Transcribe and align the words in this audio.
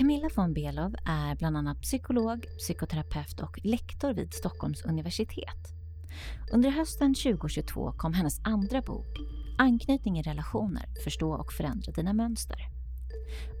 Camilla 0.00 0.28
von 0.36 0.54
Belov 0.54 0.94
är 1.04 1.36
bland 1.36 1.56
annat 1.56 1.80
psykolog, 1.82 2.46
psykoterapeut 2.58 3.40
och 3.40 3.60
lektor 3.62 4.12
vid 4.12 4.34
Stockholms 4.34 4.82
universitet. 4.82 5.74
Under 6.52 6.70
hösten 6.70 7.14
2022 7.14 7.92
kom 7.92 8.12
hennes 8.12 8.40
andra 8.44 8.82
bok 8.82 9.18
Anknytning 9.58 10.18
i 10.18 10.22
relationer, 10.22 10.84
förstå 11.04 11.32
och 11.32 11.52
förändra 11.52 11.92
dina 11.92 12.12
mönster. 12.12 12.56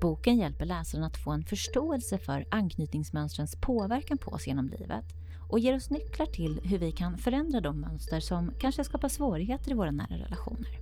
Boken 0.02 0.36
hjälper 0.36 0.64
läsaren 0.64 1.04
att 1.04 1.16
få 1.16 1.30
en 1.30 1.44
förståelse 1.44 2.18
för 2.18 2.46
anknytningsmönstrens 2.50 3.56
påverkan 3.60 4.18
på 4.18 4.30
oss 4.30 4.46
genom 4.46 4.68
livet 4.68 5.04
och 5.48 5.58
ger 5.58 5.76
oss 5.76 5.90
nycklar 5.90 6.26
till 6.26 6.60
hur 6.64 6.78
vi 6.78 6.92
kan 6.92 7.18
förändra 7.18 7.60
de 7.60 7.80
mönster 7.80 8.20
som 8.20 8.52
kanske 8.60 8.84
skapar 8.84 9.08
svårigheter 9.08 9.70
i 9.70 9.74
våra 9.74 9.90
nära 9.90 10.16
relationer. 10.18 10.78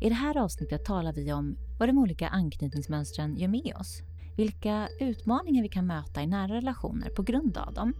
I 0.00 0.08
det 0.08 0.14
här 0.14 0.36
avsnittet 0.36 0.84
talar 0.84 1.12
vi 1.12 1.32
om 1.32 1.56
vad 1.78 1.88
de 1.88 1.98
olika 1.98 2.28
anknytningsmönstren 2.28 3.36
gör 3.36 3.48
med 3.48 3.76
oss, 3.76 4.02
vilka 4.40 4.88
utmaningar 5.00 5.62
vi 5.62 5.68
kan 5.68 5.86
möta 5.86 6.22
i 6.22 6.26
nära 6.26 6.54
relationer 6.54 7.10
på 7.10 7.22
grund 7.22 7.56
av 7.56 7.74
dem. 7.74 7.92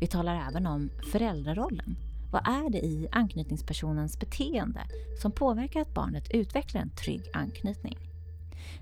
Vi 0.00 0.06
talar 0.06 0.48
även 0.48 0.66
om 0.66 0.90
föräldrarollen. 1.12 1.96
Vad 2.32 2.48
är 2.48 2.70
det 2.70 2.78
i 2.78 3.08
anknytningspersonens 3.12 4.18
beteende 4.18 4.80
som 5.22 5.32
påverkar 5.32 5.80
att 5.80 5.94
barnet 5.94 6.30
utvecklar 6.30 6.80
en 6.80 6.90
trygg 6.90 7.22
anknytning? 7.32 7.98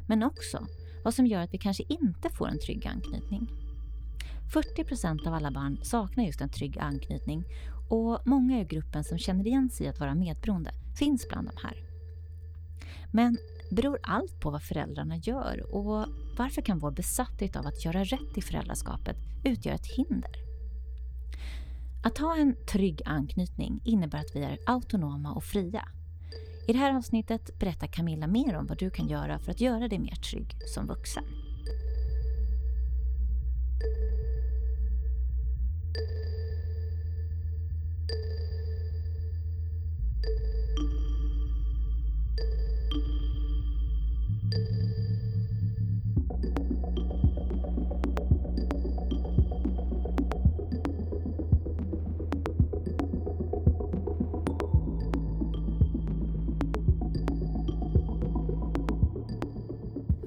Men 0.07 0.23
också 0.23 0.67
vad 1.05 1.15
som 1.15 1.27
gör 1.27 1.41
att 1.41 1.55
vi 1.55 1.59
kanske 1.59 1.85
inte 1.89 2.31
får 2.31 2.49
en 2.49 2.59
trygg 2.59 2.87
anknytning. 2.87 3.49
40% 4.53 5.27
av 5.27 5.35
alla 5.35 5.51
barn 5.51 5.79
saknar 5.83 6.25
just 6.25 6.41
en 6.41 6.49
trygg 6.49 6.79
anknytning 6.79 7.45
och 7.89 8.21
många 8.25 8.61
i 8.61 8.65
gruppen 8.65 9.05
som 9.05 9.19
känner 9.19 9.47
igen 9.47 9.71
sig 9.71 9.87
i 9.87 9.89
att 9.89 10.01
vara 10.01 10.15
medberoende 10.15 10.71
finns 10.99 11.29
bland 11.29 11.49
de 11.49 11.57
här. 11.63 11.77
Men 13.11 13.39
beror 13.75 13.99
allt 14.03 14.41
på 14.41 14.51
vad 14.51 14.63
föräldrarna 14.63 15.17
gör 15.17 15.75
och 15.75 16.07
varför 16.39 16.63
kan 16.63 16.79
vår 16.79 16.91
besatthet 16.91 17.57
av 17.57 17.67
att 17.67 17.85
göra 17.85 18.05
rätt 18.05 18.37
i 18.39 18.43
föräldraskapet 18.43 19.17
utgöra 19.45 19.75
ett 19.75 19.87
hinder? 19.87 20.37
Att 22.05 22.19
ha 22.19 22.37
en 22.37 22.57
trygg 22.73 23.03
anknytning 23.05 23.81
innebär 23.85 24.19
att 24.19 24.37
vi 24.37 24.43
är 24.43 24.59
autonoma 24.67 25.33
och 25.33 25.45
fria. 25.45 25.89
I 26.69 26.73
det 26.73 26.79
här 26.79 26.97
avsnittet 26.97 27.59
berättar 27.59 27.87
Camilla 27.87 28.27
mer 28.27 28.57
om 28.57 28.67
vad 28.67 28.79
du 28.79 28.91
kan 28.91 29.09
göra 29.09 29.39
för 29.39 29.51
att 29.51 29.61
göra 29.61 29.89
dig 29.89 29.99
mer 29.99 30.15
trygg 30.15 30.57
som 30.75 30.87
vuxen. 30.87 31.25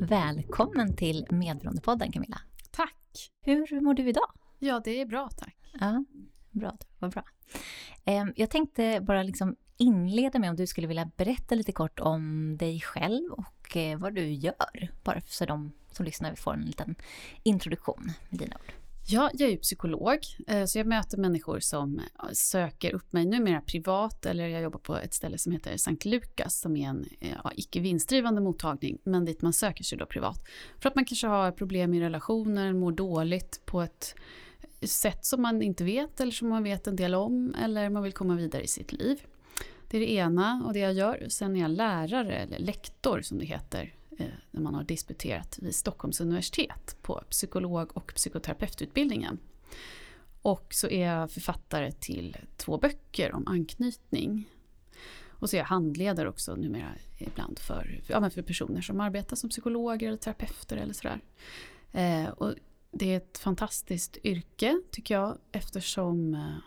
Välkommen 0.08 0.96
till 0.96 1.26
Medberoendepodden 1.30 2.12
Camilla. 2.12 2.42
Tack! 2.72 3.32
Hur 3.42 3.82
mår 3.82 3.94
du 3.94 4.10
idag? 4.10 4.32
Ja, 4.60 4.82
det 4.84 5.02
är 5.02 5.06
bra 5.06 5.30
tack. 5.38 5.56
Ja, 5.80 6.06
bra. 6.52 6.78
Vad 7.00 7.12
bra. 7.12 7.24
Ehm, 8.06 8.34
jag 8.36 8.50
tänkte 8.50 9.00
bara 9.02 9.24
liksom 9.24 9.56
inleda 9.78 10.40
med 10.40 10.50
om 10.50 10.56
du 10.56 10.68
skulle 10.68 10.88
vilja 10.88 11.12
berätta 11.18 11.56
lite 11.56 11.72
kort 11.72 12.00
om 12.00 12.58
dig 12.58 12.82
själv 12.82 13.32
och 13.32 13.78
eh, 13.78 13.98
vad 14.00 14.16
du 14.16 14.32
gör. 14.34 14.92
Bara 15.04 15.22
så 15.22 15.46
de 15.46 15.72
som 15.92 16.06
lyssnar 16.06 16.36
får 16.36 16.54
en 16.54 16.62
liten 16.62 16.96
introduktion 17.44 18.12
med 18.30 18.40
dina 18.40 18.56
ord. 18.56 18.85
Ja, 19.08 19.30
jag 19.34 19.50
är 19.50 19.58
psykolog, 19.58 20.18
eh, 20.48 20.66
så 20.66 20.78
jag 20.78 20.88
möter 20.88 21.18
människor 21.18 21.60
som 21.60 22.02
söker 22.34 22.96
upp 22.96 23.14
mig 23.14 23.26
numera 23.26 23.62
privat 23.62 24.26
eller 24.26 24.48
jag 24.48 24.62
jobbar 24.62 24.80
på 24.80 24.98
ett 24.98 25.14
ställe 25.14 25.38
som 25.38 25.52
heter 25.52 25.78
Sankt 25.78 26.06
Lukas 26.06 26.60
som 26.60 26.76
är 26.76 26.88
en 26.88 27.06
eh, 27.20 27.30
ja, 27.44 27.52
icke 27.56 27.80
vinstdrivande 27.80 28.42
mottagning 28.42 28.98
men 29.04 29.26
dit 29.26 29.42
man 29.42 29.54
söker 29.54 29.84
sig 29.84 29.98
då 29.98 30.06
privat. 30.06 30.48
För 30.80 30.90
att 30.90 30.96
man 30.96 31.06
kanske 31.06 31.28
har 31.28 31.52
problem 31.52 31.94
i 31.94 32.02
relationer, 32.02 32.74
mår 32.74 32.92
dåligt 32.92 33.62
på 33.66 33.82
ett 33.82 34.16
sätt 34.82 35.26
som 35.26 35.42
man 35.42 35.62
inte 35.62 35.84
vet 35.84 36.20
eller 36.20 36.32
som 36.32 36.50
man 36.50 36.64
vet 36.64 36.88
en 36.88 36.96
del 36.96 37.16
om 37.16 37.56
eller 37.64 37.90
man 37.90 38.04
vill 38.04 38.14
komma 38.14 38.36
vidare 38.36 38.64
i 38.64 38.68
sitt 38.68 38.94
liv. 38.94 39.26
Det 39.90 39.98
är 39.98 40.02
det 40.02 40.12
ena 40.12 40.64
och 40.66 40.74
det 40.74 40.80
jag 40.80 40.94
gör. 40.94 41.26
Sen 41.30 41.56
är 41.56 41.62
jag 41.62 41.72
lärare 41.72 42.36
eller 42.36 42.60
lektor 42.60 43.22
som 43.22 43.38
det 43.38 43.46
heter 43.46 43.94
Eh, 44.18 44.28
när 44.52 44.62
man 44.62 44.76
har 44.76 44.84
disputerat 44.84 45.60
vid 45.62 45.76
Stockholms 45.76 46.22
universitet 46.22 46.98
på 47.02 47.24
psykolog 47.30 47.98
och 47.98 48.14
psykoterapeututbildningen. 48.16 49.40
Och 50.42 50.74
så 50.74 50.88
är 50.88 51.08
jag 51.08 51.32
författare 51.32 51.92
till 51.92 52.38
två 52.58 52.78
böcker 52.78 53.34
om 53.34 53.48
anknytning. 53.48 54.50
Och 55.30 55.50
så 55.50 55.56
är 55.56 55.58
jag 55.58 55.66
handledare 55.66 56.30
också 56.30 56.56
numera 56.56 56.92
ibland 57.18 57.60
för, 57.60 58.02
ja, 58.08 58.30
för 58.30 58.42
personer 58.42 58.82
som 58.82 59.00
arbetar 59.00 59.36
som 59.36 59.50
psykologer 59.50 60.08
eller 60.08 60.18
terapeuter 60.18 60.78
eller 60.78 60.94
sådär. 60.94 61.22
Eh, 61.92 62.30
och 62.30 62.54
det 62.92 63.14
är 63.14 63.18
ett 63.18 63.38
fantastiskt 63.38 64.18
yrke 64.24 64.82
tycker 64.92 65.14
jag 65.14 65.38
eftersom 65.52 66.34
eh, 66.34 66.58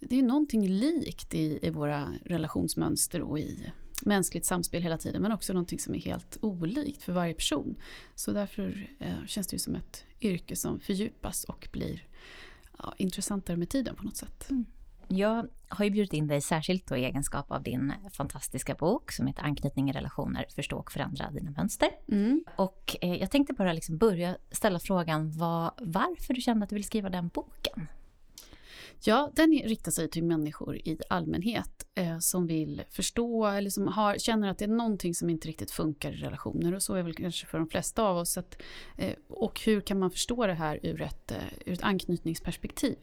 det 0.00 0.18
är 0.18 0.22
någonting 0.22 0.68
likt 0.68 1.34
i, 1.34 1.58
i 1.62 1.70
våra 1.70 2.12
relationsmönster 2.24 3.22
och 3.22 3.38
i 3.38 3.72
mänskligt 4.02 4.46
samspel 4.46 4.82
hela 4.82 4.98
tiden 4.98 5.22
men 5.22 5.32
också 5.32 5.52
någonting 5.52 5.78
som 5.78 5.94
är 5.94 5.98
helt 5.98 6.38
olikt 6.40 7.02
för 7.02 7.12
varje 7.12 7.34
person. 7.34 7.76
Så 8.14 8.32
därför 8.32 8.88
eh, 8.98 9.26
känns 9.26 9.46
det 9.46 9.54
ju 9.54 9.58
som 9.58 9.74
ett 9.74 10.04
yrke 10.20 10.56
som 10.56 10.80
fördjupas 10.80 11.44
och 11.44 11.68
blir 11.72 12.02
ja, 12.78 12.94
intressantare 12.96 13.56
med 13.56 13.68
tiden 13.68 13.96
på 13.96 14.02
något 14.02 14.16
sätt. 14.16 14.50
Mm. 14.50 14.66
Jag 15.08 15.48
har 15.68 15.84
ju 15.84 15.90
bjudit 15.90 16.12
in 16.12 16.26
dig 16.26 16.40
särskilt 16.40 16.86
då 16.86 16.96
i 16.96 17.04
egenskap 17.04 17.52
av 17.52 17.62
din 17.62 17.92
fantastiska 18.12 18.74
bok 18.74 19.12
som 19.12 19.26
heter 19.26 19.42
Anknytning 19.42 19.90
i 19.90 19.92
relationer, 19.92 20.46
förstå 20.54 20.76
och 20.76 20.92
förändra 20.92 21.30
dina 21.30 21.50
mönster. 21.50 21.88
Mm. 22.08 22.44
Och 22.56 22.96
eh, 23.00 23.14
jag 23.14 23.30
tänkte 23.30 23.52
bara 23.52 23.72
liksom 23.72 23.98
börja 23.98 24.36
ställa 24.50 24.78
frågan 24.78 25.30
vad, 25.30 25.70
varför 25.78 26.34
du 26.34 26.40
kände 26.40 26.64
att 26.64 26.70
du 26.70 26.74
ville 26.74 26.84
skriva 26.84 27.10
den 27.10 27.28
boken. 27.28 27.86
Ja, 29.04 29.30
den 29.34 29.50
riktar 29.64 29.90
sig 29.90 30.10
till 30.10 30.24
människor 30.24 30.76
i 30.76 30.98
allmänhet 31.08 31.77
eh, 31.98 32.18
som 32.18 32.46
vill 32.46 32.82
förstå 32.90 33.46
eller 33.46 33.70
som 33.70 33.88
har, 33.88 34.18
känner 34.18 34.50
att 34.50 34.58
det 34.58 34.64
är 34.64 34.68
någonting 34.68 35.14
som 35.14 35.30
inte 35.30 35.48
riktigt 35.48 35.70
funkar 35.70 36.12
i 36.12 36.16
relationer 36.16 36.74
och 36.74 36.82
så 36.82 36.94
är 36.94 37.02
väl 37.02 37.14
kanske 37.14 37.46
för 37.46 37.58
de 37.58 37.68
flesta 37.68 38.02
av 38.02 38.16
oss. 38.16 38.38
Att, 38.38 38.62
eh, 38.96 39.14
och 39.28 39.60
hur 39.60 39.80
kan 39.80 39.98
man 39.98 40.10
förstå 40.10 40.46
det 40.46 40.54
här 40.54 40.80
ur 40.82 41.02
ett, 41.02 41.30
eh, 41.30 41.36
ur 41.66 41.72
ett 41.72 41.82
anknytningsperspektiv? 41.82 42.96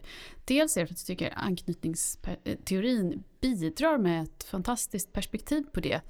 Dels 0.44 0.76
är 0.76 0.80
det 0.80 0.86
för 0.86 0.94
att 0.94 1.08
jag 1.08 1.18
tycker 1.18 1.32
anknytningsteorin 1.36 3.24
bidrar 3.40 3.98
med 3.98 4.22
ett 4.22 4.44
fantastiskt 4.44 5.12
perspektiv 5.12 5.62
på 5.72 5.80
det. 5.80 6.00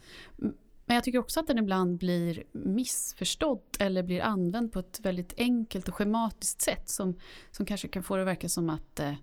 Men 0.86 0.94
jag 0.94 1.04
tycker 1.04 1.18
också 1.18 1.40
att 1.40 1.46
den 1.46 1.58
ibland 1.58 1.98
blir 1.98 2.44
missförstådd 2.52 3.60
eller 3.78 4.02
blir 4.02 4.20
använd 4.20 4.72
på 4.72 4.78
ett 4.78 5.00
väldigt 5.02 5.34
enkelt 5.36 5.88
och 5.88 5.94
schematiskt 5.94 6.62
sätt 6.62 6.88
som, 6.88 7.20
som 7.50 7.66
kanske 7.66 7.88
kan 7.88 8.02
få 8.02 8.16
det 8.16 8.22
att 8.22 8.28
verka 8.28 8.48
som 8.48 8.70
att 8.70 9.00
eh, 9.00 9.14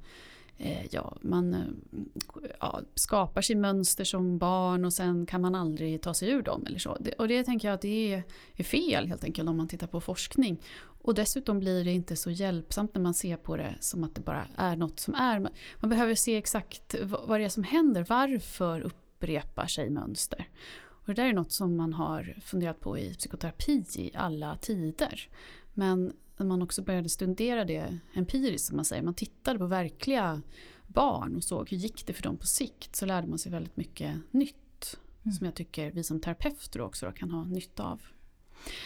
Eh, 0.57 0.85
ja, 0.91 1.17
man 1.21 1.53
eh, 1.53 1.61
ja, 2.59 2.81
skapar 2.95 3.41
sig 3.41 3.55
mönster 3.55 4.03
som 4.03 4.37
barn 4.37 4.85
och 4.85 4.93
sen 4.93 5.25
kan 5.25 5.41
man 5.41 5.55
aldrig 5.55 6.01
ta 6.01 6.13
sig 6.13 6.29
ur 6.29 6.41
dem. 6.41 6.65
Eller 6.65 6.79
så. 6.79 6.97
Och 7.17 7.27
det 7.27 7.43
tänker 7.43 7.67
jag 7.67 7.75
att 7.75 7.81
det 7.81 8.23
är, 8.57 8.63
fel 8.63 9.07
helt 9.07 9.23
enkelt 9.23 9.49
om 9.49 9.57
man 9.57 9.67
tittar 9.67 9.87
på 9.87 10.01
forskning. 10.01 10.61
Och 10.79 11.15
dessutom 11.15 11.59
blir 11.59 11.83
det 11.83 11.91
inte 11.91 12.15
så 12.15 12.31
hjälpsamt 12.31 12.95
när 12.95 13.01
man 13.01 13.13
ser 13.13 13.37
på 13.37 13.57
det 13.57 13.75
som 13.79 14.03
att 14.03 14.15
det 14.15 14.21
bara 14.21 14.47
är 14.57 14.75
något 14.75 14.99
som 14.99 15.15
är. 15.15 15.39
Man 15.79 15.89
behöver 15.89 16.15
se 16.15 16.35
exakt 16.35 16.95
vad 17.03 17.39
det 17.39 17.45
är 17.45 17.49
som 17.49 17.63
händer, 17.63 18.05
varför 18.09 18.81
upprepar 18.81 19.67
sig 19.67 19.89
mönster. 19.89 20.47
Och 21.05 21.07
det 21.07 21.21
där 21.21 21.29
är 21.29 21.33
något 21.33 21.51
som 21.51 21.77
man 21.77 21.93
har 21.93 22.35
funderat 22.41 22.79
på 22.79 22.97
i 22.97 23.13
psykoterapi 23.13 23.85
i 23.95 24.11
alla 24.15 24.55
tider. 24.55 25.29
Men 25.73 26.13
man 26.37 26.61
också 26.61 26.81
började 26.81 27.09
studera 27.09 27.65
det 27.65 27.97
empiriskt 28.13 28.67
som 28.67 28.75
man 28.75 28.85
säger, 28.85 29.03
man 29.03 29.13
tittade 29.13 29.59
på 29.59 29.65
verkliga 29.65 30.41
barn 30.87 31.35
och 31.35 31.43
såg 31.43 31.69
hur 31.69 31.77
gick 31.77 32.05
det 32.07 32.13
för 32.13 32.23
dem 32.23 32.37
på 32.37 32.47
sikt 32.47 32.95
så 32.95 33.05
lärde 33.05 33.27
man 33.27 33.39
sig 33.39 33.51
väldigt 33.51 33.77
mycket 33.77 34.15
nytt. 34.31 34.97
Mm. 35.23 35.33
Som 35.33 35.45
jag 35.45 35.55
tycker 35.55 35.91
vi 35.91 36.03
som 36.03 36.19
terapeuter 36.19 36.81
också 36.81 37.11
kan 37.11 37.31
ha 37.31 37.43
nytta 37.43 37.83
av. 37.83 38.01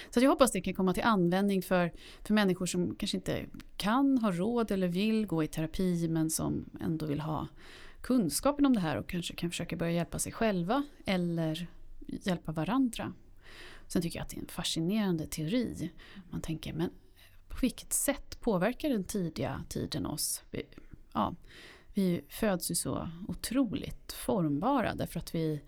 Så 0.10 0.20
jag 0.20 0.30
hoppas 0.30 0.52
det 0.52 0.62
kan 0.62 0.74
komma 0.74 0.94
till 0.94 1.04
användning 1.04 1.62
för, 1.62 1.92
för 2.24 2.34
människor 2.34 2.66
som 2.66 2.96
kanske 2.96 3.18
inte 3.18 3.46
kan, 3.78 4.18
ha 4.18 4.32
råd 4.32 4.72
eller 4.72 4.88
vill 4.88 5.26
gå 5.28 5.44
i 5.44 5.48
terapi 5.48 6.08
men 6.08 6.30
som 6.30 6.70
ändå 6.82 7.06
vill 7.06 7.22
ha 7.22 7.48
kunskapen 8.02 8.66
om 8.66 8.74
det 8.74 8.80
här 8.80 8.98
och 8.98 9.10
kanske 9.10 9.36
kan 9.36 9.50
försöka 9.50 9.76
börja 9.76 9.92
hjälpa 9.92 10.20
sig 10.20 10.32
själva 10.32 10.84
eller 11.06 11.68
hjälpa 12.08 12.52
varandra. 12.52 13.14
Sen 13.88 14.02
tycker 14.02 14.20
jag 14.20 14.24
att 14.24 14.30
det 14.30 14.38
är 14.38 14.42
en 14.42 14.48
fascinerande 14.48 15.26
teori. 15.26 15.92
Man 16.30 16.42
tänker, 16.42 16.74
men 16.74 16.90
vilket 17.62 17.94
sätt 17.94 18.40
påverkar 18.42 18.90
den 18.90 19.04
tidiga 19.04 19.64
tiden 19.70 20.06
oss? 20.06 20.44
Vi, 20.52 20.64
ja, 21.14 21.36
vi 21.94 22.22
föds 22.30 22.72
ju 22.72 22.76
så 22.76 23.10
otroligt 23.28 24.12
formbara 24.14 24.96
därför 24.96 25.20
att 25.20 25.36
vi 25.36 25.62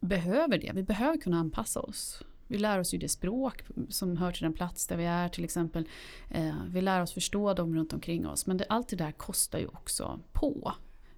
behöver 0.00 0.58
det. 0.58 0.72
Vi 0.74 0.82
behöver 0.82 1.18
kunna 1.18 1.38
anpassa 1.38 1.80
oss. 1.80 2.22
Vi 2.46 2.58
lär 2.58 2.78
oss 2.78 2.94
ju 2.94 2.98
det 2.98 3.08
språk 3.08 3.62
som 3.88 4.16
hör 4.16 4.32
till 4.32 4.42
den 4.42 4.52
plats 4.52 4.86
där 4.86 4.96
vi 4.96 5.04
är 5.04 5.28
till 5.28 5.44
exempel. 5.44 5.88
Eh, 6.30 6.54
vi 6.68 6.80
lär 6.80 7.02
oss 7.02 7.12
förstå 7.12 7.54
dem 7.54 7.74
runt 7.74 7.92
omkring 7.92 8.26
oss. 8.26 8.46
Men 8.46 8.56
det, 8.56 8.64
allt 8.68 8.88
det 8.88 8.96
där 8.96 9.12
kostar 9.12 9.58
ju 9.58 9.66
också 9.66 10.20
på. 10.32 10.74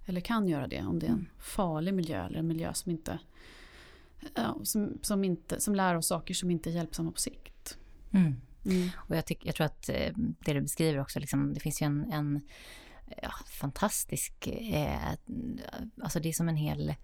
Eller 0.07 0.21
kan 0.21 0.49
göra 0.49 0.67
det 0.67 0.83
om 0.83 0.99
det 0.99 1.07
är 1.07 1.11
en 1.11 1.15
mm. 1.15 1.29
farlig 1.39 1.95
miljö 1.95 2.27
eller 2.27 2.39
en 2.39 2.47
miljö 2.47 2.75
som 2.75 2.91
inte, 2.91 3.19
som, 4.63 4.99
som, 5.03 5.25
inte, 5.25 5.61
som 5.61 5.75
lär 5.75 5.95
oss 5.95 6.07
saker 6.07 6.35
som 6.35 6.51
inte 6.51 6.71
är 6.71 6.73
hjälpsamma 6.73 7.13
på 7.13 7.21
sikt. 7.21 7.79
Mm. 8.11 8.35
Mm. 8.65 8.89
Och 8.97 9.17
jag, 9.17 9.27
tyck, 9.27 9.47
jag 9.47 9.55
tror 9.55 9.67
att 9.67 9.89
eh, 9.89 10.13
det 10.17 10.53
du 10.53 10.61
beskriver 10.61 11.01
också, 11.01 11.21
liksom, 11.21 11.55
det 11.55 11.61
finns 11.61 11.83
ju 11.83 11.87
en, 11.87 12.13
en 12.13 12.37
eh, 13.07 13.19
ja, 13.23 13.33
fantastisk... 13.47 14.47
Eh, 14.47 15.13
eh, 15.13 15.17
alltså 16.03 16.21
det 16.21 16.29
är 16.29 16.33
som 16.33 16.49
en 16.49 16.57
hel... 16.57 16.95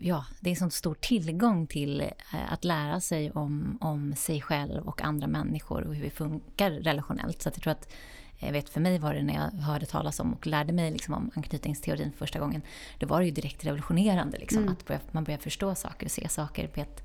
Ja, 0.00 0.26
det 0.40 0.48
är 0.48 0.52
en 0.52 0.56
sån 0.56 0.70
stor 0.70 0.94
tillgång 0.94 1.66
till 1.66 2.00
eh, 2.00 2.52
att 2.52 2.64
lära 2.64 3.00
sig 3.00 3.30
om, 3.30 3.78
om 3.80 4.14
sig 4.14 4.40
själv 4.40 4.88
och 4.88 5.02
andra 5.02 5.26
människor 5.26 5.82
och 5.82 5.94
hur 5.94 6.02
vi 6.02 6.10
funkar 6.10 6.70
relationellt. 6.70 7.42
Så 7.42 7.46
jag 7.46 7.54
tror 7.54 7.70
att 7.70 7.92
jag 8.38 8.52
vet 8.52 8.68
för 8.68 8.80
mig 8.80 8.98
var 8.98 9.14
det 9.14 9.22
när 9.22 9.34
jag 9.34 9.62
hörde 9.62 9.86
talas 9.86 10.20
om 10.20 10.32
och 10.32 10.46
lärde 10.46 10.72
mig 10.72 10.90
liksom 10.90 11.14
om 11.14 11.30
anknytningsteorin 11.34 12.12
första 12.18 12.38
gången. 12.38 12.62
Då 12.98 13.06
var 13.06 13.20
det 13.20 13.26
ju 13.26 13.30
direkt 13.30 13.64
revolutionerande. 13.64 14.38
Liksom, 14.38 14.62
mm. 14.62 14.76
Att 14.86 15.12
man 15.12 15.24
börjar 15.24 15.38
förstå 15.38 15.74
saker 15.74 16.06
och 16.06 16.12
se 16.12 16.28
saker 16.28 16.66
på 16.66 16.80
ett 16.80 17.02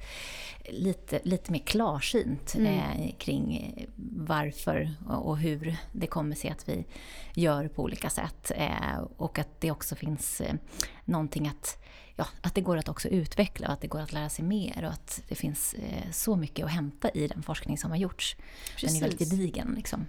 lite, 0.69 1.19
lite 1.23 1.51
mer 1.51 1.59
klarsynt 1.59 2.55
mm. 2.55 2.79
eh, 2.79 3.15
kring 3.17 3.75
varför 4.15 4.91
och, 5.09 5.27
och, 5.27 5.37
hur 5.37 5.75
det 5.91 6.07
kommer 6.07 6.35
sig 6.35 6.49
att 6.49 6.69
vi 6.69 6.85
gör 7.33 7.67
på 7.67 7.83
olika 7.83 8.09
sätt. 8.09 8.51
Eh, 8.55 8.99
och 9.17 9.39
att 9.39 9.61
det 9.61 9.71
också 9.71 9.95
finns 9.95 10.41
eh, 10.41 10.53
någonting 11.05 11.47
att 11.47 11.83
ja, 12.15 12.27
att 12.41 12.55
det 12.55 12.61
går 12.61 12.77
att 12.77 12.89
också 12.89 13.07
utveckla 13.07 13.67
och 13.67 13.73
att 13.73 13.81
det 13.81 13.87
går 13.87 13.99
att 13.99 14.13
lära 14.13 14.29
sig 14.29 14.45
mer 14.45 14.83
och 14.85 14.91
att 14.91 15.23
det 15.27 15.35
finns 15.35 15.73
eh, 15.73 16.11
så 16.11 16.35
mycket 16.35 16.65
att 16.65 16.71
hämta 16.71 17.09
i 17.09 17.27
den 17.27 17.43
forskning 17.43 17.77
som 17.77 17.91
har 17.91 17.97
gjorts. 17.97 18.35
Precis. 18.75 18.89
Den 18.89 18.97
är 18.97 19.09
väldigt 19.09 19.29
gedigen. 19.29 19.73
Liksom. 19.75 20.05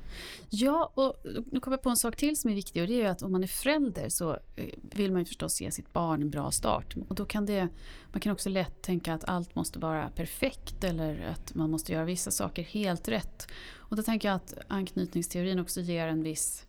Ja, 0.50 0.92
och 0.94 1.16
nu 1.50 1.60
kommer 1.60 1.76
jag 1.76 1.82
på 1.82 1.90
en 1.90 1.96
sak 1.96 2.16
till 2.16 2.36
som 2.36 2.50
är 2.50 2.54
viktig 2.54 2.82
och 2.82 2.88
det 2.88 2.94
är 2.94 3.02
ju 3.02 3.06
att 3.06 3.22
om 3.22 3.32
man 3.32 3.42
är 3.42 3.46
förälder 3.46 4.08
så 4.08 4.32
eh, 4.56 4.66
vill 4.94 5.12
man 5.12 5.20
ju 5.20 5.24
förstås 5.24 5.60
ge 5.60 5.70
sitt 5.70 5.92
barn 5.92 6.22
en 6.22 6.30
bra 6.30 6.50
start. 6.50 6.96
Och 7.08 7.14
då 7.14 7.24
kan 7.24 7.46
det, 7.46 7.68
man 8.12 8.20
kan 8.20 8.32
också 8.32 8.48
lätt 8.48 8.82
tänka 8.82 9.14
att 9.14 9.24
allt 9.24 9.54
måste 9.54 9.78
vara 9.78 10.08
perfekt 10.08 10.84
eller 10.84 11.26
att 11.26 11.54
man 11.54 11.70
måste 11.70 11.92
göra 11.92 12.04
vissa 12.04 12.30
saker 12.30 12.62
helt 12.62 13.08
rätt. 13.08 13.48
Och 13.74 13.96
då 13.96 14.02
tänker 14.02 14.28
jag 14.28 14.36
att 14.36 14.54
anknytningsteorin 14.68 15.58
också 15.58 15.80
ger 15.80 16.06
en 16.06 16.22
viss 16.22 16.66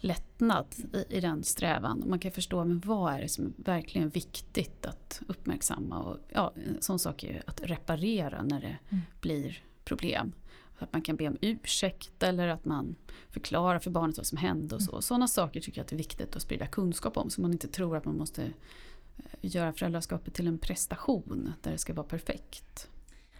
lättnad 0.00 0.66
i, 0.92 1.16
i, 1.16 1.20
den 1.20 1.44
strävan. 1.44 2.04
Man 2.06 2.18
kan 2.18 2.32
förstå 2.32 2.64
men 2.64 2.80
vad 2.80 3.14
är 3.14 3.20
det 3.20 3.28
som 3.28 3.46
är 3.46 3.64
verkligen 3.64 4.08
viktigt 4.08 4.86
att 4.86 5.22
uppmärksamma. 5.26 5.98
Och, 5.98 6.16
ja, 6.28 6.52
en 6.68 6.82
sån 6.82 6.98
sak 6.98 7.24
är 7.24 7.32
ju 7.32 7.40
att 7.46 7.60
reparera 7.62 8.42
när 8.42 8.60
det 8.60 8.78
mm. 8.88 9.04
blir 9.20 9.62
problem. 9.84 10.32
Att 10.78 10.92
man 10.92 11.02
kan 11.02 11.16
be 11.16 11.28
om 11.28 11.36
ursäkt 11.40 12.22
eller 12.22 12.48
att 12.48 12.64
man 12.64 12.94
förklarar 13.30 13.78
för 13.78 13.90
barnet 13.90 14.16
vad 14.16 14.26
som 14.26 14.38
hände 14.38 14.74
och 14.74 14.82
så. 14.82 14.92
Mm. 14.92 15.02
Sådana 15.02 15.28
saker 15.28 15.60
tycker 15.60 15.78
jag 15.78 15.84
att 15.84 15.88
det 15.88 15.96
är 15.96 15.98
viktigt 15.98 16.36
att 16.36 16.42
sprida 16.42 16.66
kunskap 16.66 17.16
om 17.16 17.30
så 17.30 17.40
man 17.40 17.52
inte 17.52 17.68
tror 17.68 17.96
att 17.96 18.04
man 18.04 18.16
måste 18.16 18.42
eh, 18.42 18.52
göra 19.40 19.72
föräldraskapet 19.72 20.34
till 20.34 20.46
en 20.46 20.58
prestation 20.58 21.52
där 21.62 21.70
det 21.70 21.78
ska 21.78 21.94
vara 21.94 22.06
perfekt. 22.06 22.88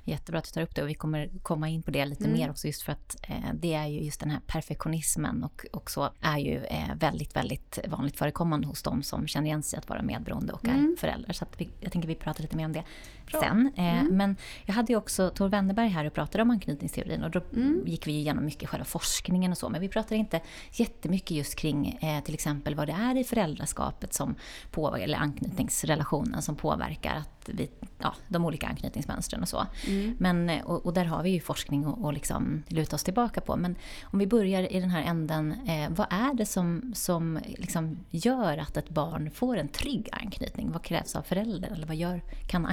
Jättebra 0.08 0.38
att 0.38 0.44
du 0.44 0.50
tar 0.50 0.62
upp 0.62 0.74
det 0.74 0.82
och 0.82 0.88
vi 0.88 0.94
kommer 0.94 1.30
komma 1.42 1.68
in 1.68 1.82
på 1.82 1.90
det 1.90 2.04
lite 2.04 2.24
mm. 2.24 2.38
mer 2.38 2.50
också 2.50 2.66
just 2.66 2.82
för 2.82 2.92
att 2.92 3.16
eh, 3.28 3.54
det 3.54 3.74
är 3.74 3.86
ju 3.86 4.00
just 4.00 4.20
den 4.20 4.30
här 4.30 4.40
perfektionismen 4.46 5.44
och, 5.44 5.66
och 5.72 5.90
så 5.90 6.10
är 6.20 6.38
ju 6.38 6.64
eh, 6.64 6.94
väldigt, 6.94 7.36
väldigt 7.36 7.78
vanligt 7.88 8.16
förekommande 8.16 8.66
hos 8.66 8.82
de 8.82 9.02
som 9.02 9.26
känner 9.26 9.46
igen 9.46 9.62
sig 9.62 9.78
att 9.78 9.88
vara 9.88 10.02
medberoende 10.02 10.52
och 10.52 10.64
mm. 10.64 10.92
är 10.92 11.00
föräldrar. 11.00 11.32
Så 11.32 11.46
vi, 11.56 11.68
jag 11.80 11.92
tänker 11.92 12.08
vi 12.08 12.14
pratar 12.14 12.42
lite 12.42 12.56
mer 12.56 12.64
om 12.64 12.72
det 12.72 12.84
Bra. 13.30 13.40
sen. 13.40 13.72
Eh, 13.76 14.00
mm. 14.00 14.16
Men 14.16 14.36
jag 14.64 14.74
hade 14.74 14.92
ju 14.92 14.96
också 14.96 15.30
Tor 15.30 15.48
Wennerberg 15.48 15.88
här 15.88 16.04
och 16.04 16.12
pratade 16.12 16.42
om 16.42 16.50
anknytningsteorin 16.50 17.22
och 17.22 17.30
då 17.30 17.40
mm. 17.54 17.82
gick 17.86 18.06
vi 18.06 18.12
igenom 18.12 18.44
mycket 18.44 18.68
själva 18.68 18.84
forskningen 18.84 19.52
och 19.52 19.58
så 19.58 19.68
men 19.68 19.80
vi 19.80 19.88
pratade 19.88 20.16
inte 20.16 20.40
jättemycket 20.72 21.30
just 21.30 21.54
kring 21.54 21.98
eh, 22.00 22.24
till 22.24 22.34
exempel 22.34 22.74
vad 22.74 22.88
det 22.88 22.92
är 22.92 23.16
i 23.16 23.24
föräldraskapet 23.24 24.14
som 24.14 24.34
på, 24.70 24.96
eller 24.96 25.18
anknytningsrelationen 25.18 26.42
som 26.42 26.56
påverkar 26.56 27.14
att 27.14 27.38
vi, 27.52 27.70
ja, 27.98 28.14
de 28.28 28.44
olika 28.44 28.66
anknytningsmönstren 28.66 29.42
och 29.42 29.48
så. 29.48 29.66
Mm. 29.86 30.16
Men, 30.18 30.60
och, 30.64 30.86
och, 30.86 30.94
där 30.94 31.04
har 31.04 31.22
vi 31.22 31.30
ju 31.30 31.40
forskning 31.40 31.84
att 31.84 31.98
och 31.98 32.12
liksom 32.12 32.62
luta 32.68 32.96
oss 32.96 33.04
tillbaka 33.04 33.40
på. 33.40 33.56
Men 33.56 33.76
om 34.02 34.18
vi 34.18 34.26
börjar 34.26 34.72
i 34.72 34.80
den 34.80 34.90
här 34.90 35.02
änden, 35.02 35.52
eh, 35.52 35.90
vad 35.90 36.06
är 36.10 36.34
det 36.34 36.46
som, 36.46 36.92
som 36.94 37.38
liksom 37.46 37.98
gör 38.10 38.58
att 38.58 38.76
ett 38.76 38.88
barn 38.88 39.30
får 39.30 39.56
en 39.56 39.68
trygg 39.68 40.08
anknytning? 40.12 40.72
Vad 40.72 40.82
krävs 40.82 41.16
av 41.16 41.22
föräldrar? 41.22 41.70
Eller 41.70 41.86
vad 41.86 41.96
gör, 41.96 42.22
kan 42.46 42.66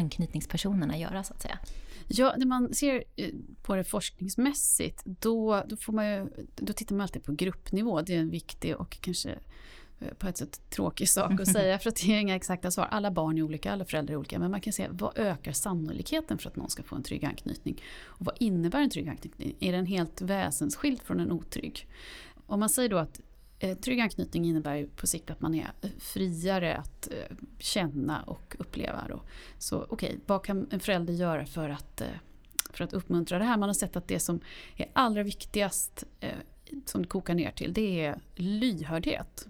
anknytningspersonerna 0.46 0.98
göra 0.98 1.24
så 1.24 1.34
att 1.34 1.42
säga? 1.42 1.60
Ja, 2.08 2.36
när 2.38 2.46
man 2.46 2.74
ser 2.74 3.04
eh, 3.16 3.30
på 3.64 3.76
det 3.76 3.84
forskningsmässigt 3.84 5.02
då, 5.06 5.64
då, 5.68 5.78
får 5.78 5.94
man 5.94 6.06
ju, 6.06 6.28
då 6.56 6.74
tittar 6.74 6.96
man 6.96 7.04
alltid 7.04 7.24
på 7.24 7.32
gruppnivå. 7.32 8.02
Det 8.02 8.16
är 8.16 8.20
en 8.20 8.30
viktig 8.30 8.76
och 8.76 8.98
kanske 9.02 9.40
Eh, 10.00 10.14
på 10.14 10.28
ett 10.28 10.38
sätt 10.38 10.62
tråkig 10.70 11.10
sak 11.10 11.40
att 11.40 11.48
säga 11.48 11.80
för 11.84 11.90
att 11.90 11.96
det 11.96 12.14
är 12.14 12.20
inga 12.20 12.36
exakta 12.36 12.72
svar. 12.72 12.88
Alla 12.92 13.12
barn 13.12 13.38
är 13.38 13.42
olika, 13.42 13.72
alla 13.72 13.86
föräldrar 13.86 14.14
är 14.14 14.18
olika. 14.18 14.40
Men 14.40 14.52
man 14.52 14.62
kan 14.62 14.74
se 14.74 14.88
vad 14.92 15.18
ökar 15.18 15.52
sannolikheten 15.52 16.38
för 16.38 16.50
att 16.50 16.56
någon 16.56 16.70
ska 16.70 16.84
få 16.84 16.96
en 16.96 17.04
trygg 17.04 17.26
anknytning? 17.26 17.82
Och 18.04 18.26
vad 18.26 18.36
innebär 18.40 18.82
en 18.82 18.90
trygg 18.90 19.10
anknytning? 19.10 19.56
Är 19.60 19.72
den 19.72 19.86
helt 19.86 20.22
väsensskild 20.22 21.02
från 21.02 21.20
en 21.20 21.32
otrygg? 21.32 21.88
Om 22.48 22.60
man 22.60 22.70
säger 22.70 22.90
då 22.90 22.98
att 22.98 23.22
Eh, 23.66 23.78
trygg 23.78 24.00
anknytning 24.00 24.46
innebär 24.46 24.86
på 24.96 25.08
sikt 25.08 25.30
att 25.30 25.42
man 25.42 25.56
är 25.56 25.72
eh, 25.82 25.90
friare 26.00 26.78
att 26.78 27.12
eh, 27.12 27.38
känna 27.60 28.22
och 28.24 28.56
uppleva. 28.60 29.06
Då. 29.10 29.22
Så 29.58 29.84
okej, 29.90 30.10
okay, 30.10 30.20
vad 30.26 30.44
kan 30.44 30.68
en 30.72 30.80
förälder 30.80 31.14
göra 31.14 31.46
för 31.46 31.70
att, 31.70 32.02
för 32.74 32.84
att 32.84 32.94
uppmuntra 32.94 33.40
det 33.40 33.46
här? 33.46 33.58
Man 33.58 33.70
har 33.70 33.74
sett 33.74 33.96
att 33.96 34.08
det 34.08 34.20
som 34.20 34.40
är 34.76 34.90
allra 34.94 35.24
viktigast 35.24 36.04
som 36.86 37.02
det 37.02 37.08
kokar 37.08 37.34
ner 37.34 37.52
till, 37.52 37.74
det 37.74 38.06
är 38.06 38.20
lyhördhet. 38.36 39.48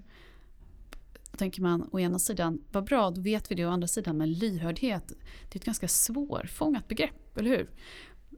Då 1.31 1.37
tänker 1.37 1.61
man 1.61 1.89
å 1.91 1.99
ena 1.99 2.19
sidan, 2.19 2.61
vad 2.71 2.83
bra, 2.83 3.11
då 3.11 3.21
vet 3.21 3.51
vi 3.51 3.55
det. 3.55 3.65
Å 3.65 3.69
andra 3.69 3.87
sidan, 3.87 4.17
men 4.17 4.33
lyhördhet, 4.33 5.07
det 5.07 5.55
är 5.55 5.59
ett 5.59 5.65
ganska 5.65 5.87
svårfångat 5.87 6.87
begrepp, 6.87 7.37
eller 7.37 7.49
hur? 7.49 7.69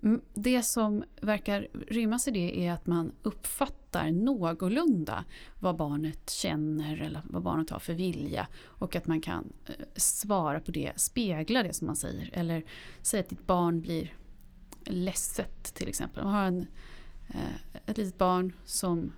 Mm, 0.04 0.22
det 0.34 0.64
som 0.64 1.04
verkar 1.22 1.68
rymmas 1.88 2.28
i 2.28 2.32
det 2.32 2.68
är 2.68 2.72
att 2.72 2.88
man 2.88 3.12
uppfattar 3.24 4.12
någorlunda 4.12 5.26
vad 5.60 5.76
barnet 5.76 6.30
känner 6.30 7.02
eller 7.02 7.22
vad 7.24 7.44
barnet 7.44 7.70
har 7.70 7.80
för 7.80 7.94
vilja 7.94 8.48
och 8.64 8.96
att 8.96 9.08
man 9.08 9.22
kan 9.22 9.54
eh, 9.66 9.74
svara 9.96 10.60
på 10.60 10.72
det, 10.72 10.92
spegla 10.96 11.64
det 11.64 11.74
som 11.74 11.88
man 11.88 11.96
säger. 11.96 12.30
Eller 12.34 12.64
säga 13.02 13.24
att 13.24 13.30
ditt 13.30 13.48
barn 13.48 13.82
blir 13.82 14.14
ledset 14.84 15.64
till 15.74 15.88
exempel. 15.88 16.24
Man 16.24 16.34
har 16.34 16.46
en, 16.46 16.68
eh, 17.28 17.80
ett 17.86 17.98
litet 17.98 18.18
barn 18.18 18.54
som 18.66 19.12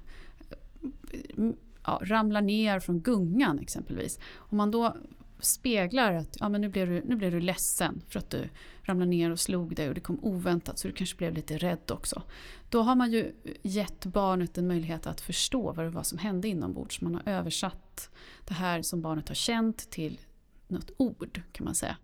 eh, 1.11 1.49
ja, 1.85 2.01
ramlar 2.03 2.41
ner 2.41 2.79
från 2.79 3.01
gungan 3.01 3.59
exempelvis. 3.59 4.19
Om 4.35 4.57
man 4.57 4.71
då 4.71 4.95
speglar 5.39 6.13
att 6.13 6.37
ja, 6.39 6.49
men 6.49 6.61
nu, 6.61 6.69
blev 6.69 6.89
du, 6.89 7.01
nu 7.05 7.15
blev 7.15 7.31
du 7.31 7.39
ledsen 7.39 8.01
för 8.09 8.19
att 8.19 8.29
du 8.29 8.49
ramlade 8.89 9.09
ner 9.09 9.31
och 9.31 9.39
slog 9.39 9.75
dig 9.75 9.87
och 9.87 9.95
det 9.95 10.01
kom 10.01 10.19
oväntat 10.21 10.79
så 10.79 10.87
du 10.87 10.93
kanske 10.93 11.17
blev 11.17 11.33
lite 11.33 11.57
rädd 11.57 11.91
också. 11.91 12.21
Då 12.69 12.81
har 12.81 12.95
man 12.95 13.11
ju 13.11 13.31
gett 13.61 14.05
barnet 14.05 14.57
en 14.57 14.67
möjlighet 14.67 15.07
att 15.07 15.21
förstå 15.21 15.71
vad 15.71 15.85
det 15.85 15.89
var 15.89 16.03
som 16.03 16.17
hände 16.17 16.47
inombords. 16.47 17.01
Man 17.01 17.15
har 17.15 17.23
översatt 17.25 18.09
det 18.45 18.53
här 18.53 18.81
som 18.81 19.01
barnet 19.01 19.27
har 19.27 19.35
känt 19.35 19.89
till 19.89 20.19
något 20.67 20.91
ord 20.97 21.41
kan 21.51 21.65
man 21.65 21.75
säga. 21.75 21.97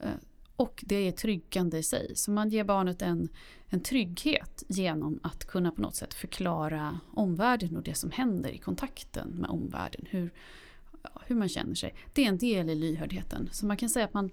Eh, 0.00 0.10
och 0.56 0.84
det 0.86 0.96
är 0.96 1.12
tryggande 1.12 1.78
i 1.78 1.82
sig. 1.82 2.12
Så 2.16 2.30
man 2.30 2.48
ger 2.48 2.64
barnet 2.64 3.02
en, 3.02 3.28
en 3.68 3.80
trygghet 3.80 4.62
genom 4.68 5.20
att 5.22 5.44
kunna 5.44 5.70
på 5.70 5.82
något 5.82 5.96
sätt 5.96 6.14
förklara 6.14 7.00
omvärlden 7.14 7.76
och 7.76 7.82
det 7.82 7.94
som 7.94 8.10
händer 8.10 8.50
i 8.50 8.58
kontakten 8.58 9.28
med 9.28 9.50
omvärlden. 9.50 10.06
Hur, 10.10 10.32
hur 11.26 11.36
man 11.36 11.48
känner 11.48 11.74
sig. 11.74 11.94
Det 12.12 12.24
är 12.24 12.28
en 12.28 12.38
del 12.38 12.70
i 12.70 12.74
lyhördheten. 12.74 13.48
Så 13.52 13.66
man 13.66 13.76
kan 13.76 13.88
säga 13.88 14.04
att 14.04 14.14
man, 14.14 14.30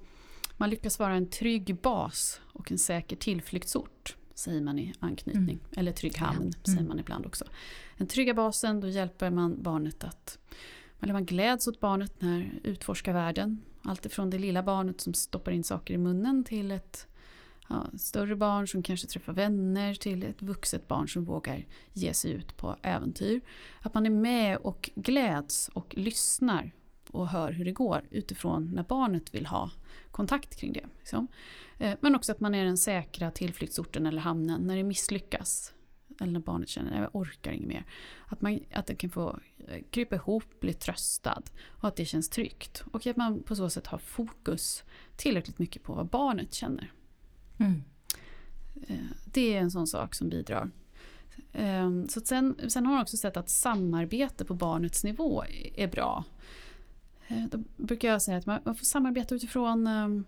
man 0.61 0.69
lyckas 0.69 0.99
vara 0.99 1.13
en 1.13 1.29
trygg 1.29 1.77
bas 1.81 2.41
och 2.53 2.71
en 2.71 2.77
säker 2.77 3.15
tillflyktsort. 3.15 4.15
Säger 4.35 4.61
man 4.61 4.79
i 4.79 4.93
anknytning. 4.99 5.43
Mm. 5.43 5.59
Eller 5.77 5.91
trygg 5.91 6.17
hamn 6.17 6.41
mm. 6.41 6.51
säger 6.63 6.87
man 6.87 6.99
ibland 6.99 7.25
också. 7.25 7.45
Den 7.97 8.07
trygga 8.07 8.33
basen, 8.33 8.79
då 8.79 8.87
hjälper 8.87 9.29
man 9.29 9.63
barnet 9.63 10.03
att 10.03 10.39
eller 10.99 11.13
man 11.13 11.25
gläds 11.25 11.67
åt 11.67 11.79
barnet 11.79 12.21
när 12.21 12.59
utforskar 12.63 13.13
världen. 13.13 13.61
Allt 13.83 14.05
ifrån 14.05 14.29
det 14.29 14.39
lilla 14.39 14.63
barnet 14.63 15.01
som 15.01 15.13
stoppar 15.13 15.51
in 15.51 15.63
saker 15.63 15.93
i 15.93 15.97
munnen 15.97 16.43
till 16.43 16.71
ett 16.71 17.07
ja, 17.69 17.85
större 17.97 18.35
barn 18.35 18.67
som 18.67 18.83
kanske 18.83 19.07
träffar 19.07 19.33
vänner 19.33 19.93
till 19.93 20.23
ett 20.23 20.41
vuxet 20.41 20.87
barn 20.87 21.09
som 21.09 21.25
vågar 21.25 21.65
ge 21.93 22.13
sig 22.13 22.31
ut 22.31 22.57
på 22.57 22.75
äventyr. 22.81 23.41
Att 23.81 23.93
man 23.93 24.05
är 24.05 24.09
med 24.09 24.57
och 24.57 24.89
gläds 24.95 25.69
och 25.73 25.93
lyssnar 25.97 26.71
och 27.11 27.27
hör 27.27 27.51
hur 27.51 27.65
det 27.65 27.71
går 27.71 28.07
utifrån 28.11 28.71
när 28.73 28.83
barnet 28.83 29.33
vill 29.33 29.45
ha 29.45 29.71
kontakt 30.11 30.55
kring 30.55 30.73
det. 30.73 30.85
Liksom. 30.99 31.27
Eh, 31.77 31.97
men 32.01 32.15
också 32.15 32.31
att 32.31 32.39
man 32.39 32.55
är 32.55 32.65
den 32.65 32.77
säkra 32.77 33.31
tillflyktsorten 33.31 34.05
eller 34.05 34.21
hamnen 34.21 34.61
när 34.61 34.75
det 34.75 34.83
misslyckas 34.83 35.73
eller 36.21 36.31
när 36.31 36.39
barnet 36.39 36.69
känner 36.69 36.91
att 36.91 37.01
jag 37.01 37.15
orkar 37.15 37.51
inget 37.51 37.67
mer. 37.67 37.85
Att, 38.27 38.41
man, 38.41 38.59
att 38.73 38.87
det 38.87 38.95
kan 38.95 39.09
få 39.09 39.39
eh, 39.67 39.83
krypa 39.89 40.15
ihop, 40.15 40.59
bli 40.59 40.73
tröstad 40.73 41.43
och 41.67 41.87
att 41.87 41.95
det 41.95 42.05
känns 42.05 42.29
tryggt. 42.29 42.83
Och 42.91 43.07
att 43.07 43.17
man 43.17 43.43
på 43.43 43.55
så 43.55 43.69
sätt 43.69 43.87
har 43.87 43.97
fokus 43.97 44.83
tillräckligt 45.15 45.59
mycket 45.59 45.83
på 45.83 45.93
vad 45.93 46.07
barnet 46.07 46.53
känner. 46.53 46.91
Mm. 47.59 47.83
Det 49.25 49.55
är 49.55 49.59
en 49.59 49.71
sån 49.71 49.87
sak 49.87 50.15
som 50.15 50.29
bidrar. 50.29 50.71
Så 52.07 52.21
sen, 52.21 52.55
sen 52.67 52.85
har 52.85 52.93
man 52.93 53.01
också 53.01 53.17
sett 53.17 53.37
att 53.37 53.49
samarbete 53.49 54.45
på 54.45 54.53
barnets 54.53 55.03
nivå 55.03 55.43
är 55.75 55.87
bra. 55.87 56.23
Eh, 57.31 57.47
då 57.51 57.57
brukar 57.77 58.07
jag 58.07 58.21
säga 58.21 58.37
att 58.37 58.45
man 58.45 58.61
får 58.63 58.85
samarbeta 58.85 59.35
utifrån 59.35 59.87
ehm, 59.87 60.25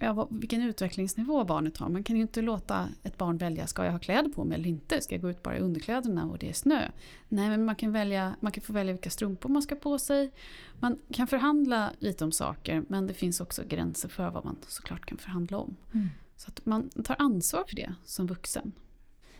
ja, 0.00 0.28
vilken 0.30 0.62
utvecklingsnivå 0.62 1.44
barnet 1.44 1.76
har. 1.76 1.88
Man 1.88 2.04
kan 2.04 2.16
ju 2.16 2.22
inte 2.22 2.42
låta 2.42 2.88
ett 3.02 3.18
barn 3.18 3.36
välja, 3.36 3.66
ska 3.66 3.84
jag 3.84 3.92
ha 3.92 3.98
kläder 3.98 4.30
på 4.30 4.44
mig 4.44 4.54
eller 4.54 4.68
inte? 4.68 5.00
Ska 5.00 5.14
jag 5.14 5.22
gå 5.22 5.30
ut 5.30 5.42
bara 5.42 5.56
i 5.56 5.60
underkläderna 5.60 6.26
och 6.26 6.38
det 6.38 6.48
är 6.48 6.52
snö? 6.52 6.90
Nej, 7.28 7.48
men 7.48 7.64
man 7.64 7.76
kan, 7.76 7.92
välja, 7.92 8.36
man 8.40 8.52
kan 8.52 8.62
få 8.62 8.72
välja 8.72 8.92
vilka 8.92 9.10
strumpor 9.10 9.48
man 9.48 9.62
ska 9.62 9.74
på 9.74 9.98
sig. 9.98 10.30
Man 10.80 10.98
kan 11.12 11.26
förhandla 11.26 11.92
lite 11.98 12.24
om 12.24 12.32
saker, 12.32 12.84
men 12.88 13.06
det 13.06 13.14
finns 13.14 13.40
också 13.40 13.62
gränser 13.68 14.08
för 14.08 14.30
vad 14.30 14.44
man 14.44 14.56
såklart 14.68 15.06
kan 15.06 15.18
förhandla 15.18 15.58
om. 15.58 15.76
Mm. 15.94 16.08
Så 16.36 16.48
att 16.48 16.66
man 16.66 16.88
tar 16.88 17.16
ansvar 17.18 17.64
för 17.68 17.76
det 17.76 17.94
som 18.04 18.26
vuxen. 18.26 18.72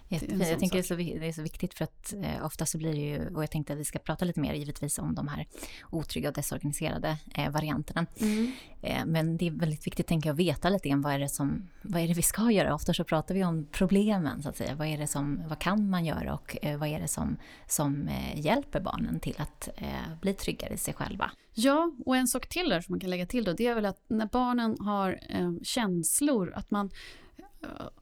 Jättefint. 0.09 0.49
Jag 0.49 0.59
tänker 0.59 0.77
det 0.77 0.81
är, 0.81 0.83
så, 0.83 0.95
det 0.95 1.29
är 1.29 1.33
så 1.33 1.43
viktigt 1.43 1.75
för 1.75 1.85
att 1.85 2.15
eh, 2.23 2.45
ofta 2.45 2.67
så 2.67 2.79
blir 2.79 2.93
det 2.93 3.01
ju, 3.01 3.35
och 3.35 3.43
jag 3.43 3.51
tänkte 3.51 3.73
att 3.73 3.79
vi 3.79 3.85
ska 3.85 3.99
prata 3.99 4.25
lite 4.25 4.41
mer 4.41 4.55
givetvis 4.55 4.99
om 4.99 5.15
de 5.15 5.29
här 5.29 5.47
otrygga 5.91 6.29
och 6.29 6.35
desorganiserade 6.35 7.17
eh, 7.35 7.51
varianterna. 7.51 8.07
Mm. 8.21 8.53
Eh, 8.83 9.05
men 9.07 9.37
det 9.37 9.47
är 9.47 9.51
väldigt 9.51 9.87
viktigt 9.87 10.07
tänker 10.07 10.29
jag 10.29 10.35
att 10.35 10.41
veta 10.41 10.71
lite 10.71 10.89
grann 10.89 11.03
vad 11.03 11.13
är 11.13 11.19
det 11.19 11.29
som, 11.29 11.69
vad 11.83 12.03
är 12.03 12.09
det 12.09 12.15
vi 12.15 12.23
ska 12.23 12.51
göra? 12.51 12.75
Ofta 12.75 12.95
så 12.95 13.05
pratar 13.05 13.35
vi 13.35 13.45
om 13.45 13.67
problemen 13.73 14.43
så 14.43 14.49
att 14.49 14.57
säga. 14.57 14.75
Vad 14.75 14.87
är 14.87 14.99
det 14.99 15.07
som, 15.07 15.43
vad 15.49 15.59
kan 15.59 15.91
man 15.91 16.05
göra 16.05 16.35
och 16.35 16.57
eh, 16.63 16.79
vad 16.79 16.89
är 16.89 17.01
det 17.01 17.09
som, 17.09 17.37
som 17.67 18.09
eh, 18.09 18.41
hjälper 18.41 18.81
barnen 18.81 19.21
till 19.21 19.35
att 19.39 19.69
eh, 19.77 20.19
bli 20.21 20.35
tryggare 20.35 20.75
i 20.75 20.79
sig 20.79 20.95
själva? 20.95 21.31
Ja, 21.55 21.93
och 22.07 22.17
en 22.17 22.27
sak 22.29 22.49
till 22.49 22.69
där 22.69 22.81
som 22.81 22.93
man 22.93 23.01
kan 23.01 23.11
lägga 23.11 23.27
till 23.27 23.45
då, 23.45 23.53
det 23.53 23.67
är 23.67 23.75
väl 23.75 23.87
att 23.87 24.05
när 24.09 24.27
barnen 24.27 24.77
har 24.81 25.19
känslor, 25.65 26.53
att 26.55 26.71
man 26.71 26.91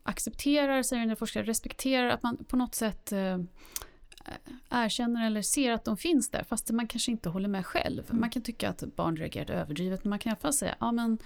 accepterar, 0.03 0.83
säger 0.83 1.01
en 1.01 1.07
del 1.07 1.17
forskare, 1.17 1.43
respekterar, 1.43 2.09
att 2.09 2.23
man 2.23 2.37
på 2.37 2.57
något 2.57 2.75
sätt 2.75 3.11
eh, 3.11 3.39
erkänner 4.69 5.27
eller 5.27 5.41
ser 5.41 5.71
att 5.71 5.85
de 5.85 5.97
finns 5.97 6.29
där 6.29 6.43
fast 6.43 6.71
man 6.71 6.87
kanske 6.87 7.11
inte 7.11 7.29
håller 7.29 7.49
med 7.49 7.65
själv. 7.65 8.03
Mm. 8.09 8.19
Man 8.19 8.29
kan 8.29 8.41
tycka 8.41 8.69
att 8.69 8.83
barn 8.95 9.17
reagerade 9.17 9.53
överdrivet 9.53 10.03
men 10.03 10.09
man 10.09 10.19
kan 10.19 10.29
i 10.29 10.31
alla 10.31 10.39
fall 10.39 10.53
säga 10.53 10.75
ja 10.79 10.91
men 10.91 11.17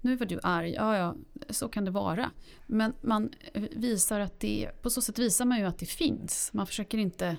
nu 0.00 0.16
var 0.16 0.26
du 0.26 0.40
arg, 0.42 0.72
ja 0.72 0.96
ja 0.96 1.14
så 1.50 1.68
kan 1.68 1.84
det 1.84 1.90
vara. 1.90 2.30
Men 2.66 2.94
man 3.00 3.30
visar 3.70 4.20
att 4.20 4.40
det, 4.40 4.70
på 4.82 4.90
så 4.90 5.02
sätt 5.02 5.18
visar 5.18 5.44
man 5.44 5.58
ju 5.58 5.64
att 5.64 5.78
det 5.78 5.86
finns. 5.86 6.50
Man 6.52 6.66
försöker 6.66 6.98
inte 6.98 7.36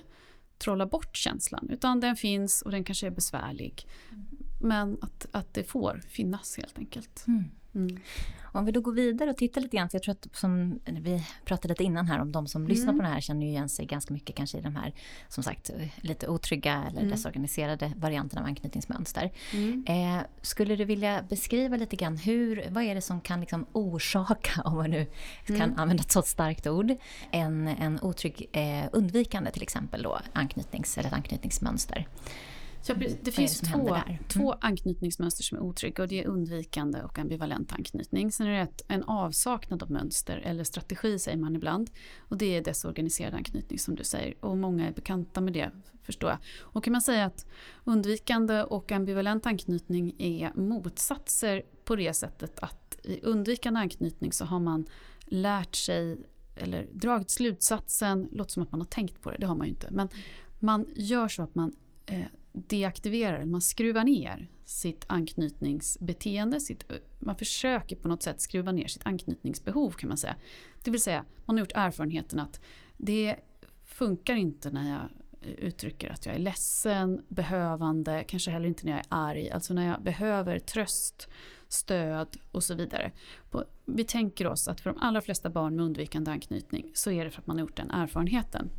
trolla 0.58 0.86
bort 0.86 1.16
känslan 1.16 1.68
utan 1.70 2.00
den 2.00 2.16
finns 2.16 2.62
och 2.62 2.70
den 2.70 2.84
kanske 2.84 3.06
är 3.06 3.10
besvärlig. 3.10 3.86
Mm. 4.10 4.26
Men 4.60 4.98
att, 5.00 5.26
att 5.30 5.54
det 5.54 5.64
får 5.64 6.02
finnas 6.08 6.56
helt 6.56 6.78
enkelt. 6.78 7.24
Mm. 7.26 7.44
Mm. 7.74 7.98
Om 8.54 8.64
vi 8.64 8.72
då 8.72 8.80
går 8.80 8.92
vidare 8.92 9.30
och 9.30 9.36
tittar 9.36 9.60
lite 9.60 9.76
grann, 9.76 9.88
för 9.88 9.96
jag 9.96 10.02
tror 10.02 10.12
att 10.12 10.28
som 10.32 10.80
vi 10.86 11.26
pratade 11.44 11.68
lite 11.68 11.84
innan 11.84 12.06
här 12.06 12.20
om 12.20 12.32
de 12.32 12.46
som 12.46 12.62
mm. 12.62 12.68
lyssnar 12.68 12.92
på 12.92 13.02
det 13.02 13.08
här 13.08 13.20
känner 13.20 13.42
ju 13.42 13.48
igen 13.48 13.68
sig 13.68 13.86
ganska 13.86 14.14
mycket 14.14 14.36
kanske 14.36 14.58
i 14.58 14.60
de 14.60 14.76
här 14.76 14.94
som 15.28 15.42
sagt 15.42 15.70
lite 15.96 16.28
otrygga 16.28 16.84
eller 16.88 17.00
mm. 17.00 17.10
desorganiserade 17.10 17.92
varianterna 17.96 18.42
av 18.42 18.46
anknytningsmönster. 18.46 19.32
Mm. 19.52 19.84
Eh, 19.88 20.22
skulle 20.42 20.76
du 20.76 20.84
vilja 20.84 21.22
beskriva 21.28 21.76
lite 21.76 21.96
grann 21.96 22.16
hur, 22.16 22.64
vad 22.70 22.84
är 22.84 22.94
det 22.94 23.00
som 23.00 23.20
kan 23.20 23.40
liksom 23.40 23.66
orsaka, 23.72 24.62
om 24.64 24.76
man 24.76 24.90
nu 24.90 25.06
kan 25.46 25.56
mm. 25.56 25.78
använda 25.78 26.00
ett 26.00 26.12
så 26.12 26.22
starkt 26.22 26.66
ord, 26.66 26.94
en, 27.30 27.68
en 27.68 27.98
otrygg 28.02 28.48
eh, 28.52 28.84
undvikande 28.92 29.50
till 29.50 29.62
exempel 29.62 30.02
då 30.02 30.18
anknytnings 30.32 30.98
eller 30.98 31.08
ett 31.08 31.14
anknytningsmönster? 31.14 32.06
Ja, 32.86 32.94
det 33.22 33.32
finns 33.32 33.60
det 33.60 33.66
två, 33.66 33.94
mm. 33.94 34.18
två 34.28 34.52
anknytningsmönster 34.60 35.42
som 35.42 35.58
är 35.58 35.62
otrygga 35.62 36.02
och 36.02 36.08
det 36.08 36.24
är 36.24 36.26
undvikande 36.26 37.02
och 37.02 37.18
ambivalent 37.18 37.72
anknytning. 37.72 38.32
Sen 38.32 38.46
är 38.46 38.50
det 38.50 38.60
ett, 38.60 38.82
en 38.88 39.02
avsaknad 39.02 39.82
av 39.82 39.90
mönster 39.90 40.36
eller 40.36 40.64
strategi 40.64 41.18
säger 41.18 41.38
man 41.38 41.56
ibland. 41.56 41.90
Och 42.18 42.38
det 42.38 42.56
är 42.56 42.62
desorganiserad 42.62 43.34
anknytning 43.34 43.78
som 43.78 43.94
du 43.94 44.04
säger 44.04 44.44
och 44.44 44.56
många 44.56 44.88
är 44.88 44.92
bekanta 44.92 45.40
med 45.40 45.52
det 45.52 45.70
förstår 46.02 46.30
jag. 46.30 46.38
Och 46.60 46.84
kan 46.84 46.92
man 46.92 47.02
säga 47.02 47.24
att 47.24 47.46
undvikande 47.84 48.62
och 48.62 48.92
ambivalent 48.92 49.46
anknytning 49.46 50.14
är 50.18 50.52
motsatser 50.54 51.62
på 51.84 51.96
det 51.96 52.14
sättet 52.14 52.58
att 52.58 52.98
i 53.02 53.20
undvikande 53.22 53.80
anknytning 53.80 54.32
så 54.32 54.44
har 54.44 54.60
man 54.60 54.86
lärt 55.26 55.74
sig 55.74 56.18
eller 56.56 56.86
dragit 56.92 57.30
slutsatsen, 57.30 58.28
låter 58.32 58.52
som 58.52 58.62
att 58.62 58.72
man 58.72 58.80
har 58.80 58.86
tänkt 58.86 59.22
på 59.22 59.30
det, 59.30 59.36
det 59.40 59.46
har 59.46 59.54
man 59.54 59.66
ju 59.66 59.70
inte, 59.70 59.88
men 59.90 60.08
man 60.58 60.86
gör 60.94 61.28
så 61.28 61.42
att 61.42 61.54
man 61.54 61.72
eh, 62.06 62.24
deaktiverar, 62.54 63.44
man 63.44 63.60
skruvar 63.60 64.04
ner 64.04 64.48
sitt 64.64 65.04
anknytningsbeteende. 65.08 66.60
Sitt, 66.60 66.84
man 67.18 67.36
försöker 67.36 67.96
på 67.96 68.08
något 68.08 68.22
sätt 68.22 68.40
skruva 68.40 68.72
ner 68.72 68.86
sitt 68.86 69.06
anknytningsbehov 69.06 69.90
kan 69.90 70.08
man 70.08 70.18
säga. 70.18 70.36
Det 70.84 70.90
vill 70.90 71.02
säga, 71.02 71.24
man 71.44 71.56
har 71.56 71.60
gjort 71.60 71.72
erfarenheten 71.74 72.40
att 72.40 72.60
det 72.96 73.36
funkar 73.84 74.34
inte 74.34 74.70
när 74.70 74.90
jag 74.90 75.08
uttrycker 75.58 76.10
att 76.10 76.26
jag 76.26 76.34
är 76.34 76.38
ledsen, 76.38 77.24
behövande, 77.28 78.24
kanske 78.28 78.50
heller 78.50 78.68
inte 78.68 78.84
när 78.84 78.92
jag 78.92 79.00
är 79.00 79.06
arg. 79.08 79.50
Alltså 79.50 79.74
när 79.74 79.88
jag 79.88 80.02
behöver 80.02 80.58
tröst, 80.58 81.28
stöd 81.68 82.36
och 82.52 82.64
så 82.64 82.74
vidare. 82.74 83.12
Vi 83.84 84.04
tänker 84.04 84.46
oss 84.46 84.68
att 84.68 84.80
för 84.80 84.90
de 84.90 84.98
allra 85.00 85.20
flesta 85.20 85.50
barn 85.50 85.76
med 85.76 85.84
undvikande 85.84 86.30
anknytning 86.30 86.90
så 86.94 87.10
är 87.10 87.24
det 87.24 87.30
för 87.30 87.40
att 87.40 87.46
man 87.46 87.56
har 87.56 87.60
gjort 87.60 87.76
den 87.76 87.90
erfarenheten. 87.90 88.70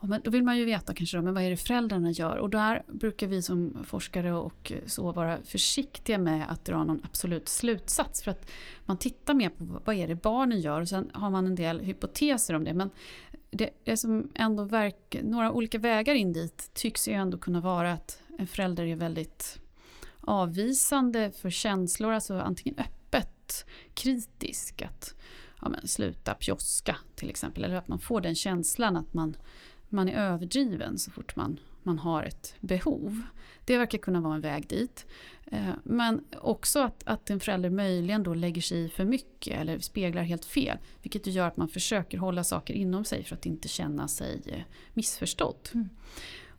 Ja, 0.00 0.06
men 0.06 0.20
då 0.24 0.30
vill 0.30 0.42
man 0.42 0.58
ju 0.58 0.64
veta 0.64 0.94
kanske 0.94 1.16
då, 1.16 1.22
men 1.22 1.34
vad 1.34 1.42
är 1.42 1.50
det 1.50 1.56
föräldrarna 1.56 2.10
gör? 2.10 2.36
Och 2.36 2.50
där 2.50 2.82
brukar 2.86 3.26
vi 3.26 3.42
som 3.42 3.84
forskare 3.84 4.32
och 4.32 4.72
så 4.86 5.12
vara 5.12 5.38
försiktiga 5.44 6.18
med 6.18 6.50
att 6.50 6.64
dra 6.64 6.84
någon 6.84 7.00
absolut 7.04 7.48
slutsats. 7.48 8.22
För 8.22 8.30
att 8.30 8.50
man 8.84 8.98
tittar 8.98 9.34
mer 9.34 9.48
på 9.48 9.80
vad 9.84 9.96
är 9.96 10.08
det 10.08 10.14
barnen 10.14 10.60
gör 10.60 10.80
och 10.80 10.88
sen 10.88 11.10
har 11.14 11.30
man 11.30 11.46
en 11.46 11.54
del 11.54 11.80
hypoteser 11.80 12.54
om 12.54 12.64
det. 12.64 12.74
Men 12.74 12.90
det, 13.50 13.70
det 13.84 13.96
som 13.96 14.30
ändå 14.34 14.64
verkar, 14.64 15.22
några 15.22 15.52
olika 15.52 15.78
vägar 15.78 16.14
in 16.14 16.32
dit 16.32 16.70
tycks 16.74 17.08
ju 17.08 17.12
ändå 17.12 17.38
kunna 17.38 17.60
vara 17.60 17.92
att 17.92 18.22
en 18.38 18.46
förälder 18.46 18.84
är 18.86 18.96
väldigt 18.96 19.60
avvisande 20.20 21.32
för 21.32 21.50
känslor, 21.50 22.12
alltså 22.12 22.34
antingen 22.34 22.78
öppet 22.78 23.66
kritisk, 23.94 24.82
att 24.82 25.14
ja, 25.60 25.68
men, 25.68 25.88
sluta 25.88 26.34
pjoska 26.34 26.96
till 27.14 27.30
exempel, 27.30 27.64
eller 27.64 27.76
att 27.76 27.88
man 27.88 27.98
får 27.98 28.20
den 28.20 28.34
känslan 28.34 28.96
att 28.96 29.14
man 29.14 29.36
man 29.88 30.08
är 30.08 30.12
överdriven 30.12 30.98
så 30.98 31.10
fort 31.10 31.36
man, 31.36 31.60
man 31.82 31.98
har 31.98 32.22
ett 32.22 32.54
behov. 32.60 33.22
Det 33.64 33.78
verkar 33.78 33.98
kunna 33.98 34.20
vara 34.20 34.34
en 34.34 34.40
väg 34.40 34.68
dit. 34.68 35.06
Eh, 35.46 35.70
men 35.82 36.24
också 36.40 36.78
att, 36.80 37.02
att 37.06 37.30
en 37.30 37.40
förälder 37.40 37.70
möjligen 37.70 38.22
då 38.22 38.34
lägger 38.34 38.62
sig 38.62 38.84
i 38.84 38.88
för 38.88 39.04
mycket 39.04 39.60
eller 39.60 39.78
speglar 39.78 40.22
helt 40.22 40.44
fel. 40.44 40.78
Vilket 41.02 41.26
gör 41.26 41.46
att 41.46 41.56
man 41.56 41.68
försöker 41.68 42.18
hålla 42.18 42.44
saker 42.44 42.74
inom 42.74 43.04
sig 43.04 43.24
för 43.24 43.36
att 43.36 43.46
inte 43.46 43.68
känna 43.68 44.08
sig 44.08 44.42
eh, 44.46 44.62
missförstådd. 44.94 45.68
Mm. 45.74 45.88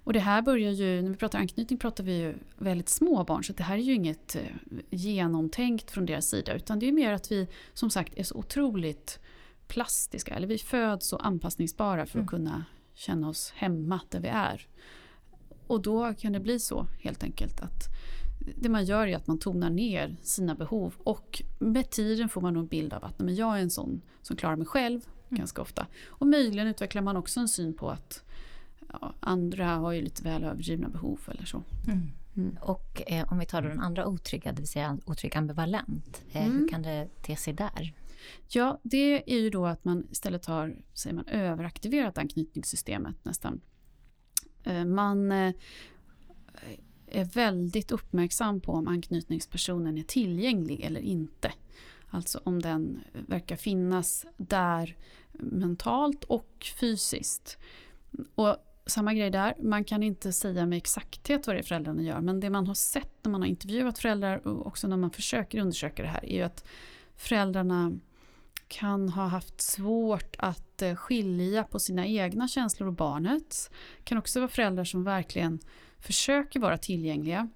Och 0.04 0.14
det 0.14 0.20
här 0.20 0.42
börjar 0.42 0.72
ju, 0.72 1.02
när 1.02 1.10
vi 1.10 1.16
pratar 1.16 1.40
anknytning 1.40 1.80
pratar 1.80 2.04
vi 2.04 2.18
ju 2.18 2.36
väldigt 2.58 2.90
små 2.90 3.24
barn 3.24 3.44
så 3.44 3.54
det 3.54 3.64
här 3.64 3.78
är 3.78 3.82
ju 3.82 3.94
inget 3.94 4.36
eh, 4.36 4.42
genomtänkt 4.90 5.92
från 5.92 6.06
deras 6.06 6.30
sida 6.30 6.54
utan 6.54 6.80
det 6.80 6.88
är 6.88 6.92
mer 6.92 7.14
att 7.14 7.32
vi 7.32 7.48
som 7.74 7.90
sagt 7.90 8.18
är 8.18 8.24
så 8.24 8.36
otroligt 8.36 9.20
plastiska 9.68 10.36
eller 10.36 10.48
vi 10.48 10.58
föds 10.58 11.08
så 11.08 11.18
anpassningsbara 11.18 12.06
för 12.06 12.10
att 12.10 12.16
mm. 12.16 12.28
kunna 12.28 12.66
känna 13.00 13.30
oss 13.30 13.54
hemma 13.56 14.00
där 14.10 14.20
vi 14.20 14.28
är. 14.28 14.68
Och 15.68 15.82
då 15.82 16.14
kan 16.14 16.34
det 16.34 16.40
bli 16.40 16.60
så 16.60 16.88
helt 17.00 17.24
enkelt 17.24 17.62
att 17.62 17.84
det 18.56 18.70
man 18.70 18.86
gör 18.86 19.08
är 19.08 19.16
att 19.16 19.28
man 19.28 19.40
tonar 19.40 19.70
ner 19.70 20.16
sina 20.22 20.56
behov 20.56 20.94
och 20.98 21.44
med 21.60 21.90
tiden 21.90 22.30
får 22.30 22.42
man 22.42 22.56
en 22.56 22.68
bild 22.68 22.94
av 22.94 23.04
att 23.04 23.20
men 23.20 23.36
jag 23.36 23.58
är 23.58 23.62
en 23.62 23.70
sån 23.70 24.02
som 24.22 24.36
klarar 24.36 24.56
mig 24.56 24.68
själv 24.68 25.02
mm. 25.30 25.40
ganska 25.40 25.62
ofta. 25.62 25.88
Och 26.08 26.28
möjligen 26.28 26.68
utvecklar 26.68 27.02
man 27.02 27.18
också 27.18 27.40
en 27.40 27.48
syn 27.48 27.74
på 27.74 27.90
att 27.90 28.24
ja, 28.92 29.14
andra 29.20 29.68
har 29.68 29.92
ju 29.92 30.02
lite 30.02 30.24
väl 30.24 30.44
överdrivna 30.44 30.90
behov 30.90 31.20
eller 31.28 31.46
så. 31.46 31.64
Mm. 31.88 32.12
Mm. 32.36 32.58
Och 32.62 33.02
eh, 33.08 33.32
om 33.32 33.40
vi 33.40 33.46
tar 33.46 33.62
den 33.62 33.80
andra 33.80 34.08
otrygga, 34.08 34.52
det 34.52 34.62
vill 34.62 34.68
säga 34.68 34.98
otrygg 35.06 35.38
ambivalent, 35.38 36.24
eh, 36.32 36.42
hur 36.42 36.56
mm. 36.56 36.68
kan 36.70 36.82
det 36.82 37.08
te 37.22 37.36
sig 37.36 37.54
där? 37.54 37.94
Ja, 38.48 38.80
det 38.84 39.34
är 39.34 39.40
ju 39.40 39.50
då 39.50 39.66
att 39.66 39.86
man 39.86 40.08
istället 40.12 40.46
har, 40.46 40.82
säger 40.94 41.16
man, 41.16 41.28
överaktiverat 41.28 42.18
anknytningssystemet 42.18 43.26
nästan. 43.26 43.62
Eh, 44.64 44.86
man 44.86 45.32
eh, 45.32 45.54
är 47.08 47.26
väldigt 47.26 47.92
uppmärksam 47.92 48.62
på 48.62 48.72
om 48.72 48.88
anknytningspersonen 48.88 49.98
är 49.98 50.04
tillgänglig 50.04 50.82
eller 50.82 51.02
inte. 51.02 51.52
Alltså 52.10 52.42
om 52.44 52.62
den 52.62 53.00
verkar 53.28 53.56
finnas 53.56 54.26
där 54.38 54.98
mentalt 55.32 56.24
och 56.24 56.68
fysiskt. 56.80 57.58
Och 58.36 58.58
samma 58.86 59.14
grej 59.14 59.30
där, 59.30 59.56
man 59.60 59.84
kan 59.84 60.04
inte 60.04 60.34
säga 60.34 60.66
med 60.66 60.78
exakthet 60.78 61.48
vad 61.48 61.56
det 61.56 61.60
är 61.60 61.64
föräldrarna 61.64 62.02
gör 62.02 62.22
men 62.22 62.40
det 62.40 62.50
man 62.50 62.68
har 62.68 62.74
sett 62.74 63.14
när 63.22 63.32
man 63.32 63.42
har 63.42 63.48
intervjuat 63.48 64.00
föräldrar 64.00 64.48
och 64.48 64.68
också 64.68 64.88
när 64.88 64.98
man 64.98 65.12
försöker 65.12 65.60
undersöka 65.60 66.04
det 66.04 66.10
här 66.10 66.26
är 66.26 66.36
ju 66.36 66.42
att 66.42 66.66
föräldrarna 67.16 68.00
kan 68.70 69.10
ha 69.10 69.28
haft 69.28 69.62
svårt 69.62 70.36
att 70.38 70.82
eh, 70.82 70.96
skilja 70.96 71.64
på 71.64 71.80
sina 71.80 72.08
egna 72.08 72.48
känslor 72.48 72.88
och 72.88 72.94
barnets. 72.94 73.70
Det 73.98 74.04
kan 74.04 74.18
också 74.18 74.40
vara 74.40 74.50
föräldrar 74.50 74.84
som 74.84 75.04
verkligen 75.04 75.60
försöker 76.00 76.60
vara 76.60 76.78
tillgängliga. 76.78 77.50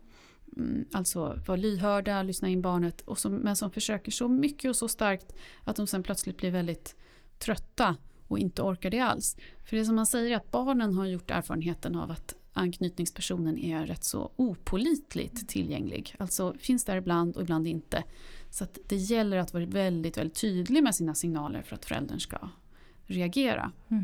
Mm, 0.57 0.85
alltså 0.91 1.39
vara 1.47 1.57
lyhörda, 1.57 2.23
lyssna 2.23 2.49
in 2.49 2.61
barnet 2.61 3.01
och 3.01 3.19
som, 3.19 3.35
men 3.35 3.55
som 3.55 3.71
försöker 3.71 4.11
så 4.11 4.27
mycket 4.27 4.69
och 4.69 4.75
så 4.75 4.87
starkt 4.87 5.35
att 5.63 5.75
de 5.75 5.87
sen 5.87 6.03
plötsligt 6.03 6.37
blir 6.37 6.51
väldigt 6.51 6.95
trötta 7.39 7.95
och 8.27 8.39
inte 8.39 8.61
orkar 8.61 8.89
det 8.89 8.99
alls. 8.99 9.37
För 9.65 9.77
det 9.77 9.85
som 9.85 9.95
man 9.95 10.05
säger 10.05 10.31
är 10.31 10.35
att 10.35 10.51
barnen 10.51 10.93
har 10.93 11.05
gjort 11.05 11.31
erfarenheten 11.31 11.95
av 11.95 12.11
att 12.11 12.35
anknytningspersonen 12.53 13.57
är 13.57 13.85
rätt 13.85 14.03
så 14.03 14.31
opolitligt 14.35 15.49
tillgänglig. 15.49 16.15
Alltså 16.19 16.55
finns 16.59 16.85
där 16.85 16.97
ibland 16.97 17.35
och 17.35 17.41
ibland 17.41 17.67
inte. 17.67 18.03
Så 18.53 18.67
det 18.87 18.95
gäller 18.95 19.37
att 19.37 19.53
vara 19.53 19.65
väldigt, 19.65 20.17
väldigt 20.17 20.41
tydlig 20.41 20.83
med 20.83 20.95
sina 20.95 21.15
signaler 21.15 21.61
för 21.61 21.75
att 21.75 21.85
föräldern 21.85 22.19
ska 22.19 22.49
reagera. 23.05 23.71
Mm. 23.89 24.03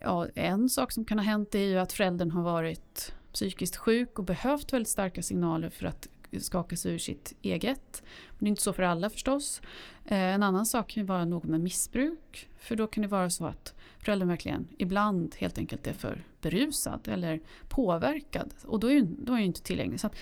Ja, 0.00 0.26
en 0.34 0.68
sak 0.68 0.92
som 0.92 1.04
kan 1.04 1.18
ha 1.18 1.24
hänt 1.24 1.54
är 1.54 1.58
ju 1.58 1.78
att 1.78 1.92
föräldern 1.92 2.30
har 2.30 2.42
varit 2.42 3.14
psykiskt 3.32 3.76
sjuk 3.76 4.18
och 4.18 4.24
behövt 4.24 4.72
väldigt 4.72 4.88
starka 4.88 5.22
signaler 5.22 5.70
för 5.70 5.86
att 5.86 6.08
skaka 6.40 6.76
sig 6.76 6.92
ur 6.92 6.98
sitt 6.98 7.34
eget. 7.42 8.02
Men 8.30 8.38
det 8.38 8.46
är 8.46 8.48
inte 8.48 8.62
så 8.62 8.72
för 8.72 8.82
alla 8.82 9.10
förstås. 9.10 9.60
Eh, 10.04 10.18
en 10.18 10.42
annan 10.42 10.66
sak 10.66 10.88
kan 10.88 11.02
ju 11.02 11.06
vara 11.06 11.24
någon 11.24 11.50
med 11.50 11.60
missbruk. 11.60 12.48
För 12.58 12.76
då 12.76 12.86
kan 12.86 13.02
det 13.02 13.08
vara 13.08 13.30
så 13.30 13.46
att 13.46 13.74
föräldern 13.98 14.28
verkligen 14.28 14.68
ibland 14.78 15.34
helt 15.38 15.58
enkelt 15.58 15.86
är 15.86 15.92
för 15.92 16.24
berusad 16.40 17.08
eller 17.08 17.40
påverkad. 17.68 18.54
Och 18.64 18.80
då 18.80 18.90
är, 18.90 19.02
då 19.02 19.32
är 19.32 19.38
inte 19.38 19.62
tillgänglig. 19.62 20.00
Så 20.00 20.06
att, 20.06 20.16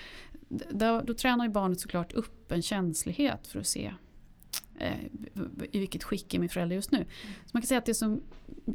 då, 0.49 1.01
då 1.01 1.13
tränar 1.13 1.45
ju 1.45 1.51
barnet 1.51 1.79
såklart 1.79 2.13
upp 2.13 2.51
en 2.51 2.61
känslighet 2.61 3.47
för 3.47 3.59
att 3.59 3.67
se 3.67 3.93
eh, 4.79 5.05
i 5.71 5.79
vilket 5.79 6.03
skick 6.03 6.33
är 6.33 6.39
min 6.39 6.49
förälder 6.49 6.75
just 6.75 6.91
nu. 6.91 7.05
Så 7.21 7.49
man 7.51 7.61
kan 7.61 7.67
säga 7.67 7.77
att 7.77 7.85
det 7.85 7.93
som 7.93 8.21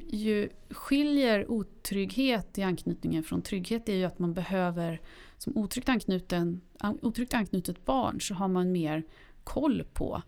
ju 0.08 0.48
skiljer 0.70 1.50
otrygghet 1.50 2.58
i 2.58 2.62
anknytningen 2.62 3.22
från 3.22 3.42
trygghet 3.42 3.88
är 3.88 3.94
ju 3.94 4.04
att 4.04 4.18
man 4.18 4.34
behöver, 4.34 5.00
som 5.38 5.56
otryggt, 5.56 5.88
anknuten, 5.88 6.60
otryggt 7.02 7.34
anknutet 7.34 7.84
barn 7.84 8.20
så 8.20 8.34
har 8.34 8.48
man 8.48 8.72
mer 8.72 9.02
koll 9.44 9.84
på 9.92 10.22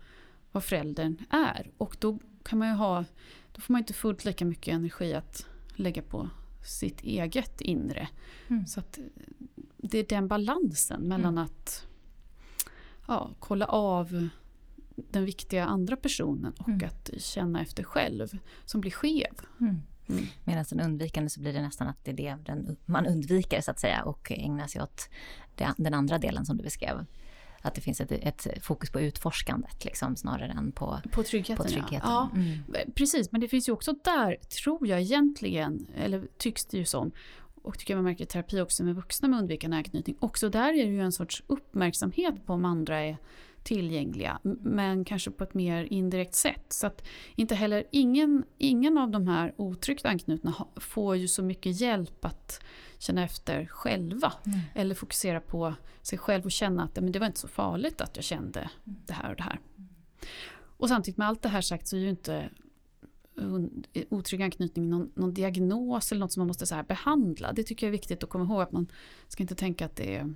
vad 0.53 0.65
föräldern 0.65 1.17
är. 1.31 1.71
Och 1.77 1.97
då 2.01 2.19
kan 2.43 2.59
man 2.59 2.69
ju 2.69 2.75
ha, 2.75 3.05
då 3.53 3.61
får 3.61 3.73
man 3.73 3.79
inte 3.79 3.93
fullt 3.93 4.25
lika 4.25 4.45
mycket 4.45 4.75
energi 4.75 5.15
att 5.15 5.47
lägga 5.75 6.03
på 6.03 6.31
sitt 6.67 7.01
eget 7.01 7.61
inre. 7.61 8.09
Mm. 8.49 8.67
Så 8.67 8.81
att 8.81 8.99
det 9.91 9.99
är 9.99 10.07
den 10.09 10.29
balansen 10.29 11.01
mellan 11.01 11.39
mm. 11.39 11.45
att 11.45 11.87
ja, 13.07 13.31
kolla 13.39 13.67
av 13.67 14.29
den 14.97 15.25
viktiga 15.25 15.65
andra 15.65 15.97
personen 15.97 16.53
och 16.59 16.69
mm. 16.69 16.89
att 16.89 17.11
känna 17.19 17.63
efter 17.63 17.83
själv 17.83 18.29
som 18.65 18.81
blir 18.81 18.91
skev. 18.91 19.35
Mm. 19.61 19.83
Mm. 20.09 20.25
Medan 20.45 20.65
den 20.71 20.81
undvikande 20.81 21.31
så 21.31 21.41
blir 21.41 21.53
det 21.53 21.63
nästan 21.63 21.89
att 21.89 22.05
det 22.05 22.11
är 22.11 22.15
det 22.15 22.37
den, 22.47 22.77
man 22.85 23.07
undviker 23.07 23.61
så 23.61 23.71
att 23.71 23.81
säga 23.81 24.03
och 24.03 24.33
ägnar 24.33 24.67
sig 24.67 24.83
åt 24.83 25.09
det, 25.55 25.75
den 25.77 25.95
andra 25.95 26.19
delen 26.19 26.47
som 26.47 26.57
du 26.57 26.63
beskrev. 26.63 27.07
Att 27.61 27.75
det 27.75 27.81
finns 27.81 28.01
ett, 28.01 28.13
ett 28.13 28.47
fokus 28.61 28.91
på 28.91 29.01
utforskandet 29.01 29.85
liksom, 29.85 30.17
snarare 30.17 30.53
än 30.53 30.73
på, 30.73 31.01
på 31.13 31.23
tryggheten. 31.23 31.57
På 31.57 31.65
tryggheten. 31.65 32.01
Ja. 32.03 32.31
ja 32.33 32.41
mm. 32.41 32.93
Precis, 32.95 33.33
men 33.33 33.41
det 33.41 33.49
finns 33.49 33.69
ju 33.69 33.73
också 33.73 33.95
där, 34.05 34.37
tror 34.63 34.89
jag 34.89 35.01
egentligen, 35.01 35.87
eller 35.97 36.27
tycks 36.39 36.67
det 36.67 36.79
ju 36.79 36.85
som, 36.85 37.13
och 37.65 37.79
tycker 37.79 37.95
man 37.95 38.05
märker 38.05 38.25
i 38.25 38.27
terapi 38.27 38.61
också 38.61 38.85
med 38.85 38.95
vuxna 38.95 39.29
med 39.29 39.39
undvikande 39.39 39.77
anknytning, 39.77 40.17
också 40.21 40.49
där 40.49 40.69
är 40.69 40.87
det 40.87 40.93
ju 40.93 41.01
en 41.01 41.13
sorts 41.13 41.43
uppmärksamhet 41.47 42.47
på 42.47 42.53
om 42.53 42.65
andra 42.65 42.99
är 42.99 43.17
tillgängliga, 43.63 44.39
men 44.63 45.05
kanske 45.05 45.31
på 45.31 45.45
ett 45.45 45.55
mer 45.55 45.85
indirekt 45.85 46.35
sätt. 46.35 46.65
Så 46.69 46.87
att 46.87 47.05
inte 47.35 47.55
heller, 47.55 47.85
ingen, 47.91 48.45
ingen 48.59 48.99
av 48.99 49.11
de 49.11 49.29
här 49.29 49.55
otryggt 49.57 50.07
anknutna 50.07 50.55
får 50.77 51.17
ju 51.17 51.29
så 51.29 51.43
mycket 51.43 51.81
hjälp 51.81 52.25
att 52.25 52.65
känna 52.99 53.25
efter 53.25 53.67
själva. 53.67 54.33
Mm. 54.47 54.61
Eller 54.75 54.95
fokusera 54.95 55.41
på 55.41 55.75
sig 56.03 56.19
själv 56.19 56.45
och 56.45 56.53
känna 56.53 56.85
att 56.85 56.95
men 56.95 57.13
det 57.13 57.19
var 57.19 57.27
inte 57.27 57.41
så 57.41 57.49
farligt 57.49 58.01
att 58.01 58.17
jag 58.17 58.25
kände 58.25 58.71
det 58.85 59.13
här 59.13 59.31
och 59.31 59.37
det 59.37 59.43
här. 59.43 59.61
Och 60.77 60.89
samtidigt 60.89 61.19
med 61.19 61.29
allt 61.29 61.43
det 61.43 61.49
här 61.49 61.61
sagt 61.61 61.89
så 61.89 61.97
är 61.97 62.01
ju 62.01 62.11
inte 62.11 62.51
otrygg 64.09 64.43
anknytning 64.43 64.91
någon, 64.91 65.13
någon 65.15 65.35
diagnos 65.35 66.13
eller 66.13 66.21
något 66.21 66.33
som 66.33 66.41
man 66.41 66.47
måste 66.47 66.67
så 66.67 66.83
behandla. 66.89 67.53
Det 67.53 67.63
tycker 67.63 67.87
jag 67.87 67.89
är 67.89 67.93
viktigt 67.93 68.25
att 68.25 68.31
komma 68.31 68.45
ihåg. 68.45 68.63
att 68.63 68.73
Man 68.73 68.87
ska 69.29 69.43
inte 69.43 69.55
tänka 69.55 69.87
att 69.87 69.97
det 69.97 70.17
är 70.17 70.35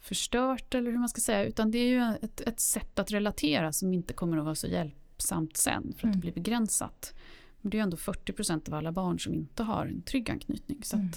förstört 0.00 0.74
eller 0.74 0.90
hur 0.90 0.98
man 0.98 1.08
ska 1.08 1.20
säga. 1.20 1.44
Utan 1.44 1.70
det 1.70 1.78
är 1.78 1.88
ju 1.88 2.16
ett, 2.22 2.40
ett 2.40 2.60
sätt 2.60 2.98
att 2.98 3.10
relatera 3.10 3.72
som 3.72 3.94
inte 3.94 4.14
kommer 4.14 4.38
att 4.38 4.44
vara 4.44 4.54
så 4.54 4.66
hjälpsamt 4.66 5.56
sen 5.56 5.82
för 5.82 5.98
att 5.98 6.04
mm. 6.04 6.12
det 6.12 6.18
blir 6.18 6.32
begränsat. 6.32 7.14
Men 7.60 7.70
det 7.70 7.76
är 7.76 7.78
ju 7.78 7.82
ändå 7.82 7.96
40% 7.96 8.68
av 8.68 8.74
alla 8.74 8.92
barn 8.92 9.18
som 9.18 9.34
inte 9.34 9.62
har 9.62 9.86
en 9.86 10.02
trygg 10.02 10.30
anknytning. 10.30 10.80
Så 10.84 10.96
mm. 10.96 11.08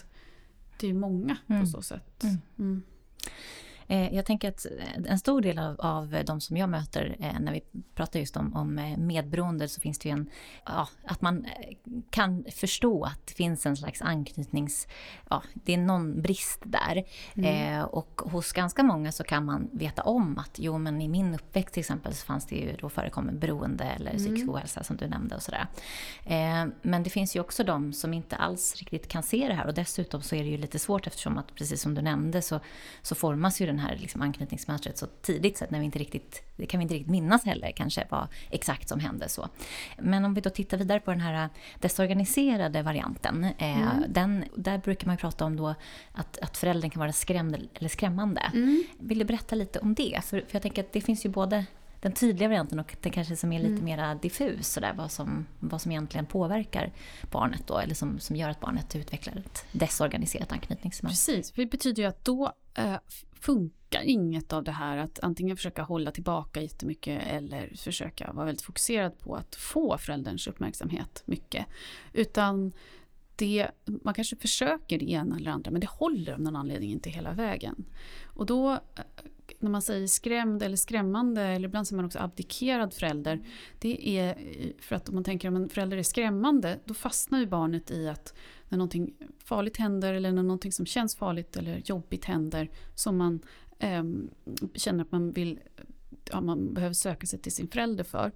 det 0.80 0.88
är 0.88 0.92
ju 0.92 0.98
många 0.98 1.38
på 1.48 1.54
mm. 1.54 1.68
så 1.68 1.82
sätt. 1.82 2.24
Eh, 3.88 4.16
jag 4.16 4.26
tänker 4.26 4.50
att 4.50 4.66
en 5.06 5.20
stor 5.20 5.42
del 5.42 5.60
av, 5.60 5.76
av 5.80 6.24
de 6.26 6.42
som 6.42 6.58
jag 6.58 6.70
möter 6.70 7.16
eh, 7.20 7.40
när 7.40 7.52
vi 7.52 7.62
pratar 7.96 8.20
just 8.20 8.38
om, 8.38 8.56
om 8.56 8.80
eh, 8.80 8.98
medberoende 8.98 9.68
så 9.68 9.82
finns 9.82 10.00
det 10.00 10.10
ju 10.10 10.14
en, 10.14 10.30
ja, 10.66 10.88
att 11.06 11.22
man 11.22 11.46
kan 12.10 12.46
förstå 12.52 13.04
att 13.04 13.28
det 13.28 13.34
finns 13.34 13.66
en 13.66 13.78
slags 13.78 14.02
anknytnings, 14.02 14.88
ja, 15.30 15.44
det 15.54 15.74
är 15.74 15.78
någon 15.78 16.22
brist 16.22 16.62
där. 16.64 17.04
Mm. 17.36 17.80
Eh, 17.80 17.84
och 17.84 18.22
hos 18.26 18.52
ganska 18.52 18.84
många 18.84 19.12
så 19.12 19.24
kan 19.24 19.46
man 19.46 19.70
veta 19.72 20.02
om 20.02 20.38
att 20.38 20.60
jo 20.60 20.78
men 20.78 21.02
i 21.02 21.08
min 21.08 21.36
uppväxt 21.36 21.74
till 21.74 21.82
exempel 21.82 22.14
så 22.14 22.26
fanns 22.26 22.46
det 22.46 22.56
ju 22.56 22.76
då 22.76 22.90
förekommer 22.90 23.34
beroende 23.34 23.84
eller 23.84 24.12
mm. 24.12 24.26
psykisk 24.26 24.50
ohälsa 24.50 24.84
som 24.84 24.98
du 24.98 25.08
nämnde 25.08 25.36
och 25.36 25.42
sådär. 25.42 25.68
Eh, 26.24 26.66
men 26.82 27.04
det 27.04 27.10
finns 27.10 27.36
ju 27.36 27.40
också 27.40 27.64
de 27.64 27.94
som 27.94 28.14
inte 28.14 28.36
alls 28.36 28.76
riktigt 28.76 29.08
kan 29.08 29.24
se 29.24 29.48
det 29.48 29.54
här 29.54 29.68
och 29.68 29.74
dessutom 29.74 30.22
så 30.22 30.36
är 30.36 30.44
det 30.44 30.50
ju 30.50 30.58
lite 30.58 30.80
svårt 30.80 31.08
eftersom 31.08 31.38
att 31.38 31.56
precis 31.56 31.82
som 31.82 31.96
du 31.96 32.02
nämnde 32.02 32.42
så, 32.42 32.60
så 33.02 33.16
formas 33.16 33.62
ju 33.62 33.66
den 33.66 33.75
här 33.80 33.96
liksom 33.96 34.22
anknytningsmönstret 34.22 34.98
så 34.98 35.08
tidigt 35.22 35.58
så 35.58 35.64
att 35.64 35.72
när 35.72 35.80
vi 35.80 35.86
inte 35.86 36.00
riktigt, 36.00 36.44
det 36.56 36.66
kan 36.66 36.78
vi 36.78 36.82
inte 36.82 36.96
riktigt 36.96 37.12
minnas 37.12 37.46
heller 37.46 37.72
kanske 37.72 38.08
vad 38.10 38.28
exakt 38.50 38.90
som 38.90 39.00
hände. 39.00 39.30
Så. 39.30 39.50
Men 39.98 40.26
om 40.26 40.34
vi 40.34 40.42
då 40.42 40.50
tittar 40.50 40.78
vidare 40.78 41.00
på 41.00 41.12
den 41.12 41.22
här 41.22 41.50
desorganiserade 41.80 42.82
varianten. 42.82 43.44
Eh, 43.44 43.82
mm. 43.82 44.04
den, 44.08 44.44
där 44.56 44.78
brukar 44.78 45.08
man 45.08 45.18
prata 45.18 45.46
om 45.46 45.56
då 45.56 45.76
att, 46.12 46.38
att 46.38 46.58
föräldern 46.58 46.90
kan 46.90 47.00
vara 47.00 47.14
skrämd 47.14 47.70
eller 47.74 47.90
skrämmande. 47.90 48.42
Mm. 48.54 48.84
Vill 49.00 49.20
du 49.20 49.26
berätta 49.26 49.56
lite 49.56 49.80
om 49.80 49.94
det? 49.94 50.20
För, 50.24 50.40
för 50.40 50.50
jag 50.52 50.62
tänker 50.62 50.84
att 50.84 50.94
det 50.94 51.02
finns 51.02 51.26
ju 51.26 51.30
både 51.30 51.66
den 52.06 52.14
tydliga 52.14 52.48
varianten 52.48 52.80
och 52.80 52.96
den 53.02 53.12
kanske 53.12 53.36
som 53.36 53.52
är 53.52 53.60
lite 53.60 53.72
mm. 53.72 53.86
mer 53.86 54.16
diffus, 54.22 54.68
så 54.68 54.80
där, 54.80 54.94
vad, 54.94 55.12
som, 55.12 55.46
vad 55.60 55.82
som 55.82 55.92
egentligen 55.92 56.26
påverkar 56.26 56.94
barnet 57.32 57.68
då, 57.68 57.78
eller 57.78 57.96
som, 57.96 58.20
som 58.20 58.36
gör 58.36 58.50
att 58.50 58.60
barnet 58.60 58.96
utvecklar 58.96 59.36
ett 59.36 59.66
desorganiserat 59.72 60.52
anknytningsmönster. 60.52 61.34
Precis, 61.34 61.52
det 61.52 61.66
betyder 61.66 62.04
ju 62.04 62.10
att 62.10 62.26
då 62.26 62.54
eh, 62.74 62.96
funkar 63.34 64.02
inget 64.02 64.54
av 64.54 64.64
det 64.64 64.72
här 64.72 64.98
att 64.98 65.20
antingen 65.20 65.58
försöka 65.58 65.84
hålla 65.84 66.12
tillbaka 66.12 66.62
jättemycket 66.62 67.22
eller 67.28 67.76
försöka 67.76 68.34
vara 68.34 68.46
väldigt 68.46 68.66
fokuserad 68.66 69.20
på 69.20 69.36
att 69.36 69.56
få 69.56 69.98
förälderns 69.98 70.48
uppmärksamhet 70.48 71.24
mycket. 71.26 71.66
Utan 72.14 72.74
det, 73.36 73.68
man 73.86 74.14
kanske 74.14 74.36
försöker 74.36 75.00
det 75.00 75.12
ena 75.12 75.36
eller 75.36 75.52
andra 75.52 75.72
men 75.72 75.82
det 75.82 75.90
håller 75.90 76.34
av 76.34 76.42
någon 76.42 76.56
anledning 76.56 76.92
inte 76.92 77.10
hela 77.10 77.34
vägen. 77.34 77.86
Och 78.24 78.46
då 78.46 78.72
eh, 78.72 78.80
när 79.66 79.72
man 79.72 79.82
säger 79.82 80.08
skrämd 80.08 80.64
eller 80.64 80.78
skrämmande 80.78 81.42
eller 81.42 81.68
ibland 81.68 81.88
säger 81.88 81.98
man 81.98 82.06
också 82.06 82.20
abdikerad 82.20 82.94
förälder. 82.94 83.40
Det 83.80 84.18
är 84.20 84.38
för 84.80 84.96
att 84.96 85.10
om 85.10 85.16
man 85.16 85.24
tänker 85.24 85.48
om 85.48 85.56
en 85.56 85.70
förälder 85.70 85.98
är 85.98 86.04
skrämmande 86.04 86.80
då 86.86 86.94
fastnar 86.94 87.40
ju 87.40 87.46
barnet 87.46 87.92
i 87.92 88.08
att 88.10 88.34
när 88.70 88.78
någonting 88.78 89.14
farligt 89.40 89.78
händer 89.78 90.14
eller 90.14 90.32
när 90.32 90.44
någonting 90.44 90.72
som 90.72 90.86
känns 90.86 91.16
farligt 91.16 91.58
eller 91.58 91.82
jobbigt 91.86 92.26
händer 92.26 92.70
som 92.96 93.18
man 93.18 93.40
eh, 93.80 94.04
känner 94.74 95.04
att 95.04 95.12
man 95.12 95.32
vill 95.32 95.60
ja, 96.32 96.42
man 96.42 96.74
behöver 96.74 96.94
söka 96.94 97.28
sig 97.28 97.40
till 97.40 97.52
sin 97.52 97.68
förälder 97.68 98.04
för. 98.04 98.32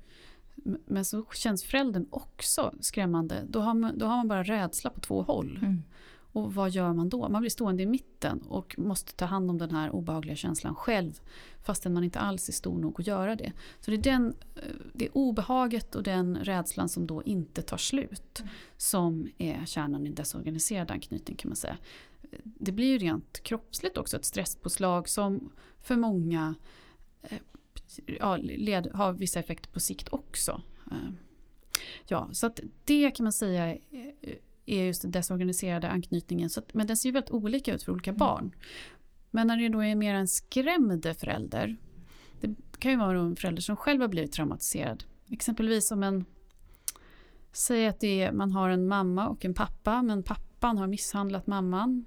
Men 0.86 1.06
så 1.06 1.26
känns 1.34 1.64
föräldern 1.64 2.08
också 2.10 2.74
skrämmande. 2.80 3.44
Då 3.50 3.60
har 3.60 3.74
man, 3.74 3.98
då 3.98 4.06
har 4.06 4.18
man 4.18 4.28
bara 4.28 4.44
rädsla 4.44 4.90
på 4.90 5.00
två 5.00 5.22
håll. 5.22 5.60
Mm. 5.62 5.84
Och 6.32 6.54
vad 6.54 6.70
gör 6.70 6.94
man 6.94 7.10
då? 7.10 7.30
Man 7.30 7.42
blir 7.42 7.50
stående 7.50 7.84
i 7.84 7.86
mitten 7.86 8.42
och 8.42 8.76
måste 8.80 9.14
ta 9.14 9.26
hand 9.26 9.50
om 9.50 9.58
den 9.58 9.72
här 9.72 9.90
obehagliga 9.90 10.36
känslan 10.36 10.76
själv 10.76 11.22
fastän 11.64 11.94
man 11.94 12.04
inte 12.04 12.20
alls 12.20 12.50
är 12.50 12.54
stor 12.54 12.80
nog 12.80 13.02
att 13.02 13.08
göra 13.08 13.36
det. 13.36 13.52
Så 13.80 13.92
det 13.92 13.98
är 13.98 14.02
den, 14.02 14.36
eh, 14.56 14.62
det 14.94 15.10
obehaget 15.10 15.96
och 15.96 16.04
den 16.04 16.38
rädslan 16.38 16.90
som 16.90 17.08
då 17.08 17.24
inte 17.24 17.62
tar 17.62 17.78
slut 17.78 18.40
mm. 18.40 18.50
som 18.78 19.28
är 19.38 19.66
kärnan 19.66 20.08
i 20.08 20.10
desorganiserad 20.10 20.92
anknytning 20.92 21.38
kan 21.38 21.50
man 21.50 21.56
säga. 21.56 21.78
Det 22.44 22.72
blir 22.72 22.88
ju 22.88 22.98
rent 22.98 23.44
kroppsligt 23.44 23.98
också 23.98 24.18
ett 24.18 24.26
stresspåslag 24.26 25.10
som 25.10 25.52
för 25.82 25.96
många 25.96 26.56
eh, 27.22 27.38
ja, 28.20 28.38
led, 28.38 28.88
har 28.94 29.14
vissa 29.14 29.40
effekter 29.40 29.70
på 29.70 29.80
sikt 29.80 30.08
också. 30.12 30.62
Eh, 30.92 31.10
ja, 32.08 32.30
så 32.32 32.48
att 32.48 32.60
det 32.86 33.12
kan 33.12 33.24
man 33.24 33.34
säga 33.34 33.78
är 34.72 34.86
just 34.86 35.02
den 35.02 35.12
desorganiserade 35.12 35.90
anknytningen. 35.90 36.50
Så 36.50 36.60
att, 36.60 36.74
men 36.74 36.88
den 36.88 36.98
ser 36.98 37.10
ju 37.10 37.14
väldigt 37.14 37.32
olika 37.32 37.74
ut 37.74 37.84
för 37.84 37.92
olika 37.92 38.10
mm. 38.10 38.18
barn. 38.18 38.52
Men 39.32 39.48
när 39.48 39.58
det 39.58 39.70
då 39.70 39.84
är 39.84 39.96
mer 39.96 40.14
en 40.14 40.28
skrämd 40.28 41.16
förälder. 41.20 41.78
Det 42.42 42.56
kan 42.80 42.92
ju 42.92 42.98
vara 42.98 43.20
en 43.20 43.36
förälder 43.36 43.62
som 43.62 43.76
själv 43.76 44.02
har 44.02 44.08
blivit 44.08 44.32
traumatiserad. 44.32 45.04
Exempelvis 45.30 45.92
om 45.92 46.04
en 46.04 46.26
Säg 47.52 47.88
att 47.88 48.04
är, 48.04 48.32
man 48.32 48.52
har 48.52 48.70
en 48.70 48.88
mamma 48.88 49.28
och 49.28 49.46
en 49.46 49.54
pappa 49.54 50.02
men 50.02 50.24
pappan 50.24 50.78
har 50.78 50.88
misshandlat 50.88 51.48
mamman. 51.48 52.06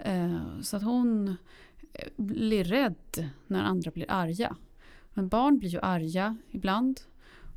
Eh, 0.00 0.60
så 0.60 0.76
att 0.76 0.82
hon 0.82 1.28
eh, 1.92 2.08
blir 2.16 2.64
rädd 2.64 3.30
när 3.46 3.62
andra 3.62 3.90
blir 3.90 4.06
arga. 4.08 4.56
Men 5.14 5.28
barn 5.28 5.58
blir 5.58 5.70
ju 5.70 5.80
arga 5.80 6.36
ibland 6.50 7.00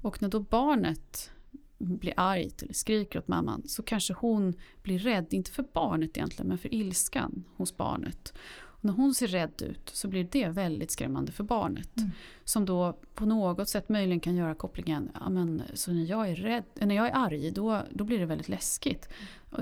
Och 0.02 0.22
när 0.22 0.30
då 0.30 0.40
barnet 0.40 1.32
blir 1.78 2.14
argt 2.18 2.64
eller 2.64 2.74
skriker 2.74 3.20
åt 3.20 3.28
mamman 3.28 3.64
så 3.68 3.84
kanske 3.84 4.14
hon 4.14 4.54
blir 4.82 5.00
rädd, 5.00 5.28
inte 5.30 5.52
för 5.52 5.66
barnet 5.74 6.18
egentligen, 6.18 6.48
men 6.48 6.58
för 6.58 6.74
ilskan 6.74 7.44
hos 7.56 7.78
barnet. 7.78 8.34
Och 8.58 8.86
när 8.86 8.94
hon 8.94 9.14
ser 9.14 9.28
rädd 9.28 9.62
ut 9.62 9.90
så 9.94 10.08
blir 10.08 10.28
det 10.32 10.50
väldigt 10.50 10.92
skrämmande 10.92 11.32
för 11.32 11.44
barnet. 11.44 11.98
Mm. 11.98 12.10
Som 12.44 12.66
då 12.66 13.00
på 13.14 13.26
något 13.26 13.70
sätt 13.70 13.90
möjligen 13.90 14.20
kan 14.20 14.36
göra 14.36 14.56
kopplingen, 14.56 15.12
ja, 15.14 15.30
men, 15.30 15.64
så 15.74 15.92
när 15.92 16.06
jag 16.06 16.30
är, 16.30 16.36
rädd, 16.36 16.64
när 16.74 16.96
jag 16.96 17.08
är 17.08 17.16
arg 17.16 17.52
då, 17.52 17.82
då 17.92 18.04
blir 18.04 18.20
det 18.20 18.26
väldigt 18.26 18.50
läskigt. 18.50 19.10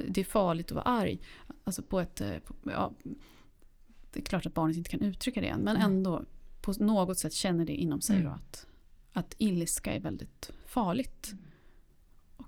Det 0.08 0.22
är 0.22 0.26
farligt 0.26 0.66
att 0.66 0.76
vara 0.76 0.86
arg. 0.86 1.20
Alltså 1.64 1.82
på 1.82 2.00
ett, 2.00 2.22
eh, 2.22 2.34
ja, 2.64 2.94
det 4.12 4.20
är 4.20 4.24
klart 4.24 4.46
att 4.46 4.54
barnet 4.54 4.78
inte 4.78 4.90
kan 4.90 5.02
uttrycka 5.02 5.42
det 5.42 5.48
än, 5.48 5.62
men 5.62 5.76
mm. 5.76 5.92
ändå 5.92 6.24
på 6.62 6.74
något 6.80 7.20
sätt 7.20 7.34
känner 7.34 7.66
det 7.66 7.76
inom 7.76 8.02
sig 8.02 8.20
mm. 8.20 8.32
att, 8.32 8.68
att 9.14 9.36
ilska 9.38 9.94
är 9.94 10.00
väldigt 10.00 10.52
farligt. 10.66 11.30
Mm. 11.32 11.44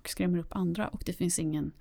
Och 0.05 0.09
skrämmer 0.09 0.39
upp 0.39 0.55
andra 0.55 0.87
och 0.87 1.03
det 1.05 1.13
finns 1.13 1.39
ingen 1.39 1.71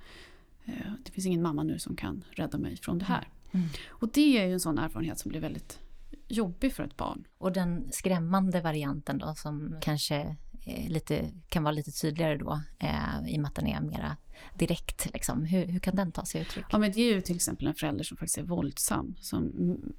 eh, 0.64 0.92
det 1.04 1.10
finns 1.10 1.26
ingen 1.26 1.42
mamma 1.42 1.62
nu 1.62 1.78
som 1.78 1.96
kan 1.96 2.24
rädda 2.30 2.58
mig 2.58 2.76
från 2.76 2.98
det 2.98 3.04
här. 3.04 3.28
Mm. 3.52 3.66
Och 3.88 4.08
det 4.12 4.38
är 4.38 4.46
ju 4.46 4.52
en 4.52 4.60
sån 4.60 4.78
erfarenhet 4.78 5.18
som 5.18 5.28
blir 5.28 5.40
väldigt 5.40 5.80
jobbig 6.28 6.72
för 6.72 6.82
ett 6.82 6.96
barn. 6.96 7.24
Och 7.38 7.52
den 7.52 7.88
skrämmande 7.92 8.60
varianten 8.60 9.18
då 9.18 9.34
som 9.34 9.76
kanske 9.80 10.36
lite, 10.66 11.30
kan 11.48 11.62
vara 11.62 11.72
lite 11.72 11.92
tydligare 11.92 12.36
då 12.36 12.60
eh, 12.78 13.28
i 13.28 13.36
och 13.36 13.40
med 13.40 13.48
att 13.48 13.54
den 13.54 13.66
är 13.66 13.80
mera 13.80 14.16
direkt. 14.58 15.12
Liksom. 15.12 15.44
Hur, 15.44 15.66
hur 15.66 15.80
kan 15.80 15.96
den 15.96 16.12
ta 16.12 16.24
sig 16.24 16.40
uttryck? 16.40 16.64
Ja, 16.70 16.78
men 16.78 16.92
det 16.92 17.00
är 17.00 17.14
ju 17.14 17.20
till 17.20 17.36
exempel 17.36 17.66
en 17.66 17.74
förälder 17.74 18.04
som 18.04 18.16
faktiskt 18.16 18.38
är 18.38 18.42
våldsam, 18.42 19.14
som 19.20 19.52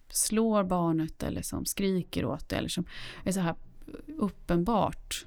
slår 0.10 0.64
barnet 0.64 1.24
eller 1.24 1.42
som 1.42 1.66
skriker 1.66 2.26
åt 2.26 2.50
det 2.50 2.56
eller 2.56 2.70
som 2.70 2.86
är 3.24 3.32
så 3.32 3.40
här 3.40 3.56
uppenbart 4.08 5.26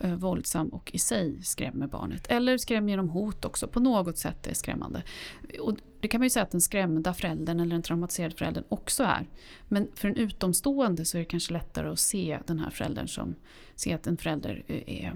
eh, 0.00 0.14
våldsam 0.14 0.68
och 0.68 0.90
i 0.94 0.98
sig 0.98 1.42
skrämmer 1.42 1.86
barnet. 1.86 2.26
Eller 2.30 2.58
skrämmer 2.58 2.88
genom 2.88 3.08
hot 3.08 3.44
också, 3.44 3.68
på 3.68 3.80
något 3.80 4.18
sätt 4.18 4.46
är 4.46 4.54
skrämmande. 4.54 5.02
Och 5.60 5.76
det 6.00 6.08
kan 6.08 6.20
man 6.20 6.26
ju 6.26 6.30
säga 6.30 6.42
att 6.42 6.50
den 6.50 6.60
skrämda 6.60 7.14
föräldern 7.14 7.60
eller 7.60 7.70
den 7.70 7.82
traumatiserade 7.82 8.36
föräldern 8.36 8.64
också 8.68 9.04
är. 9.04 9.26
Men 9.68 9.88
för 9.94 10.08
en 10.08 10.16
utomstående 10.16 11.04
så 11.04 11.16
är 11.16 11.18
det 11.18 11.24
kanske 11.24 11.52
lättare 11.52 11.88
att 11.88 11.98
se 11.98 12.38
den 12.46 12.58
här 12.58 12.70
föräldern 12.70 13.08
som, 13.08 13.34
se 13.74 13.92
att 13.92 14.06
en 14.06 14.16
förälder 14.16 14.64
är, 14.66 15.14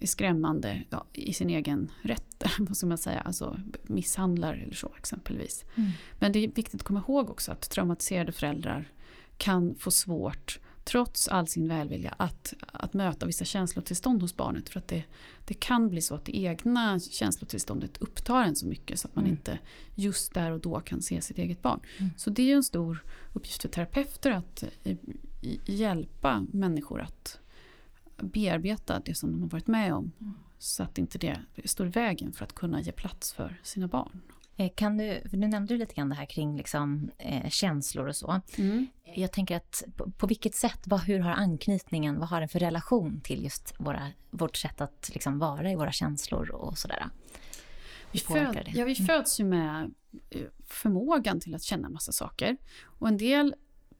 är 0.00 0.06
skrämmande 0.06 0.82
ja, 0.90 1.04
i 1.12 1.32
sin 1.32 1.50
egen 1.50 1.90
rätt, 2.02 2.44
vad 2.58 2.76
ska 2.76 2.86
man 2.86 2.98
säga, 2.98 3.20
alltså 3.20 3.60
misshandlar 3.82 4.54
eller 4.54 4.74
så 4.74 4.92
exempelvis. 4.98 5.64
Mm. 5.74 5.90
Men 6.18 6.32
det 6.32 6.38
är 6.38 6.48
viktigt 6.48 6.74
att 6.74 6.82
komma 6.82 7.02
ihåg 7.08 7.30
också 7.30 7.52
att 7.52 7.70
traumatiserade 7.70 8.32
föräldrar 8.32 8.88
kan 9.36 9.74
få 9.74 9.90
svårt 9.90 10.60
trots 10.84 11.28
all 11.28 11.46
sin 11.46 11.68
välvilja, 11.68 12.14
att, 12.16 12.54
att 12.72 12.94
möta 12.94 13.26
vissa 13.26 13.44
känslotillstånd 13.44 14.22
hos 14.22 14.36
barnet. 14.36 14.68
För 14.68 14.78
att 14.78 14.88
det, 14.88 15.04
det 15.44 15.54
kan 15.54 15.88
bli 15.88 16.00
så 16.00 16.14
att 16.14 16.24
det 16.24 16.36
egna 16.36 17.00
känslotillståndet 17.00 17.98
upptar 17.98 18.44
en 18.44 18.56
så 18.56 18.66
mycket 18.66 19.00
så 19.00 19.08
att 19.08 19.16
man 19.16 19.24
mm. 19.24 19.36
inte 19.36 19.58
just 19.94 20.34
där 20.34 20.50
och 20.50 20.60
då 20.60 20.80
kan 20.80 21.02
se 21.02 21.20
sitt 21.20 21.38
eget 21.38 21.62
barn. 21.62 21.80
Mm. 21.98 22.10
Så 22.16 22.30
det 22.30 22.52
är 22.52 22.56
en 22.56 22.64
stor 22.64 23.04
uppgift 23.32 23.62
för 23.62 23.68
terapeuter 23.68 24.30
att 24.30 24.64
eh, 24.84 24.96
hjälpa 25.66 26.46
människor 26.52 27.00
att 27.00 27.38
bearbeta 28.16 29.00
det 29.04 29.14
som 29.14 29.32
de 29.32 29.42
har 29.42 29.48
varit 29.48 29.66
med 29.66 29.94
om. 29.94 30.12
Mm. 30.20 30.34
Så 30.58 30.82
att 30.82 30.98
inte 30.98 31.18
det 31.18 31.38
står 31.64 31.86
i 31.86 31.90
vägen 31.90 32.32
för 32.32 32.44
att 32.44 32.54
kunna 32.54 32.80
ge 32.80 32.92
plats 32.92 33.32
för 33.32 33.60
sina 33.62 33.88
barn. 33.88 34.20
Eh, 34.62 34.70
kan 34.74 34.96
du, 34.96 35.20
för 35.30 35.36
du 35.36 35.48
nämnde 35.48 35.76
lite 35.76 35.94
grann 35.94 36.08
det 36.08 36.14
här 36.14 36.26
kring 36.26 36.56
liksom, 36.56 37.10
eh, 37.18 37.48
känslor 37.48 38.08
och 38.08 38.16
så. 38.16 38.40
Mm. 38.58 38.86
Jag 39.14 39.32
tänker 39.32 39.56
att 39.56 39.82
på, 39.96 40.10
på, 40.10 40.26
vilket 40.26 40.54
sätt, 40.54 40.80
vad, 40.84 41.00
hur 41.00 41.18
har 41.18 41.30
anknytningen, 41.30 42.18
vad 42.18 42.28
har 42.28 42.40
den 42.40 42.48
för 42.48 42.58
relation 42.58 43.20
till 43.20 43.44
just 43.44 43.74
våra, 43.78 44.08
vårt 44.30 44.56
sätt 44.56 44.80
att 44.80 45.10
liksom 45.12 45.38
vara 45.38 45.70
i 45.70 45.76
våra 45.76 45.92
känslor 45.92 46.50
och 46.50 46.78
sådär? 46.78 47.06
Vi, 48.12 48.18
föd, 48.18 48.68
ja, 48.74 48.84
vi 48.84 48.96
mm. 48.98 49.06
föds 49.06 49.40
ju 49.40 49.44
med 49.44 49.94
eh, 50.30 50.40
förmågan 50.66 51.40
till 51.40 51.54
att 51.54 51.62
känna 51.62 51.88
massa 51.88 52.12
saker. 52.12 52.56
Och 52.82 53.08
en 53.08 53.16
del 53.16 53.54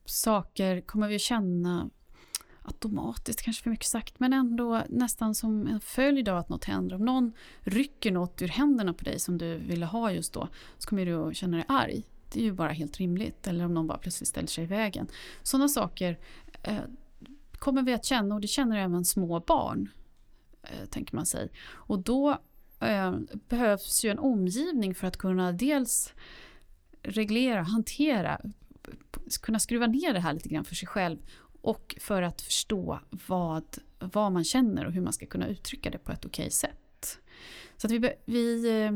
saker 0.05 0.81
kommer 0.81 1.07
vi 1.07 1.15
att 1.15 1.21
känna 1.21 1.89
automatiskt, 2.63 3.41
kanske 3.41 3.63
för 3.63 3.69
mycket 3.69 3.85
sagt, 3.85 4.19
men 4.19 4.33
ändå 4.33 4.83
nästan 4.89 5.35
som 5.35 5.67
en 5.67 5.79
följd 5.79 6.29
av 6.29 6.37
att 6.37 6.49
något 6.49 6.65
händer. 6.65 6.95
Om 6.95 7.05
någon 7.05 7.33
rycker 7.61 8.11
något 8.11 8.41
ur 8.41 8.47
händerna 8.47 8.93
på 8.93 9.03
dig 9.03 9.19
som 9.19 9.37
du 9.37 9.57
ville 9.57 9.85
ha 9.85 10.11
just 10.11 10.33
då, 10.33 10.47
så 10.77 10.89
kommer 10.89 11.05
du 11.05 11.15
att 11.15 11.35
känna 11.35 11.57
dig 11.57 11.65
arg. 11.67 12.03
Det 12.31 12.39
är 12.39 12.43
ju 12.43 12.51
bara 12.51 12.71
helt 12.71 12.97
rimligt. 12.97 13.47
Eller 13.47 13.65
om 13.65 13.73
någon 13.73 13.87
bara 13.87 13.97
plötsligt 13.97 14.29
ställer 14.29 14.47
sig 14.47 14.63
i 14.63 14.67
vägen. 14.67 15.07
Sådana 15.43 15.67
saker 15.67 16.19
eh, 16.63 16.77
kommer 17.51 17.81
vi 17.81 17.93
att 17.93 18.05
känna 18.05 18.35
och 18.35 18.41
det 18.41 18.47
känner 18.47 18.77
även 18.77 19.05
små 19.05 19.39
barn. 19.39 19.89
Eh, 20.63 20.85
tänker 20.89 21.15
man 21.15 21.25
sig. 21.25 21.49
Och 21.65 21.99
då 21.99 22.37
eh, 22.79 23.15
behövs 23.49 24.05
ju 24.05 24.09
en 24.09 24.19
omgivning 24.19 24.95
för 24.95 25.07
att 25.07 25.17
kunna 25.17 25.51
dels 25.51 26.13
reglera, 27.03 27.61
hantera, 27.61 28.41
kunna 29.41 29.59
skruva 29.59 29.87
ner 29.87 30.13
det 30.13 30.19
här 30.19 30.33
lite 30.33 30.49
grann 30.49 30.65
för 30.65 30.75
sig 30.75 30.87
själv 30.87 31.17
och 31.63 31.95
för 31.99 32.21
att 32.21 32.41
förstå 32.41 32.99
vad, 33.27 33.63
vad 33.99 34.31
man 34.31 34.43
känner 34.43 34.85
och 34.85 34.91
hur 34.91 35.01
man 35.01 35.13
ska 35.13 35.25
kunna 35.25 35.47
uttrycka 35.47 35.89
det 35.89 35.97
på 35.97 36.11
ett 36.11 36.25
okej 36.25 36.51
sätt. 36.51 37.19
Så 37.77 37.87
att 37.87 37.91
vi, 37.91 38.13
vi 38.25 38.81
eh, 38.85 38.91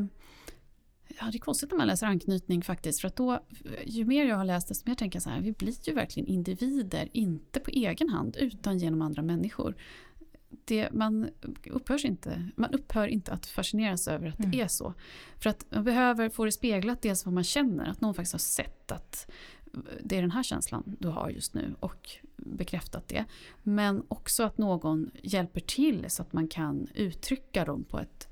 Ja, 1.20 1.28
det 1.32 1.36
är 1.36 1.40
konstigt 1.40 1.70
när 1.70 1.78
man 1.78 1.86
läser 1.86 2.06
anknytning 2.06 2.62
faktiskt. 2.62 3.00
För 3.00 3.08
att 3.08 3.16
då, 3.16 3.40
ju 3.84 4.04
mer 4.04 4.24
jag 4.24 4.36
har 4.36 4.44
läst 4.44 4.68
desto 4.68 4.90
mer 4.90 4.94
tänker 4.94 5.16
jag 5.16 5.22
så 5.22 5.30
här, 5.30 5.40
vi 5.40 5.52
blir 5.52 5.88
ju 5.88 5.94
verkligen 5.94 6.26
individer, 6.26 7.08
inte 7.12 7.60
på 7.60 7.70
egen 7.70 8.08
hand 8.08 8.36
utan 8.36 8.78
genom 8.78 9.02
andra 9.02 9.22
människor. 9.22 9.74
Det, 10.64 10.92
man, 10.92 11.28
upphörs 11.70 12.04
inte, 12.04 12.50
man 12.56 12.70
upphör 12.70 13.08
inte 13.08 13.32
att 13.32 13.46
fascineras 13.46 14.08
över 14.08 14.28
att 14.28 14.38
mm. 14.38 14.50
det 14.50 14.60
är 14.60 14.68
så. 14.68 14.94
För 15.36 15.50
att 15.50 15.64
man 15.70 15.84
behöver 15.84 16.28
få 16.28 16.44
det 16.44 16.52
speglat 16.52 17.02
dels 17.02 17.24
vad 17.24 17.34
man 17.34 17.44
känner, 17.44 17.86
att 17.86 18.00
någon 18.00 18.14
faktiskt 18.14 18.34
har 18.34 18.38
sett 18.38 18.92
att 18.92 19.30
det 20.02 20.16
är 20.16 20.20
den 20.20 20.30
här 20.30 20.42
känslan 20.42 20.96
du 20.98 21.08
har 21.08 21.30
just 21.30 21.54
nu 21.54 21.74
och 21.80 22.10
bekräftat 22.36 23.08
det. 23.08 23.24
Men 23.62 24.02
också 24.08 24.42
att 24.42 24.58
någon 24.58 25.10
hjälper 25.22 25.60
till 25.60 26.04
så 26.08 26.22
att 26.22 26.32
man 26.32 26.48
kan 26.48 26.86
uttrycka 26.94 27.64
dem 27.64 27.84
på 27.84 27.98
ett 27.98 28.28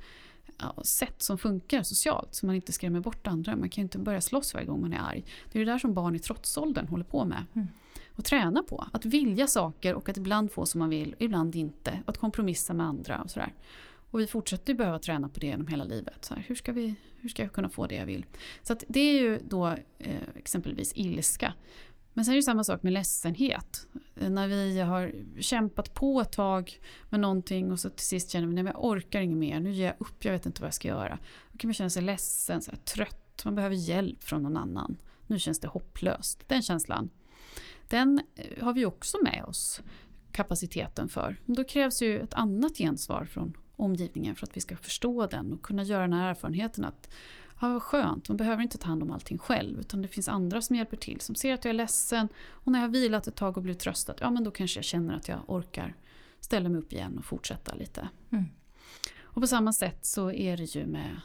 ja, 0.58 0.82
sätt 0.84 1.22
som 1.22 1.38
funkar 1.38 1.82
socialt 1.82 2.34
så 2.34 2.46
man 2.46 2.54
inte 2.54 2.72
skrämmer 2.72 3.00
bort 3.00 3.26
andra. 3.26 3.56
Man 3.56 3.68
kan 3.68 3.82
ju 3.82 3.84
inte 3.84 3.98
börja 3.98 4.20
slåss 4.20 4.54
varje 4.54 4.66
gång 4.66 4.80
man 4.80 4.92
är 4.92 4.98
arg. 4.98 5.24
Det 5.52 5.60
är 5.60 5.64
det 5.64 5.72
där 5.72 5.78
som 5.78 5.94
barn 5.94 6.16
i 6.16 6.18
trotsåldern 6.18 6.88
håller 6.88 7.04
på 7.04 7.24
med. 7.24 7.44
Mm. 7.54 7.66
Och 8.16 8.24
träna 8.24 8.62
på. 8.62 8.86
Att 8.92 9.04
vilja 9.04 9.46
saker 9.46 9.94
och 9.94 10.08
att 10.08 10.16
ibland 10.16 10.52
få 10.52 10.66
som 10.66 10.78
man 10.78 10.90
vill, 10.90 11.14
ibland 11.18 11.56
inte. 11.56 12.02
Att 12.06 12.18
kompromissa 12.18 12.74
med 12.74 12.86
andra 12.86 13.22
och 13.22 13.30
sådär. 13.30 13.54
Och 14.16 14.22
vi 14.22 14.26
fortsätter 14.26 14.72
ju 14.72 14.76
behöva 14.76 14.98
träna 14.98 15.28
på 15.28 15.40
det 15.40 15.46
genom 15.46 15.66
hela 15.66 15.84
livet. 15.84 16.24
Så 16.24 16.34
här, 16.34 16.44
hur, 16.48 16.54
ska 16.54 16.72
vi, 16.72 16.94
hur 17.20 17.28
ska 17.28 17.42
jag 17.42 17.52
kunna 17.52 17.68
få 17.68 17.86
det 17.86 17.94
jag 17.94 18.06
vill? 18.06 18.26
Så 18.62 18.76
det 18.88 19.00
är 19.00 19.20
ju 19.20 19.40
då 19.48 19.66
eh, 19.98 20.22
exempelvis 20.34 20.92
ilska. 20.94 21.54
Men 22.12 22.24
sen 22.24 22.32
är 22.32 22.36
det 22.36 22.42
samma 22.42 22.64
sak 22.64 22.82
med 22.82 22.92
ledsenhet. 22.92 23.86
Eh, 24.14 24.30
när 24.30 24.48
vi 24.48 24.80
har 24.80 25.12
kämpat 25.40 25.94
på 25.94 26.20
ett 26.20 26.32
tag 26.32 26.80
med 27.10 27.20
någonting 27.20 27.72
och 27.72 27.80
så 27.80 27.90
till 27.90 28.06
sist 28.06 28.30
känner 28.30 28.46
vi 28.46 28.60
att 28.60 28.66
jag 28.66 28.84
orkar 28.84 29.20
inget 29.20 29.38
mer, 29.38 29.60
nu 29.60 29.72
ger 29.72 29.86
jag 29.86 29.94
upp, 29.98 30.24
jag 30.24 30.32
vet 30.32 30.46
inte 30.46 30.62
vad 30.62 30.66
jag 30.66 30.74
ska 30.74 30.88
göra. 30.88 31.18
Då 31.52 31.58
kan 31.58 31.68
man 31.68 31.74
känna 31.74 31.90
sig 31.90 32.02
ledsen, 32.02 32.62
så 32.62 32.70
här, 32.70 32.78
trött, 32.78 33.44
man 33.44 33.54
behöver 33.54 33.76
hjälp 33.76 34.22
från 34.22 34.42
någon 34.42 34.56
annan. 34.56 34.96
Nu 35.26 35.38
känns 35.38 35.60
det 35.60 35.68
hopplöst. 35.68 36.48
Den 36.48 36.62
känslan, 36.62 37.10
den 37.88 38.20
eh, 38.34 38.64
har 38.64 38.72
vi 38.72 38.84
också 38.84 39.18
med 39.22 39.44
oss 39.44 39.80
kapaciteten 40.32 41.08
för. 41.08 41.36
Då 41.46 41.64
krävs 41.64 42.02
ju 42.02 42.20
ett 42.20 42.34
annat 42.34 42.78
gensvar 42.78 43.24
från 43.24 43.56
omgivningen 43.76 44.36
för 44.36 44.46
att 44.46 44.56
vi 44.56 44.60
ska 44.60 44.76
förstå 44.76 45.26
den 45.26 45.52
och 45.52 45.62
kunna 45.62 45.82
göra 45.82 46.02
den 46.02 46.12
här 46.12 46.30
erfarenheten 46.30 46.84
att 46.84 47.10
ja, 47.60 47.68
vad 47.68 47.82
skönt, 47.82 48.28
man 48.28 48.36
behöver 48.36 48.62
inte 48.62 48.78
ta 48.78 48.88
hand 48.88 49.02
om 49.02 49.10
allting 49.10 49.38
själv 49.38 49.80
utan 49.80 50.02
det 50.02 50.08
finns 50.08 50.28
andra 50.28 50.62
som 50.62 50.76
hjälper 50.76 50.96
till, 50.96 51.20
som 51.20 51.34
ser 51.34 51.54
att 51.54 51.64
jag 51.64 51.70
är 51.70 51.74
ledsen 51.74 52.28
och 52.48 52.72
när 52.72 52.78
jag 52.78 52.86
har 52.86 52.92
vilat 52.92 53.26
ett 53.26 53.36
tag 53.36 53.56
och 53.56 53.62
blivit 53.62 53.80
tröstad, 53.80 54.14
ja 54.20 54.30
men 54.30 54.44
då 54.44 54.50
kanske 54.50 54.78
jag 54.78 54.84
känner 54.84 55.16
att 55.16 55.28
jag 55.28 55.38
orkar 55.46 55.94
ställa 56.40 56.68
mig 56.68 56.78
upp 56.78 56.92
igen 56.92 57.18
och 57.18 57.24
fortsätta 57.24 57.74
lite. 57.74 58.08
Mm. 58.30 58.44
Och 59.22 59.42
på 59.42 59.46
samma 59.46 59.72
sätt 59.72 60.06
så 60.06 60.30
är 60.30 60.56
det 60.56 60.74
ju 60.74 60.86
med, 60.86 61.20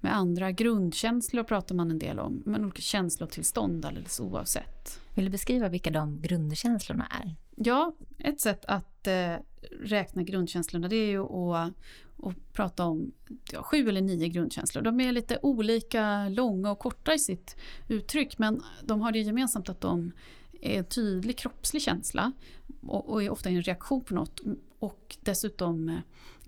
med 0.00 0.16
andra 0.16 0.52
grundkänslor 0.52 1.44
pratar 1.44 1.74
man 1.74 1.90
en 1.90 1.98
del 1.98 2.18
om, 2.18 2.42
men 2.46 2.64
olika 2.64 2.82
känslotillstånd 2.82 3.84
alldeles 3.84 4.20
oavsett. 4.20 5.00
Vill 5.14 5.24
du 5.24 5.30
beskriva 5.30 5.68
vilka 5.68 5.90
de 5.90 6.20
grundkänslorna 6.20 7.06
är? 7.06 7.34
Ja, 7.56 7.92
ett 8.18 8.40
sätt 8.40 8.64
att 8.64 9.06
eh, 9.06 9.34
räkna 9.80 10.22
grundkänslorna 10.22 10.88
det 10.88 10.96
är 10.96 11.06
ju 11.06 11.22
att, 11.22 11.72
att 12.22 12.52
prata 12.52 12.84
om 12.84 13.12
ja, 13.52 13.62
sju 13.62 13.88
eller 13.88 14.00
nio 14.00 14.28
grundkänslor. 14.28 14.82
De 14.82 15.00
är 15.00 15.12
lite 15.12 15.38
olika 15.42 16.28
långa 16.28 16.70
och 16.70 16.78
korta 16.78 17.14
i 17.14 17.18
sitt 17.18 17.56
uttryck 17.88 18.38
men 18.38 18.62
de 18.82 19.00
har 19.00 19.12
det 19.12 19.18
gemensamt 19.18 19.68
att 19.68 19.80
de 19.80 20.12
är 20.60 20.78
en 20.78 20.84
tydlig 20.84 21.38
kroppslig 21.38 21.82
känsla 21.82 22.32
och, 22.82 23.08
och 23.08 23.22
är 23.22 23.30
ofta 23.30 23.48
en 23.48 23.62
reaktion 23.62 24.04
på 24.04 24.14
något 24.14 24.40
och 24.78 25.16
dessutom 25.20 25.88
eh, 25.88 25.98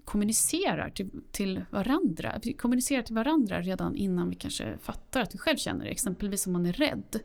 kommunicerar 0.05 0.90
till, 0.90 1.11
till 1.31 1.64
varandra. 1.71 2.40
Vi 2.42 2.53
kommunicerar 2.53 3.03
till 3.03 3.14
varandra 3.14 3.61
redan 3.61 3.97
innan 3.97 4.31
vi 4.31 4.37
kanske 4.37 4.79
fattar 4.79 5.21
att 5.21 5.35
vi 5.35 5.38
själv 5.38 5.57
känner 5.57 5.85
det. 5.85 5.90
Exempelvis 5.90 6.47
om 6.47 6.53
man 6.53 6.66
är 6.66 6.73
rädd. 6.73 7.21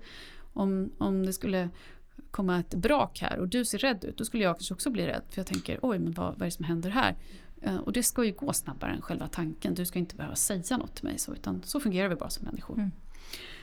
Om, 0.53 0.91
om 0.97 1.25
det 1.25 1.33
skulle 1.33 1.69
komma 2.33 2.59
ett 2.59 2.73
brak 2.73 3.19
här 3.21 3.39
och 3.39 3.47
du 3.47 3.65
ser 3.65 3.77
rädd 3.77 4.03
ut, 4.03 4.17
då 4.17 4.25
skulle 4.25 4.43
jag 4.43 4.55
kanske 4.55 4.73
också 4.73 4.89
bli 4.89 5.07
rädd. 5.07 5.21
För 5.29 5.39
jag 5.39 5.47
tänker, 5.47 5.79
oj 5.81 5.99
men 5.99 6.13
vad, 6.13 6.25
vad 6.25 6.41
är 6.41 6.45
det 6.45 6.51
som 6.51 6.65
händer 6.65 6.89
här? 6.89 7.15
Eh, 7.61 7.77
och 7.77 7.93
det 7.93 8.03
ska 8.03 8.23
ju 8.23 8.31
gå 8.31 8.53
snabbare 8.53 8.91
än 8.91 9.01
själva 9.01 9.27
tanken. 9.27 9.73
Du 9.73 9.85
ska 9.85 9.99
inte 9.99 10.15
behöva 10.15 10.35
säga 10.35 10.77
något 10.77 10.95
till 10.95 11.03
mig 11.03 11.17
så, 11.17 11.33
utan 11.33 11.61
så 11.63 11.79
fungerar 11.79 12.09
vi 12.09 12.15
bara 12.15 12.29
som 12.29 12.45
människor. 12.45 12.75
Mm. 12.75 12.91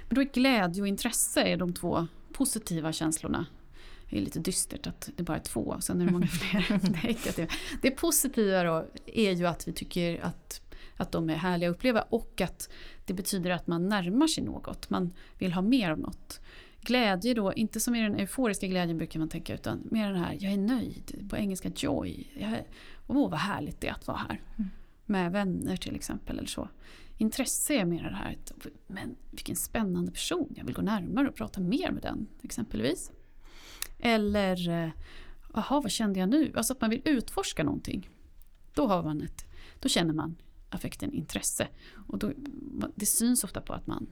Men 0.09 0.15
då 0.15 0.21
är 0.21 0.25
glädje 0.25 0.83
och 0.83 0.89
intresse 0.89 1.43
är 1.43 1.57
de 1.57 1.73
två 1.73 2.07
positiva 2.33 2.93
känslorna. 2.93 3.47
Det 4.11 4.17
är 4.17 4.21
lite 4.21 4.39
dystert 4.39 4.87
att 4.87 5.11
det 5.17 5.23
bara 5.23 5.37
är 5.37 5.43
två, 5.43 5.61
och 5.61 5.85
sen 5.85 6.01
är 6.01 6.07
det 6.07 6.13
många 6.13 6.27
fler 6.27 6.81
negativa. 7.05 7.49
Det 7.83 7.91
positiva 7.91 8.63
då 8.63 8.87
är 9.07 9.33
ju 9.33 9.47
att 9.47 9.69
vi 9.69 9.73
tycker 9.73 10.25
att, 10.25 10.61
att 10.97 11.13
de 11.13 11.31
är 11.31 11.35
härliga 11.35 11.71
att 11.71 11.77
uppleva 11.77 12.03
och 12.03 12.41
att 12.41 12.69
det 13.05 13.15
betyder 13.15 13.51
att 13.51 13.67
man 13.67 13.89
närmar 13.89 14.27
sig 14.27 14.45
något. 14.45 14.91
Man 14.91 15.13
vill 15.39 15.53
ha 15.53 15.63
mer 15.63 15.91
av 15.91 15.99
något. 15.99 16.41
Glädje 16.81 17.35
då, 17.35 17.53
inte 17.53 17.81
som 17.81 17.95
i 17.95 18.03
den 18.03 18.15
euforiska 18.15 18.67
glädjen 18.67 18.99
brukar 18.99 19.19
man 19.19 19.29
tänka, 19.29 19.55
utan 19.55 19.89
mer 19.91 20.13
den 20.13 20.25
här, 20.25 20.37
jag 20.41 20.53
är 20.53 20.59
nöjd, 20.59 21.27
på 21.31 21.37
engelska 21.37 21.71
joy. 21.77 22.33
Jag 22.35 22.51
är, 22.51 22.67
åh 23.07 23.31
vad 23.31 23.41
härligt 23.41 23.81
det 23.81 23.89
är 23.89 23.93
att 23.93 24.07
vara 24.07 24.19
här. 24.19 24.43
Mm. 24.57 24.71
Med 25.07 25.33
vänner 25.33 25.77
till 25.77 25.95
exempel 25.95 26.39
eller 26.39 26.49
så. 26.49 26.69
Intresse 27.19 27.75
är 27.75 27.85
mer 27.85 28.03
det 28.03 28.15
här, 28.15 28.39
men 28.87 29.17
vilken 29.31 29.57
spännande 29.57 30.13
person, 30.13 30.55
jag 30.57 30.65
vill 30.65 30.75
gå 30.75 30.83
närmare 30.83 31.29
och 31.29 31.35
prata 31.35 31.61
mer 31.61 31.91
med 31.91 32.03
den 32.03 32.27
exempelvis. 32.43 33.11
Eller, 33.99 34.57
jaha 35.55 35.77
eh, 35.77 35.83
vad 35.83 35.91
kände 35.91 36.21
jag 36.21 36.29
nu? 36.29 36.53
Alltså 36.57 36.73
att 36.73 36.81
man 36.81 36.91
vill 36.91 37.03
utforska 37.05 37.65
någonting. 37.65 38.11
Då, 38.75 38.87
har 38.87 39.03
man 39.03 39.23
ett, 39.23 39.45
då 39.81 39.89
känner 39.89 40.15
man 40.15 40.37
affekten 40.71 41.13
intresse. 41.13 41.69
Och 42.09 42.19
då, 42.19 42.33
det 42.95 43.07
syns 43.07 43.45
ofta 43.45 43.61
på 43.61 43.73
att 43.73 43.87
man 43.87 44.07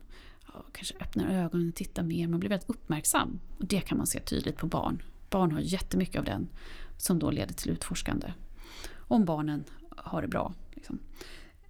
kanske 0.73 0.95
öppnar 1.01 1.45
ögonen 1.45 1.69
och 1.69 1.75
tittar 1.75 2.03
mer, 2.03 2.29
man 2.29 2.41
blir 2.41 2.51
väldigt 2.51 2.71
uppmärksam. 2.71 3.41
Och 3.59 3.67
det 3.67 3.81
kan 3.81 3.99
man 3.99 4.07
se 4.07 4.21
tydligt 4.21 4.57
på 4.57 4.67
barn. 4.67 5.03
Barn 5.31 5.53
har 5.53 5.61
jättemycket 5.61 6.19
av 6.19 6.25
den 6.25 6.49
som 6.97 7.19
då 7.19 7.31
leder 7.31 7.55
till 7.55 7.71
utforskande. 7.71 8.33
Om 8.97 9.25
barnen 9.25 9.65
har 9.97 10.23
det 10.23 10.29
bra. 10.29 10.55
Liksom. 10.75 10.99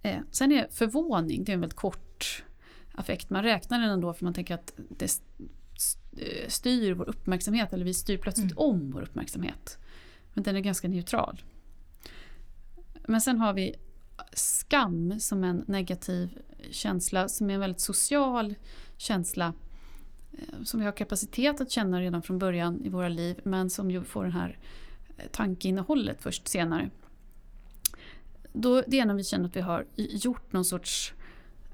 Eh, 0.01 0.19
sen 0.31 0.51
är 0.51 0.67
förvåning, 0.71 1.43
det 1.43 1.51
är 1.51 1.53
en 1.53 1.61
väldigt 1.61 1.79
kort 1.79 2.43
affekt. 2.91 3.29
Man 3.29 3.43
räknar 3.43 3.79
den 3.79 3.89
ändå 3.89 4.13
för 4.13 4.23
man 4.23 4.33
tänker 4.33 4.53
att 4.53 4.73
det 4.89 5.21
eh, 6.17 6.47
styr 6.47 6.93
vår 6.93 7.09
uppmärksamhet, 7.09 7.73
eller 7.73 7.85
vi 7.85 7.93
styr 7.93 8.17
plötsligt 8.17 8.51
mm. 8.51 8.57
om 8.57 8.91
vår 8.91 9.01
uppmärksamhet. 9.01 9.77
Men 10.33 10.43
den 10.43 10.55
är 10.55 10.59
ganska 10.59 10.87
neutral. 10.87 11.41
Men 13.07 13.21
sen 13.21 13.37
har 13.37 13.53
vi 13.53 13.75
skam 14.33 15.19
som 15.19 15.43
en 15.43 15.63
negativ 15.67 16.39
känsla, 16.71 17.27
som 17.27 17.49
är 17.49 17.53
en 17.53 17.59
väldigt 17.59 17.81
social 17.81 18.55
känsla 18.97 19.53
eh, 20.31 20.63
som 20.63 20.79
vi 20.79 20.85
har 20.85 20.91
kapacitet 20.91 21.61
att 21.61 21.71
känna 21.71 22.01
redan 22.01 22.21
från 22.21 22.39
början 22.39 22.85
i 22.85 22.89
våra 22.89 23.09
liv, 23.09 23.39
men 23.43 23.69
som 23.69 23.91
ju 23.91 24.03
får 24.03 24.23
det 24.25 24.31
här 24.31 24.57
eh, 25.17 25.27
tankeinnehållet 25.31 26.21
först 26.21 26.47
senare. 26.47 26.89
Då, 28.53 28.83
det 28.87 28.99
är 28.99 29.05
när 29.05 29.13
vi 29.13 29.23
känner 29.23 29.45
att 29.45 29.55
vi 29.55 29.61
har 29.61 29.85
gjort 29.95 30.53
någon 30.53 30.65
sorts 30.65 31.13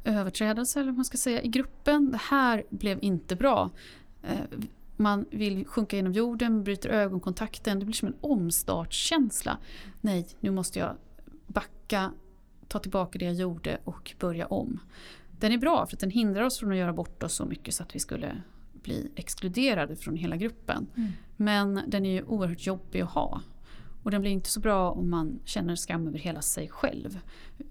överträdelse, 0.03 0.79
eller 0.79 0.91
vad 0.91 0.95
man 0.95 1.05
ska 1.05 1.17
säga, 1.17 1.41
i 1.41 1.47
gruppen. 1.47 2.11
Det 2.11 2.21
här 2.21 2.63
blev 2.69 2.99
inte 3.01 3.35
bra. 3.35 3.69
Eh, 4.23 4.59
man 4.97 5.25
vill 5.31 5.65
sjunka 5.65 5.95
genom 5.95 6.13
jorden, 6.13 6.63
bryter 6.63 6.89
ögonkontakten. 6.89 7.79
Det 7.79 7.85
blir 7.85 7.95
som 7.95 8.07
en 8.07 8.15
omstartskänsla. 8.21 9.57
Nej, 10.01 10.27
nu 10.39 10.51
måste 10.51 10.79
jag 10.79 10.95
backa, 11.47 12.11
ta 12.75 12.79
tillbaka 12.79 13.19
det 13.19 13.25
jag 13.25 13.33
gjorde 13.33 13.77
och 13.83 14.15
börja 14.19 14.47
om. 14.47 14.79
Den 15.39 15.51
är 15.51 15.57
bra 15.57 15.85
för 15.85 15.95
att 15.95 15.99
den 15.99 16.09
hindrar 16.09 16.43
oss 16.43 16.59
från 16.59 16.71
att 16.71 16.77
göra 16.77 16.93
bort 16.93 17.23
oss 17.23 17.33
så 17.33 17.45
mycket 17.45 17.73
så 17.73 17.83
att 17.83 17.95
vi 17.95 17.99
skulle 17.99 18.41
bli 18.73 19.11
exkluderade 19.15 19.95
från 19.95 20.15
hela 20.15 20.35
gruppen. 20.35 20.87
Mm. 20.95 21.11
Men 21.35 21.81
den 21.87 22.05
är 22.05 22.11
ju 22.11 22.23
oerhört 22.23 22.67
jobbig 22.67 23.01
att 23.01 23.09
ha. 23.09 23.41
Och 24.03 24.11
den 24.11 24.21
blir 24.21 24.31
inte 24.31 24.49
så 24.49 24.59
bra 24.59 24.91
om 24.91 25.09
man 25.09 25.39
känner 25.45 25.75
skam 25.75 26.07
över 26.07 26.19
hela 26.19 26.41
sig 26.41 26.69
själv. 26.69 27.19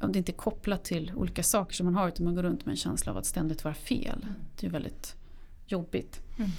Om 0.01 0.13
det 0.13 0.19
inte 0.19 0.33
är 0.33 0.37
kopplat 0.37 0.85
till 0.85 1.13
olika 1.17 1.43
saker 1.43 1.75
som 1.75 1.87
man 1.87 1.95
har 1.95 2.09
utan 2.09 2.25
man 2.25 2.35
går 2.35 2.43
runt 2.43 2.67
med 2.67 2.73
en 2.73 2.77
känsla 2.77 3.13
av 3.13 3.19
att 3.19 3.27
ständigt 3.27 3.65
vara 3.65 3.75
fel. 3.75 4.19
Mm. 4.23 4.35
Det 4.61 4.67
är 4.67 4.71
väldigt 4.71 5.17
jobbigt. 5.67 6.21
Mm. 6.39 6.51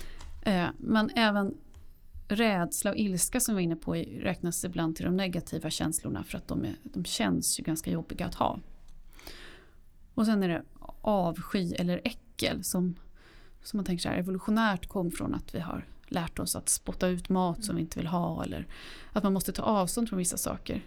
Eh, 0.41 0.71
men 0.77 1.09
även 1.15 1.57
rädsla 2.27 2.91
och 2.91 2.97
ilska 2.97 3.39
som 3.39 3.55
vi 3.55 3.57
var 3.57 3.61
inne 3.61 3.75
på 3.75 3.93
räknas 3.93 4.65
ibland 4.65 4.95
till 4.95 5.05
de 5.05 5.17
negativa 5.17 5.69
känslorna 5.69 6.23
för 6.23 6.37
att 6.37 6.47
de, 6.47 6.65
är, 6.65 6.75
de 6.83 7.05
känns 7.05 7.59
ju 7.59 7.63
ganska 7.63 7.91
jobbiga 7.91 8.25
att 8.25 8.35
ha. 8.35 8.59
Och 10.13 10.25
sen 10.25 10.43
är 10.43 10.49
det 10.49 10.63
avsky 11.01 11.73
eller 11.73 12.01
äckel 12.03 12.63
som, 12.63 12.95
som 13.63 13.77
man 13.77 13.85
tänker 13.85 14.01
så 14.01 14.09
här, 14.09 14.17
evolutionärt 14.17 14.87
kom 14.87 15.11
från 15.11 15.35
att 15.35 15.55
vi 15.55 15.59
har 15.59 15.85
lärt 16.07 16.39
oss 16.39 16.55
att 16.55 16.69
spotta 16.69 17.07
ut 17.07 17.29
mat 17.29 17.63
som 17.63 17.75
vi 17.75 17.81
inte 17.81 17.99
vill 17.99 18.07
ha 18.07 18.43
eller 18.43 18.67
att 19.11 19.23
man 19.23 19.33
måste 19.33 19.51
ta 19.51 19.63
avstånd 19.63 20.09
från 20.09 20.19
vissa 20.19 20.37
saker. 20.37 20.85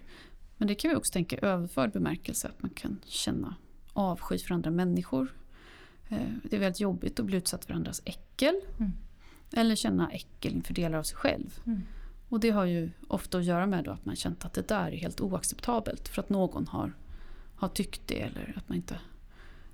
Men 0.57 0.69
det 0.69 0.75
kan 0.75 0.91
vi 0.91 0.97
också 0.97 1.13
tänka 1.13 1.37
i 1.37 1.45
överförd 1.45 1.93
bemärkelse, 1.93 2.49
att 2.49 2.63
man 2.63 2.71
kan 2.71 2.99
känna 3.05 3.57
avsky 3.93 4.39
för 4.39 4.55
andra 4.55 4.71
människor. 4.71 5.35
Eh, 6.09 6.19
det 6.45 6.57
är 6.57 6.61
väldigt 6.61 6.81
jobbigt 6.81 7.21
att 7.21 7.27
bli 7.27 7.37
utsatt 7.37 7.65
för 7.65 7.75
andras 7.75 8.03
äckel. 8.05 8.55
Mm. 8.79 8.93
Eller 9.53 9.75
känna 9.75 10.11
äckel 10.11 10.53
inför 10.53 10.75
delar 10.75 10.99
av 10.99 11.03
sig 11.03 11.17
själv. 11.17 11.61
Mm. 11.67 11.83
Och 12.29 12.41
det 12.41 12.51
har 12.51 12.65
ju 12.65 12.91
ofta 13.09 13.39
att 13.39 13.45
göra 13.45 13.67
med 13.67 13.89
att 13.89 14.05
man 14.05 14.17
känt 14.17 14.45
att 14.45 14.53
det 14.53 14.69
där 14.69 14.93
är 14.93 14.97
helt 14.97 15.21
oacceptabelt 15.21 16.09
för 16.09 16.23
att 16.23 16.29
någon 16.29 16.67
har, 16.67 16.93
har 17.57 17.69
tyckt 17.69 18.01
det 18.07 18.21
eller 18.21 18.55
att 18.57 18.69
man 18.69 18.77
inte 18.77 19.01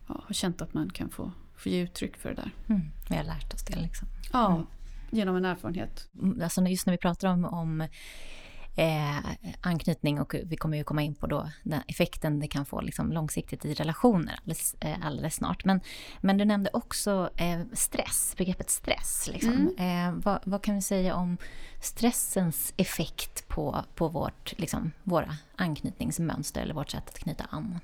ja, 0.09 0.23
har 0.27 0.35
känt 0.35 0.63
att 0.63 0.75
man 0.75 0.91
kan 0.91 1.11
få, 1.11 1.33
få 1.57 1.69
ge 1.69 1.81
uttryck 1.81 2.17
för 2.17 2.29
det 2.29 2.35
där. 2.35 2.51
Mm. 2.69 2.83
Vi 3.09 3.17
har 3.17 3.25
lärt 3.25 3.55
oss 3.55 3.65
det 3.65 3.81
liksom. 3.81 4.09
Ja, 4.33 4.55
mm. 4.55 4.67
genom 5.11 5.37
en 5.37 5.45
erfarenhet. 5.45 6.09
Mm, 6.15 6.43
alltså 6.43 6.63
just 6.63 6.87
när 6.87 6.93
vi 6.93 6.99
pratar 6.99 7.29
om, 7.29 7.45
om 7.45 7.89
eh, 8.77 9.19
anknytning 9.61 10.21
och 10.21 10.35
vi 10.45 10.57
kommer 10.57 10.77
ju 10.77 10.85
komma 10.85 11.03
in 11.03 11.15
på 11.15 11.27
då 11.27 11.51
den 11.63 11.83
effekten 11.87 12.41
det 12.41 12.49
kan 12.49 12.67
få 12.67 12.81
liksom 12.81 13.13
långsiktigt 13.13 13.65
i 13.65 13.75
relationer 13.75 14.39
alldeles, 14.39 14.77
eh, 14.81 15.07
alldeles 15.07 15.35
snart. 15.35 15.65
Men, 15.65 15.81
men 16.21 16.37
du 16.37 16.45
nämnde 16.45 16.71
också 16.73 17.31
eh, 17.37 17.61
stress, 17.73 18.35
begreppet 18.37 18.71
stress. 18.71 19.29
Liksom. 19.33 19.75
Mm. 19.79 20.17
Eh, 20.17 20.23
vad, 20.25 20.41
vad, 20.45 20.63
kan 20.63 20.75
vi 20.75 20.83
säga 20.83 21.15
om 21.15 21.37
stressens 21.81 22.75
effekt 22.77 23.49
på, 23.49 23.85
på 23.95 24.09
vårt, 24.09 24.59
liksom, 24.59 24.93
våra 25.03 25.37
anknytningsmönster 25.57 26.63
eller 26.63 26.75
vårt 26.75 26.91
sätt 26.91 27.09
att 27.09 27.19
knyta 27.19 27.45
an? 27.45 27.79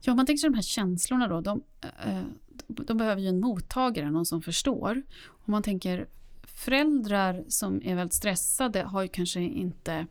Ja, 0.00 0.14
man 0.14 0.26
tänker 0.26 0.38
sig 0.38 0.50
de 0.50 0.54
här 0.54 0.62
känslorna 0.62 1.28
då, 1.28 1.40
de, 1.40 1.62
eh, 2.06 2.22
de 2.66 2.96
behöver 2.96 3.22
ju 3.22 3.28
en 3.28 3.40
mottagare, 3.40 4.10
någon 4.10 4.26
som 4.26 4.42
förstår. 4.42 5.02
Om 5.26 5.52
man 5.52 5.62
tänker 5.62 6.06
föräldrar 6.56 7.44
som 7.48 7.82
är 7.84 7.94
väldigt 7.94 8.14
stressade 8.14 8.82
har 8.82 9.02
ju 9.02 9.08
kanske 9.08 9.40
inte 9.40 10.06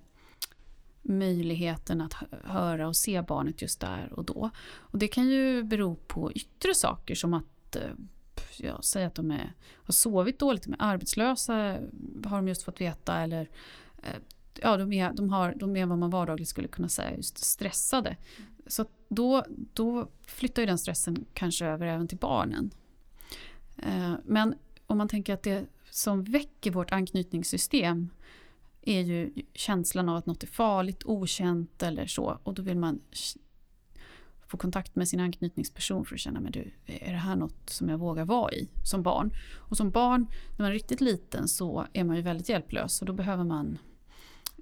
möjligheten 1.02 2.02
att 2.02 2.14
höra 2.44 2.88
och 2.88 2.96
se 2.96 3.22
barnet 3.22 3.62
just 3.62 3.80
där 3.80 4.14
och 4.14 4.26
då. 4.26 4.50
Och 4.74 5.00
det 5.00 5.08
kan 5.08 5.30
ju 5.30 5.64
bero 5.64 5.96
på 5.96 6.32
yttre 6.32 6.74
saker 6.74 7.16
som 7.16 7.34
att 7.34 7.76
eh, 7.76 7.92
ja, 8.58 8.82
säga 8.82 9.08
att 9.08 9.16
de 9.16 9.32
är, 9.32 9.54
har 9.74 9.92
sovit 9.92 10.40
dåligt, 10.40 10.64
de 10.64 10.74
är 10.74 10.78
arbetslösa 10.80 11.54
har 12.26 12.36
de 12.36 12.48
just 12.48 12.64
fått 12.64 12.82
veta 12.82 13.22
eller 13.22 13.50
eh, 14.04 14.22
ja, 14.62 14.78
de, 14.78 14.94
är, 14.94 15.14
de, 15.14 15.30
har, 15.30 15.54
de 15.56 15.76
är 15.76 15.86
vad 15.86 15.98
man 15.98 16.10
vardagligt 16.10 16.50
skulle 16.50 16.68
kunna 16.68 16.90
säga 16.90 17.16
just 17.16 17.38
stressade. 17.38 18.18
Så 18.68 18.86
då, 19.10 19.46
då 19.74 20.10
flyttar 20.26 20.62
ju 20.62 20.66
den 20.66 20.78
stressen 20.78 21.26
kanske 21.34 21.66
över 21.66 21.88
även 21.88 22.08
till 22.08 22.18
barnen. 22.18 22.72
Eh, 23.78 24.14
men 24.24 24.56
om 24.88 24.98
man 24.98 25.08
tänker 25.08 25.34
att 25.34 25.44
det 25.44 25.66
som 25.96 26.24
väcker 26.24 26.72
vårt 26.72 26.92
anknytningssystem 26.92 28.10
är 28.82 29.02
ju 29.02 29.34
känslan 29.54 30.10
av 30.10 30.18
att 30.18 30.26
något 30.26 30.44
är 30.44 30.48
farligt, 30.48 31.04
okänt 31.06 31.84
eller 31.84 32.08
så. 32.08 32.40
Och 32.44 32.54
då 32.54 32.62
vill 32.62 32.78
man 32.78 33.02
få 34.48 34.58
kontakt 34.58 34.96
med 34.96 35.08
sin 35.08 35.20
anknytningsperson 35.20 36.06
för 36.06 36.16
att 36.16 36.20
känna, 36.20 36.40
men 36.40 36.52
du, 36.52 36.72
är 36.86 37.12
det 37.12 37.18
här 37.18 37.36
något 37.36 37.70
som 37.70 37.90
jag 37.90 37.98
vågar 37.98 38.26
vara 38.26 38.52
i 38.52 38.70
som 38.84 39.04
barn? 39.04 39.32
Och 39.56 39.78
som 39.78 39.92
barn, 39.92 40.28
när 40.50 40.58
man 40.58 40.68
är 40.68 40.72
riktigt 40.72 41.02
liten 41.02 41.48
så 41.48 41.86
är 41.94 42.04
man 42.04 42.16
ju 42.16 42.22
väldigt 42.22 42.50
hjälplös 42.50 43.02
och 43.02 43.08
då 43.08 43.14
behöver 43.14 43.44
man 43.44 43.78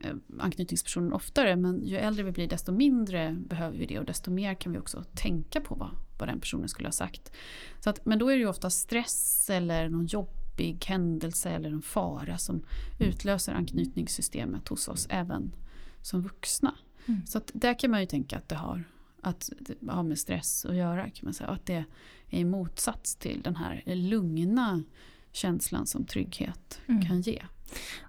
eh, 0.01 0.15
anknytningspersonen 0.39 1.13
oftare 1.13 1.55
men 1.55 1.85
ju 1.85 1.97
äldre 1.97 2.23
vi 2.23 2.31
blir 2.31 2.47
desto 2.47 2.71
mindre 2.71 3.37
behöver 3.49 3.77
vi 3.77 3.85
det 3.85 3.99
och 3.99 4.05
desto 4.05 4.31
mer 4.31 4.53
kan 4.53 4.71
vi 4.71 4.79
också 4.79 5.03
tänka 5.15 5.61
på 5.61 5.75
vad, 5.75 5.89
vad 6.19 6.29
den 6.29 6.39
personen 6.39 6.69
skulle 6.69 6.87
ha 6.87 6.93
sagt. 6.93 7.31
Så 7.79 7.89
att, 7.89 8.05
men 8.05 8.19
då 8.19 8.29
är 8.29 8.33
det 8.33 8.39
ju 8.39 8.47
ofta 8.47 8.69
stress 8.69 9.49
eller 9.49 9.89
någon 9.89 10.05
jobb 10.05 10.42
jobbig 10.53 10.85
händelse 10.85 11.49
eller 11.49 11.69
en 11.69 11.81
fara 11.81 12.37
som 12.37 12.63
utlöser 12.99 13.53
anknytningssystemet 13.53 14.67
hos 14.67 14.87
oss 14.87 15.07
även 15.09 15.55
som 16.01 16.21
vuxna. 16.21 16.75
Mm. 17.05 17.25
Så 17.25 17.37
att 17.37 17.51
där 17.53 17.79
kan 17.79 17.91
man 17.91 18.01
ju 18.01 18.05
tänka 18.05 18.37
att 18.37 18.49
det 18.49 18.55
har, 18.55 18.83
att 19.21 19.49
har 19.87 20.03
med 20.03 20.19
stress 20.19 20.65
att 20.65 20.75
göra. 20.75 21.03
Kan 21.03 21.25
man 21.25 21.33
säga. 21.33 21.49
Att 21.49 21.65
det 21.65 21.85
är 22.29 22.39
i 22.39 22.45
motsats 22.45 23.15
till 23.15 23.41
den 23.41 23.55
här 23.55 23.83
lugna 23.85 24.83
känslan 25.31 25.87
som 25.87 26.05
trygghet 26.05 26.81
mm. 26.87 27.05
kan 27.05 27.21
ge. 27.21 27.41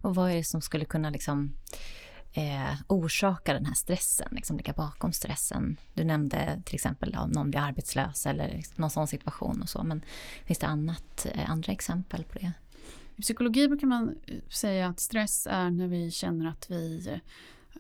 Och 0.02 0.14
vad 0.14 0.30
är 0.30 0.37
det 0.37 0.44
som 0.44 0.61
skulle 0.61 0.85
kunna 0.85 1.11
liksom 1.11 1.52
eh, 2.34 2.74
orsakar 2.86 3.54
den 3.54 3.66
här 3.66 3.74
stressen, 3.74 4.28
liksom 4.30 4.56
ligga 4.56 4.72
bakom 4.72 5.12
stressen. 5.12 5.76
Du 5.94 6.04
nämnde 6.04 6.62
till 6.64 6.74
exempel 6.74 7.16
om 7.16 7.30
någon 7.30 7.50
blir 7.50 7.60
arbetslös 7.60 8.26
eller 8.26 8.62
någon 8.76 8.90
sån 8.90 9.06
situation 9.06 9.62
och 9.62 9.68
så, 9.68 9.82
men 9.82 10.04
finns 10.44 10.58
det 10.58 10.66
annat, 10.66 11.26
eh, 11.34 11.50
andra 11.50 11.72
exempel 11.72 12.24
på 12.24 12.38
det? 12.38 12.52
I 13.16 13.22
psykologi 13.22 13.68
brukar 13.68 13.86
man 13.86 14.16
eh, 14.26 14.38
säga 14.48 14.88
att 14.88 15.00
stress 15.00 15.46
är 15.50 15.70
när 15.70 15.88
vi 15.88 16.10
känner 16.10 16.46
att 16.46 16.70
vi 16.70 17.08
eh, 17.08 17.18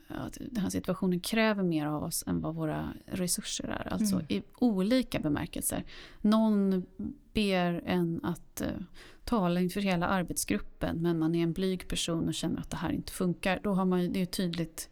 att 0.08 0.38
den 0.50 0.62
här 0.62 0.70
situationen 0.70 1.20
kräver 1.20 1.62
mer 1.62 1.86
av 1.86 2.04
oss 2.04 2.24
än 2.26 2.40
vad 2.40 2.54
våra 2.54 2.92
resurser 3.06 3.68
är. 3.68 3.92
Alltså 3.92 4.14
mm. 4.14 4.26
i 4.28 4.42
olika 4.58 5.18
bemärkelser. 5.18 5.84
Någon 6.20 6.86
ber 7.32 7.82
en 7.86 8.20
att 8.24 8.62
uh, 8.64 8.82
tala 9.24 9.60
inför 9.60 9.80
hela 9.80 10.06
arbetsgruppen 10.06 11.02
men 11.02 11.18
man 11.18 11.34
är 11.34 11.42
en 11.42 11.52
blyg 11.52 11.88
person 11.88 12.28
och 12.28 12.34
känner 12.34 12.60
att 12.60 12.70
det 12.70 12.76
här 12.76 12.92
inte 12.92 13.12
funkar. 13.12 13.60
Då 13.62 13.74
har 13.74 13.84
man 13.84 14.12
det 14.12 14.22
är 14.22 14.26
tydligt 14.26 14.90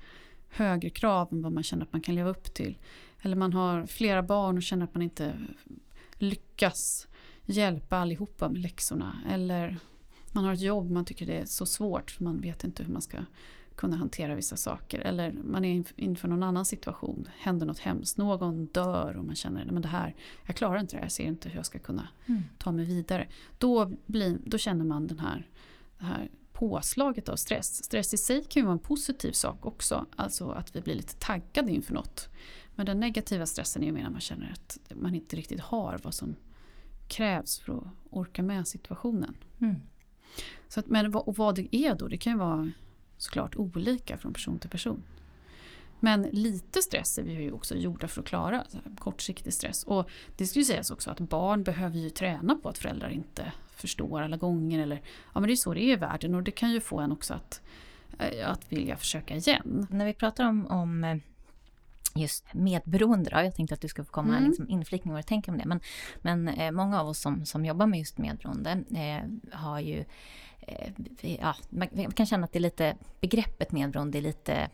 högre 0.48 0.90
krav 0.90 1.28
än 1.32 1.42
vad 1.42 1.52
man 1.52 1.62
känner 1.62 1.82
att 1.82 1.92
man 1.92 2.02
kan 2.02 2.14
leva 2.14 2.30
upp 2.30 2.54
till. 2.54 2.78
Eller 3.22 3.36
man 3.36 3.52
har 3.52 3.86
flera 3.86 4.22
barn 4.22 4.56
och 4.56 4.62
känner 4.62 4.84
att 4.84 4.94
man 4.94 5.02
inte 5.02 5.32
lyckas 6.14 7.08
hjälpa 7.46 7.96
allihopa 7.96 8.48
med 8.48 8.60
läxorna. 8.62 9.16
Eller 9.30 9.78
man 10.32 10.44
har 10.44 10.52
ett 10.52 10.60
jobb 10.60 10.90
man 10.90 11.04
tycker 11.04 11.26
det 11.26 11.38
är 11.38 11.44
så 11.44 11.66
svårt 11.66 12.10
för 12.10 12.24
man 12.24 12.40
vet 12.40 12.64
inte 12.64 12.82
hur 12.82 12.92
man 12.92 13.02
ska 13.02 13.18
kunna 13.76 13.96
hantera 13.96 14.34
vissa 14.34 14.56
saker. 14.56 15.00
Eller 15.00 15.32
man 15.32 15.64
är 15.64 15.84
inför 15.96 16.28
någon 16.28 16.42
annan 16.42 16.64
situation, 16.64 17.28
händer 17.38 17.66
något 17.66 17.78
hemskt, 17.78 18.18
någon 18.18 18.66
dör 18.66 19.16
och 19.16 19.24
man 19.24 19.34
känner 19.34 19.76
att 19.76 19.82
det 19.82 19.88
här, 19.88 20.14
jag 20.46 20.56
klarar 20.56 20.80
inte 20.80 20.96
det 20.96 21.02
jag 21.02 21.12
ser 21.12 21.24
inte 21.24 21.48
hur 21.48 21.56
jag 21.56 21.66
ska 21.66 21.78
kunna 21.78 22.08
mm. 22.26 22.42
ta 22.58 22.72
mig 22.72 22.84
vidare. 22.84 23.28
Då, 23.58 23.92
blir, 24.06 24.38
då 24.44 24.58
känner 24.58 24.84
man 24.84 25.06
den 25.06 25.18
här, 25.18 25.48
det 25.98 26.04
här 26.04 26.30
påslaget 26.52 27.28
av 27.28 27.36
stress. 27.36 27.84
Stress 27.84 28.14
i 28.14 28.16
sig 28.16 28.44
kan 28.44 28.60
ju 28.60 28.64
vara 28.64 28.72
en 28.72 28.78
positiv 28.78 29.32
sak 29.32 29.66
också, 29.66 30.06
alltså 30.16 30.50
att 30.50 30.76
vi 30.76 30.80
blir 30.80 30.94
lite 30.94 31.14
taggade 31.14 31.72
inför 31.72 31.94
något. 31.94 32.28
Men 32.74 32.86
den 32.86 33.00
negativa 33.00 33.46
stressen 33.46 33.82
är 33.82 33.86
ju 33.86 33.92
mer 33.92 34.02
när 34.02 34.10
man 34.10 34.20
känner 34.20 34.52
att 34.52 34.78
man 34.94 35.14
inte 35.14 35.36
riktigt 35.36 35.60
har 35.60 36.00
vad 36.02 36.14
som 36.14 36.36
krävs 37.08 37.58
för 37.58 37.78
att 37.78 37.84
orka 38.10 38.42
med 38.42 38.68
situationen. 38.68 39.34
Mm. 39.60 39.76
Så 40.68 40.80
att, 40.80 40.86
men 40.86 41.14
och 41.14 41.36
vad 41.36 41.54
det 41.54 41.76
är 41.76 41.94
då, 41.94 42.08
det 42.08 42.16
kan 42.16 42.32
ju 42.32 42.38
vara 42.38 42.70
såklart 43.22 43.56
olika 43.56 44.18
från 44.18 44.32
person 44.32 44.58
till 44.58 44.70
person. 44.70 45.02
Men 46.00 46.22
lite 46.22 46.82
stress 46.82 47.18
är 47.18 47.22
vi 47.22 47.32
ju 47.32 47.52
också 47.52 47.74
gjorda 47.74 48.08
för 48.08 48.20
att 48.20 48.26
klara, 48.26 48.64
kortsiktig 48.98 49.52
stress. 49.52 49.84
Och 49.84 50.10
det 50.36 50.46
ska 50.46 50.58
ju 50.58 50.64
sägas 50.64 50.90
också 50.90 51.10
att 51.10 51.20
barn 51.20 51.62
behöver 51.62 51.98
ju 51.98 52.10
träna 52.10 52.54
på 52.54 52.68
att 52.68 52.78
föräldrar 52.78 53.08
inte 53.08 53.52
förstår 53.70 54.22
alla 54.22 54.36
gånger. 54.36 54.82
Eller, 54.82 55.02
ja 55.34 55.40
men 55.40 55.46
det 55.46 55.52
är 55.52 55.56
så 55.56 55.74
det 55.74 55.82
är 55.82 55.92
i 55.92 55.96
världen 55.96 56.34
och 56.34 56.42
det 56.42 56.50
kan 56.50 56.70
ju 56.70 56.80
få 56.80 57.00
en 57.00 57.12
också 57.12 57.34
att, 57.34 57.60
eh, 58.18 58.50
att 58.50 58.72
vilja 58.72 58.96
försöka 58.96 59.36
igen. 59.36 59.86
När 59.90 60.06
vi 60.06 60.14
pratar 60.14 60.48
om, 60.48 60.66
om 60.66 61.04
eh, 61.04 61.16
just 62.14 62.54
medberoende 62.54 63.30
då. 63.30 63.36
Jag 63.36 63.54
tänkte 63.54 63.74
att 63.74 63.80
du 63.80 63.88
ska 63.88 64.04
få 64.04 64.12
komma 64.12 64.36
mm. 64.36 64.48
liksom 64.48 64.68
inflikning 64.68 65.14
vad 65.14 65.22
du 65.22 65.26
tänker 65.26 65.52
om 65.52 65.58
det. 65.58 65.64
Men, 65.66 65.80
men 66.20 66.48
eh, 66.48 66.70
många 66.70 67.00
av 67.00 67.08
oss 67.08 67.18
som, 67.18 67.46
som 67.46 67.64
jobbar 67.64 67.86
med 67.86 67.98
just 67.98 68.18
medberoende 68.18 68.84
eh, 68.90 69.58
har 69.58 69.80
ju 69.80 70.04
eh, 70.60 70.92
ja, 71.40 71.54
man 71.68 72.12
kan 72.12 72.26
känna 72.26 72.44
att 72.44 72.52
det 72.52 72.58
är 72.58 72.60
lite, 72.60 72.96
begreppet 73.20 73.72
medberoende 73.72 74.18
är 74.18 74.22
lite 74.22 74.70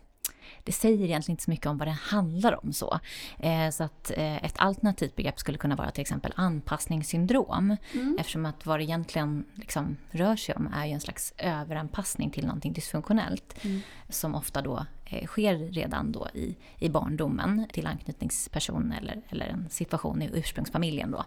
det 0.65 0.73
säger 0.73 1.05
egentligen 1.05 1.33
inte 1.33 1.45
så 1.45 1.51
mycket 1.51 1.67
om 1.67 1.79
vad 1.79 1.89
det 1.89 1.93
handlar 1.93 2.65
om. 2.65 2.73
Så, 2.73 3.01
eh, 3.39 3.71
så 3.71 3.85
att 3.85 4.11
eh, 4.17 4.45
ett 4.45 4.55
alternativt 4.57 5.17
begrepp 5.17 5.39
skulle 5.39 5.59
kunna 5.59 5.77
vara 5.77 5.91
till 5.91 6.03
exempel 6.03 6.33
anpassningssyndrom. 6.37 7.77
Mm. 7.95 8.17
Eftersom 8.21 8.47
att 8.47 8.67
vad 8.67 8.81
det 8.81 8.85
egentligen 8.85 9.45
liksom 9.55 9.97
rör 10.11 10.37
sig 10.37 10.55
om 10.55 10.73
är 10.75 10.87
ju 10.87 10.93
en 10.93 11.01
slags 11.01 11.35
överanpassning 11.39 12.31
till 12.31 12.47
någonting 12.47 12.73
dysfunktionellt. 12.73 13.65
Mm. 13.65 13.81
Som 14.09 14.35
ofta 14.35 14.63
då 14.63 14.87
sker 15.27 15.57
redan 15.57 16.13
då 16.13 16.29
i, 16.35 16.57
i 16.79 16.89
barndomen 16.89 17.67
till 17.73 17.87
anknytningsperson 17.87 18.93
eller, 18.93 19.23
eller 19.29 19.47
en 19.47 19.69
situation 19.71 20.23
i 20.23 20.31
ursprungsfamiljen 20.35 21.11
då. 21.11 21.25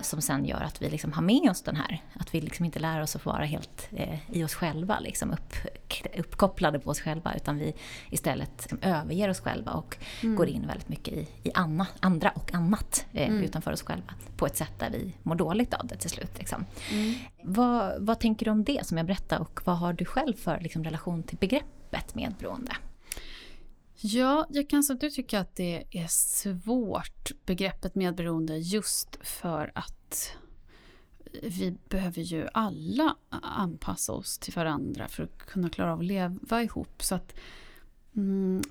Som 0.00 0.22
sen 0.22 0.44
gör 0.44 0.60
att 0.60 0.82
vi 0.82 0.90
liksom 0.90 1.12
har 1.12 1.22
med 1.22 1.50
oss 1.50 1.62
den 1.62 1.76
här, 1.76 2.02
att 2.14 2.34
vi 2.34 2.40
liksom 2.40 2.64
inte 2.64 2.78
lär 2.78 3.02
oss 3.02 3.16
att 3.16 3.24
vara 3.24 3.44
helt 3.44 3.88
eh, 3.92 4.18
i 4.32 4.44
oss 4.44 4.54
själva, 4.54 5.00
liksom 5.00 5.30
upp, 5.30 5.54
uppkopplade 6.18 6.78
på 6.78 6.90
oss 6.90 7.00
själva 7.00 7.34
utan 7.34 7.58
vi 7.58 7.74
istället 8.10 8.50
liksom 8.58 8.78
överger 8.82 9.28
oss 9.28 9.40
själva 9.40 9.72
och 9.72 9.96
mm. 10.22 10.36
går 10.36 10.48
in 10.48 10.66
väldigt 10.66 10.88
mycket 10.88 11.14
i, 11.14 11.28
i 11.42 11.50
anna, 11.54 11.86
andra 12.00 12.30
och 12.30 12.54
annat 12.54 13.06
eh, 13.12 13.28
mm. 13.28 13.42
utanför 13.42 13.72
oss 13.72 13.82
själva 13.82 14.14
på 14.36 14.46
ett 14.46 14.56
sätt 14.56 14.78
där 14.78 14.90
vi 14.90 15.14
mår 15.22 15.34
dåligt 15.34 15.74
av 15.74 15.86
det 15.86 15.96
till 15.96 16.10
slut. 16.10 16.38
Liksom. 16.38 16.64
Mm. 16.92 17.14
Vad, 17.42 18.06
vad 18.06 18.20
tänker 18.20 18.44
du 18.44 18.50
om 18.50 18.64
det 18.64 18.86
som 18.86 18.96
jag 18.96 19.06
berättade 19.06 19.40
och 19.40 19.60
vad 19.64 19.78
har 19.78 19.92
du 19.92 20.04
själv 20.04 20.34
för 20.34 20.60
liksom, 20.60 20.84
relation 20.84 21.22
till 21.22 21.38
begreppet 21.38 22.14
medberoende? 22.14 22.72
Ja, 24.02 24.46
jag 24.50 24.70
kan 24.70 24.82
samtidigt 24.82 25.14
tycka 25.14 25.40
att 25.40 25.56
det 25.56 25.84
är 25.90 26.06
svårt, 26.08 27.30
begreppet 27.46 27.94
medberoende, 27.94 28.58
just 28.58 29.18
för 29.20 29.72
att 29.74 30.36
vi 31.42 31.76
behöver 31.88 32.22
ju 32.22 32.48
alla 32.52 33.16
anpassa 33.42 34.12
oss 34.12 34.38
till 34.38 34.54
varandra 34.54 35.08
för 35.08 35.22
att 35.22 35.38
kunna 35.38 35.70
klara 35.70 35.92
av 35.92 35.98
att 35.98 36.04
leva 36.04 36.62
ihop. 36.62 37.02
Så 37.02 37.14
att 37.14 37.34
mm, 38.16 38.62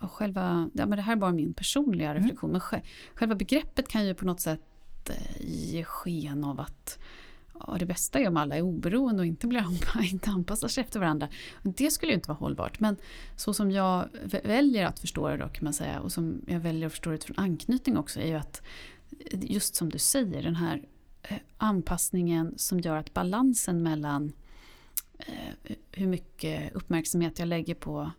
själva, 0.00 0.70
ja, 0.74 0.86
men 0.86 0.96
det 0.96 1.02
här 1.02 1.12
är 1.12 1.16
bara 1.16 1.32
min 1.32 1.54
personliga 1.54 2.10
mm. 2.10 2.22
reflektion, 2.22 2.50
mm. 2.50 2.62
men 2.70 2.82
själva 3.14 3.34
begreppet 3.34 3.88
kan 3.88 4.06
ju 4.06 4.14
på 4.14 4.24
något 4.24 4.40
sätt 4.40 5.10
eh, 5.10 5.36
ge 5.40 5.84
sken 5.84 6.44
av 6.44 6.60
att 6.60 6.98
ja, 7.66 7.76
det 7.78 7.86
bästa 7.86 8.18
är 8.18 8.28
om 8.28 8.36
alla 8.36 8.56
är 8.56 8.62
oberoende 8.62 9.20
och 9.20 9.26
inte, 9.26 9.46
blir 9.46 9.64
inte 10.12 10.30
anpassar 10.30 10.68
sig 10.68 10.84
efter 10.84 11.00
varandra. 11.00 11.28
Det 11.62 11.90
skulle 11.90 12.12
ju 12.12 12.16
inte 12.16 12.28
vara 12.28 12.38
hållbart. 12.38 12.80
Men 12.80 12.96
så 13.36 13.54
som 13.54 13.70
jag 13.70 14.08
väljer 14.44 14.86
att 14.86 14.98
förstå 14.98 15.28
det 15.28 15.36
då 15.36 15.48
kan 15.48 15.64
man 15.64 15.72
säga 15.72 16.00
och 16.00 16.12
som 16.12 16.42
jag 16.46 16.60
väljer 16.60 16.86
att 16.86 16.92
förstå 16.92 17.10
det 17.10 17.24
från 17.24 17.38
anknytning 17.38 17.96
också 17.96 18.20
är 18.20 18.26
ju 18.26 18.34
att 18.34 18.62
eh, 19.10 19.38
just 19.42 19.74
som 19.74 19.88
du 19.88 19.98
säger 19.98 20.42
den 20.42 20.56
här 20.56 20.82
eh, 21.22 21.38
anpassningen 21.56 22.54
som 22.56 22.80
gör 22.80 22.96
att 22.96 23.14
balansen 23.14 23.82
mellan 23.82 24.32
eh, 25.18 25.74
hur 25.92 26.06
mycket 26.06 26.72
uppmärksamhet 26.74 27.38
jag 27.38 27.48
lägger 27.48 27.74
på 27.74 28.10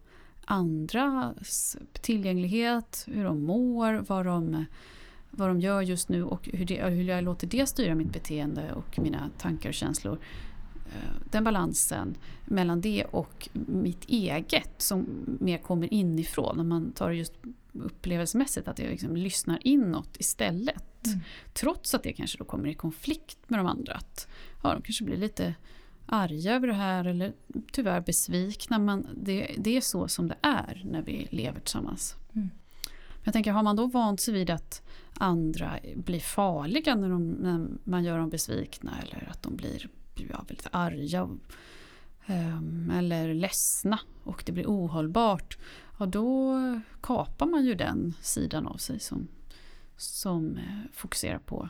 andras 0.45 1.77
tillgänglighet, 2.01 3.05
hur 3.07 3.23
de 3.23 3.43
mår, 3.43 4.05
vad 4.07 4.25
de 4.25 4.65
vad 5.31 5.49
de 5.49 5.59
gör 5.59 5.81
just 5.81 6.09
nu 6.09 6.23
och 6.23 6.49
hur, 6.53 6.65
det, 6.65 6.83
hur 6.83 7.03
jag 7.03 7.23
låter 7.23 7.47
det 7.47 7.65
styra 7.65 7.95
mitt 7.95 8.13
beteende 8.13 8.73
och 8.73 8.99
mina 8.99 9.29
tankar 9.37 9.69
och 9.69 9.73
känslor. 9.73 10.19
Eh, 10.85 11.21
den 11.31 11.43
balansen 11.43 12.15
mellan 12.45 12.81
det 12.81 13.03
och 13.03 13.49
mitt 13.67 14.05
eget 14.05 14.73
som 14.77 15.07
mer 15.39 15.57
kommer 15.57 15.93
inifrån. 15.93 16.59
Om 16.59 16.69
man 16.69 16.91
tar 16.91 17.09
det 17.09 17.15
just 17.15 17.33
upplevelsemässigt, 17.73 18.67
att 18.67 18.79
jag 18.79 18.89
liksom 18.89 19.15
lyssnar 19.15 19.59
inåt 19.67 20.17
istället. 20.19 21.05
Mm. 21.05 21.19
Trots 21.53 21.93
att 21.93 22.03
det 22.03 22.13
kanske 22.13 22.37
då 22.37 22.43
kommer 22.43 22.67
i 22.67 22.73
konflikt 22.73 23.37
med 23.47 23.59
de 23.59 23.67
andra. 23.67 23.93
Att, 23.93 24.27
ja, 24.63 24.73
de 24.73 24.81
kanske 24.81 25.03
blir 25.03 25.17
lite 25.17 25.55
arga 26.05 26.55
över 26.55 26.67
det 26.67 26.73
här 26.73 27.05
eller 27.05 27.33
tyvärr 27.71 28.01
besvikna. 28.01 28.79
Men 28.79 29.07
det, 29.15 29.55
det 29.57 29.77
är 29.77 29.81
så 29.81 30.07
som 30.07 30.27
det 30.27 30.37
är 30.41 30.81
när 30.85 31.01
vi 31.01 31.27
lever 31.31 31.59
tillsammans. 31.59 32.15
Mm. 32.35 32.49
Jag 33.23 33.33
tänker, 33.33 33.51
har 33.51 33.63
man 33.63 33.75
då 33.75 33.87
vant 33.87 34.21
sig 34.21 34.33
vid 34.33 34.49
att 34.49 34.81
andra 35.13 35.79
blir 35.95 36.19
farliga 36.19 36.95
när, 36.95 37.09
de, 37.09 37.29
när 37.29 37.67
man 37.83 38.03
gör 38.03 38.17
dem 38.17 38.29
besvikna 38.29 38.91
eller 39.01 39.29
att 39.31 39.43
de 39.43 39.55
blir 39.55 39.89
ja, 40.15 40.43
väldigt 40.47 40.67
arga 40.71 41.29
um, 42.27 42.91
eller 42.95 43.33
ledsna 43.33 43.99
och 44.23 44.43
det 44.45 44.51
blir 44.51 44.65
ohållbart. 44.65 45.57
Ja, 45.99 46.05
då 46.05 46.55
kapar 47.01 47.45
man 47.45 47.65
ju 47.65 47.75
den 47.75 48.13
sidan 48.21 48.67
av 48.67 48.77
sig 48.77 48.99
som, 48.99 49.27
som 49.97 50.57
eh, 50.57 50.91
fokuserar 50.93 51.39
på 51.39 51.69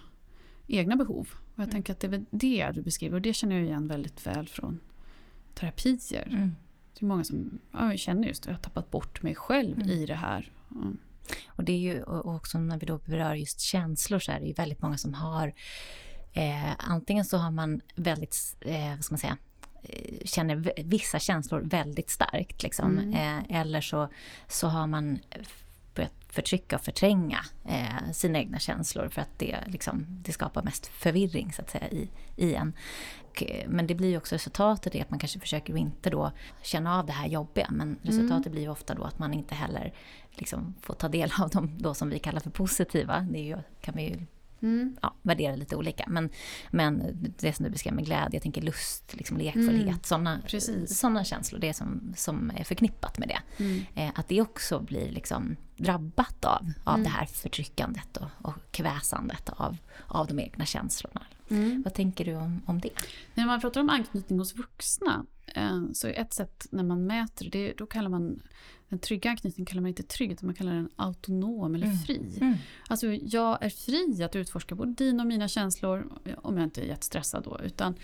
egna 0.67 0.95
behov. 0.95 1.29
Och 1.33 1.59
jag 1.59 1.63
mm. 1.63 1.71
tänker 1.71 1.93
att 1.93 1.99
det 1.99 2.07
är 2.07 2.25
det 2.29 2.71
du 2.73 2.81
beskriver 2.81 3.15
och 3.15 3.21
det 3.21 3.33
känner 3.33 3.55
jag 3.55 3.65
igen 3.65 3.87
väldigt 3.87 4.27
väl 4.27 4.47
från 4.47 4.79
terapier. 5.53 6.27
Mm. 6.31 6.55
Det 6.93 7.05
är 7.05 7.07
många 7.07 7.23
som 7.23 7.59
ja, 7.71 7.97
känner 7.97 8.27
just 8.27 8.43
att 8.43 8.47
jag 8.47 8.53
har 8.53 8.61
tappat 8.61 8.91
bort 8.91 9.23
mig 9.23 9.35
själv 9.35 9.75
mm. 9.75 9.89
i 9.89 10.05
det 10.05 10.15
här. 10.15 10.51
Mm. 10.71 10.97
Och 11.47 11.63
det 11.63 11.71
är 11.71 11.77
ju 11.77 12.03
också 12.03 12.59
när 12.59 12.79
vi 12.79 12.85
då 12.85 12.97
berör 12.97 13.35
just 13.35 13.59
känslor 13.59 14.19
så 14.19 14.31
är 14.31 14.39
det 14.39 14.45
ju 14.45 14.53
väldigt 14.53 14.81
många 14.81 14.97
som 14.97 15.13
har 15.13 15.53
eh, 16.33 16.71
antingen 16.77 17.25
så 17.25 17.37
har 17.37 17.51
man 17.51 17.81
väldigt, 17.95 18.55
eh, 18.61 18.89
vad 18.89 19.03
ska 19.03 19.13
man 19.13 19.19
säga, 19.19 19.37
eh, 19.83 20.25
känner 20.25 20.83
vissa 20.83 21.19
känslor 21.19 21.61
väldigt 21.61 22.09
starkt. 22.09 22.63
Liksom. 22.63 22.97
Mm. 22.97 23.13
Eh, 23.13 23.59
eller 23.59 23.81
så, 23.81 24.09
så 24.47 24.67
har 24.67 24.87
man 24.87 25.19
börjat 25.95 26.13
förtrycka 26.29 26.75
och 26.75 26.81
förtränga 26.81 27.45
eh, 27.65 28.11
sina 28.13 28.39
egna 28.39 28.59
känslor 28.59 29.09
för 29.09 29.21
att 29.21 29.39
det, 29.39 29.57
liksom, 29.67 30.05
det 30.09 30.31
skapar 30.31 30.63
mest 30.63 30.87
förvirring 30.87 31.53
så 31.53 31.61
att 31.61 31.69
säga 31.69 31.89
i, 31.89 32.09
i 32.35 32.55
en. 32.55 32.73
Och, 33.29 33.43
eh, 33.43 33.69
men 33.69 33.87
det 33.87 33.95
blir 33.95 34.09
ju 34.09 34.17
också 34.17 34.35
resultatet 34.35 34.95
är 34.95 35.01
att 35.01 35.09
man 35.09 35.19
kanske 35.19 35.39
försöker 35.39 35.77
inte 35.77 36.09
då 36.09 36.31
känna 36.61 36.99
av 36.99 37.05
det 37.05 37.13
här 37.13 37.27
jobbiga 37.27 37.67
men 37.71 37.97
resultatet 38.01 38.45
mm. 38.45 38.51
blir 38.51 38.61
ju 38.61 38.69
ofta 38.69 38.95
då 38.95 39.03
att 39.03 39.19
man 39.19 39.33
inte 39.33 39.55
heller 39.55 39.93
liksom 40.29 40.75
får 40.81 40.93
ta 40.93 41.07
del 41.07 41.31
av 41.39 41.49
de 41.49 41.77
då 41.77 41.93
som 41.93 42.09
vi 42.09 42.19
kallar 42.19 42.39
för 42.39 42.49
positiva. 42.49 43.19
Det 43.19 43.39
ju, 43.39 43.57
kan 43.81 43.95
vi 43.95 44.03
ju 44.03 44.25
mm. 44.61 44.97
ja, 45.01 45.15
värdera 45.21 45.55
lite 45.55 45.75
olika. 45.75 46.05
Men, 46.07 46.29
men 46.71 47.17
det 47.39 47.53
som 47.53 47.63
du 47.63 47.69
beskrev 47.69 47.93
med 47.93 48.05
glädje, 48.05 48.29
jag 48.31 48.41
tänker 48.41 48.61
lust, 48.61 49.15
liksom 49.15 49.37
lekfullhet, 49.37 50.11
mm. 50.11 50.87
sådana 50.87 51.23
känslor, 51.23 51.59
det 51.59 51.73
som, 51.73 52.13
som 52.15 52.51
är 52.55 52.63
förknippat 52.63 53.17
med 53.17 53.27
det. 53.27 53.63
Mm. 53.63 53.85
Eh, 53.95 54.11
att 54.15 54.27
det 54.27 54.41
också 54.41 54.79
blir 54.79 55.11
liksom 55.11 55.55
drabbat 55.77 56.45
av, 56.45 56.71
av 56.83 56.95
mm. 56.95 57.03
det 57.03 57.09
här 57.09 57.25
förtryckandet 57.25 58.17
och, 58.17 58.29
och 58.41 58.71
kväsandet 58.71 59.49
av, 59.49 59.77
av 60.07 60.27
de 60.27 60.39
egna 60.39 60.65
känslorna. 60.65 61.21
Mm. 61.49 61.81
Vad 61.81 61.93
tänker 61.93 62.25
du 62.25 62.35
om, 62.35 62.61
om 62.65 62.79
det? 62.79 62.89
När 63.33 63.45
man 63.45 63.61
pratar 63.61 63.81
om 63.81 63.89
anknytning 63.89 64.39
hos 64.39 64.55
vuxna 64.55 65.25
eh, 65.55 65.81
så 65.93 66.07
är 66.07 66.13
ett 66.13 66.33
sätt 66.33 66.67
när 66.71 66.83
man 66.83 67.07
mäter 67.07 67.49
det, 67.49 67.73
då 67.77 67.85
kallar 67.85 68.09
man 68.09 68.41
den 68.89 68.99
trygga 68.99 69.29
anknytningen 69.29 69.65
kallar 69.65 69.81
man 69.81 69.89
inte 69.89 70.03
trygg, 70.03 70.31
utan 70.31 70.47
man 70.47 70.55
kallar 70.55 70.73
den 70.73 70.89
autonom 70.95 71.75
eller 71.75 71.85
mm. 71.85 71.97
fri. 71.97 72.37
Mm. 72.41 72.55
Alltså 72.87 73.07
jag 73.07 73.63
är 73.63 73.69
fri 73.69 74.23
att 74.23 74.35
utforska 74.35 74.75
både 74.75 74.93
dina 74.93 75.23
och 75.23 75.27
mina 75.27 75.47
känslor, 75.47 76.11
om 76.37 76.57
jag 76.57 76.63
inte 76.63 76.81
är 76.81 76.85
jättestressad 76.85 77.43
då, 77.43 77.59
utan 77.63 77.95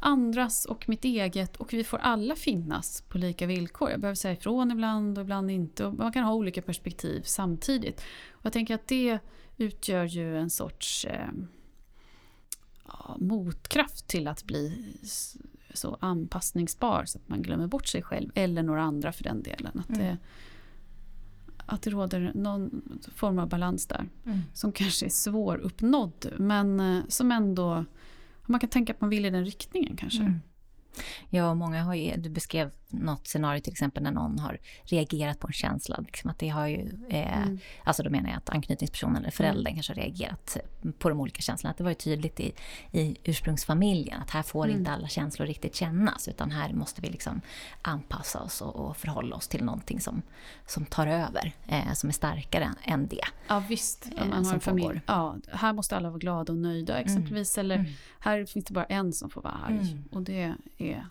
andras 0.00 0.64
och 0.64 0.88
mitt 0.88 1.04
eget 1.04 1.56
och 1.56 1.72
vi 1.72 1.84
får 1.84 1.98
alla 1.98 2.36
finnas 2.36 3.02
på 3.08 3.18
lika 3.18 3.46
villkor. 3.46 3.90
Jag 3.90 4.00
behöver 4.00 4.14
säga 4.14 4.34
ifrån 4.34 4.70
ibland 4.70 5.18
och 5.18 5.24
ibland 5.24 5.50
inte. 5.50 5.84
Och 5.84 5.94
man 5.94 6.12
kan 6.12 6.24
ha 6.24 6.34
olika 6.34 6.62
perspektiv 6.62 7.22
samtidigt. 7.24 8.00
Och 8.30 8.46
jag 8.46 8.52
tänker 8.52 8.74
att 8.74 8.88
det 8.88 9.18
utgör 9.56 10.04
ju 10.04 10.38
en 10.38 10.50
sorts 10.50 11.04
eh, 11.04 11.28
motkraft 13.18 14.06
till 14.06 14.28
att 14.28 14.44
bli 14.44 14.94
så 15.74 15.96
anpassningsbar 16.00 17.04
så 17.04 17.18
att 17.18 17.28
man 17.28 17.42
glömmer 17.42 17.66
bort 17.66 17.86
sig 17.86 18.02
själv 18.02 18.30
eller 18.34 18.62
några 18.62 18.82
andra 18.82 19.12
för 19.12 19.24
den 19.24 19.42
delen. 19.42 19.78
Att, 19.78 19.88
mm. 19.88 20.00
det, 20.00 20.18
att 21.66 21.82
det 21.82 21.90
råder 21.90 22.32
någon 22.34 22.82
form 23.14 23.38
av 23.38 23.48
balans 23.48 23.86
där 23.86 24.08
mm. 24.24 24.40
som 24.54 24.72
kanske 24.72 25.06
är 25.06 25.10
svåruppnådd 25.10 26.32
men 26.38 26.80
eh, 26.80 27.02
som 27.08 27.32
ändå 27.32 27.84
man 28.46 28.60
kan 28.60 28.70
tänka 28.70 28.92
att 28.92 29.00
man 29.00 29.10
vill 29.10 29.26
i 29.26 29.30
den 29.30 29.44
riktningen 29.44 29.96
kanske. 29.96 30.22
Mm. 30.22 30.40
Ja, 31.30 31.54
många 31.54 31.82
har 31.82 31.94
ju, 31.94 32.16
du 32.16 32.30
beskrev 32.30 32.70
något 32.92 33.26
scenario 33.26 33.60
till 33.60 33.72
exempel 33.72 34.02
när 34.02 34.10
någon 34.10 34.38
har 34.38 34.58
reagerat 34.82 35.38
på 35.38 35.46
en 35.46 35.52
känsla. 35.52 35.96
Liksom 36.06 36.30
att 36.30 36.38
det 36.38 36.48
har 36.48 36.66
ju, 36.66 36.90
eh, 37.08 37.42
mm. 37.42 37.58
Alltså 37.84 38.02
då 38.02 38.10
menar 38.10 38.28
jag 38.28 38.38
att 38.38 38.50
anknytningspersonen 38.50 39.16
eller 39.16 39.30
föräldern 39.30 39.66
mm. 39.66 39.74
kanske 39.74 39.92
har 39.92 39.96
reagerat 39.96 40.56
på 40.98 41.08
de 41.08 41.20
olika 41.20 41.42
känslorna. 41.42 41.70
Att 41.70 41.78
det 41.78 41.84
var 41.84 41.90
ju 41.90 41.94
tydligt 41.94 42.40
i, 42.40 42.52
i 42.92 43.16
ursprungsfamiljen 43.24 44.22
att 44.22 44.30
här 44.30 44.42
får 44.42 44.64
mm. 44.64 44.78
inte 44.78 44.90
alla 44.90 45.08
känslor 45.08 45.46
riktigt 45.46 45.74
kännas 45.74 46.28
utan 46.28 46.50
här 46.50 46.72
måste 46.72 47.00
vi 47.00 47.08
liksom 47.08 47.40
anpassa 47.82 48.40
oss 48.40 48.60
och, 48.60 48.76
och 48.76 48.96
förhålla 48.96 49.36
oss 49.36 49.48
till 49.48 49.64
någonting 49.64 50.00
som, 50.00 50.22
som 50.66 50.86
tar 50.86 51.06
över, 51.06 51.52
eh, 51.68 51.92
som 51.92 52.08
är 52.08 52.12
starkare 52.12 52.74
än 52.82 53.06
det. 53.06 53.24
Ja 53.48 53.62
visst, 53.68 54.08
om 54.20 54.28
man 54.28 54.38
eh, 54.38 54.46
har 54.46 54.54
en 54.54 54.60
familj. 54.60 55.00
Ja, 55.06 55.36
här 55.52 55.72
måste 55.72 55.96
alla 55.96 56.08
vara 56.08 56.18
glada 56.18 56.52
och 56.52 56.58
nöjda 56.58 56.94
mm. 56.94 57.06
exempelvis. 57.06 57.58
Eller 57.58 57.74
mm. 57.74 57.92
här 58.20 58.44
finns 58.44 58.64
det 58.64 58.74
bara 58.74 58.84
en 58.84 59.12
som 59.12 59.30
får 59.30 59.42
vara 59.42 59.54
arg. 59.54 59.78
Mm. 59.78 60.04
Och 60.10 60.22
det 60.22 60.54
är 60.82 61.06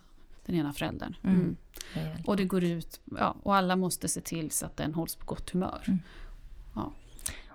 den 0.46 0.56
ena 0.56 0.72
föräldern. 0.72 1.16
Mm. 1.22 1.56
Mm. 1.94 2.22
Och 2.26 2.36
det 2.36 2.44
går 2.44 2.64
ut, 2.64 3.00
ja, 3.18 3.36
och 3.42 3.56
alla 3.56 3.76
måste 3.76 4.08
se 4.08 4.20
till 4.20 4.50
så 4.50 4.66
att 4.66 4.76
den 4.76 4.94
hålls 4.94 5.14
på 5.14 5.26
gott 5.26 5.50
humör. 5.50 5.98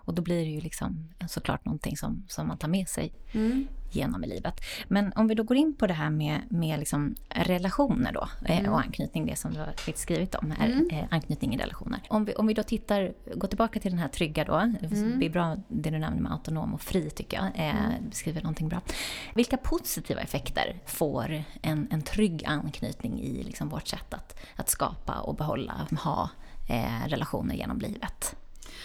Mm. 0.07 0.13
Och 0.13 0.15
då 0.15 0.21
blir 0.21 0.45
det 0.45 0.51
ju 0.51 0.61
liksom 0.61 1.09
såklart 1.27 1.65
någonting 1.65 1.97
som, 1.97 2.25
som 2.27 2.47
man 2.47 2.57
tar 2.57 2.67
med 2.67 2.87
sig 2.87 3.13
mm. 3.33 3.67
genom 3.91 4.23
i 4.23 4.27
livet. 4.27 4.61
Men 4.87 5.13
om 5.15 5.27
vi 5.27 5.35
då 5.35 5.43
går 5.43 5.57
in 5.57 5.75
på 5.75 5.87
det 5.87 5.93
här 5.93 6.09
med, 6.09 6.41
med 6.49 6.79
liksom 6.79 7.15
relationer 7.29 8.13
då 8.13 8.27
eh, 8.45 8.59
mm. 8.59 8.71
och 8.71 8.79
anknytning, 8.79 9.25
det 9.25 9.35
som 9.35 9.53
du 9.53 9.59
har 9.59 9.73
skrivit 9.95 10.35
om, 10.35 10.51
är 10.51 10.65
mm. 10.65 10.87
Eh, 10.91 11.05
anknytning 11.09 11.55
i 11.55 11.57
relationer. 11.57 12.01
Om 12.09 12.25
vi, 12.25 12.35
om 12.35 12.47
vi 12.47 12.53
då 12.53 12.63
tittar, 12.63 13.13
går 13.35 13.47
tillbaka 13.47 13.79
till 13.79 13.91
den 13.91 13.99
här 13.99 14.07
trygga 14.07 14.43
då, 14.43 14.55
mm. 14.55 15.19
det 15.19 15.25
är 15.25 15.29
bra 15.29 15.57
det 15.67 15.89
du 15.89 15.99
nämner 15.99 16.21
med 16.21 16.31
autonom 16.31 16.73
och 16.73 16.81
fri 16.81 17.09
tycker 17.09 17.37
jag, 17.37 17.45
eh, 17.45 17.85
mm. 17.85 18.09
beskriver 18.09 18.41
någonting 18.41 18.69
bra. 18.69 18.81
Vilka 19.35 19.57
positiva 19.57 20.21
effekter 20.21 20.79
får 20.85 21.43
en, 21.61 21.87
en 21.91 22.01
trygg 22.01 22.45
anknytning 22.45 23.21
i 23.21 23.43
liksom 23.43 23.69
vårt 23.69 23.87
sätt 23.87 24.13
att, 24.13 24.39
att 24.55 24.69
skapa 24.69 25.19
och 25.19 25.35
behålla, 25.35 25.87
ha 26.03 26.29
eh, 26.69 27.07
relationer 27.07 27.55
genom 27.55 27.79
livet? 27.79 28.35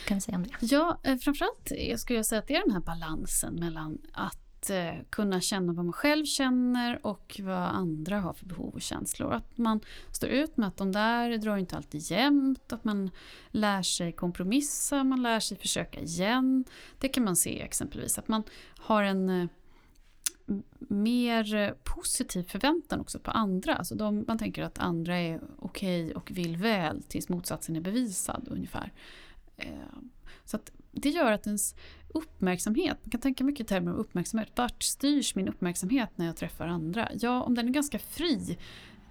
Kan 0.06 0.16
vi 0.16 0.20
säga 0.20 0.36
om 0.36 0.42
det? 0.42 0.50
Ja, 0.60 1.00
eh, 1.02 1.16
framförallt 1.16 1.72
skulle 1.96 2.18
jag 2.18 2.26
säga 2.26 2.38
att 2.38 2.46
det 2.46 2.56
är 2.56 2.62
den 2.66 2.72
här 2.72 2.80
balansen 2.80 3.54
mellan 3.54 3.98
att 4.12 4.70
eh, 4.70 4.94
kunna 5.10 5.40
känna 5.40 5.72
vad 5.72 5.84
man 5.84 5.92
själv 5.92 6.24
känner 6.24 7.06
och 7.06 7.40
vad 7.42 7.62
andra 7.62 8.20
har 8.20 8.32
för 8.32 8.46
behov 8.46 8.74
och 8.74 8.82
känslor. 8.82 9.32
Att 9.32 9.58
man 9.58 9.80
står 10.12 10.28
ut 10.28 10.56
med 10.56 10.68
att 10.68 10.76
de 10.76 10.92
där 10.92 11.38
drar 11.38 11.56
inte 11.56 11.76
alltid 11.76 12.00
jämnt, 12.10 12.72
att 12.72 12.84
man 12.84 13.10
lär 13.48 13.82
sig 13.82 14.12
kompromissa, 14.12 15.04
man 15.04 15.22
lär 15.22 15.40
sig 15.40 15.58
försöka 15.58 16.00
igen. 16.00 16.64
Det 16.98 17.08
kan 17.08 17.24
man 17.24 17.36
se 17.36 17.62
exempelvis, 17.62 18.18
att 18.18 18.28
man 18.28 18.42
har 18.76 19.02
en 19.02 19.28
eh, 19.28 19.48
mer 20.78 21.74
positiv 21.84 22.42
förväntan 22.42 23.00
också 23.00 23.18
på 23.18 23.30
andra. 23.30 23.74
Alltså 23.74 23.94
de, 23.94 24.24
man 24.28 24.38
tänker 24.38 24.62
att 24.62 24.78
andra 24.78 25.16
är 25.16 25.40
okej 25.58 26.04
okay 26.04 26.14
och 26.14 26.30
vill 26.30 26.56
väl 26.56 27.02
tills 27.02 27.28
motsatsen 27.28 27.76
är 27.76 27.80
bevisad 27.80 28.48
ungefär. 28.50 28.92
Eh, 29.66 29.98
så 30.44 30.56
att 30.56 30.72
det 30.92 31.08
gör 31.08 31.32
att 31.32 31.46
ens 31.46 31.74
uppmärksamhet, 32.08 32.98
man 33.02 33.10
kan 33.10 33.20
tänka 33.20 33.44
mycket 33.44 33.66
i 33.66 33.68
termer 33.68 33.92
av 33.92 33.98
uppmärksamhet. 33.98 34.52
Vart 34.54 34.82
styrs 34.82 35.34
min 35.34 35.48
uppmärksamhet 35.48 36.10
när 36.16 36.26
jag 36.26 36.36
träffar 36.36 36.66
andra? 36.66 37.08
Ja, 37.14 37.42
om 37.42 37.54
den 37.54 37.68
är 37.68 37.72
ganska 37.72 37.98
fri, 37.98 38.58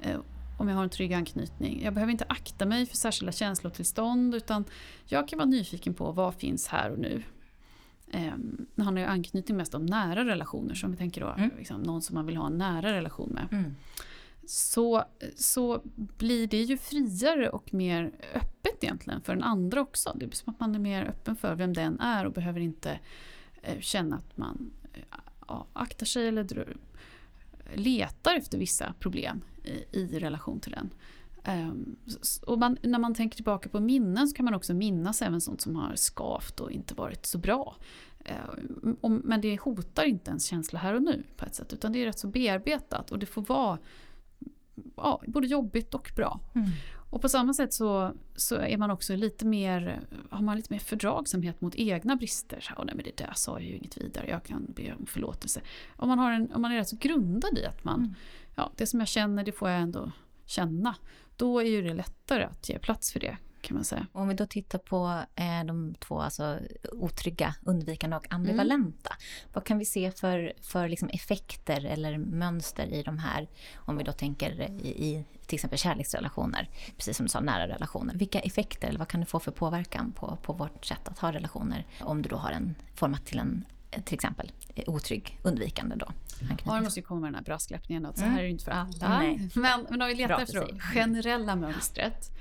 eh, 0.01 0.19
om 0.59 0.67
jag 0.67 0.75
har 0.75 0.83
en 0.83 0.89
trygg 0.89 1.13
anknytning. 1.13 1.81
Jag 1.83 1.93
behöver 1.93 2.11
inte 2.11 2.25
akta 2.29 2.65
mig 2.65 2.85
för 2.85 2.97
särskilda 2.97 3.31
känslotillstånd 3.31 4.35
utan 4.35 4.65
jag 5.05 5.27
kan 5.27 5.39
vara 5.39 5.49
nyfiken 5.49 5.93
på 5.93 6.11
vad 6.11 6.35
finns 6.35 6.67
här 6.67 6.91
och 6.91 6.99
nu. 6.99 7.23
Det 8.75 8.83
handlar 8.83 9.01
ju 9.01 9.07
anknytning 9.07 9.57
mest 9.57 9.75
om 9.75 9.85
nära 9.85 10.25
relationer, 10.25 10.75
som 10.75 10.91
vi 10.91 10.97
tänker 10.97 11.21
då, 11.21 11.27
mm. 11.27 11.51
liksom, 11.57 11.81
någon 11.81 12.01
som 12.01 12.15
man 12.15 12.25
vill 12.25 12.37
ha 12.37 12.47
en 12.47 12.57
nära 12.57 12.93
relation 12.93 13.29
med. 13.29 13.47
Mm 13.51 13.75
så, 14.51 15.03
så 15.35 15.81
blir 15.95 16.47
det 16.47 16.61
ju 16.61 16.77
friare 16.77 17.49
och 17.49 17.73
mer 17.73 18.11
öppet 18.33 18.83
egentligen 18.83 19.21
för 19.21 19.35
den 19.35 19.43
andra 19.43 19.81
också. 19.81 20.11
Det 20.15 20.27
blir 20.27 20.35
som 20.35 20.53
att 20.53 20.59
man 20.59 20.75
är 20.75 20.79
mer 20.79 21.03
öppen 21.05 21.35
för 21.35 21.55
vem 21.55 21.73
den 21.73 21.99
är 21.99 22.25
och 22.25 22.33
behöver 22.33 22.59
inte 22.59 22.99
eh, 23.61 23.79
känna 23.79 24.15
att 24.15 24.37
man 24.37 24.71
eh, 24.93 24.99
ja, 25.47 25.67
aktar 25.73 26.05
sig 26.05 26.27
eller 26.27 26.77
letar 27.73 28.35
efter 28.35 28.57
vissa 28.57 28.93
problem 28.99 29.41
i, 29.63 29.99
i 29.99 30.19
relation 30.19 30.59
till 30.59 30.71
den. 30.71 30.89
Um, 31.45 31.95
och 32.41 32.59
man, 32.59 32.77
när 32.81 32.99
man 32.99 33.13
tänker 33.13 33.35
tillbaka 33.35 33.69
på 33.69 33.79
minnen 33.79 34.27
så 34.27 34.35
kan 34.35 34.45
man 34.45 34.53
också 34.53 34.73
minnas 34.73 35.21
även 35.21 35.41
sånt 35.41 35.61
som 35.61 35.75
har 35.75 35.95
skavt 35.95 36.59
och 36.59 36.71
inte 36.71 36.93
varit 36.93 37.25
så 37.25 37.37
bra. 37.37 37.75
Ehm, 38.25 38.87
uh, 38.87 38.95
och, 39.01 39.11
men 39.11 39.41
det 39.41 39.61
hotar 39.61 40.03
inte 40.03 40.29
ens 40.29 40.45
känsla 40.45 40.79
här 40.79 40.93
och 40.93 41.03
nu 41.03 41.23
på 41.37 41.45
ett 41.45 41.55
sätt 41.55 41.73
utan 41.73 41.91
det 41.91 41.99
är 41.99 42.05
rätt 42.05 42.19
så 42.19 42.27
bearbetat 42.27 43.11
och 43.11 43.19
det 43.19 43.25
får 43.25 43.41
vara 43.41 43.77
ja, 44.97 45.21
både 45.27 45.47
jobbigt 45.47 45.93
och 45.93 46.11
bra. 46.15 46.39
Mm. 46.55 46.69
Och 47.11 47.21
på 47.21 47.29
samma 47.29 47.53
sätt 47.53 47.73
så, 47.73 48.13
så 48.35 48.55
är 48.55 48.77
man 48.77 48.91
också 48.91 49.15
lite 49.15 49.45
mer, 49.45 49.99
har 50.29 50.41
man 50.41 50.57
lite 50.57 50.73
mer 50.73 50.79
fördragsamhet 50.79 51.61
mot 51.61 51.75
egna 51.75 52.15
brister. 52.15 52.59
Så, 52.61 52.73
oh, 52.73 52.85
nej, 52.85 52.95
men 52.95 53.05
det 53.05 53.17
där 53.17 53.33
sa 53.35 53.59
jag 53.59 53.69
ju 53.69 53.75
inget 53.75 53.97
vidare, 53.97 54.29
jag 54.29 54.43
kan 54.43 54.65
be 54.75 54.95
om 54.99 55.05
förlåtelse. 55.05 55.61
Om 55.95 56.09
man, 56.09 56.19
har 56.19 56.31
en, 56.31 56.51
om 56.53 56.61
man 56.61 56.71
är 56.71 56.75
rätt 56.75 56.87
så 56.89 56.97
grundad 56.99 57.57
i 57.57 57.65
att 57.65 57.83
man, 57.83 57.99
mm. 57.99 58.15
ja, 58.55 58.71
det 58.75 58.87
som 58.87 58.99
jag 58.99 59.07
känner 59.07 59.43
det 59.43 59.51
får 59.51 59.69
jag 59.69 59.81
ändå 59.81 60.11
känna. 60.45 60.95
Då 61.35 61.59
är 61.59 61.65
ju 61.65 61.81
det 61.81 61.93
lättare 61.93 62.43
att 62.43 62.69
ge 62.69 62.79
plats 62.79 63.11
för 63.11 63.19
det 63.19 63.37
kan 63.61 63.75
man 63.75 63.83
säga. 63.83 64.07
Om 64.11 64.27
vi 64.27 64.33
då 64.33 64.45
tittar 64.45 64.79
på 64.79 65.23
eh, 65.35 65.65
de 65.65 65.95
två 65.99 66.21
alltså, 66.21 66.59
otrygga, 66.91 67.55
undvikande 67.65 68.15
och 68.15 68.33
ambivalenta. 68.33 69.09
Mm. 69.09 69.49
Vad 69.53 69.63
kan 69.65 69.77
vi 69.77 69.85
se 69.85 70.11
för, 70.11 70.53
för 70.61 70.87
liksom 70.87 71.09
effekter 71.09 71.85
eller 71.85 72.17
mönster 72.17 72.87
i 72.87 73.03
de 73.03 73.17
här, 73.17 73.49
om 73.75 73.97
vi 73.97 74.03
då 74.03 74.11
tänker 74.11 74.61
i, 74.61 74.87
i 74.87 75.25
till 75.45 75.55
exempel 75.55 75.79
kärleksrelationer, 75.79 76.69
precis 76.97 77.17
som 77.17 77.25
du 77.25 77.29
sa, 77.29 77.39
nära 77.39 77.67
relationer. 77.67 78.15
Vilka 78.15 78.39
effekter 78.39 78.87
eller 78.87 78.99
vad 78.99 79.07
kan 79.07 79.19
det 79.19 79.25
få 79.25 79.39
för 79.39 79.51
påverkan 79.51 80.11
på, 80.11 80.37
på 80.41 80.53
vårt 80.53 80.85
sätt 80.85 81.07
att 81.07 81.19
ha 81.19 81.31
relationer 81.31 81.85
om 82.01 82.21
du 82.21 82.29
då 82.29 82.35
har 82.35 82.51
en 82.51 82.75
format 82.95 83.25
till 83.25 83.39
en 83.39 83.65
till 84.05 84.13
exempel 84.13 84.51
otrygg, 84.87 85.39
undvikande 85.43 85.95
då. 85.95 86.11
Ja, 86.65 86.75
det 86.75 86.81
måste 86.81 86.99
ju 86.99 87.05
komma 87.05 87.19
med 87.19 87.27
den 87.27 87.35
här 87.35 87.43
brasklappningen 87.43 88.05
att 88.05 88.17
så 88.17 88.25
här 88.25 88.39
är 88.39 88.43
det 88.43 88.49
inte 88.49 88.63
för 88.63 88.71
alla. 88.71 89.19
Nej. 89.19 89.49
Men, 89.55 89.85
men 89.89 90.01
om 90.01 90.07
vi 90.07 90.15
letar 90.15 90.39
efter 90.39 90.59
det 90.59 90.79
generella 90.79 91.55
mönstret. 91.55 92.31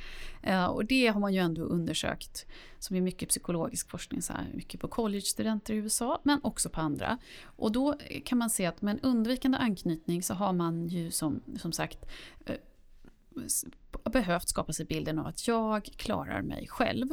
Uh, 0.48 0.64
och 0.64 0.84
det 0.84 1.06
har 1.06 1.20
man 1.20 1.34
ju 1.34 1.40
ändå 1.40 1.62
undersökt, 1.62 2.46
som 2.78 2.96
är 2.96 3.00
mycket 3.00 3.28
psykologisk 3.28 3.90
forskning, 3.90 4.22
så 4.22 4.32
här, 4.32 4.46
mycket 4.54 4.80
på 4.80 4.88
college-studenter 4.88 5.74
i 5.74 5.76
USA, 5.76 6.20
men 6.22 6.40
också 6.42 6.68
på 6.68 6.80
andra. 6.80 7.18
Och 7.44 7.72
då 7.72 7.98
kan 8.24 8.38
man 8.38 8.50
se 8.50 8.66
att 8.66 8.82
med 8.82 8.94
en 8.94 9.00
undvikande 9.00 9.58
anknytning 9.58 10.22
så 10.22 10.34
har 10.34 10.52
man 10.52 10.88
ju 10.88 11.10
som, 11.10 11.40
som 11.58 11.72
sagt 11.72 11.98
uh, 12.50 12.56
behövt 14.12 14.48
skapa 14.48 14.72
sig 14.72 14.86
bilden 14.86 15.18
av 15.18 15.26
att 15.26 15.48
jag 15.48 15.84
klarar 15.84 16.42
mig 16.42 16.66
själv. 16.68 17.08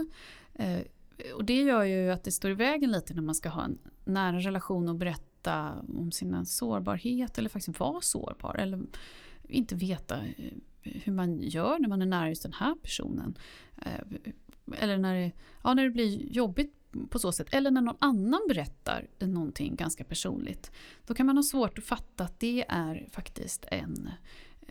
Och 1.36 1.46
det 1.46 1.62
gör 1.62 1.84
ju 1.84 2.12
att 2.12 2.24
det 2.24 2.32
står 2.32 2.52
i 2.52 2.54
vägen 2.54 2.92
lite 2.92 3.14
när 3.14 3.22
man 3.22 3.36
ska 3.36 3.50
ha 3.50 3.64
en 3.64 3.78
nära 4.08 4.40
relation 4.40 4.90
och 4.90 4.96
berätta 4.96 5.74
om 5.98 6.12
sin 6.12 6.46
sårbarhet 6.46 7.38
eller 7.38 7.50
faktiskt 7.50 7.80
vara 7.80 8.02
sårbar. 8.02 8.56
Eller 8.56 8.80
inte 9.48 9.76
veta 9.76 10.18
eh, 10.18 10.54
hur 10.82 11.14
man 11.14 11.42
gör 11.42 11.80
när 11.80 11.90
man 11.90 12.02
är 12.02 12.06
nära 12.06 12.30
just 12.30 12.44
den 12.44 12.54
här 12.54 12.76
personen. 12.76 13.38
Eh, 13.86 14.02
eller 14.80 14.98
när 14.98 15.16
det, 15.16 15.32
ja, 15.64 15.74
när 15.74 15.84
det 15.84 15.90
blir 15.90 16.34
jobbigt 16.34 16.74
på 17.10 17.20
så 17.20 17.32
sätt. 17.32 17.48
Eller 17.52 17.72
när 17.72 17.82
någon 17.82 17.98
annan 18.00 18.42
berättar 18.48 19.08
någonting 19.20 19.76
ganska 19.76 20.04
personligt. 20.04 20.72
Då 21.06 21.14
kan 21.14 21.26
man 21.26 21.38
ha 21.38 21.44
svårt 21.44 21.78
att 21.78 21.84
fatta 21.84 22.24
att 22.24 22.40
det 22.40 22.66
är 22.68 23.08
faktiskt 23.12 23.66
en 23.72 24.10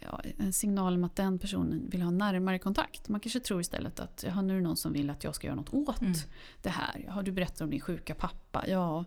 ja, 0.03 0.20
en 0.38 0.53
signal 0.53 0.94
om 0.94 1.05
att 1.05 1.16
den 1.16 1.38
personen 1.38 1.90
vill 1.90 2.03
ha 2.03 2.11
närmare 2.11 2.59
kontakt. 2.59 3.09
Man 3.09 3.20
kanske 3.20 3.40
tror 3.40 3.61
istället 3.61 4.01
att 4.01 4.24
nu 4.42 4.53
är 4.53 4.57
det 4.57 4.62
någon 4.62 4.76
som 4.76 4.92
vill 4.92 5.11
att 5.11 5.24
jag 5.24 5.34
ska 5.34 5.47
göra 5.47 5.57
något 5.57 5.74
åt 5.74 6.01
mm. 6.01 6.12
det 6.62 6.70
här. 6.70 7.07
Har 7.09 7.22
du 7.22 7.32
berättat 7.32 7.61
om 7.61 7.70
din 7.70 7.80
sjuka 7.80 8.14
pappa? 8.14 8.64
Ja, 8.68 9.05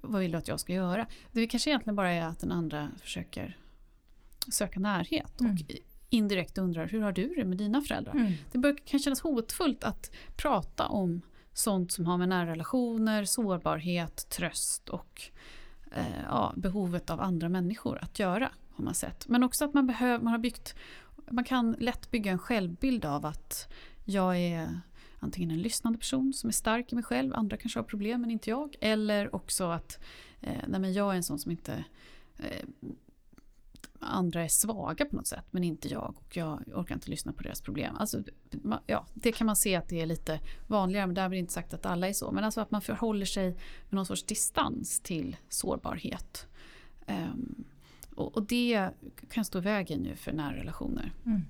vad 0.00 0.20
vill 0.20 0.32
du 0.32 0.38
att 0.38 0.48
jag 0.48 0.60
ska 0.60 0.72
göra? 0.72 1.06
Det 1.32 1.46
kanske 1.46 1.70
egentligen 1.70 1.96
bara 1.96 2.10
är 2.10 2.26
att 2.26 2.38
den 2.38 2.52
andra 2.52 2.88
försöker 3.00 3.56
söka 4.48 4.80
närhet 4.80 5.40
och 5.40 5.46
Mm. 5.46 5.66
indirekt 6.08 6.58
undrar 6.58 6.86
hur 6.88 7.00
har 7.02 7.12
du 7.12 7.34
det 7.34 7.44
med 7.44 7.58
dina 7.58 7.80
föräldrar? 7.82 8.12
Mm. 8.12 8.32
Det 8.52 8.58
bör, 8.58 8.76
kan 8.86 9.00
kännas 9.00 9.20
hotfullt 9.20 9.84
att 9.84 10.10
prata 10.36 10.86
om 10.86 11.22
sånt 11.52 11.92
som 11.92 12.06
har 12.06 12.18
med 12.18 12.28
nära 12.28 12.46
relationer, 12.50 13.24
sårbarhet, 13.24 14.28
tröst 14.28 14.88
och 14.88 15.22
eh, 15.92 16.22
ja, 16.28 16.52
behovet 16.56 17.10
av 17.10 17.20
andra 17.20 17.48
människor 17.48 17.98
att 18.02 18.18
göra. 18.18 18.50
Har 18.86 18.96
man. 19.02 19.14
Men 19.26 19.42
också 19.42 19.64
att 19.64 19.74
man, 19.74 19.86
behöver, 19.86 20.24
man 20.24 20.32
har 20.32 20.38
byggt, 20.38 20.74
man 21.30 21.44
kan 21.44 21.72
lätt 21.72 22.10
bygga 22.10 22.32
en 22.32 22.38
självbild 22.38 23.04
av 23.04 23.26
att 23.26 23.72
jag 24.04 24.38
är 24.38 24.80
antingen 25.18 25.50
en 25.50 25.62
lyssnande 25.62 25.98
person 25.98 26.32
som 26.32 26.48
är 26.48 26.52
stark 26.52 26.92
i 26.92 26.94
mig 26.94 27.04
själv, 27.04 27.34
andra 27.34 27.56
kanske 27.56 27.78
har 27.78 27.84
problem 27.84 28.20
men 28.20 28.30
inte 28.30 28.50
jag. 28.50 28.76
Eller 28.80 29.34
också 29.34 29.64
att 29.64 29.98
eh, 30.40 30.62
nej 30.68 30.80
men 30.80 30.92
jag 30.92 31.12
är 31.12 31.16
en 31.16 31.22
sån 31.22 31.38
som 31.38 31.50
inte 31.50 31.84
eh, 32.38 32.66
andra 34.00 34.44
är 34.44 34.48
svaga 34.48 35.04
på 35.04 35.16
något 35.16 35.26
sätt 35.26 35.44
men 35.50 35.64
inte 35.64 35.88
jag 35.88 36.14
och 36.18 36.36
jag 36.36 36.62
orkar 36.74 36.94
inte 36.94 37.10
lyssna 37.10 37.32
på 37.32 37.42
deras 37.42 37.60
problem. 37.60 37.96
Alltså, 37.96 38.22
ja, 38.86 39.06
det 39.14 39.32
kan 39.32 39.46
man 39.46 39.56
se 39.56 39.76
att 39.76 39.88
det 39.88 40.00
är 40.00 40.06
lite 40.06 40.40
vanligare 40.66 41.06
men 41.06 41.14
därmed 41.14 41.38
inte 41.38 41.52
sagt 41.52 41.74
att 41.74 41.86
alla 41.86 42.08
är 42.08 42.12
så. 42.12 42.30
Men 42.32 42.44
alltså 42.44 42.60
att 42.60 42.70
man 42.70 42.82
förhåller 42.82 43.26
sig 43.26 43.48
med 43.50 43.92
någon 43.92 44.06
sorts 44.06 44.22
distans 44.22 45.00
till 45.00 45.36
sårbarhet. 45.48 46.46
Ehm, 47.06 47.64
och, 48.14 48.36
och 48.36 48.42
det 48.42 48.90
kan 49.30 49.44
stå 49.44 49.58
i 49.58 49.62
vägen 49.62 50.04
ju 50.04 50.16
för 50.16 50.32
nära 50.32 50.56
relationer. 50.56 51.12
Mm. 51.26 51.42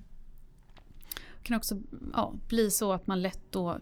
Det 1.09 1.43
kan 1.43 1.57
också 1.57 1.79
ja, 2.13 2.33
bli 2.47 2.71
så 2.71 2.93
att 2.93 3.07
man 3.07 3.21
lätt 3.21 3.41
då 3.49 3.77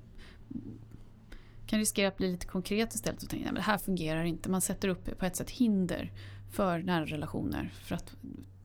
kan 1.65 1.79
riskera 1.79 2.07
att 2.07 2.17
bli 2.17 2.31
lite 2.31 2.45
konkret 2.45 2.95
istället 2.95 3.23
och 3.23 3.29
tänka 3.29 3.49
att 3.49 3.55
det 3.55 3.61
här 3.61 3.77
fungerar 3.77 4.23
inte. 4.23 4.49
Man 4.49 4.61
sätter 4.61 4.87
upp 4.87 5.17
på 5.19 5.25
ett 5.25 5.35
sätt 5.35 5.49
hinder 5.49 6.11
för 6.51 6.79
nära 6.79 7.05
relationer 7.05 7.73
för 7.73 7.95
att 7.95 8.15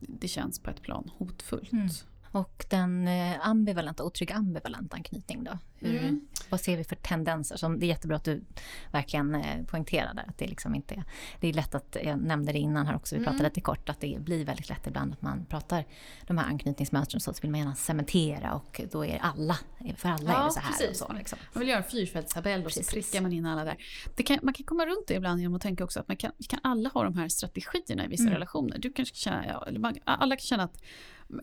det 0.01 0.29
känns 0.29 0.59
på 0.59 0.71
ett 0.71 0.83
plan 0.83 1.11
hotfullt. 1.17 1.73
Mm. 1.73 1.89
Och 2.37 2.65
den 2.71 3.09
eh, 3.09 3.49
ambivalenta, 3.49 4.05
otrygga 4.05 4.35
ambivalenta 4.35 4.97
anknytning 4.97 5.45
då? 5.45 5.59
Hur, 5.79 5.99
Mm. 5.99 6.21
Vad 6.51 6.61
ser 6.61 6.77
vi 6.77 6.85
för 6.85 6.97
tendenser? 6.97 7.57
Som, 7.57 7.79
det 7.81 7.87
är 7.87 7.89
jättebra 7.89 8.17
att 8.17 8.25
du 8.25 8.45
verkligen 8.93 9.35
eh, 9.35 9.65
poängterade 9.65 10.23
att 10.29 10.39
det 10.39 10.47
liksom 10.47 10.75
inte 10.75 10.95
är... 10.95 11.05
Det 11.41 11.49
är 11.49 11.53
lätt 11.53 11.75
att, 11.75 11.97
jag 12.05 12.19
nämnde 12.21 12.53
det 12.53 12.59
innan 12.59 12.87
här 12.87 12.97
också, 12.97 13.15
vi 13.15 13.19
Mm. 13.19 13.25
pratade 13.33 13.49
lite 13.49 13.61
kort, 13.61 13.89
att 13.89 14.01
det 14.01 14.19
blir 14.21 14.45
väldigt 14.45 14.69
lätt 14.69 14.87
ibland 14.87 15.13
att 15.13 15.23
man 15.23 15.45
pratar 15.47 15.85
de 16.27 16.39
här 16.39 16.45
anknytningsmönstren 16.47 17.21
så, 17.21 17.33
så 17.35 17.41
vill 17.43 17.51
man 17.51 17.61
gärna 17.61 17.75
cementera 17.75 18.55
och 18.55 18.81
då 18.93 19.05
är 19.05 19.19
alla, 19.19 19.59
för 19.97 20.09
alla 20.09 20.31
är 20.31 20.35
Ja, 20.35 20.45
det 20.45 20.53
så 20.53 20.61
här 20.61 20.71
precis. 20.73 20.91
och 21.03 21.09
så. 21.09 21.13
Liksom. 21.13 21.39
Man 21.53 21.61
vill 21.61 21.69
göra 21.69 21.79
en 21.83 21.91
fyrfältstabell 21.91 22.65
och 22.65 22.73
så 22.73 22.83
prickar 22.83 23.21
man 23.21 23.33
in 23.33 23.47
alla 23.47 23.65
där. 23.65 23.77
Kan, 24.25 24.39
man 24.43 24.55
kan 24.55 24.67
komma 24.67 24.87
runt 24.87 25.05
det 25.09 25.15
ibland 25.15 25.41
genom 25.41 25.55
att 25.55 25.63
tänka 25.63 25.85
också 25.85 26.01
att 26.01 26.09
man 26.09 26.17
kan, 26.17 26.33
vi 26.39 26.45
kan 26.45 26.61
alla 26.63 26.89
ha 26.89 27.05
de 27.05 27.15
här 27.19 27.29
strategierna 27.29 28.05
i 28.05 28.09
vissa 28.09 28.23
Mm. 28.23 28.35
relationer. 28.35 28.79
Du 28.79 28.93
kanske 28.93 29.15
kan 29.15 29.43
känna, 29.43 29.47
ja, 29.87 29.93
alla 30.05 30.37
kan 30.37 30.41
känna 30.43 30.63
att 30.65 30.83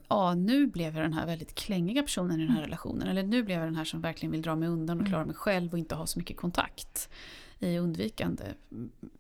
ja, 0.10 0.36
nu 0.36 0.68
blev 0.68 0.96
jag 0.96 1.06
den 1.06 1.14
här 1.14 1.26
väldigt 1.26 1.56
klängiga 1.56 2.02
personen 2.04 2.32
i 2.40 2.44
den 2.44 2.50
här 2.50 2.58
Mm. 2.58 2.66
relationen. 2.66 3.08
Eller 3.08 3.24
nu 3.24 3.44
blev 3.44 3.58
jag 3.60 3.68
den 3.68 3.76
här 3.76 3.84
som 3.86 4.02
verkligen 4.02 4.32
vill 4.32 4.42
dra 4.42 4.56
mig 4.56 4.70
undan 4.70 5.02
och 5.02 5.08
klara 5.08 5.26
mig 5.26 5.36
själv 5.36 5.72
och 5.74 5.80
inte 5.80 5.96
ha 5.96 6.08
så 6.08 6.20
mycket 6.20 6.38
kontakt 6.38 7.10
i 7.60 7.78
undvikande. 7.78 8.44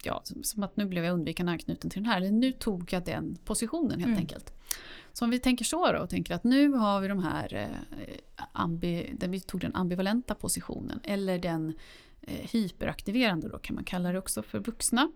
Ja, 0.03 0.21
som- 0.43 0.63
att 0.63 0.77
nu 0.77 0.85
blev 0.85 1.03
jag 1.05 1.13
undvikande 1.13 1.51
anknuten 1.51 1.89
till 1.89 2.03
den 2.03 2.11
här. 2.11 2.17
Eller 2.17 2.31
nu 2.31 2.51
tog 2.51 2.93
jag 2.93 3.05
den 3.05 3.37
positionen 3.45 3.91
helt 3.99 4.05
Mm. 4.07 4.17
enkelt. 4.19 4.53
Så 5.13 5.25
om 5.25 5.31
vi 5.31 5.39
tänker 5.39 5.65
så 5.65 5.91
då 5.91 5.99
och 5.99 6.09
tänker 6.09 6.35
att 6.35 6.43
nu 6.43 6.69
har 6.71 7.01
vi 7.01 7.07
de 7.07 7.23
här, 7.23 7.53
eh, 7.53 8.05
ambi, 8.51 9.13
den, 9.19 9.31
vi 9.31 9.39
tog 9.39 9.61
den 9.61 9.75
ambivalenta 9.75 10.35
positionen 10.35 10.99
eller 11.03 11.39
den 11.39 11.73
eh, 12.21 12.49
hyperaktiverande 12.51 13.49
då 13.49 13.57
kan 13.57 13.75
man 13.75 13.83
kalla 13.83 14.11
det 14.11 14.17
också 14.19 14.43
för 14.43 14.59
vuxna. 14.59 15.11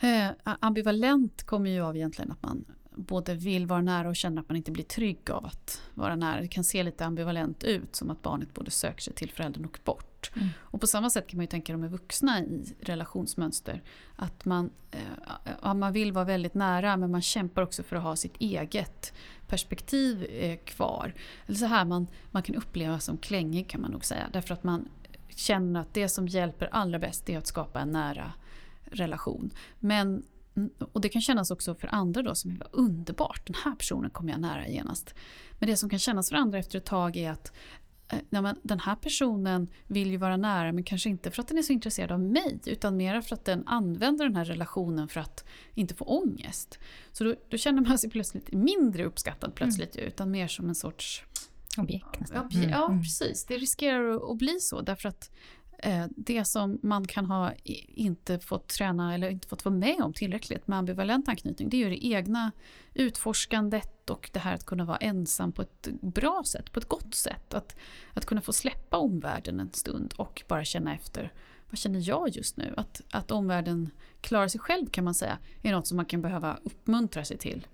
Eh, 0.00 0.26
ambivalent 0.60 1.42
kommer 1.44 1.70
ju 1.70 1.80
av 1.80 1.96
egentligen 1.96 2.30
att 2.32 2.42
man 2.42 2.64
både 2.94 3.34
vill 3.34 3.66
vara 3.66 3.80
nära 3.80 4.08
och 4.08 4.16
känner 4.16 4.42
att 4.42 4.48
man 4.48 4.56
inte 4.56 4.70
blir 4.70 4.84
trygg 4.84 5.30
av 5.30 5.46
att 5.46 5.82
vara 5.94 6.16
nära. 6.16 6.40
Det 6.40 6.48
kan 6.48 6.64
se 6.64 6.82
lite 6.82 7.04
ambivalent 7.04 7.64
ut 7.64 7.96
som 7.96 8.10
att 8.10 8.22
barnet 8.22 8.54
både 8.54 8.70
söker 8.70 9.02
sig 9.02 9.14
till 9.14 9.30
föräldern 9.30 9.64
och 9.64 9.78
bort. 9.84 10.30
Mm. 10.36 10.48
Och 10.58 10.80
på 10.80 10.86
samma 10.86 11.10
sätt 11.10 11.26
kan 11.26 11.36
man 11.36 11.42
ju 11.42 11.48
tänka 11.48 11.72
de 11.72 11.88
vuxna 11.88 12.40
i 12.40 12.74
relationsmönster. 12.80 13.82
Att 14.16 14.44
man, 14.44 14.70
eh, 14.90 15.74
man 15.74 15.92
vill 15.92 16.12
vara 16.12 16.24
väldigt 16.24 16.54
nära 16.54 16.96
men 16.96 17.10
man 17.10 17.22
kämpar 17.22 17.62
också 17.62 17.82
för 17.82 17.96
att 17.96 18.02
ha 18.02 18.16
sitt 18.16 18.36
eget 18.36 19.12
perspektiv 19.46 20.24
eh, 20.24 20.58
kvar. 20.58 21.14
Eller 21.46 21.58
så 21.58 21.66
här, 21.66 21.84
man, 21.84 22.06
man 22.30 22.42
kan 22.42 22.54
uppleva 22.54 23.00
som 23.00 23.18
klängig 23.18 23.68
kan 23.68 23.80
man 23.80 23.90
nog 23.90 24.04
säga. 24.04 24.28
Därför 24.32 24.54
att 24.54 24.64
man 24.64 24.88
känner 25.28 25.80
att 25.80 25.94
det 25.94 26.08
som 26.08 26.28
hjälper 26.28 26.68
allra 26.72 26.98
bäst 26.98 27.30
är 27.30 27.38
att 27.38 27.46
skapa 27.46 27.80
en 27.80 27.92
nära 27.92 28.32
relation. 28.84 29.50
Men, 29.78 30.22
och 30.92 31.00
det 31.00 31.08
kan 31.08 31.22
kännas 31.22 31.50
också 31.50 31.74
för 31.74 31.88
andra 31.94 32.22
då 32.22 32.34
som 32.34 32.50
är 32.50 32.66
underbart, 32.72 33.46
den 33.46 33.56
här 33.64 33.74
personen 33.74 34.10
kommer 34.10 34.30
jag 34.32 34.40
nära 34.40 34.68
genast. 34.68 35.14
Men 35.58 35.68
det 35.68 35.76
som 35.76 35.88
kan 35.90 35.98
kännas 35.98 36.28
för 36.28 36.36
andra 36.36 36.58
efter 36.58 36.78
ett 36.78 36.84
tag 36.84 37.16
är 37.16 37.30
att 37.30 37.52
eh, 38.08 38.18
nej 38.30 38.54
den 38.62 38.80
här 38.80 38.94
personen 38.96 39.68
vill 39.86 40.10
ju 40.10 40.16
vara 40.16 40.36
nära 40.36 40.72
men 40.72 40.84
kanske 40.84 41.08
inte 41.10 41.30
för 41.30 41.42
att 41.42 41.48
den 41.48 41.58
är 41.58 41.62
så 41.62 41.72
intresserad 41.72 42.12
av 42.12 42.20
mig 42.20 42.60
utan 42.66 42.96
mer 42.96 43.20
för 43.20 43.34
att 43.34 43.44
den 43.44 43.66
använder 43.68 44.24
den 44.24 44.36
här 44.36 44.44
relationen 44.44 45.08
för 45.08 45.20
att 45.20 45.44
inte 45.74 45.94
få 45.94 46.04
ångest. 46.04 46.78
Så 47.12 47.24
då, 47.24 47.34
då 47.48 47.56
känner 47.56 47.82
man 47.82 47.98
sig 47.98 48.10
plötsligt 48.10 48.52
mindre 48.52 49.04
uppskattad 49.04 49.54
plötsligt 49.54 49.96
ju, 49.96 50.00
utan 50.00 50.30
mer 50.30 50.48
som 50.48 50.68
en 50.68 50.74
sorts 50.74 51.24
Objekt 51.78 52.06
Ja, 52.12 52.20
nästan. 52.20 52.50
pre- 52.50 52.70
ja 52.70 52.86
Mm. 52.88 53.02
precis. 53.02 53.44
Det 53.44 53.56
riskerar 53.58 54.32
att- 54.32 54.38
bli 54.38 54.60
så 54.60 54.80
därför 54.80 55.08
att 55.08 55.30
Eh, 55.84 56.06
det 56.16 56.44
som 56.44 56.78
man 56.82 57.06
kan 57.06 57.26
ha 57.26 57.52
inte 57.88 58.38
fått 58.38 58.68
träna 58.68 59.14
eller 59.14 59.30
inte 59.30 59.48
fått 59.48 59.64
vara 59.64 59.74
med 59.74 60.00
om 60.00 60.12
tillräckligt 60.12 60.66
med 60.66 60.78
ambivalent 60.78 61.28
anknytning 61.28 61.68
det 61.68 61.76
är 61.76 61.78
ju 61.78 61.90
det 61.90 62.06
egna 62.06 62.52
utforskandet 62.94 64.10
och 64.10 64.30
det 64.32 64.38
här 64.38 64.54
att 64.54 64.66
kunna 64.66 64.84
vara 64.84 64.96
ensam 64.96 65.52
på 65.52 65.62
ett 65.62 65.88
bra 66.00 66.42
sätt, 66.46 66.72
på 66.72 66.80
ett 66.80 66.88
gott 66.88 67.14
sätt. 67.14 67.54
Att, 67.54 67.76
att 68.14 68.26
kunna 68.26 68.40
få 68.40 68.52
släppa 68.52 68.96
omvärlden 68.96 69.60
en 69.60 69.72
stund 69.72 70.14
och 70.16 70.42
bara 70.48 70.64
känna 70.64 70.94
efter 70.94 71.32
vad 71.70 71.78
känner 71.78 72.08
jag 72.08 72.28
just 72.28 72.56
nu? 72.56 72.74
Att, 72.76 73.00
att 73.10 73.30
omvärlden 73.30 73.90
klarar 74.20 74.48
sig 74.48 74.60
själv 74.60 74.86
kan 74.86 75.04
man 75.04 75.14
säga 75.14 75.38
är 75.62 75.72
något 75.72 75.86
som 75.86 75.96
man 75.96 76.06
kan 76.06 76.22
behöva 76.22 76.58
uppmuntra 76.62 77.24
sig 77.24 77.38
till 77.38 77.66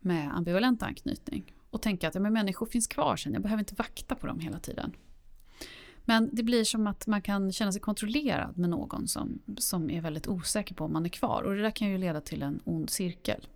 med 0.00 0.36
ambivalent 0.36 0.82
anknytning. 0.82 1.52
Och 1.70 1.82
tänka 1.82 2.08
att 2.08 2.14
ja, 2.14 2.20
men 2.20 2.32
människor 2.32 2.66
finns 2.66 2.86
kvar 2.86 3.16
sen, 3.16 3.32
jag 3.32 3.42
behöver 3.42 3.60
inte 3.60 3.74
vakta 3.74 4.14
på 4.14 4.26
dem 4.26 4.38
hela 4.38 4.58
tiden. 4.58 4.96
Men 6.04 6.30
det 6.32 6.42
blir 6.42 6.64
som 6.64 6.86
att 6.86 7.06
man 7.06 7.22
kan 7.22 7.52
känna 7.52 7.72
sig 7.72 7.80
kontrollerad 7.80 8.58
med 8.58 8.70
någon 8.70 9.08
som, 9.08 9.42
som 9.58 9.90
är 9.90 10.00
väldigt 10.00 10.28
osäker 10.28 10.74
på 10.74 10.84
om 10.84 10.92
man 10.92 11.04
är 11.04 11.08
kvar. 11.08 11.42
Och 11.42 11.54
det 11.54 11.62
där 11.62 11.70
kan 11.70 11.88
ju 11.88 11.98
leda 11.98 12.20
till 12.20 12.42
en 12.42 12.60
ond 12.64 12.90
cirkel. 12.90 13.46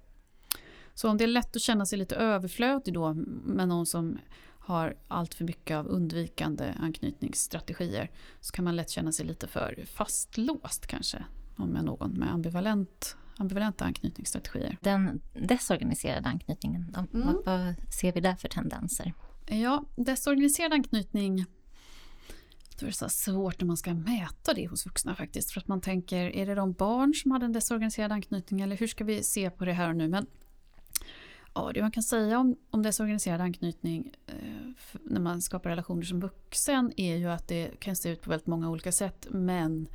Så 0.95 1.09
om 1.11 1.17
det 1.17 1.25
är 1.25 1.29
lätt 1.29 1.57
att 1.57 1.63
känna 1.63 1.87
sig 1.87 1.99
lite 1.99 2.17
överflödig 2.17 2.95
då 2.95 3.15
med 3.45 3.69
någon 3.69 3.87
som 3.87 4.19
har 4.59 4.97
allt 5.09 5.35
för 5.35 5.45
mycket 5.45 5.77
av 5.77 5.87
undvikande 5.87 6.75
anknytningsstrategier 6.81 8.11
så 8.41 8.53
kan 8.53 8.65
man 8.65 8.77
lätt 8.77 8.91
känna 8.91 9.13
sig 9.13 9.27
lite 9.27 9.47
för 9.47 9.85
fastlåst 9.87 10.87
kanske 10.87 11.25
om 11.57 11.69
med 11.69 11.85
någon 11.85 12.11
med 12.11 12.33
ambivalent, 12.33 13.17
ambivalenta 13.37 13.85
anknytningsstrategier. 13.85 14.79
Den 14.81 15.21
desorganiserade 15.35 16.29
anknytningen, 16.29 16.97
Mm. 17.13 17.27
vad, 17.27 17.45
vad 17.45 17.75
ser 18.01 18.13
vi 18.13 18.21
där 18.21 18.35
för 18.35 18.49
tendenser? 18.49 19.13
Ja, 19.47 19.85
desorganiserad 19.97 20.73
anknytning 20.73 21.45
då 22.79 22.87
är 22.87 22.91
det 22.91 22.97
så 22.97 23.09
svårt 23.09 23.61
när 23.61 23.67
man 23.67 23.77
ska 23.77 23.95
mäta 23.95 24.55
det 24.55 24.67
hos 24.67 24.87
vuxna 24.87 25.15
faktiskt. 25.15 25.51
För 25.51 25.61
att 25.61 25.69
man 25.69 25.81
tänker, 25.81 26.37
är 26.37 26.47
det 26.47 26.55
de 26.55 26.73
barn 26.73 27.15
som 27.15 27.31
hade 27.31 27.45
en 27.45 27.53
desorganiserad 27.53 28.13
anknytning 28.13 28.61
eller 28.61 28.77
hur 28.77 28.87
ska 28.87 29.05
vi 29.05 29.23
se 29.23 29.51
på 29.51 29.65
det 29.65 29.73
här 29.73 29.89
och 29.89 29.97
nu? 29.97 30.09
Men 30.09 30.27
ja, 31.55 31.71
det 31.75 31.83
man 31.83 31.91
kan 31.91 32.03
säga 32.03 32.39
om, 32.39 32.57
om 32.71 32.83
desorganiserad 32.83 33.41
anknytning 33.41 34.13
eh, 34.27 34.35
när 35.03 35.21
man 35.21 35.43
skapar 35.43 35.71
relationer 35.71 36.03
som 36.03 36.21
vuxen 36.21 36.93
är 36.97 37.17
ju 37.17 37.31
att 37.31 37.49
det 37.49 37.81
kan 37.81 37.97
se 37.97 38.09
ut 38.09 38.23
på 38.23 38.31
väldigt 38.31 38.47
många 38.47 38.71
olika 38.71 38.93
sätt. 38.93 39.27
Men 39.31 39.89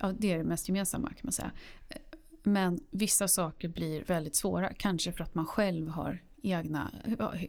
ja, 0.00 0.12
det 0.18 0.32
är 0.32 0.38
det 0.38 0.44
mest 0.44 0.68
gemensamma 0.68 1.08
kan 1.08 1.20
man 1.22 1.32
säga. 1.32 1.50
Eh, 1.88 1.96
men 2.42 2.80
vissa 2.90 3.28
saker 3.28 3.68
blir 3.68 4.04
väldigt 4.04 4.36
svåra, 4.36 4.72
kanske 4.74 5.12
för 5.12 5.24
att 5.24 5.34
man 5.34 5.46
själv 5.46 5.88
har 5.88 6.22
egna 6.42 6.90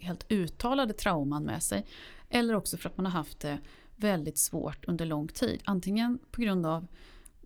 helt 0.01 0.31
uttalade 0.31 0.93
trauman 0.93 1.43
med 1.43 1.63
sig. 1.63 1.85
Eller 2.29 2.55
också 2.55 2.77
för 2.77 2.89
att 2.89 2.97
man 2.97 3.05
har 3.05 3.13
haft 3.13 3.39
det 3.39 3.57
väldigt 4.01 4.37
svårt 4.37 4.85
under 4.85 5.05
lång 5.05 5.27
tid. 5.27 5.61
Antingen 5.65 6.19
på 6.31 6.41
grund 6.41 6.65
av 6.65 6.87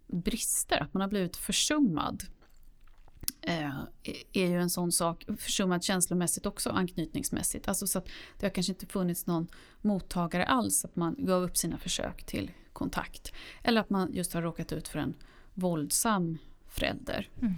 brister, 0.07 0.83
att 0.83 0.93
man 0.93 1.01
har 1.01 1.09
blivit 1.09 1.37
försummad. 1.37 2.23
Eh, 3.41 3.75
är 4.33 4.47
ju 4.47 4.61
en 4.61 4.69
sån 4.69 4.91
sak, 4.91 5.25
försummad 5.37 5.83
känslomässigt 5.83 6.45
också 6.45 6.69
anknytningsmässigt. 6.69 7.67
Alltså 7.67 7.87
så 7.87 7.97
att 7.99 8.07
det 8.39 8.45
har 8.45 8.51
kanske 8.51 8.71
inte 8.71 8.85
funnits 8.85 9.25
någon 9.25 9.47
mottagare 9.81 10.45
alls, 10.45 10.85
att 10.85 10.95
man 10.95 11.15
gav 11.17 11.43
upp 11.43 11.57
sina 11.57 11.77
försök 11.77 12.23
till 12.23 12.51
kontakt. 12.73 13.33
Eller 13.63 13.81
att 13.81 13.89
man 13.89 14.13
just 14.13 14.33
har 14.33 14.41
råkat 14.41 14.71
ut 14.71 14.87
för 14.87 14.99
en 14.99 15.13
våldsam 15.53 16.37
förälder. 16.67 17.29
Mm. 17.41 17.53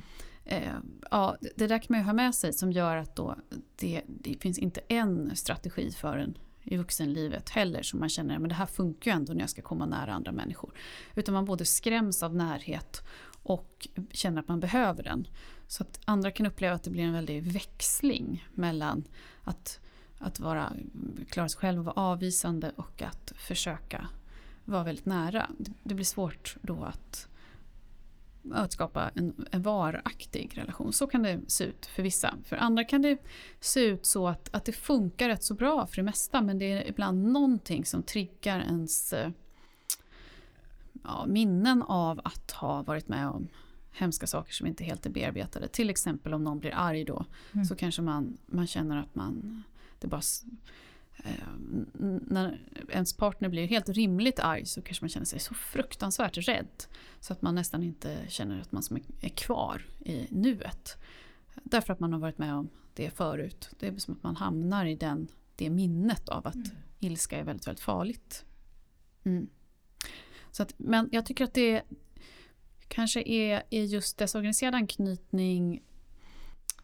Eh, 0.46 0.74
ja, 1.12 1.38
det- 1.56 1.68
där 1.68 1.80
kan 1.80 1.86
man 1.90 2.00
ju 2.00 2.06
ha 2.06 2.14
med 2.14 2.36
sig 2.36 2.54
som 2.54 2.72
gör 2.72 2.96
att 2.98 3.16
då 3.16 3.36
det, 3.76 4.02
det 4.08 4.36
finns 4.42 4.58
inte 4.60 4.82
en 4.88 5.36
strategi 5.36 5.92
för 5.92 6.18
en 6.18 6.38
i 6.68 6.78
vuxenlivet 6.78 7.50
heller 7.50 7.82
som 7.82 8.00
man 8.00 8.10
känner 8.10 8.36
att 8.36 8.50
det 8.50 8.56
här 8.56 8.66
funkar 8.66 9.12
ju 9.12 9.16
ändå 9.16 9.34
när 9.34 9.40
jag 9.42 9.50
ska 9.50 9.62
komma 9.62 9.86
nära 9.86 10.14
andra 10.14 10.32
människor. 10.32 10.74
Utan 11.16 11.34
man 11.34 11.46
både 11.46 11.66
skräms 11.66 12.24
av 12.24 12.36
närhet 12.36 13.04
och 13.44 13.88
känner 14.12 14.42
att 14.42 14.48
man 14.48 14.60
behöver 14.60 15.04
den. 15.04 15.28
Så 15.68 15.84
att 15.84 16.00
andra 16.06 16.32
kan 16.32 16.46
uppleva 16.46 16.76
att 16.76 16.84
det 16.84 16.90
blir 16.90 17.04
en 17.04 17.14
väldig 17.14 17.44
växling 17.44 18.48
mellan 18.54 19.04
att, 19.44 19.80
att 20.18 20.40
vara, 20.40 20.74
klara 21.30 21.50
sig 21.50 21.60
själv 21.60 21.80
och 21.80 21.86
vara 21.86 21.96
avvisande 21.96 22.72
och 22.76 23.02
att 23.02 23.34
försöka 23.36 24.08
vara 24.66 24.84
väldigt 24.84 25.06
nära. 25.06 25.50
Det 25.84 25.94
blir 25.94 26.06
svårt 26.06 26.58
då 26.62 26.84
att, 26.84 27.28
att 28.54 28.72
skapa 28.72 29.12
en, 29.16 29.46
en 29.52 29.62
varaktig 29.62 30.52
relation. 30.58 30.94
Så 30.94 31.08
kan 31.08 31.24
det 31.24 31.40
se 31.48 31.64
ut 31.64 31.86
för 31.86 32.04
vissa. 32.04 32.34
För 32.46 32.56
andra 32.56 32.84
kan 32.84 33.02
det 33.02 33.18
se 33.60 33.86
ut 33.86 34.06
så 34.06 34.28
att, 34.28 34.56
att 34.56 34.66
det 34.66 34.72
funkar 34.72 35.30
rätt 35.30 35.44
så 35.44 35.54
bra 35.54 35.88
för 35.88 35.96
det 35.96 36.04
mesta 36.04 36.42
men 36.42 36.60
det 36.60 36.72
är 36.72 36.88
ibland 36.90 37.32
någonting 37.32 37.86
som 37.86 38.04
triggar 38.04 38.60
ens 38.60 39.14
ja, 41.04 41.26
minnen 41.28 41.82
av 41.82 42.22
att 42.24 42.52
ha 42.52 42.82
varit 42.82 43.08
med 43.08 43.28
om 43.28 43.48
hemska 43.92 44.28
saker 44.28 44.54
som 44.54 44.68
inte 44.68 44.84
helt 44.84 45.06
är 45.06 45.10
bearbetade. 45.10 45.68
Till 45.68 45.90
exempel 45.90 46.34
om 46.34 46.44
någon 46.44 46.60
blir 46.60 46.74
arg 46.76 47.04
då 47.04 47.26
mm. 47.54 47.66
så 47.66 47.76
kanske 47.76 48.02
man, 48.02 48.38
man 48.46 48.68
känner 48.68 48.98
att 48.98 49.16
man 49.16 49.64
det 50.00 50.08
bara 50.08 50.18
eh, 50.18 50.22
när 52.28 52.60
ens 52.90 53.14
partner 53.14 53.50
blir 53.50 53.68
helt 53.68 53.90
rimligt 53.90 54.40
arg 54.40 54.66
så 54.66 54.82
kanske 54.82 55.04
man 55.04 55.10
känner 55.10 55.26
sig 55.26 55.40
så 55.40 55.54
fruktansvärt 55.54 56.38
rädd 56.38 56.84
så 57.20 57.34
att 57.34 57.42
man 57.42 57.56
nästan 57.56 57.84
inte 57.84 58.18
känner 58.28 58.62
att 58.62 58.72
man 58.72 58.84
är 59.22 59.30
kvar 59.30 59.86
i 60.00 60.28
nuet. 60.30 60.98
Därför 61.64 61.94
att 61.94 62.00
man 62.00 62.14
har 62.14 62.20
varit 62.20 62.38
med 62.38 62.54
om 62.54 62.70
det 62.94 63.10
förut. 63.10 63.70
Det 63.80 63.88
är 63.88 63.98
som 63.98 64.14
att 64.14 64.24
man 64.24 64.36
hamnar 64.36 64.86
i 64.86 64.96
den, 64.96 65.28
det 65.56 65.70
minnet 65.70 66.30
av 66.30 66.48
att 66.48 66.56
mm. 66.56 66.68
ilska 67.00 67.38
är 67.38 67.44
väldigt, 67.44 67.68
väldigt 67.68 67.84
farligt. 67.84 68.46
Mm. 69.24 69.50
Så 70.52 70.64
att, 70.64 70.74
men 70.78 71.10
jag 71.12 71.26
tycker 71.26 71.44
att 71.44 71.54
det 71.54 71.84
kanske 72.88 73.22
är, 73.22 73.64
är 73.70 73.84
just 73.84 74.18
desorganiserad 74.18 74.76
anknytning 74.76 75.84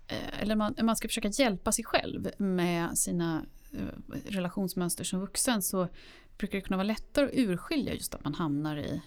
eh, 0.07 0.41
eller 0.41 0.55
man, 0.55 0.75
man 0.81 0.95
ska 0.95 1.07
försöka 1.07 1.27
hjälpa 1.27 1.71
sig 1.71 1.85
själv 1.85 2.29
med 2.37 2.97
sina 2.97 3.37
eh, 3.37 3.62
relationsmönster 4.25 5.03
som 5.03 5.19
vuxen 5.19 5.61
så 5.61 5.87
brukar 6.37 6.57
det 6.57 6.61
kunna 6.61 6.77
vara 6.77 6.87
lättare 6.87 7.25
att 7.25 7.33
urskilja 7.33 7.93
just 7.93 8.15
att 8.15 8.23
man 8.23 8.33
hamnar 8.33 8.77
i 8.77 9.01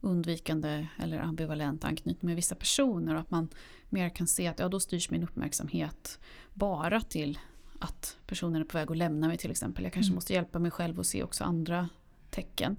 undvikande 0.00 0.86
eller 0.98 1.18
ambivalent 1.18 1.84
anknytning 1.84 2.26
med 2.26 2.36
vissa 2.36 2.54
personer 2.54 3.14
och 3.14 3.20
att 3.20 3.30
man 3.30 3.48
mer 3.88 4.08
kan 4.08 4.26
se 4.26 4.46
att 4.46 4.58
ja, 4.58 4.68
då 4.68 4.80
styrs 4.80 5.10
min 5.10 5.22
uppmärksamhet 5.22 6.18
bara 6.54 7.00
till 7.00 7.38
att 7.78 8.16
personen 8.26 8.60
är 8.60 8.64
på 8.64 8.78
väg 8.78 8.90
att 8.90 8.96
lämna 8.96 9.28
mig 9.28 9.36
till 9.36 9.50
exempel. 9.50 9.84
Jag 9.84 9.92
kanske 9.92 10.10
mm. 10.10 10.14
måste 10.14 10.32
hjälpa 10.32 10.58
mig 10.58 10.70
själv 10.70 10.98
och 10.98 11.06
se 11.06 11.22
också 11.22 11.44
andra 11.44 11.88
tecken. 12.30 12.76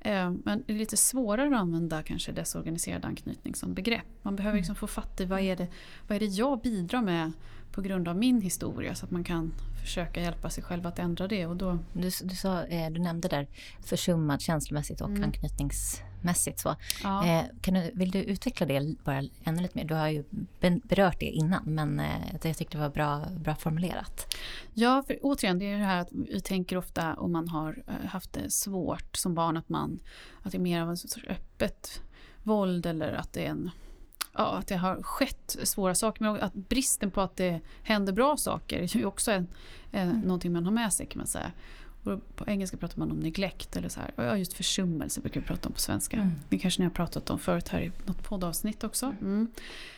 Eh, 0.00 0.30
men 0.30 0.62
det 0.66 0.72
är 0.72 0.78
lite 0.78 0.96
svårare 0.96 1.48
att 1.48 1.60
använda 1.60 2.02
kanske 2.02 2.32
desorganiserad 2.32 3.04
anknytning 3.04 3.54
som 3.54 3.74
begrepp. 3.74 4.06
Man 4.22 4.36
behöver 4.36 4.52
mm. 4.52 4.60
liksom 4.60 4.76
få 4.76 4.86
fatt 4.86 5.20
i 5.20 5.24
vad 5.24 5.40
är, 5.40 5.56
det, 5.56 5.68
vad 6.08 6.16
är 6.16 6.20
det 6.20 6.26
jag 6.26 6.60
bidrar 6.60 7.02
med 7.02 7.32
på 7.78 7.82
grund 7.82 8.08
av 8.08 8.16
min 8.16 8.40
historia 8.40 8.94
så 8.94 9.04
att 9.04 9.10
man 9.10 9.24
kan 9.24 9.54
försöka 9.80 10.20
hjälpa 10.20 10.50
sig 10.50 10.64
själv 10.64 10.86
att 10.86 10.98
ändra 10.98 11.28
det. 11.28 11.46
Och 11.46 11.56
då... 11.56 11.78
du, 11.92 12.10
du, 12.22 12.34
sa, 12.34 12.64
eh, 12.64 12.90
du 12.90 13.00
nämnde 13.00 13.28
där 13.28 13.46
försummad 13.82 14.40
känslomässigt 14.40 15.00
och 15.00 15.08
mm. 15.08 15.24
anknytnings 15.24 16.02
mässigt. 16.22 16.60
Så. 16.60 16.76
Ja. 17.02 17.26
Eh, 17.26 17.44
kan 17.60 17.74
du, 17.74 17.90
vill 17.94 18.10
du 18.10 18.18
utveckla 18.18 18.66
det 18.66 19.04
bara 19.04 19.22
ännu 19.44 19.62
lite 19.62 19.78
mer? 19.78 19.84
Du 19.84 19.94
har 19.94 20.08
ju 20.08 20.24
berört 20.60 21.20
det 21.20 21.26
innan, 21.26 21.62
men 21.64 22.00
eh, 22.00 22.36
jag 22.42 22.56
tyckte 22.56 22.76
det 22.76 22.82
var 22.82 22.90
bra, 22.90 23.26
bra 23.36 23.54
formulerat. 23.54 24.34
Ja, 24.74 25.02
för 25.06 25.18
återigen, 25.22 25.58
det 25.58 25.72
är 25.72 25.78
det 25.78 25.84
här 25.84 26.00
att 26.00 26.12
vi 26.12 26.40
tänker 26.40 26.76
ofta 26.76 27.14
om 27.14 27.32
man 27.32 27.48
har 27.48 27.82
haft 28.04 28.32
det 28.32 28.50
svårt 28.50 29.16
som 29.16 29.34
barn, 29.34 29.56
att, 29.56 29.68
man, 29.68 30.00
att 30.42 30.52
det 30.52 30.58
är 30.58 30.62
mer 30.62 30.82
av 30.82 30.96
sorts 30.96 31.24
öppet 31.28 32.02
våld 32.42 32.86
eller 32.86 33.12
att 33.12 33.32
det 33.32 33.46
är 33.46 33.50
en 33.50 33.70
ja, 34.32 34.58
att 34.58 34.66
det 34.66 34.76
har 34.76 35.02
skett 35.02 35.56
svåra 35.62 35.94
saker, 35.94 36.22
men 36.22 36.40
att 36.40 36.54
bristen 36.54 37.10
på 37.10 37.20
att 37.20 37.36
det 37.36 37.60
händer 37.82 38.12
bra 38.12 38.36
saker 38.36 38.78
är 38.78 38.96
ju 38.96 39.04
också 39.04 39.30
en, 39.30 39.46
en, 39.92 40.08
mm. 40.08 40.20
någonting 40.20 40.52
man 40.52 40.64
har 40.64 40.72
med 40.72 40.92
sig 40.92 41.06
kan 41.06 41.18
man 41.18 41.26
säga. 41.26 41.52
Och 42.04 42.36
på 42.36 42.44
engelska 42.46 42.76
pratar 42.76 42.98
man 42.98 43.10
om 43.10 43.16
neglect 43.16 43.76
eller 43.76 43.88
så 43.88 44.00
här. 44.00 44.12
Ja, 44.16 44.36
just 44.36 44.52
försummelse 44.52 45.20
brukar 45.20 45.40
vi 45.40 45.46
prata 45.46 45.68
om 45.68 45.72
på 45.72 45.80
svenska. 45.80 46.16
Mm. 46.16 46.32
Det 46.48 46.58
kanske 46.58 46.80
ni 46.80 46.86
har 46.86 46.94
pratat 46.94 47.30
om 47.30 47.38
förut 47.38 47.68
här 47.68 47.80
i 47.80 47.92
något 48.06 48.22
poddavsnitt 48.22 48.84
också. 48.84 49.06
Mm. 49.06 49.18
mm. 49.22 49.48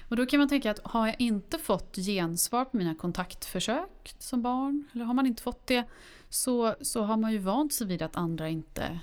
Och 0.09 0.17
då 0.17 0.27
kan 0.27 0.39
man 0.39 0.49
tänka 0.49 0.71
att 0.71 0.81
har 0.85 1.07
jag 1.07 1.17
inte 1.19 1.59
fått 1.59 1.97
gensvar 1.97 2.65
på 2.65 2.77
mina 2.77 2.95
kontaktförsök 2.95 4.15
som 4.19 4.43
barn, 4.43 4.85
eller 4.93 5.05
har 5.05 5.15
man 5.15 5.27
inte 5.27 5.43
fått 5.43 5.67
det, 5.67 5.85
så, 6.29 6.75
så 6.81 7.03
har 7.03 7.17
man 7.17 7.33
ju 7.33 7.39
vant 7.39 7.73
sig 7.73 7.87
vid 7.87 8.03
att 8.03 8.17
andra 8.17 8.49
inte, 8.49 9.01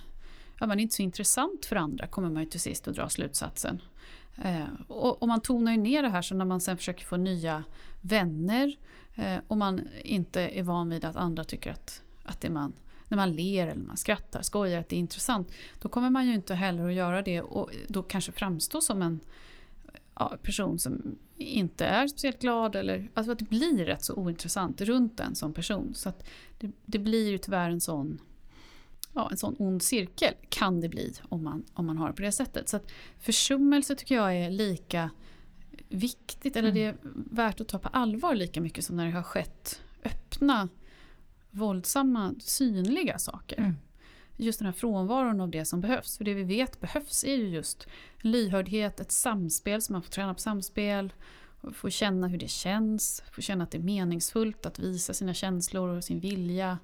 ja 0.59 0.67
man 0.67 0.79
är 0.79 0.83
inte 0.83 0.95
så 0.95 1.01
intressant 1.01 1.65
för 1.65 1.75
andra, 1.75 2.07
kommer 2.07 2.29
man 2.29 2.43
ju 2.43 2.49
till 2.49 2.59
sist 2.59 2.87
att 2.87 2.95
dra 2.95 3.09
slutsatsen. 3.09 3.81
Eh, 4.43 4.65
och, 4.87 5.21
och, 5.21 5.27
man 5.27 5.41
tonar 5.41 5.71
ju 5.71 5.77
ner 5.77 6.03
det 6.03 6.09
här 6.09 6.21
så 6.21 6.35
när 6.35 6.45
man 6.45 6.61
sen 6.61 6.77
försöker 6.77 7.05
få 7.05 7.17
nya 7.17 7.63
vänner 8.01 8.75
eh, 9.15 9.37
och 9.47 9.57
man 9.57 9.87
inte 10.03 10.41
är 10.41 10.63
van 10.63 10.89
vid 10.89 11.05
att 11.05 11.15
andra 11.15 11.43
tycker 11.43 11.71
att, 11.71 12.01
att 12.23 12.41
det 12.41 12.49
man 12.49 12.73
när 13.07 13.17
man 13.17 13.31
ler 13.31 13.67
eller 13.67 13.81
man 13.81 13.97
skrattar, 13.97 14.41
skojar, 14.41 14.79
att 14.79 14.89
det 14.89 14.95
är 14.95 14.99
intressant. 14.99 15.51
Då 15.81 15.89
kommer 15.89 16.09
man 16.09 16.27
ju 16.27 16.33
inte 16.33 16.55
heller 16.55 16.87
att 16.87 16.93
göra 16.93 17.21
det 17.21 17.41
och 17.41 17.71
då 17.87 18.03
kanske 18.03 18.31
framstå 18.31 18.81
som 18.81 19.01
en 19.01 19.19
ja, 20.15 20.37
person 20.43 20.79
som 20.79 21.17
inte 21.37 21.85
är 21.85 22.07
speciellt 22.07 22.41
glad. 22.41 22.75
Eller, 22.75 23.09
alltså 23.13 23.31
att 23.31 23.39
det 23.39 23.49
blir 23.49 23.85
rätt 23.85 24.03
så 24.03 24.13
ointressant 24.13 24.81
runt 24.81 25.19
en 25.19 25.35
som 25.35 25.53
person. 25.53 25.93
Så 25.95 26.09
att 26.09 26.27
det, 26.59 26.71
det 26.85 26.99
blir 26.99 27.29
ju 27.29 27.37
tyvärr 27.37 27.69
en 27.69 27.81
sån 27.81 28.21
ja, 29.17 29.27
en 29.31 29.37
sån 29.37 29.55
ond 29.59 29.83
cirkel 29.83 30.33
kan 30.49 30.81
det 30.81 30.89
bli 30.89 31.13
om 31.29 31.43
man, 31.43 31.63
om 31.73 31.85
man 31.85 31.97
har 31.97 32.07
det 32.07 32.13
på 32.13 32.21
det 32.21 32.31
sättet. 32.31 32.69
Så 32.69 32.77
att 32.77 32.91
försummelse 33.19 33.95
tycker 33.95 34.15
jag 34.15 34.35
är 34.35 34.49
lika 34.49 35.09
viktigt, 35.89 36.55
eller 36.55 36.69
mm. 36.69 36.81
det 36.81 36.85
är 36.85 36.95
värt 37.35 37.61
att 37.61 37.67
ta 37.67 37.79
på 37.79 37.89
allvar 37.89 38.35
lika 38.35 38.61
mycket 38.61 38.85
som 38.85 38.95
när 38.95 39.05
det 39.05 39.11
har 39.11 39.23
skett 39.23 39.81
öppna 40.03 40.69
våldsamma, 41.51 42.35
synliga 42.39 43.17
saker. 43.17 43.57
Mm. 43.57 43.73
Just 44.35 44.59
den 44.59 44.65
här 44.65 44.73
frånvaron 44.73 45.41
av 45.41 45.49
det 45.49 45.65
som 45.65 45.81
behövs. 45.81 46.17
För 46.17 46.25
det 46.25 46.33
vi 46.33 46.43
vet 46.43 46.79
behövs 46.79 47.23
är 47.23 47.35
ju 47.35 47.49
just 47.49 47.87
lyhördhet, 48.17 48.99
ett 48.99 49.11
samspel, 49.11 49.81
så 49.81 49.93
man 49.93 50.03
får 50.03 50.11
träna 50.11 50.33
på 50.33 50.39
samspel, 50.39 51.13
få 51.73 51.89
känna 51.89 52.27
hur 52.27 52.37
det 52.37 52.49
känns, 52.49 53.23
få 53.31 53.41
känna 53.41 53.63
att 53.63 53.71
det 53.71 53.77
är 53.77 53.83
meningsfullt 53.83 54.65
att 54.65 54.79
visa 54.79 55.13
sina 55.13 55.33
känslor 55.33 55.89
och 55.89 56.03
sin 56.03 56.19
vilja. 56.19 56.79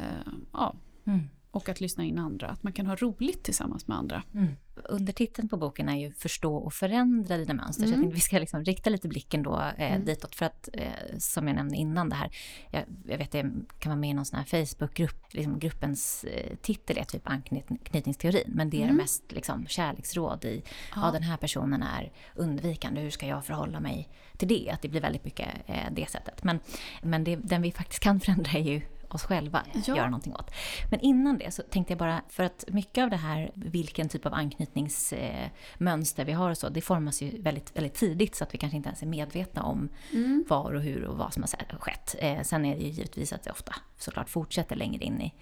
Uh, 0.00 0.32
ja. 0.52 0.74
Mm. 1.04 1.28
Och 1.52 1.68
att 1.68 1.80
lyssna 1.80 2.04
in 2.04 2.18
andra, 2.18 2.48
att 2.48 2.62
man 2.62 2.72
kan 2.72 2.86
ha 2.86 2.96
roligt 2.96 3.42
tillsammans 3.42 3.88
med 3.88 3.96
andra. 3.96 4.22
Mm. 4.34 4.48
Undertiteln 4.74 5.48
på 5.48 5.56
boken 5.56 5.88
är 5.88 5.96
ju 5.96 6.12
Förstå 6.12 6.56
och 6.56 6.72
förändra 6.72 7.36
dina 7.36 7.54
mönster. 7.54 7.84
Mm. 7.84 7.88
Så 7.88 7.92
jag 7.92 7.98
mm. 7.98 8.02
tänkte 8.02 8.14
vi 8.14 8.20
ska 8.20 8.38
liksom 8.38 8.64
rikta 8.64 8.90
lite 8.90 9.08
blicken 9.08 9.42
då 9.42 9.60
eh, 9.76 9.92
mm. 9.92 10.04
ditåt. 10.04 10.34
För 10.34 10.46
att, 10.46 10.68
eh, 10.72 11.18
som 11.18 11.46
jag 11.46 11.56
nämnde 11.56 11.76
innan 11.76 12.08
det 12.08 12.14
här, 12.14 12.30
jag, 12.70 12.84
jag 13.06 13.18
vet 13.18 13.30
det 13.30 13.42
kan 13.78 13.90
vara 13.90 13.96
med 13.96 14.10
i 14.10 14.14
någon 14.14 14.24
sån 14.24 14.38
här 14.38 14.64
Facebookgrupp. 14.64 15.34
Liksom 15.34 15.58
gruppens 15.58 16.24
eh, 16.24 16.56
titel 16.62 16.98
är 16.98 17.04
typ 17.04 17.28
anknytningsteorin. 17.28 18.52
Men 18.54 18.70
det 18.70 18.78
är 18.78 18.84
mm. 18.84 18.96
mest 18.96 19.32
liksom, 19.32 19.66
kärleksråd 19.66 20.44
i, 20.44 20.62
ja. 20.94 21.00
ja 21.06 21.10
den 21.10 21.22
här 21.22 21.36
personen 21.36 21.82
är 21.82 22.12
undvikande, 22.34 23.00
hur 23.00 23.10
ska 23.10 23.26
jag 23.26 23.44
förhålla 23.44 23.80
mig 23.80 24.08
till 24.36 24.48
det? 24.48 24.70
Att 24.70 24.82
det 24.82 24.88
blir 24.88 25.00
väldigt 25.00 25.24
mycket 25.24 25.48
eh, 25.66 25.92
det 25.92 26.10
sättet. 26.10 26.44
Men, 26.44 26.60
men 27.02 27.24
det, 27.24 27.36
den 27.36 27.62
vi 27.62 27.72
faktiskt 27.72 28.02
kan 28.02 28.20
förändra 28.24 28.58
är 28.58 28.62
ju 28.62 28.80
oss 29.14 29.24
själva 29.24 29.62
ja. 29.72 29.96
göra 29.96 30.06
någonting 30.10 30.34
åt. 30.34 30.50
Men 30.90 31.00
innan 31.00 31.38
det 31.38 31.54
så 31.54 31.62
tänkte 31.62 31.92
jag 31.92 31.98
bara, 31.98 32.22
för 32.28 32.44
att 32.44 32.64
mycket 32.68 33.04
av 33.04 33.10
det 33.10 33.16
här, 33.16 33.50
vilken 33.54 34.08
typ 34.08 34.26
av 34.26 34.34
anknytningsmönster 34.34 36.24
vi 36.24 36.32
har 36.32 36.50
och 36.50 36.58
så, 36.58 36.68
det 36.68 36.80
formas 36.80 37.22
ju 37.22 37.42
väldigt, 37.42 37.76
väldigt 37.76 37.94
tidigt 37.94 38.34
så 38.34 38.44
att 38.44 38.54
vi 38.54 38.58
kanske 38.58 38.76
inte 38.76 38.88
ens 38.88 39.02
är 39.02 39.06
medvetna 39.06 39.62
om 39.62 39.88
mm. 40.12 40.44
var 40.48 40.74
och 40.74 40.82
hur 40.82 41.04
och 41.04 41.18
vad 41.18 41.32
som 41.32 41.42
har 41.42 41.78
skett. 41.78 42.16
Eh, 42.18 42.42
sen 42.42 42.64
är 42.64 42.76
det 42.76 42.82
ju 42.82 42.88
givetvis 42.88 43.32
att 43.32 43.42
det 43.42 43.50
ofta 43.50 43.74
såklart 43.98 44.28
fortsätter 44.28 44.76
längre 44.76 45.04
in 45.04 45.20
i, 45.20 45.34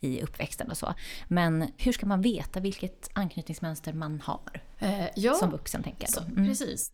i 0.00 0.22
uppväxten 0.22 0.70
och 0.70 0.76
så. 0.76 0.94
Men 1.28 1.72
hur 1.76 1.92
ska 1.92 2.06
man 2.06 2.22
veta 2.22 2.60
vilket 2.60 3.10
anknytningsmönster 3.12 3.92
man 3.92 4.20
har? 4.20 4.62
Eh, 4.78 5.06
ja, 5.16 5.34
som 5.34 5.50
vuxen 5.50 5.82
tänker 5.82 6.08
jag 6.08 6.24
då. 6.24 6.32
Mm. 6.32 6.48
Precis. 6.48 6.92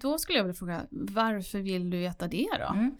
Då 0.00 0.18
skulle 0.18 0.38
jag 0.38 0.44
vilja 0.44 0.58
fråga, 0.58 0.86
varför 0.90 1.58
vill 1.58 1.90
du 1.90 1.98
veta 1.98 2.28
det 2.28 2.48
då? 2.58 2.74
Mm. 2.74 2.96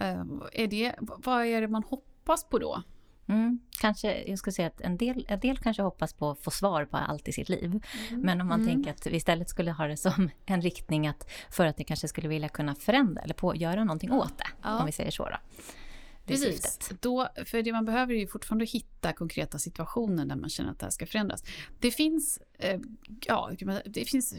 Eh, 0.00 0.24
är 0.52 0.66
det, 0.66 0.94
vad 1.00 1.44
är 1.44 1.60
det 1.60 1.68
man 1.68 1.82
hoppas 1.82 2.15
hoppas 2.26 2.44
på 2.44 2.58
då? 2.58 2.82
Mm, 3.28 3.60
kanske, 3.80 4.24
jag 4.28 4.38
skulle 4.38 4.54
säga 4.54 4.68
att 4.68 4.80
en 4.80 4.96
del, 4.96 5.26
en 5.28 5.40
del 5.40 5.58
kanske 5.58 5.82
hoppas 5.82 6.12
på 6.12 6.30
att 6.30 6.40
få 6.42 6.50
svar 6.50 6.84
på 6.84 6.96
allt 6.96 7.28
i 7.28 7.32
sitt 7.32 7.48
liv. 7.48 7.64
Mm. 7.64 8.20
Men 8.22 8.40
om 8.40 8.46
man 8.46 8.60
mm. 8.60 8.74
tänker 8.74 8.90
att 8.90 9.06
vi 9.06 9.16
istället 9.16 9.48
skulle 9.48 9.72
ha 9.72 9.86
det 9.86 9.96
som 9.96 10.30
en 10.46 10.62
riktning 10.62 11.06
att 11.06 11.30
för 11.50 11.66
att 11.66 11.76
det 11.76 11.84
kanske 11.84 12.08
skulle 12.08 12.28
vilja 12.28 12.48
kunna 12.48 12.74
förändra 12.74 13.22
eller 13.22 13.34
på, 13.34 13.54
göra 13.54 13.84
någonting 13.84 14.12
åt 14.12 14.38
det. 14.38 14.48
Ja. 14.62 14.78
Om 14.78 14.86
vi 14.86 14.92
säger 14.92 15.10
så 15.10 15.24
då. 15.24 15.36
Det 16.24 16.34
Precis. 16.34 16.90
Då, 17.00 17.28
för 17.44 17.62
det 17.62 17.72
man 17.72 17.84
behöver 17.84 18.14
är 18.14 18.18
ju 18.18 18.26
fortfarande 18.26 18.64
hitta 18.64 19.12
konkreta 19.12 19.58
situationer 19.58 20.24
där 20.24 20.36
man 20.36 20.50
känner 20.50 20.70
att 20.70 20.78
det 20.78 20.86
här 20.86 20.90
ska 20.90 21.06
förändras. 21.06 21.44
Det 21.80 21.90
finns, 21.90 22.38
eh, 22.58 22.80
ja, 23.26 23.50
det 23.84 24.04
finns 24.04 24.34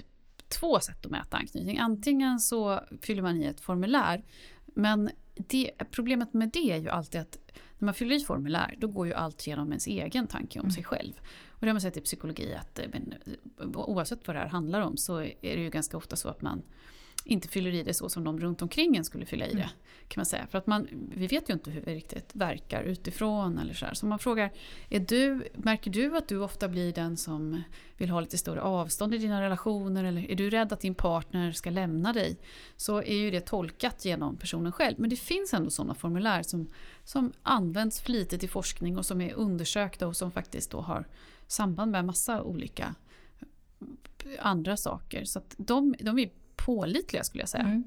två 0.59 0.79
sätt 0.79 1.05
att 1.05 1.11
mäta 1.11 1.38
anknytning. 1.38 1.79
Antingen 1.79 2.39
så 2.39 2.81
fyller 3.01 3.21
man 3.21 3.41
i 3.41 3.45
ett 3.45 3.61
formulär, 3.61 4.23
men 4.65 5.09
det, 5.35 5.71
problemet 5.91 6.33
med 6.33 6.49
det 6.49 6.71
är 6.71 6.77
ju 6.77 6.89
alltid 6.89 7.21
att 7.21 7.38
när 7.80 7.86
man 7.86 7.93
fyller 7.93 8.15
i 8.15 8.19
formulär, 8.19 8.75
då 8.78 8.88
går 8.88 9.07
ju 9.07 9.13
allt 9.13 9.47
genom 9.47 9.67
ens 9.67 9.88
egen 9.88 10.28
tanke 10.28 10.59
om 10.59 10.65
mm. 10.65 10.71
sig 10.71 10.84
själv. 10.84 11.13
Och 11.49 11.59
det 11.59 11.67
har 11.67 11.73
man 11.73 11.82
sett 11.82 11.97
i 11.97 12.01
psykologi 12.01 12.55
att 12.55 12.80
men, 12.91 13.13
oavsett 13.73 14.28
vad 14.28 14.36
det 14.36 14.39
här 14.39 14.47
handlar 14.47 14.82
om 14.82 14.97
så 14.97 15.19
är 15.19 15.36
det 15.41 15.63
ju 15.63 15.69
ganska 15.69 15.97
ofta 15.97 16.15
så 16.15 16.30
att 16.30 16.41
man 16.41 16.61
inte 17.28 17.47
fyller 17.47 17.73
i 17.73 17.84
det 17.84 17.93
så 17.93 18.09
som 18.09 18.23
de 18.23 18.39
runt 18.39 18.61
omkring 18.61 18.95
en 18.95 19.05
skulle 19.05 19.25
fylla 19.25 19.45
i 19.45 19.53
det. 19.53 19.57
Mm. 19.57 19.69
kan 20.07 20.19
man 20.19 20.25
säga. 20.25 20.47
För 20.47 20.57
att 20.57 20.67
man, 20.67 20.88
vi 21.15 21.28
vet 21.28 21.49
ju 21.49 21.53
inte 21.53 21.71
hur 21.71 21.82
vi 21.82 21.95
riktigt 21.95 22.36
verkar 22.36 22.84
utifrån. 22.84 23.57
eller 23.57 23.73
Så, 23.73 23.86
här. 23.86 23.93
så 23.93 24.05
man 24.05 24.19
frågar, 24.19 24.51
är 24.89 24.99
du, 24.99 25.47
märker 25.53 25.91
du 25.91 26.17
att 26.17 26.28
du 26.28 26.38
ofta 26.38 26.67
blir 26.67 26.93
den 26.93 27.17
som 27.17 27.63
vill 27.97 28.09
ha 28.09 28.21
lite 28.21 28.38
större 28.38 28.61
avstånd 28.61 29.13
i 29.13 29.17
dina 29.17 29.41
relationer? 29.41 30.03
Eller 30.03 30.32
är 30.32 30.36
du 30.36 30.49
rädd 30.49 30.73
att 30.73 30.80
din 30.80 30.95
partner 30.95 31.51
ska 31.51 31.69
lämna 31.69 32.13
dig? 32.13 32.38
Så 32.75 32.97
är 32.97 33.15
ju 33.15 33.32
det 33.32 33.41
tolkat 33.41 34.05
genom 34.05 34.38
personen 34.38 34.71
själv. 34.71 34.95
Men 34.99 35.09
det 35.09 35.15
finns 35.15 35.53
ändå 35.53 35.69
sådana 35.69 35.93
formulär 35.93 36.43
som, 36.43 36.67
som 37.03 37.34
används 37.43 38.01
flitigt 38.01 38.43
i 38.43 38.47
forskning 38.47 38.97
och 38.97 39.05
som 39.05 39.21
är 39.21 39.34
undersökta 39.34 40.07
och 40.07 40.15
som 40.15 40.32
faktiskt 40.32 40.71
då 40.71 40.82
har 40.82 41.07
samband 41.47 41.91
med 41.91 42.05
massa 42.05 42.43
olika 42.43 42.95
andra 44.39 44.78
saker. 44.78 45.25
Så 45.25 45.41
de, 45.57 45.95
de 45.99 46.19
är 46.19 46.30
pålitliga 46.68 47.24
skulle 47.24 47.41
jag 47.41 47.49
säga. 47.49 47.63
Mm. 47.63 47.84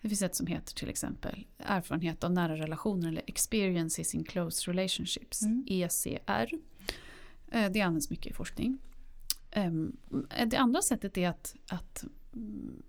Det 0.00 0.08
finns 0.08 0.22
ett 0.22 0.34
som 0.34 0.46
heter 0.46 0.74
till 0.74 0.88
exempel 0.88 1.46
erfarenhet 1.58 2.24
av 2.24 2.32
nära 2.32 2.56
relationer 2.56 3.08
eller 3.08 3.22
experiences 3.26 4.14
in 4.14 4.24
close 4.24 4.70
relationships, 4.70 5.42
mm. 5.42 5.64
ECR. 5.68 6.54
Eh, 7.50 7.70
det 7.70 7.80
används 7.80 8.10
mycket 8.10 8.26
i 8.26 8.34
forskning. 8.34 8.78
Ehm, 9.50 9.96
det 10.46 10.56
andra 10.56 10.82
sättet 10.82 11.18
är 11.18 11.28
att, 11.28 11.54
att, 11.68 12.04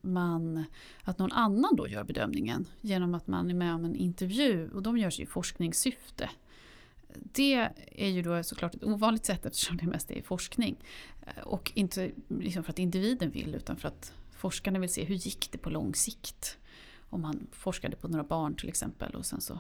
man, 0.02 0.64
att 1.04 1.20
någon 1.20 1.32
annan 1.32 1.76
då 1.76 1.88
gör 1.88 2.04
bedömningen 2.04 2.66
genom 2.82 3.16
att 3.16 3.28
man 3.28 3.50
är 3.50 3.54
med 3.54 3.74
om 3.74 3.86
en 3.86 3.96
intervju 3.96 4.70
och 4.70 4.84
de 4.84 4.98
görs 4.98 5.20
i 5.20 5.26
forskningssyfte. 5.26 6.30
Det 7.14 7.70
är 7.92 8.10
ju 8.10 8.22
då 8.22 8.44
såklart 8.44 8.76
ett 8.76 8.84
ovanligt 8.84 9.26
sätt 9.26 9.46
eftersom 9.46 9.78
det 9.78 9.86
mest 9.86 10.12
är 10.12 10.22
forskning. 10.22 10.76
Eh, 11.22 11.44
och 11.44 11.72
inte 11.76 12.12
liksom 12.28 12.64
för 12.64 12.72
att 12.72 12.80
individen 12.80 13.30
vill 13.30 13.56
utan 13.56 13.78
för 13.78 13.88
att 13.88 14.14
forskarna 14.46 14.80
vill 14.80 14.90
se 14.90 15.04
hur 15.04 15.16
gick 15.16 15.52
det 15.52 15.58
på 15.58 15.70
lång 15.70 15.96
sikt. 15.96 16.58
Om 17.10 17.22
man 17.22 17.48
forskade 17.52 17.96
på 17.96 18.08
några 18.08 18.24
barn 18.24 18.56
till 18.56 18.70
exempel 18.70 19.16
och 19.16 19.26
sen 19.26 19.42
så 19.42 19.60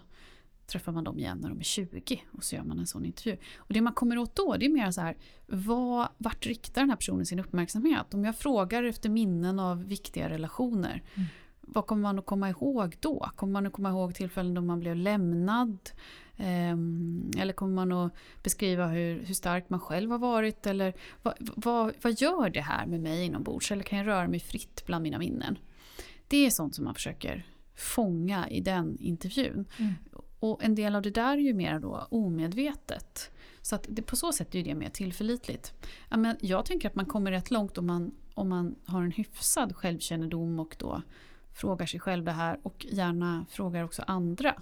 träffar 0.68 0.92
man 0.92 1.04
dem 1.04 1.20
igen 1.20 1.38
när 1.42 1.50
de 1.50 1.60
är 1.60 1.64
20 1.64 2.22
och 2.32 2.44
så 2.44 2.56
gör 2.56 2.64
man 2.64 2.80
en 2.80 2.88
sån 2.88 3.06
intervju. 3.06 3.38
Och 3.58 3.74
det 3.74 3.82
man 3.82 3.94
kommer 3.94 4.18
åt 4.18 4.36
då 4.36 4.58
det 4.58 4.66
är 4.66 4.70
mer 4.70 4.92
så 4.92 5.02
här, 5.02 5.18
vad, 5.46 6.08
vart 6.18 6.46
riktar 6.46 6.82
den 6.82 6.90
här 6.90 6.98
personen 6.98 7.26
sin 7.26 7.40
uppmärksamhet? 7.40 8.14
Om 8.14 8.26
jag 8.26 8.36
frågar 8.36 8.84
efter 8.84 9.10
minnen 9.10 9.60
av 9.60 9.86
viktiga 9.86 10.30
relationer, 10.30 11.04
mm. 11.16 11.28
vad 11.62 11.86
kommer 11.86 12.02
man 12.02 12.20
att 12.20 12.26
komma 12.26 12.50
ihåg 12.50 12.98
då? 13.00 13.30
Kommer 13.36 13.54
man 13.54 13.68
att 13.68 13.74
komma 13.74 13.90
ihåg 13.90 14.16
tillfällen 14.16 14.54
då 14.54 14.62
man 14.62 14.80
blev 14.80 14.96
lämnad? 14.96 15.78
Um, 16.38 17.32
eller 17.38 17.54
kommer 17.54 17.74
man 17.74 17.92
att 17.92 18.14
beskriva 18.44 18.88
hur, 18.88 19.24
hur 19.26 19.34
stark 19.34 19.70
man 19.70 19.80
själv 19.80 20.12
har 20.12 20.20
varit? 20.20 20.68
Eller 20.68 20.94
vad, 21.22 21.34
vad, 21.40 21.94
vad 22.02 22.22
gör 22.22 22.50
det 22.50 22.62
här 22.62 22.86
med 22.86 23.02
mig 23.02 23.26
inombords? 23.26 23.72
Eller 23.72 23.84
kan 23.84 23.98
jag 23.98 24.08
röra 24.08 24.28
mig 24.28 24.40
fritt 24.40 24.84
bland 24.86 25.04
mina 25.04 25.18
minnen? 25.18 25.58
Det 26.28 26.46
är 26.46 26.50
sånt 26.50 26.76
som 26.76 26.86
man 26.86 26.94
försöker 26.94 27.46
fånga 27.76 28.50
i 28.50 28.62
den 28.62 28.98
intervjun. 29.00 29.66
Mm. 29.78 29.94
Och 30.40 30.64
en 30.64 30.76
del 30.76 30.96
av 30.96 31.02
det 31.02 31.12
där 31.12 31.38
är 31.38 31.42
ju 31.42 31.54
mer 31.54 31.80
då 31.80 32.08
omedvetet. 32.10 33.32
Så 33.62 33.76
att 33.76 33.86
det, 33.90 34.02
på 34.02 34.16
så 34.16 34.32
sätt 34.32 34.56
är 34.56 34.64
det 34.64 34.76
mer 34.76 34.90
tillförlitligt. 34.90 35.74
Ja, 36.10 36.18
men 36.18 36.38
jag 36.42 36.66
tänker 36.66 36.90
att 36.90 36.96
man 36.96 37.06
kommer 37.06 37.32
rätt 37.32 37.52
långt 37.52 37.78
om 37.78 37.88
man, 37.88 38.12
om 38.34 38.50
man 38.50 38.76
har 38.86 39.04
en 39.04 39.12
hyfsad 39.12 39.76
självkännedom 39.76 40.60
och 40.60 40.76
då 40.80 41.02
frågar 41.54 41.86
sig 41.86 42.00
själv 42.00 42.26
det 42.26 42.32
här 42.32 42.60
och 42.64 42.86
gärna 42.90 43.46
frågar 43.50 43.84
också 43.84 44.04
andra 44.08 44.56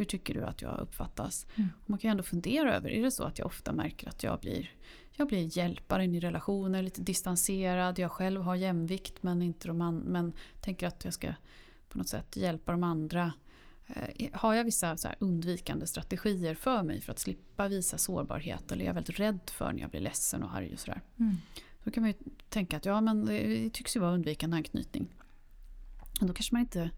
hur 0.00 0.04
tycker 0.04 0.34
du 0.34 0.44
att 0.44 0.62
jag 0.62 0.78
uppfattas? 0.80 1.46
Mm. 1.56 1.70
man 1.86 1.98
kan 1.98 2.08
ju 2.08 2.10
ändå 2.10 2.22
fundera 2.22 2.76
över, 2.76 2.90
är 2.90 3.02
det 3.02 3.10
så 3.10 3.24
att 3.24 3.38
jag 3.38 3.46
ofta 3.46 3.72
märker 3.72 4.08
att 4.08 4.22
jag 4.22 4.40
blir, 4.40 4.70
jag 5.12 5.28
blir 5.28 5.58
hjälparen 5.58 6.14
i 6.14 6.20
relationer, 6.20 6.82
lite 6.82 7.02
distanserad, 7.02 7.98
jag 7.98 8.12
själv 8.12 8.42
har 8.42 8.54
jämvikt 8.54 9.22
men, 9.22 9.42
inte 9.42 9.68
de 9.68 9.80
an, 9.80 9.96
men 9.96 10.32
tänker 10.60 10.86
att 10.86 11.04
jag 11.04 11.14
ska 11.14 11.34
på 11.88 11.98
något 11.98 12.08
sätt 12.08 12.36
hjälpa 12.36 12.72
de 12.72 12.84
andra. 12.84 13.32
Eh, 13.86 14.28
har 14.32 14.54
jag 14.54 14.64
vissa 14.64 14.96
undvikande 15.18 15.86
strategier 15.86 16.54
för 16.54 16.82
mig 16.82 17.00
för 17.00 17.12
att 17.12 17.18
slippa 17.18 17.68
visa 17.68 17.98
sårbarhet 17.98 18.72
eller 18.72 18.82
är 18.82 18.86
jag 18.86 18.94
väldigt 18.94 19.20
rädd 19.20 19.40
för 19.46 19.72
när 19.72 19.80
jag 19.80 19.90
blir 19.90 20.00
ledsen 20.00 20.42
och 20.42 20.54
arg 20.54 20.72
och 20.72 20.80
sådär. 20.80 21.00
Mm. 21.18 21.36
Då 21.84 21.90
kan 21.90 22.02
man 22.02 22.10
ju 22.10 22.16
tänka 22.48 22.76
att 22.76 22.84
ja 22.84 23.00
men 23.00 23.24
det 23.24 23.70
tycks 23.70 23.96
ju 23.96 24.00
vara 24.00 24.12
undvikande 24.12 24.56
anknytning. 24.56 25.14
Men 26.20 26.28
då 26.28 26.34
kanske 26.34 26.54
man 26.54 26.60
inte 26.60 26.90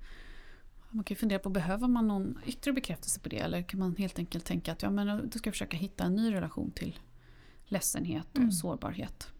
man 0.92 1.04
kan 1.04 1.16
fundera 1.16 1.38
på, 1.38 1.50
behöver 1.50 1.88
man 1.88 2.08
någon 2.08 2.38
yttre 2.46 2.72
bekräftelse 2.72 3.20
på 3.20 3.28
det? 3.28 3.38
Eller 3.38 3.62
kan 3.62 3.80
man 3.80 3.96
helt 3.96 4.18
enkelt 4.18 4.44
tänka 4.44 4.72
att 4.72 4.82
ja, 4.82 4.90
men 4.90 5.30
då 5.30 5.38
ska 5.38 5.48
jag 5.48 5.54
försöka 5.54 5.76
hitta 5.76 6.04
en 6.04 6.14
ny 6.14 6.32
relation 6.32 6.70
till 6.70 6.98
ledsenhet 7.64 8.28
och 8.32 8.38
mm. 8.38 8.52
sårbarhet. 8.52 9.32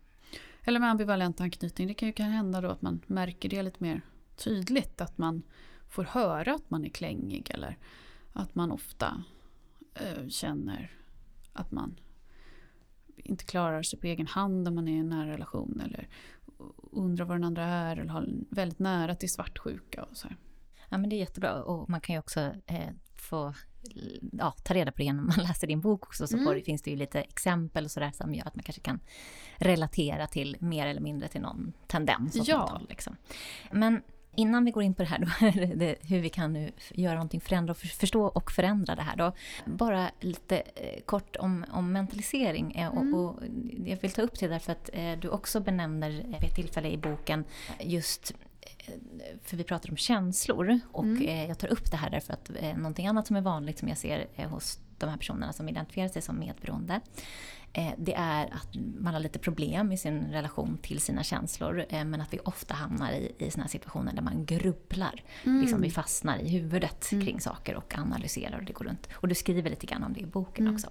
Eller 0.63 0.81
med 0.81 0.91
ambivalent 0.91 1.41
anknytning, 1.41 1.89
det 1.89 1.95
kan 1.95 2.09
ju 2.09 2.13
kan 2.13 2.31
hända 2.31 2.61
då 2.61 2.69
att 2.69 2.83
man 2.83 3.01
märker 3.07 3.49
det 3.49 3.63
lite 3.63 3.83
mer 3.83 4.01
tydligt. 4.37 5.01
Att 5.01 5.19
man 5.19 5.43
får 5.89 6.05
höra 6.05 6.55
att 6.55 6.71
man 6.71 6.85
är 6.85 6.89
klängig 6.89 7.51
eller 7.51 7.79
att 8.33 8.55
man 8.55 8.73
ofta 8.73 9.25
eh, 9.95 10.29
känner 10.29 10.91
att 11.53 11.71
man 11.71 12.01
inte 13.17 13.45
klarar 13.45 13.83
sig 13.83 13.99
på 13.99 14.07
egen 14.07 14.27
hand 14.27 14.69
om 14.69 14.75
man 14.75 14.89
är 14.89 14.93
i 14.93 14.99
en 14.99 15.09
nära 15.09 15.33
relation. 15.33 15.81
Eller 15.85 16.09
undrar 16.93 17.25
vad 17.25 17.37
den 17.37 17.45
andra 17.45 17.65
är 17.65 17.97
eller 17.97 18.11
har 18.11 18.29
väldigt 18.51 18.79
nära 18.79 19.15
till 19.15 19.33
svartsjuka. 19.33 20.03
Och 20.03 20.17
så 20.17 20.29
här. 20.29 20.37
Ja, 20.93 20.99
men 20.99 21.11
det 21.11 21.17
är 21.17 21.19
jättebra 21.19 21.63
och 21.63 21.91
man 21.91 22.01
kan 22.01 22.15
ju 22.15 22.19
också 22.19 22.41
eh, 22.67 22.89
få 23.15 23.55
ja, 24.33 24.55
ta 24.65 24.75
reda 24.75 24.93
på 24.93 24.99
det 24.99 25.05
genom 25.05 25.29
att 25.29 25.37
man 25.37 25.47
läser 25.49 25.67
din 25.67 25.81
bok 25.81 26.07
också. 26.07 26.27
Så 26.27 26.37
mm. 26.37 26.63
finns 26.65 26.83
det 26.83 26.91
ju 26.91 26.97
lite 26.97 27.21
exempel 27.21 27.85
och 27.85 27.91
sådär 27.91 28.11
som 28.15 28.35
gör 28.35 28.47
att 28.47 28.57
man 28.57 28.63
kanske 28.63 28.83
kan 28.83 29.01
relatera 29.57 30.27
till 30.27 30.57
mer 30.61 30.87
eller 30.87 31.01
mindre 31.01 31.29
till 31.29 31.41
någon 31.41 31.73
tendens. 31.87 32.49
Ja. 32.49 32.57
Håll, 32.59 32.87
liksom. 32.89 33.17
Men 33.71 34.03
innan 34.37 34.65
vi 34.65 34.71
går 34.71 34.83
in 34.83 34.95
på 34.95 35.03
det 35.03 35.09
här, 35.09 35.19
då, 35.19 35.27
hur 36.09 36.21
vi 36.21 36.29
kan 36.29 36.53
nu 36.53 36.73
göra 36.91 37.15
någonting, 37.15 37.41
förändra 37.41 37.71
och 37.71 37.79
förstå 37.79 38.25
och 38.25 38.53
förändra 38.53 38.95
det 38.95 39.03
här 39.03 39.17
då. 39.17 39.33
Bara 39.65 40.11
lite 40.21 40.57
eh, 40.59 41.03
kort 41.05 41.37
om, 41.37 41.65
om 41.73 41.93
mentalisering. 41.93 42.73
Eh, 42.73 42.87
mm. 42.87 43.15
Och, 43.15 43.25
och, 43.25 43.43
jag 43.85 43.97
vill 43.97 44.11
ta 44.11 44.23
upp 44.23 44.39
det 44.41 44.49
därför 44.49 44.73
att 44.73 44.91
eh, 44.93 45.13
du 45.19 45.29
också 45.29 45.61
benämner 45.61 46.11
vid 46.11 46.45
ett 46.51 46.55
tillfälle 46.55 46.89
i 46.89 46.99
boken 46.99 47.45
just 47.81 48.35
för 49.43 49.57
vi 49.57 49.65
pratar 49.65 49.91
om 49.91 49.97
känslor 49.97 50.81
och 50.93 51.05
mm. 51.05 51.23
Eh, 51.23 51.49
jag 51.49 51.59
tar 51.59 51.69
upp 51.69 51.91
det 51.91 51.97
här 51.97 52.11
därför 52.11 52.33
att 52.33 52.51
eh, 52.61 52.77
någonting 52.77 53.07
annat 53.07 53.27
som 53.27 53.37
är 53.37 53.41
vanligt 53.41 53.79
som 53.79 53.89
jag 53.89 53.99
ser 53.99 54.27
eh, 54.37 54.49
hos 54.49 54.79
de 54.99 55.11
här 55.11 55.17
personerna 55.17 55.53
som 55.53 55.69
identifierar 55.69 56.09
sig 56.09 56.23
som 56.23 56.39
medberoende 56.39 57.01
det 57.97 58.15
är 58.15 58.45
att 58.45 58.69
man 58.99 59.15
har 59.15 59.21
lite 59.21 59.39
problem 59.39 59.93
i 59.93 59.97
sin 59.97 60.33
relation 60.33 60.79
till 60.83 61.01
sina 61.01 61.23
känslor 61.23 61.85
eh, 61.89 62.05
men 62.05 62.21
att 62.21 62.33
vi 62.33 62.39
ofta 62.45 62.75
hamnar 62.75 63.13
i, 63.13 63.33
i 63.39 63.51
såna 63.51 63.69
situationer 63.69 64.13
där 64.13 64.23
man 64.23 64.45
grubblar. 64.45 65.23
Mm. 65.45 65.61
Liksom 65.61 65.81
vi 65.81 65.91
fastnar 65.91 66.39
i 66.39 66.49
huvudet 66.49 67.13
mm. 67.13 67.27
kring 67.27 67.41
saker 67.41 67.75
och 67.75 67.99
analyserar 67.99 68.59
och 68.59 68.65
det 68.65 68.73
går 68.73 68.85
runt. 68.85 69.09
Och 69.15 69.29
du 69.29 69.35
skriver 69.35 69.71
lite 69.71 69.87
grann 69.87 70.03
om 70.03 70.13
det 70.13 70.21
i 70.21 70.27
boken 70.27 70.67
mm. 70.67 70.75
också. 70.75 70.91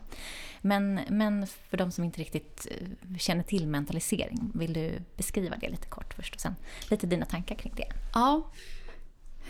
Men, 0.61 0.99
men 1.09 1.47
för 1.47 1.77
de 1.77 1.91
som 1.91 2.03
inte 2.03 2.19
riktigt 2.19 2.67
eh, 2.71 3.17
känner 3.17 3.43
till 3.43 3.67
mentalisering, 3.67 4.51
vill 4.53 4.73
du 4.73 4.91
beskriva 5.17 5.57
det 5.57 5.69
lite 5.69 5.87
kort 5.87 6.13
först 6.13 6.35
och 6.35 6.41
sen 6.41 6.55
lite 6.89 7.07
dina 7.07 7.25
tankar 7.25 7.55
kring 7.55 7.73
det? 7.75 7.87
Ja, 8.13 8.43
Eh, 8.80 8.80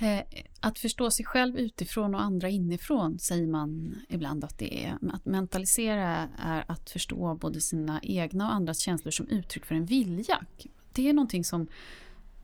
Eh, 0.01 0.21
att 0.59 0.79
förstå 0.79 1.11
sig 1.11 1.25
själv 1.25 1.57
utifrån 1.57 2.15
och 2.15 2.21
andra 2.21 2.49
inifrån 2.49 3.19
säger 3.19 3.47
man 3.47 3.95
ibland 4.09 4.43
att 4.43 4.57
det 4.57 4.85
är. 4.85 4.97
Att 5.13 5.25
mentalisera 5.25 6.29
är 6.37 6.65
att 6.67 6.89
förstå 6.89 7.35
både 7.35 7.61
sina 7.61 7.99
egna 8.03 8.47
och 8.47 8.53
andras 8.53 8.79
känslor 8.79 9.11
som 9.11 9.27
uttryck 9.27 9.65
för 9.65 9.75
en 9.75 9.85
vilja. 9.85 10.45
Det 10.93 11.09
är 11.09 11.13
någonting 11.13 11.43
som, 11.43 11.67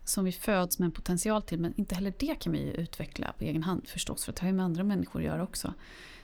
som 0.03 0.25
vi 0.25 0.31
föds 0.31 0.79
med 0.79 0.85
en 0.85 0.91
potential 0.91 1.41
till 1.41 1.59
men 1.59 1.73
inte 1.77 1.95
heller 1.95 2.13
det 2.17 2.35
kan 2.39 2.53
vi 2.53 2.59
utveckla 2.59 3.33
på 3.37 3.43
egen 3.43 3.63
hand 3.63 3.87
förstås 3.87 4.25
för 4.25 4.31
det 4.31 4.41
har 4.41 4.47
ju 4.47 4.53
med 4.53 4.65
andra 4.65 4.83
människor 4.83 5.19
att 5.19 5.25
göra 5.25 5.43
också. 5.43 5.73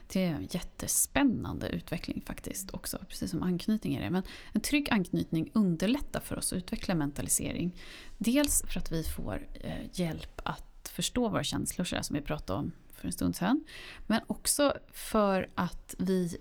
Det 0.07 0.23
är 0.23 0.36
en 0.36 0.47
jättespännande 0.51 1.67
utveckling 1.69 2.23
faktiskt 2.25 2.73
också, 2.73 2.97
precis 3.09 3.31
som 3.31 3.43
anknytning 3.43 3.95
är 3.95 4.01
det. 4.01 4.09
Men 4.09 4.23
en 4.51 4.61
trygg 4.61 4.89
anknytning 4.91 5.49
underlättar 5.53 6.19
för 6.19 6.38
oss 6.38 6.53
att 6.53 6.57
utveckla 6.57 6.95
mentalisering. 6.95 7.75
Dels 8.17 8.63
för 8.67 8.79
att 8.79 8.91
vi 8.91 9.03
får 9.03 9.47
eh, 9.53 9.77
hjälp 9.93 10.41
att 10.43 10.72
förstå 10.88 11.29
våra 11.29 11.43
känslor 11.43 11.86
så 11.86 12.03
som 12.03 12.13
vi 12.13 12.21
pratade 12.21 12.59
om 12.59 12.71
för 12.93 13.07
en 13.07 13.13
stund 13.13 13.36
sedan. 13.36 13.63
Men 14.07 14.21
också 14.27 14.73
för 14.91 15.49
att 15.55 15.95
vi 15.97 16.38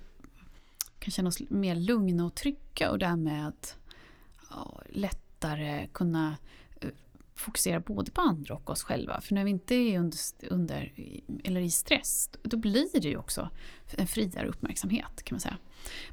kan 0.99 1.11
känna 1.11 1.29
oss 1.29 1.43
mer 1.49 1.75
lugna 1.75 2.25
och 2.25 2.35
trygga 2.35 2.91
och 2.91 2.99
därmed 2.99 3.55
ja, 4.51 4.83
lättare 4.91 5.89
kunna 5.93 6.37
eh, 6.81 6.89
fokusera 7.35 7.81
både 7.81 8.11
på 8.11 8.21
andra 8.21 8.55
och 8.55 8.71
oss 8.71 8.83
själva. 8.83 9.21
För 9.21 9.35
när 9.35 9.45
vi 9.45 9.51
inte 9.51 9.75
är 9.75 9.99
under, 9.99 10.19
under 10.51 10.93
eller 11.45 11.61
i 11.61 11.71
stress, 11.71 12.31
då 12.43 12.57
blir 12.57 13.01
det 13.01 13.09
ju 13.09 13.17
också 13.17 13.51
en 13.91 14.07
friare 14.07 14.49
uppmärksamhet 14.49 15.23
kan 15.25 15.35
man 15.35 15.41
säga. 15.41 15.57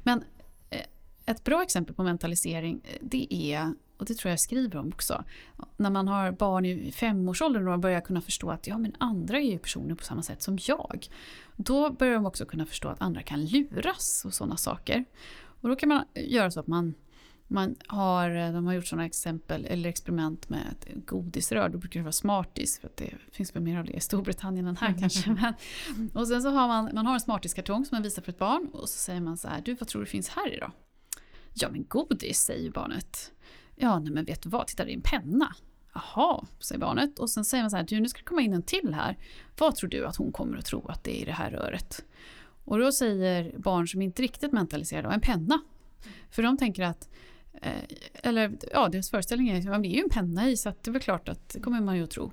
Men 0.02 0.24
eh, 0.70 0.86
ett 1.26 1.44
bra 1.44 1.62
exempel 1.62 1.94
på 1.94 2.02
mentalisering 2.02 2.80
eh, 2.84 2.98
det 3.02 3.34
är 3.34 3.74
och 4.00 4.06
det 4.06 4.14
tror 4.14 4.28
jag 4.28 4.32
jag 4.32 4.40
skriver 4.40 4.76
om 4.76 4.88
också. 4.88 5.24
När 5.76 5.90
man 5.90 6.08
har 6.08 6.32
barn 6.32 6.64
i 6.64 6.92
femårsåldern 6.92 7.68
och 7.68 7.78
börjar 7.78 8.00
kunna 8.00 8.20
förstå 8.20 8.50
att 8.50 8.66
ja, 8.66 8.78
men 8.78 8.96
andra 8.98 9.38
är 9.38 9.50
ju 9.50 9.58
personer 9.58 9.94
på 9.94 10.04
samma 10.04 10.22
sätt 10.22 10.42
som 10.42 10.58
jag. 10.60 11.08
Då 11.56 11.90
börjar 11.90 12.14
de 12.14 12.26
också 12.26 12.44
kunna 12.44 12.66
förstå 12.66 12.88
att 12.88 13.02
andra 13.02 13.22
kan 13.22 13.46
luras 13.46 14.22
och 14.26 14.34
sådana 14.34 14.56
saker. 14.56 15.04
Och 15.60 15.68
då 15.68 15.76
kan 15.76 15.88
man 15.88 16.04
göra 16.14 16.50
så 16.50 16.60
att 16.60 16.66
man 16.66 16.94
man 17.52 17.76
har, 17.86 18.52
de 18.52 18.66
har 18.66 18.72
gjort 18.72 18.86
sådana 18.86 19.06
exempel 19.06 19.64
eller 19.64 19.88
experiment 19.88 20.48
med 20.48 20.62
ett 20.70 21.06
godisrör. 21.06 21.68
Då 21.68 21.78
brukar 21.78 22.00
det 22.00 22.04
vara 22.04 22.12
Smarties 22.12 22.80
för 22.80 22.86
att 22.86 22.96
det 22.96 23.10
finns 23.32 23.56
väl 23.56 23.62
mer 23.62 23.78
av 23.78 23.84
det 23.84 23.92
i 23.92 24.00
Storbritannien 24.00 24.66
än 24.66 24.76
här 24.76 24.88
mm. 24.88 25.00
kanske. 25.00 25.30
Men, 25.30 25.54
och 26.14 26.28
sen 26.28 26.42
så 26.42 26.50
har 26.50 26.68
man, 26.68 26.90
man 26.94 27.06
har 27.06 27.14
en 27.14 27.20
Smarties-kartong 27.20 27.84
som 27.84 27.96
man 27.96 28.02
visar 28.02 28.22
för 28.22 28.32
ett 28.32 28.38
barn 28.38 28.68
och 28.72 28.88
så 28.88 28.98
säger 28.98 29.20
man 29.20 29.36
så 29.36 29.48
här, 29.48 29.60
du 29.60 29.74
vad 29.74 29.88
tror 29.88 30.02
du 30.02 30.06
finns 30.06 30.28
här 30.28 30.54
idag? 30.54 30.72
Ja 31.54 31.68
men 31.70 31.84
godis 31.88 32.38
säger 32.38 32.70
barnet. 32.70 33.32
Ja 33.80 33.98
nej 33.98 34.12
men 34.12 34.24
vet 34.24 34.42
du 34.42 34.48
vad, 34.48 34.66
titta 34.66 34.84
det 34.84 34.92
är 34.92 34.94
en 34.94 35.02
penna. 35.02 35.54
Jaha, 35.94 36.46
säger 36.60 36.80
barnet. 36.80 37.18
Och 37.18 37.30
sen 37.30 37.44
säger 37.44 37.62
man 37.62 37.70
så 37.70 37.76
här, 37.76 37.84
du 37.84 38.00
nu 38.00 38.08
ska 38.08 38.18
det 38.18 38.24
komma 38.24 38.42
in 38.42 38.52
en 38.52 38.62
till 38.62 38.94
här. 38.94 39.18
Vad 39.58 39.76
tror 39.76 39.90
du 39.90 40.06
att 40.06 40.16
hon 40.16 40.32
kommer 40.32 40.58
att 40.58 40.64
tro 40.64 40.86
att 40.88 41.04
det 41.04 41.18
är 41.18 41.22
i 41.22 41.24
det 41.24 41.32
här 41.32 41.50
röret? 41.50 42.04
Och 42.64 42.78
då 42.78 42.92
säger 42.92 43.58
barn 43.58 43.88
som 43.88 44.02
inte 44.02 44.22
riktigt 44.22 44.52
mentaliserade, 44.52 45.14
en 45.14 45.20
penna. 45.20 45.60
För 46.30 46.42
de 46.42 46.56
tänker 46.56 46.82
att 46.82 47.08
Eh, 47.62 47.82
eller 48.12 48.58
ja, 48.72 48.88
deras 48.88 49.10
föreställning 49.10 49.48
är 49.48 49.58
att 49.58 49.64
man 49.64 49.80
blir 49.80 49.90
ju 49.90 50.02
en 50.02 50.08
penna 50.08 50.48
i 50.48 50.56
så 50.56 50.68
att 50.68 50.82
det 50.82 50.90
är 50.90 50.92
väl 50.92 51.02
klart 51.02 51.28
att 51.28 51.48
det 51.48 51.60
kommer 51.60 51.80
man 51.80 51.96
ju 51.96 52.04
att 52.04 52.10
tro. 52.10 52.32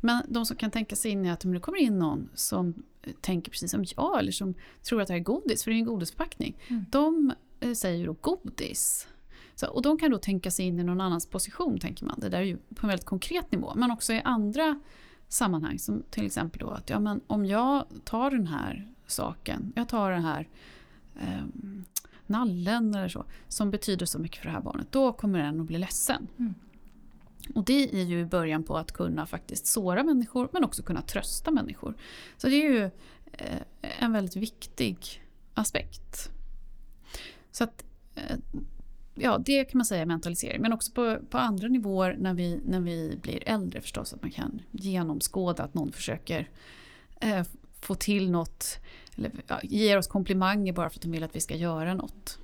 Men 0.00 0.22
de 0.28 0.46
som 0.46 0.56
kan 0.56 0.70
tänka 0.70 0.96
sig 0.96 1.10
in 1.10 1.24
i 1.24 1.30
att 1.30 1.44
om 1.44 1.52
det 1.52 1.60
kommer 1.60 1.78
in 1.78 1.98
någon 1.98 2.28
som 2.34 2.74
tänker 3.20 3.50
precis 3.50 3.70
som 3.70 3.84
jag 3.96 4.18
eller 4.18 4.32
som 4.32 4.54
tror 4.82 5.02
att 5.02 5.08
det 5.08 5.12
här 5.12 5.20
är 5.20 5.24
godis, 5.24 5.64
för 5.64 5.70
det 5.70 5.76
är 5.76 5.78
en 5.78 5.84
godisförpackning. 5.84 6.56
Mm. 6.68 6.84
De 6.90 7.32
eh, 7.60 7.72
säger 7.72 7.98
ju 7.98 8.06
då 8.06 8.16
godis. 8.20 9.08
Så, 9.54 9.66
och 9.66 9.82
de 9.82 9.98
kan 9.98 10.10
då 10.10 10.18
tänka 10.18 10.50
sig 10.50 10.66
in 10.66 10.80
i 10.80 10.84
någon 10.84 11.00
annans 11.00 11.26
position, 11.26 11.78
tänker 11.78 12.04
man. 12.04 12.20
Det 12.20 12.28
där 12.28 12.38
är 12.38 12.42
ju 12.42 12.56
på 12.56 12.86
en 12.86 12.88
väldigt 12.88 13.06
konkret 13.06 13.52
nivå. 13.52 13.72
Men 13.76 13.90
också 13.90 14.12
i 14.12 14.20
andra 14.24 14.80
sammanhang, 15.28 15.78
som 15.78 16.02
till 16.10 16.26
exempel 16.26 16.60
då 16.60 16.70
att 16.70 16.90
ja, 16.90 17.00
men 17.00 17.20
om 17.26 17.46
jag 17.46 17.84
tar 18.04 18.30
den 18.30 18.46
här 18.46 18.88
saken, 19.06 19.72
jag 19.76 19.88
tar 19.88 20.10
den 20.10 20.22
här 20.22 20.48
um, 21.14 21.84
nallen 22.26 22.94
eller 22.94 23.08
så, 23.08 23.24
som 23.48 23.70
betyder 23.70 24.06
så 24.06 24.18
mycket 24.18 24.38
för 24.38 24.46
det 24.46 24.52
här 24.52 24.60
barnet, 24.60 24.86
då 24.92 25.12
kommer 25.12 25.38
den 25.38 25.60
att 25.60 25.66
bli 25.66 25.78
ledsen. 25.78 26.28
Mm. 26.38 26.54
Och 27.54 27.64
det 27.64 28.00
är 28.00 28.04
ju 28.04 28.26
början 28.26 28.62
på 28.62 28.76
att 28.76 28.92
kunna 28.92 29.26
faktiskt 29.26 29.66
såra 29.66 30.04
människor 30.04 30.48
men 30.52 30.64
också 30.64 30.82
kunna 30.82 31.02
trösta 31.02 31.50
människor. 31.50 31.94
Så 32.36 32.48
det 32.48 32.54
är 32.54 32.72
ju 32.72 32.84
eh, 33.32 33.58
en 33.98 34.12
väldigt 34.12 34.36
viktig 34.36 35.22
aspekt. 35.54 36.30
Så 37.50 37.64
att, 37.64 37.84
eh, 38.14 38.36
ja, 39.14 39.38
det 39.38 39.64
kan 39.64 39.78
man 39.78 39.84
säga 39.84 40.02
är 40.02 40.06
mentalisering. 40.06 40.62
Men 40.62 40.72
också 40.72 40.92
på, 40.92 41.18
på 41.30 41.38
andra 41.38 41.68
nivåer 41.68 42.16
när 42.18 42.34
vi, 42.34 42.60
när 42.66 42.80
vi 42.80 43.18
blir 43.22 43.48
äldre 43.48 43.80
förstås. 43.80 44.12
Att 44.12 44.22
man 44.22 44.30
kan 44.30 44.62
genomskåda 44.70 45.62
att 45.62 45.74
någon 45.74 45.92
försöker 45.92 46.48
eh, 47.20 47.42
få 47.80 47.94
till 47.94 48.30
något 48.30 48.78
eller 49.16 49.32
ja, 49.46 49.60
ger 49.62 49.98
oss 49.98 50.06
komplimanger 50.06 50.72
bara 50.72 50.90
för 50.90 50.98
att 50.98 51.02
de 51.02 51.10
vill 51.10 51.24
att 51.24 51.36
vi 51.36 51.40
ska 51.40 51.56
göra 51.56 51.94
något. 51.94 52.38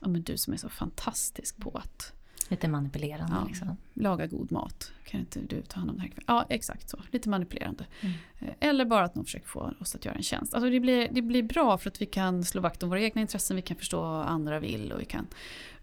Ja, 0.00 0.08
men 0.08 0.22
du 0.22 0.36
som 0.36 0.52
är 0.52 0.56
så 0.56 0.68
fantastisk 0.68 1.56
på 1.56 1.70
att 1.70 2.12
Lite 2.50 2.68
manipulerande 2.68 3.36
ja, 3.40 3.44
liksom. 3.46 3.76
Laga 3.94 4.26
god 4.26 4.52
mat. 4.52 4.92
Kan 5.04 5.20
inte 5.20 5.40
du 5.40 5.62
ta 5.62 5.78
hand 5.78 5.90
om 5.90 5.96
det 5.96 6.02
här 6.02 6.12
Ja, 6.26 6.46
exakt 6.48 6.88
så. 6.88 6.98
Lite 7.10 7.28
manipulerande. 7.28 7.86
Mm. 8.00 8.14
Eh, 8.38 8.68
eller 8.68 8.84
bara 8.84 9.04
att 9.04 9.14
någon 9.14 9.24
försöker 9.24 9.48
få 9.48 9.72
oss 9.80 9.94
att 9.94 10.04
göra 10.04 10.14
en 10.14 10.22
tjänst. 10.22 10.54
Alltså 10.54 10.70
det, 10.70 10.80
blir, 10.80 11.08
det 11.12 11.22
blir 11.22 11.42
bra 11.42 11.78
för 11.78 11.90
att 11.90 12.02
vi 12.02 12.06
kan 12.06 12.44
slå 12.44 12.60
vakt 12.60 12.82
om 12.82 12.88
våra 12.88 13.00
egna 13.00 13.20
intressen, 13.20 13.56
vi 13.56 13.62
kan 13.62 13.76
förstå 13.76 14.00
vad 14.00 14.26
andra 14.26 14.60
vill. 14.60 14.92
Och 14.92 15.00
vi 15.00 15.04
kan, 15.04 15.26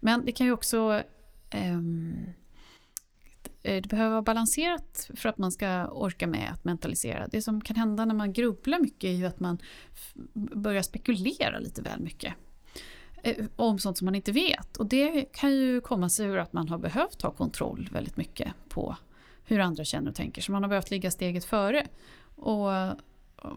men 0.00 0.24
det 0.24 0.32
kan 0.32 0.46
ju 0.46 0.52
också 0.52 1.02
um, 1.54 2.16
Eh, 3.62 3.82
det 3.82 3.88
behöver 3.88 4.10
vara 4.10 4.22
balanserat 4.22 5.10
för 5.14 5.28
att 5.28 5.38
man 5.38 5.52
ska 5.52 5.86
orka 5.86 6.26
med 6.26 6.50
att 6.52 6.64
mentalisera. 6.64 7.28
Det 7.28 7.42
som 7.42 7.60
kan 7.60 7.76
hända 7.76 8.04
när 8.04 8.14
man 8.14 8.32
grubblar 8.32 8.78
mycket 8.80 9.08
är 9.08 9.14
ju 9.14 9.26
att 9.26 9.40
man 9.40 9.58
börjar 10.34 10.82
spekulera 10.82 11.58
lite 11.58 11.82
väl 11.82 12.00
mycket. 12.00 12.34
Eh, 13.22 13.46
om 13.56 13.78
sånt 13.78 13.98
som 13.98 14.04
man 14.04 14.14
inte 14.14 14.32
vet. 14.32 14.76
Och 14.76 14.86
det 14.86 15.24
kan 15.32 15.54
ju 15.54 15.80
komma 15.80 16.08
sig 16.08 16.26
ur 16.26 16.38
att 16.38 16.52
man 16.52 16.68
har 16.68 16.78
behövt 16.78 17.22
ha 17.22 17.30
kontroll 17.30 17.88
väldigt 17.92 18.16
mycket 18.16 18.52
på 18.68 18.96
hur 19.44 19.60
andra 19.60 19.84
känner 19.84 20.10
och 20.10 20.16
tänker. 20.16 20.42
Så 20.42 20.52
man 20.52 20.62
har 20.62 20.68
behövt 20.68 20.90
ligga 20.90 21.10
steget 21.10 21.44
före. 21.44 21.86
Och 22.34 22.74
eh, 22.74 22.92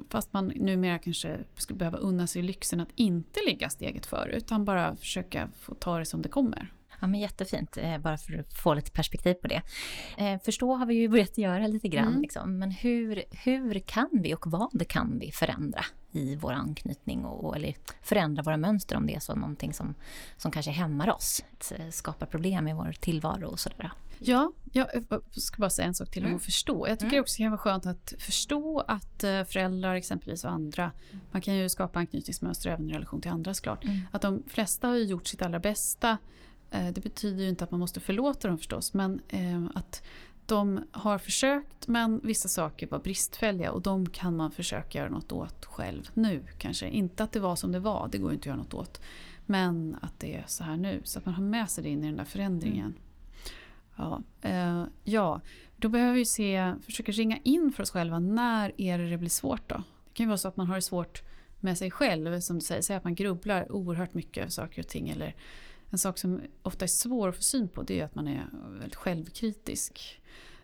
fast 0.09 0.33
man 0.33 0.47
numera 0.47 0.99
kanske 0.99 1.39
skulle 1.55 1.77
behöva 1.77 1.97
unna 1.97 2.27
sig 2.27 2.41
lyxen 2.41 2.79
att 2.79 2.91
inte 2.95 3.39
ligga 3.47 3.69
steget 3.69 4.05
före 4.05 4.31
utan 4.31 4.65
bara 4.65 4.95
försöka 4.95 5.49
få 5.59 5.73
ta 5.73 5.99
det 5.99 6.05
som 6.05 6.21
det 6.21 6.29
kommer. 6.29 6.73
Ja, 7.01 7.07
men 7.07 7.19
jättefint, 7.19 7.77
eh, 7.77 7.97
bara 7.97 8.17
för 8.17 8.39
att 8.39 8.53
få 8.53 8.73
lite 8.73 8.91
perspektiv 8.91 9.33
på 9.33 9.47
det. 9.47 9.61
Eh, 10.17 10.39
förstå 10.45 10.75
har 10.75 10.85
vi 10.85 10.95
ju 10.95 11.07
börjat 11.07 11.37
göra 11.37 11.67
lite 11.67 11.87
grann, 11.87 12.07
mm. 12.07 12.21
liksom. 12.21 12.59
men 12.59 12.71
hur, 12.71 13.23
hur 13.31 13.79
kan 13.79 14.09
vi 14.11 14.33
och 14.33 14.47
vad 14.47 14.87
kan 14.87 15.19
vi 15.19 15.31
förändra 15.31 15.85
i 16.11 16.35
vår 16.35 16.51
anknytning 16.51 17.25
och, 17.25 17.55
eller 17.55 17.75
förändra 18.01 18.43
våra 18.43 18.57
mönster 18.57 18.95
om 18.95 19.07
det 19.07 19.15
är 19.15 19.19
så 19.19 19.35
någonting 19.35 19.73
som, 19.73 19.95
som 20.37 20.51
kanske 20.51 20.71
hämmar 20.71 21.09
oss, 21.09 21.43
eh, 21.71 21.89
skapar 21.89 22.25
problem 22.25 22.67
i 22.67 22.73
vår 22.73 22.91
tillvaro 22.99 23.47
och 23.47 23.59
sådär. 23.59 23.91
Ja, 24.19 24.51
jag 24.71 24.87
ska 25.31 25.59
bara 25.59 25.69
säga 25.69 25.87
en 25.87 25.93
sak 25.93 26.11
till 26.11 26.23
om 26.23 26.27
mm. 26.27 26.35
att 26.35 26.43
förstå. 26.43 26.87
Jag 26.87 26.99
tycker 26.99 27.13
mm. 27.13 27.21
också 27.21 27.37
det 27.37 27.43
kan 27.43 27.51
vara 27.51 27.61
skönt 27.61 27.85
att 27.85 28.13
förstå 28.19 28.79
att 28.87 29.21
föräldrar 29.21 29.95
exempelvis 29.95 30.43
och 30.43 30.51
andra, 30.51 30.91
man 31.31 31.41
kan 31.41 31.55
ju 31.55 31.69
skapa 31.69 31.99
anknytningsmönster 31.99 32.69
även 32.69 32.89
i 32.89 32.93
relation 32.93 33.21
till 33.21 33.31
andra 33.31 33.53
såklart, 33.53 33.83
mm. 33.83 33.99
att 34.11 34.21
de 34.21 34.43
flesta 34.47 34.87
har 34.87 34.95
gjort 34.95 35.27
sitt 35.27 35.41
allra 35.41 35.59
bästa 35.59 36.17
det 36.71 37.03
betyder 37.03 37.43
ju 37.43 37.49
inte 37.49 37.63
att 37.63 37.71
man 37.71 37.79
måste 37.79 37.99
förlåta 37.99 38.47
dem 38.47 38.57
förstås, 38.57 38.93
men 38.93 39.21
eh, 39.27 39.65
att 39.75 40.03
de 40.45 40.83
har 40.91 41.17
försökt 41.17 41.87
men 41.87 42.19
vissa 42.23 42.47
saker 42.47 42.87
var 42.87 42.99
bristfälliga 42.99 43.71
och 43.71 43.81
de 43.81 44.09
kan 44.09 44.35
man 44.35 44.51
försöka 44.51 44.97
göra 44.97 45.09
något 45.09 45.31
åt 45.31 45.65
själv 45.65 46.09
nu 46.13 46.43
kanske. 46.57 46.89
Inte 46.89 47.23
att 47.23 47.31
det 47.31 47.39
var 47.39 47.55
som 47.55 47.71
det 47.71 47.79
var, 47.79 48.09
det 48.11 48.17
går 48.17 48.33
inte 48.33 48.41
att 48.41 48.45
göra 48.45 48.57
något 48.57 48.73
åt. 48.73 49.01
Men 49.45 49.97
att 50.01 50.19
det 50.19 50.35
är 50.35 50.43
så 50.47 50.63
här 50.63 50.77
nu, 50.77 51.01
så 51.03 51.19
att 51.19 51.25
man 51.25 51.35
har 51.35 51.43
med 51.43 51.69
sig 51.69 51.83
det 51.83 51.89
in 51.89 52.03
i 52.03 52.07
den 52.07 52.17
där 52.17 52.25
förändringen. 52.25 52.85
Mm. 52.85 52.99
Ja, 53.95 54.21
eh, 54.41 54.83
ja, 55.03 55.41
då 55.77 55.89
behöver 55.89 56.13
vi 56.13 56.25
se, 56.25 56.73
försöka 56.85 57.11
ringa 57.11 57.37
in 57.43 57.73
för 57.75 57.83
oss 57.83 57.91
själva, 57.91 58.19
när 58.19 58.81
är 58.81 58.97
det 58.97 59.09
det 59.09 59.17
blir 59.17 59.29
svårt 59.29 59.69
då? 59.69 59.75
Det 59.75 60.13
kan 60.13 60.23
ju 60.23 60.27
vara 60.27 60.37
så 60.37 60.47
att 60.47 60.57
man 60.57 60.67
har 60.67 60.75
det 60.75 60.81
svårt 60.81 61.23
med 61.59 61.77
sig 61.77 61.91
själv, 61.91 62.39
som 62.39 62.59
du 62.59 62.65
säger, 62.65 62.81
säg 62.81 62.95
att 62.95 63.03
man 63.03 63.15
grubblar 63.15 63.71
oerhört 63.71 64.13
mycket 64.13 64.41
över 64.41 64.51
saker 64.51 64.81
och 64.81 64.87
ting 64.87 65.09
eller 65.09 65.35
en 65.91 65.97
sak 65.97 66.17
som 66.17 66.41
ofta 66.63 66.85
är 66.85 66.87
svår 66.87 67.29
att 67.29 67.35
få 67.35 67.41
syn 67.41 67.67
på 67.67 67.83
det 67.83 67.99
är 67.99 68.05
att 68.05 68.15
man 68.15 68.27
är 68.27 68.47
väldigt 68.79 68.95
självkritisk. 68.95 70.21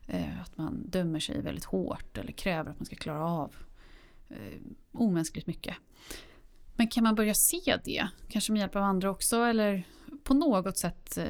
Eh, 0.08 0.42
att 0.42 0.58
man 0.58 0.90
dömer 0.90 1.20
sig 1.20 1.42
väldigt 1.42 1.66
hårt 1.66 2.18
eller 2.18 2.32
kräver 2.32 2.72
att 2.72 2.80
man 2.80 2.86
ska 2.86 2.96
klara 2.96 3.26
av 3.26 3.56
eh, 4.30 4.62
omänskligt 4.92 5.48
mycket. 5.48 5.76
Men 6.76 6.88
kan 6.88 7.04
man 7.04 7.16
börja 7.16 7.34
se 7.34 7.80
det, 7.84 8.08
kanske 8.30 8.52
med 8.52 8.60
hjälp 8.60 8.76
av 8.76 8.84
andra 8.84 9.10
också, 9.10 9.44
eller 9.44 9.84
på 10.24 10.34
något 10.34 10.78
sätt 10.78 11.18
eh, 11.18 11.26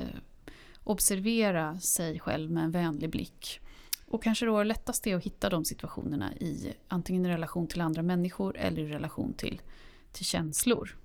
observera 0.84 1.80
sig 1.80 2.20
själv 2.20 2.52
med 2.52 2.64
en 2.64 2.72
vänlig 2.72 3.10
blick. 3.10 3.60
Och 4.06 4.24
kanske 4.24 4.46
då 4.46 4.64
lättast 4.64 5.08
är 5.08 5.16
att 5.16 5.24
hitta 5.24 5.50
de 5.50 5.66
situationerna 5.66 6.34
i 6.34 6.74
antingen 6.88 7.26
i 7.26 7.30
relation 7.30 7.68
till 7.68 7.82
andra 7.82 8.04
människor 8.04 8.58
eller 8.58 8.82
i 8.82 8.88
relation 8.88 9.34
till, 9.34 9.62
till 10.12 10.26
känslor. 10.26 10.98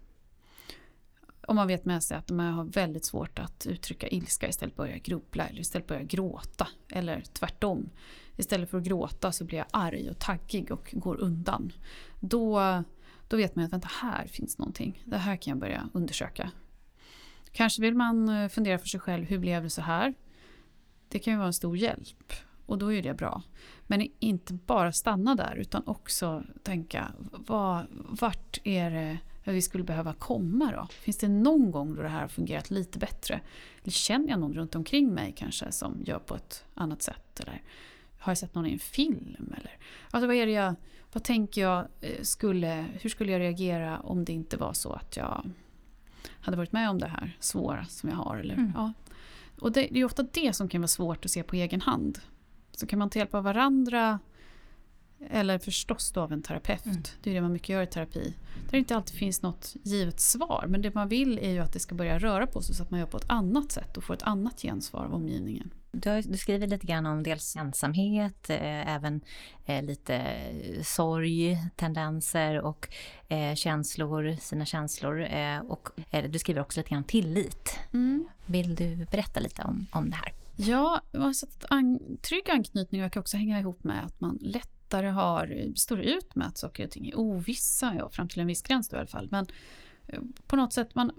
Om 1.47 1.57
man 1.57 1.67
vet 1.67 1.85
med 1.85 2.03
sig 2.03 2.17
att 2.17 2.31
man 2.31 2.55
har 2.55 2.65
väldigt 2.65 3.05
svårt 3.05 3.39
att 3.39 3.67
uttrycka 3.67 4.09
ilska 4.09 4.49
istället 4.49 4.77
börjar 4.77 4.97
grubbla 4.97 5.47
eller 5.47 5.61
istället 5.61 5.87
börjar 5.87 6.03
gråta. 6.03 6.69
Eller 6.89 7.21
tvärtom. 7.33 7.91
Istället 8.37 8.71
för 8.71 8.79
att 8.79 8.85
gråta 8.85 9.33
så 9.33 9.45
blir 9.45 9.59
jag 9.59 9.67
arg 9.71 10.11
och 10.11 10.19
taggig 10.19 10.73
och 10.73 10.91
går 10.93 11.21
undan. 11.21 11.73
Då, 12.21 12.83
då 13.29 13.37
vet 13.37 13.57
man 13.57 13.65
att 13.65 13.73
vänta, 13.73 13.89
här 14.01 14.27
finns 14.27 14.59
någonting. 14.59 15.03
Det 15.07 15.19
här 15.19 15.37
kan 15.37 15.51
jag 15.51 15.59
börja 15.59 15.89
undersöka. 15.93 16.51
Kanske 17.53 17.83
vill 17.83 17.95
man 17.95 18.29
eh, 18.29 18.49
fundera 18.49 18.79
för 18.79 18.89
sig 18.89 19.01
själv, 19.01 19.25
hur 19.25 19.39
blev 19.39 19.63
det 19.63 19.71
så 19.71 19.83
här? 19.83 20.15
Det 21.09 21.19
kan 21.19 21.33
ju 21.33 21.37
vara 21.37 21.47
en 21.47 21.53
stor 21.53 21.77
hjälp 21.77 22.33
och 22.67 22.79
då 22.79 22.93
är 22.93 23.03
det 23.03 23.15
bra. 23.15 23.43
Men 23.87 24.09
inte 24.19 24.55
bara 24.55 24.93
stanna 24.93 25.35
där 25.35 25.57
utan 25.57 25.83
också 25.87 26.43
tänka, 26.63 27.13
vad, 27.33 27.87
vart 27.91 28.59
är 28.65 28.91
det 28.91 29.19
vi 29.45 29.63
skulle 29.63 29.85
behöva 29.85 30.13
komma 30.13 30.73
då? 30.77 30.87
Finns 30.91 31.19
det 31.19 31.29
någon 31.29 31.71
gång 31.71 31.95
då 31.95 32.03
det 32.03 32.09
här 32.09 32.21
har 32.21 32.29
fungerat 32.29 32.71
lite 32.71 32.99
bättre? 32.99 33.41
Eller 33.83 33.93
känner 33.93 34.29
jag 34.29 34.41
någon 34.41 34.55
runt 34.55 34.75
omkring 34.75 35.15
mig 35.15 35.35
kanske 35.37 35.73
som 35.73 36.03
gör 36.05 36.19
på 36.19 36.35
ett 36.35 36.65
annat 36.75 37.03
sätt? 37.03 37.41
Eller 37.41 37.63
har 38.19 38.31
jag 38.31 38.39
sett 38.39 38.55
någon 38.55 38.67
i 38.67 38.73
en 38.73 38.79
film? 38.79 39.55
Eller, 39.59 39.79
alltså 40.11 40.27
vad 40.27 40.37
är 40.37 40.47
det 40.47 40.53
jag, 40.53 40.75
vad 41.13 41.25
tänker 41.25 41.61
jag 41.61 41.87
eh, 42.01 42.23
skulle, 42.23 42.87
hur 43.01 43.11
skulle 43.11 43.33
jag 43.33 43.41
reagera 43.41 44.01
om 44.01 44.25
det 44.25 44.33
inte 44.33 44.57
var 44.57 44.73
så 44.73 44.93
att 44.93 45.17
jag 45.17 45.51
hade 46.41 46.57
varit 46.57 46.73
med 46.73 46.91
om 46.91 46.99
det 46.99 47.09
här 47.09 47.37
svåra 47.41 47.85
som 47.85 48.09
jag 48.09 48.17
har? 48.17 48.37
Eller, 48.37 48.55
mm. 48.55 48.73
ja. 48.75 48.93
Och 49.59 49.73
det, 49.73 49.89
det 49.91 50.01
är 50.01 50.05
ofta 50.05 50.23
det 50.23 50.53
som 50.53 50.69
kan 50.69 50.81
vara 50.81 50.89
svårt 50.89 51.25
att 51.25 51.31
se 51.31 51.43
på 51.43 51.57
egen 51.57 51.81
hand. 51.81 52.19
Så 52.73 52.87
kan 52.87 52.99
man 52.99 53.11
ta 53.11 53.19
hjälp 53.19 53.35
av 53.35 53.45
varandra 53.45 54.19
eller 55.31 55.59
förstås 55.59 56.13
då 56.13 56.21
av 56.21 56.33
en 56.33 56.43
terapeut. 56.43 56.87
Mm. 56.87 57.03
Det 57.23 57.31
är 57.31 57.35
det 57.35 57.41
man 57.41 57.53
mycket 57.53 57.69
gör 57.69 57.83
i 57.83 57.87
terapi. 57.87 58.35
Där 58.65 58.71
det 58.71 58.79
inte 58.79 58.97
alltid 58.97 59.17
finns 59.17 59.43
något 59.43 59.75
givet 59.83 60.21
svar. 60.21 60.65
Men 60.69 60.83
det 60.83 60.95
man 60.95 61.09
vill 61.09 61.39
är 61.39 61.51
ju 61.51 61.59
att 61.59 61.73
det 61.73 61.79
ska 61.79 61.95
börja 61.95 62.19
röra 62.19 62.47
på 62.47 62.63
sig 62.63 62.75
så 62.75 62.83
att 62.83 62.91
man 62.91 63.01
gör 63.01 63.07
på 63.07 63.17
ett 63.17 63.31
annat 63.31 63.73
sätt 63.73 63.97
och 63.97 64.05
får 64.05 64.15
ett 64.15 64.23
annat 64.23 64.63
gensvar 64.63 65.05
av 65.05 65.15
omgivningen. 65.15 65.71
Du, 65.93 66.21
du, 66.21 66.39
skriver 66.39 66.67
lite 66.67 66.87
grann 66.87 67.07
om 67.07 67.23
dels 67.23 67.57
ensamhet, 67.57 68.51
eh, 68.51 68.95
även 68.95 69.21
eh, 69.67 69.83
lite 69.83 70.23
sorg, 70.83 71.59
tendenser 71.77 72.61
och 72.61 72.89
eh, 73.29 73.55
känslor, 73.55 74.37
sina 74.41 74.65
känslor. 74.65 75.21
Eh, 75.21 75.59
och 75.59 75.89
eh, 76.11 76.31
du 76.31 76.39
skriver 76.39 76.61
också 76.61 76.81
lite 76.81 76.91
grann 76.91 76.99
om 76.99 77.05
tillit. 77.05 77.79
Mm. 77.93 78.29
Vill 78.47 78.75
du 78.75 78.97
berätta 78.97 79.41
lite 79.41 79.63
om, 79.63 79.87
om 79.93 80.11
det 80.11 80.17
här? 80.17 80.33
Ja, 80.57 81.01
alltså 81.19 81.47
an 81.69 82.19
trygg 82.23 82.51
anknytning 82.51 83.01
verkar 83.01 83.21
också 83.21 83.37
hänga 83.37 83.61
ihop 83.61 83.85
med 83.85 84.05
att 84.05 84.21
man 84.21 84.39
lättare 84.93 85.11
har, 85.11 85.73
står 85.77 86.01
ut 86.01 86.35
med 86.35 86.47
att 86.47 86.59
saker 86.59 86.85
och 86.85 86.91
ting 86.91 87.09
är 87.09 87.19
ovissa, 87.19 87.95
ja, 87.99 88.09
fram 88.09 88.29
till 88.29 88.41
en 88.41 88.47
viss 88.47 88.63
gräns 88.63 88.89
då 88.89 88.97
i 88.97 88.99
alla 88.99 89.07
fall. 89.07 89.29
Men 89.31 89.47
eh, 90.07 90.21
på 90.47 90.57
något 90.57 90.73
sätt, 90.73 90.95
man, 90.95 91.11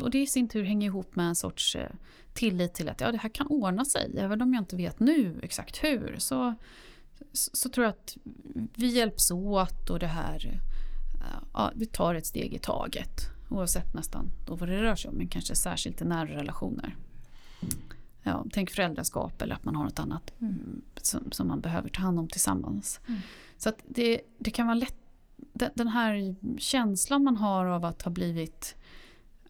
och 0.00 0.10
det 0.10 0.22
i 0.22 0.26
sin 0.26 0.48
tur 0.48 0.64
hänger 0.64 0.86
ihop 0.86 1.16
med 1.16 1.26
en 1.26 1.34
sorts 1.34 1.76
eh, 1.76 1.90
tillit 2.32 2.74
till 2.74 2.88
att 2.88 3.00
ja, 3.00 3.12
det 3.12 3.18
här 3.18 3.28
kan 3.28 3.46
ordna 3.46 3.84
sig. 3.84 4.14
Även 4.18 4.42
om 4.42 4.54
jag 4.54 4.60
inte 4.60 4.76
vet 4.76 5.00
nu 5.00 5.40
exakt 5.42 5.84
hur 5.84 6.16
så, 6.18 6.54
så 7.32 7.68
tror 7.68 7.84
jag 7.84 7.90
att 7.90 8.16
vi 8.74 8.86
hjälps 8.86 9.30
åt 9.30 9.90
och 9.90 9.98
det 9.98 10.06
här, 10.06 10.60
eh, 11.14 11.42
ja, 11.52 11.72
vi 11.74 11.86
tar 11.86 12.14
ett 12.14 12.26
steg 12.26 12.54
i 12.54 12.58
taget. 12.58 13.30
Oavsett 13.50 13.94
nästan 13.94 14.30
då 14.46 14.54
vad 14.54 14.68
det 14.68 14.82
rör 14.82 14.96
sig 14.96 15.08
om, 15.08 15.16
men 15.16 15.28
kanske 15.28 15.54
särskilt 15.54 16.00
i 16.00 16.04
nära 16.04 16.28
relationer. 16.28 16.96
Ja, 18.22 18.46
tänk 18.52 18.70
föräldraskap 18.70 19.42
eller 19.42 19.54
att 19.54 19.64
man 19.64 19.76
har 19.76 19.84
något 19.84 19.98
annat 19.98 20.32
mm. 20.40 20.82
som, 21.02 21.32
som, 21.32 21.48
man 21.48 21.60
behöver 21.60 21.88
ta 21.88 22.02
hand 22.02 22.18
om 22.18 22.28
tillsammans. 22.28 23.00
Mm. 23.08 23.20
Så 23.56 23.68
att 23.68 23.78
det, 23.86 24.20
det 24.38 24.50
kan 24.50 24.66
vara 24.66 24.74
lätt 24.74 24.94
den 25.74 25.88
här 25.88 26.36
känslan 26.58 27.24
man 27.24 27.36
har 27.36 27.66
av 27.66 27.84
att 27.84 28.02
ha 28.02 28.10
blivit 28.10 28.76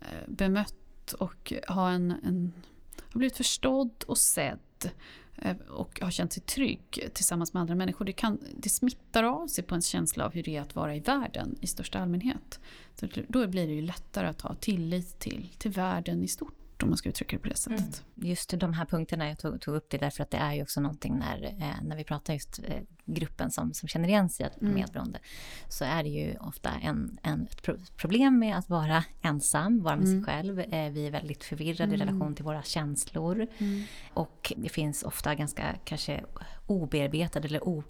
eh, 0.00 0.28
bemött 0.28 1.12
och 1.12 1.52
ha 1.68 1.90
en, 1.90 2.10
en 2.10 2.52
har 3.12 3.18
blivit 3.18 3.36
förstådd 3.36 4.04
och 4.06 4.18
sedd 4.18 4.90
eh, 5.36 5.56
och 5.56 6.00
har 6.00 6.10
känt 6.10 6.32
sig 6.32 6.42
trygg 6.42 7.10
tillsammans 7.14 7.52
med 7.52 7.60
andra 7.60 7.74
människor. 7.74 8.04
Det, 8.04 8.12
kan, 8.12 8.38
det 8.56 8.68
smittar 8.68 9.24
av 9.24 9.46
sig 9.46 9.64
på 9.64 9.74
en 9.74 9.82
känsla 9.82 10.24
av 10.24 10.32
hur 10.32 10.42
det 10.42 10.56
är 10.56 10.60
att 10.60 10.74
vara 10.74 10.96
i 10.96 11.00
världen 11.00 11.56
i 11.60 11.66
största 11.66 11.98
allmänhet. 11.98 12.60
Så 12.94 13.06
då 13.28 13.46
blir 13.46 13.66
det 13.66 13.72
ju 13.72 13.82
lättare 13.82 14.26
att 14.26 14.40
ha 14.40 14.54
tillit 14.54 15.18
till, 15.18 15.48
till 15.58 15.70
världen 15.70 16.24
i 16.24 16.28
stort 16.28 16.57
om 16.82 16.88
man 16.88 16.98
ska 16.98 17.08
uttrycka 17.08 17.36
det 17.36 17.42
på 17.42 17.48
det 17.48 17.56
sättet. 17.56 18.04
Mm. 18.16 18.28
Just 18.28 18.50
de 18.60 18.72
här 18.72 18.84
punkterna, 18.84 19.28
jag 19.28 19.38
tog, 19.38 19.60
tog, 19.60 19.74
upp 19.74 19.90
det 19.90 19.98
därför 19.98 20.22
att 20.22 20.30
det 20.30 20.36
är 20.36 20.54
ju 20.54 20.62
också 20.62 20.80
någonting 20.80 21.18
när, 21.18 21.44
eh, 21.44 21.82
när 21.82 21.96
vi 21.96 22.04
pratar 22.04 22.34
just 22.34 22.58
eh, 22.64 22.82
gruppen 23.04 23.50
som, 23.50 23.74
som 23.74 23.88
känner 23.88 24.08
igen 24.08 24.28
sig 24.28 24.46
i 24.46 24.60
mm. 24.60 24.74
medberoende, 24.74 25.18
så 25.68 25.84
är 25.84 26.02
det 26.02 26.08
ju 26.08 26.36
ofta 26.36 26.70
en, 26.82 27.18
en, 27.22 27.46
ett 27.52 27.96
problem 27.96 28.38
med 28.38 28.58
att 28.58 28.68
vara 28.68 29.04
ensam, 29.22 29.82
vara 29.82 29.96
med 29.96 30.06
mm. 30.06 30.24
sig 30.24 30.34
själv. 30.34 30.60
Eh, 30.60 30.90
vi 30.90 31.06
är 31.06 31.10
väldigt 31.10 31.44
förvirrade 31.44 31.92
i 31.92 31.94
mm. 31.94 32.06
relation 32.06 32.34
till 32.34 32.44
våra 32.44 32.62
känslor. 32.62 33.46
Mm. 33.58 33.82
Och 34.14 34.52
det 34.56 34.68
finns 34.68 35.02
ofta 35.02 35.34
ganska 35.34 35.74
kanske 35.84 36.24
obearbetade 36.66 37.48
eller 37.48 37.68
o 37.68 37.84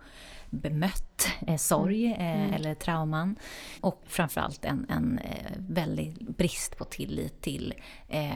bemött 0.51 1.29
eh, 1.47 1.57
sorg 1.57 2.07
mm. 2.07 2.21
eh, 2.21 2.43
mm. 2.43 2.55
eller 2.55 2.75
trauman. 2.75 3.37
Och 3.81 4.03
framförallt 4.07 4.65
en, 4.65 4.87
en 4.89 5.19
eh, 5.19 5.53
väldig 5.59 6.35
brist 6.37 6.79
på 6.79 6.85
tillit 6.85 7.43
till, 7.43 7.75
eh, 8.09 8.33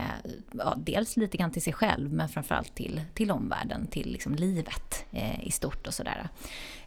ja, 0.51 0.75
dels 0.77 1.17
lite 1.17 1.37
grann 1.37 1.51
till 1.51 1.61
sig 1.61 1.73
själv 1.73 2.13
men 2.13 2.29
framförallt 2.29 2.75
till, 2.75 3.01
till 3.13 3.31
omvärlden, 3.31 3.87
till 3.87 4.11
liksom 4.11 4.35
livet 4.35 5.05
eh, 5.11 5.47
i 5.47 5.51
stort 5.51 5.87
och 5.87 5.93
sådär. 5.93 6.29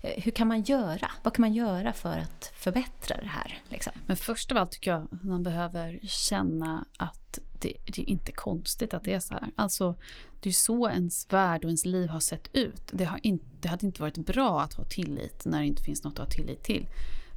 Hur 0.02 0.32
kan 0.32 0.48
man 0.48 0.62
göra? 0.62 1.10
Vad 1.22 1.34
kan 1.34 1.40
man 1.40 1.52
göra 1.52 1.92
för 1.92 2.18
att 2.18 2.52
förbättra 2.54 3.16
det 3.16 3.28
här? 3.28 3.58
Liksom? 3.68 3.92
Men 4.06 4.16
först 4.16 4.52
av 4.52 4.58
allt 4.58 4.72
tycker 4.72 4.90
jag 4.90 5.02
att 5.02 5.24
man 5.24 5.42
behöver 5.42 5.98
känna 6.02 6.84
att 6.98 7.38
det, 7.60 7.72
det, 7.84 8.02
är 8.02 8.10
inte 8.10 8.32
konstigt 8.32 8.94
att 8.94 9.04
det 9.04 9.12
är 9.12 9.20
så 9.20 9.34
här. 9.34 9.50
Alltså, 9.56 9.94
det 10.40 10.48
är 10.48 10.52
så 10.52 10.88
ens 10.88 11.32
värld 11.32 11.64
och 11.64 11.68
ens 11.68 11.84
liv 11.84 12.08
har 12.08 12.20
sett 12.20 12.48
ut. 12.52 12.82
Det, 12.92 13.04
har 13.04 13.20
inte, 13.22 13.44
det 13.60 13.68
hade 13.68 13.86
inte 13.86 14.02
varit 14.02 14.18
bra 14.18 14.60
att 14.60 14.74
ha 14.74 14.84
tillit 14.84 15.44
när 15.44 15.60
det 15.60 15.66
inte 15.66 15.82
finns 15.82 16.04
något 16.04 16.12
att 16.12 16.18
ha 16.18 16.26
tillit 16.26 16.62
till. 16.62 16.88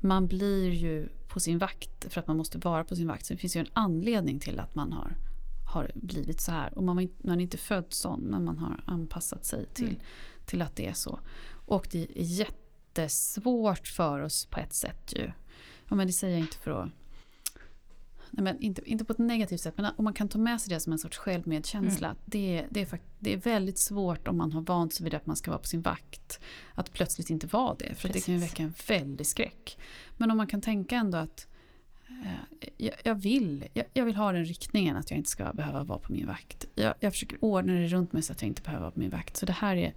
Man 0.02 0.28
blir 0.28 0.70
ju 0.72 1.10
på 1.28 1.40
sin 1.40 1.58
vakt 1.58 2.14
för 2.14 2.22
att 2.22 2.28
man 2.28 2.38
måste 2.38 2.58
vara 2.58 2.84
på 2.84 2.96
sin 2.96 3.08
vakt. 3.08 3.26
Så 3.26 3.34
det 3.34 3.40
finns 3.40 3.56
ju 3.56 3.60
en 3.60 3.70
anledning 3.74 4.40
till 4.40 4.60
att 4.60 4.76
man 4.76 4.92
har, 4.92 5.18
har 5.74 5.92
blivit 5.96 6.42
så 6.42 6.52
här. 6.52 6.78
Och 6.78 6.84
man, 6.84 7.10
man 7.18 7.40
är 7.40 7.44
inte 7.44 7.58
född 7.58 7.86
sån, 7.90 8.22
men 8.22 8.46
man 8.46 8.58
har 8.58 8.84
anpassat 8.86 9.46
sig 9.46 9.66
till, 9.74 9.88
mm. 9.88 10.00
till 10.46 10.62
att 10.62 10.76
det 10.76 10.88
är 10.88 10.94
så. 10.94 11.20
Och 11.66 11.88
det 11.92 12.02
är 12.02 12.08
jättesvårt 12.16 13.88
för 13.88 14.22
oss 14.22 14.46
på 14.46 14.60
ett 14.60 14.74
sätt 14.74 15.14
ju. 15.16 15.32
Ja, 15.90 15.96
men 15.96 16.08
det 16.08 16.14
säger 16.14 16.34
jag 16.34 16.42
inte 16.42 16.58
för 16.58 16.72
att 16.72 16.90
nej 18.32 18.44
men 18.44 18.60
inte, 18.60 18.90
inte 18.90 19.06
på 19.06 19.14
ett 19.14 19.20
negativt 19.20 19.62
sätt, 19.62 19.74
men 19.78 19.92
om 19.96 20.04
man 20.04 20.14
kan 20.14 20.28
ta 20.28 20.40
med 20.40 20.62
sig 20.62 20.74
det 20.74 20.80
som 20.80 20.94
en 20.94 21.00
sorts 21.00 21.18
självmedkänsla. 21.18 22.08
Mm. 22.08 22.20
Det, 22.26 22.66
det, 22.70 22.82
är 22.82 22.86
fakt, 22.86 23.04
det 23.20 23.34
är 23.34 23.38
väldigt 23.38 23.78
svårt 23.78 24.28
om 24.28 24.38
man 24.38 24.52
har 24.52 24.62
vant 24.62 24.94
sig 24.94 25.04
vid 25.04 25.14
att 25.14 25.26
man 25.26 25.36
ska 25.36 25.52
vara 25.52 25.60
på 25.60 25.68
sin 25.68 25.82
vakt. 25.82 26.40
Att 26.74 26.94
plötsligt 26.94 27.30
inte 27.30 27.48
vara 27.48 27.76
det, 27.76 27.96
för 27.96 28.10
det 28.10 28.26
kan 28.26 28.34
ju 28.34 28.40
väcka 28.40 28.64
en 28.64 28.74
väldig 28.88 29.28
skräck. 29.28 29.78
Men 30.18 30.32
om 30.32 30.38
man 30.38 30.48
kan 30.48 30.62
tänka 30.62 30.96
ändå 30.96 31.18
att 31.18 31.48
eh, 32.08 32.68
jag, 32.78 32.96
jag, 33.04 33.16
vill, 33.16 33.66
jag, 33.74 33.86
jag, 33.94 34.06
vill 34.06 34.16
ha 34.16 34.32
den 34.32 34.46
riktningen 34.46 34.98
att 34.98 35.12
jag 35.12 35.18
inte 35.18 35.30
ska 35.30 35.54
behöva 35.54 35.84
vara 35.84 36.00
på 36.00 36.14
min 36.14 36.28
vakt. 36.28 36.66
Jag, 36.76 36.94
jag 37.00 37.14
försöker 37.14 37.38
ordna 37.44 37.74
det 37.74 37.88
runt 37.88 38.14
mig 38.14 38.22
så 38.22 38.34
att 38.34 38.42
jag 38.42 38.48
inte 38.48 38.62
behöver 38.62 38.82
vara 38.82 38.92
på 38.92 39.00
min 39.00 39.10
vakt. 39.10 39.38
Så 39.38 39.46
det 39.46 39.54
här 39.54 39.76
är, 39.76 39.94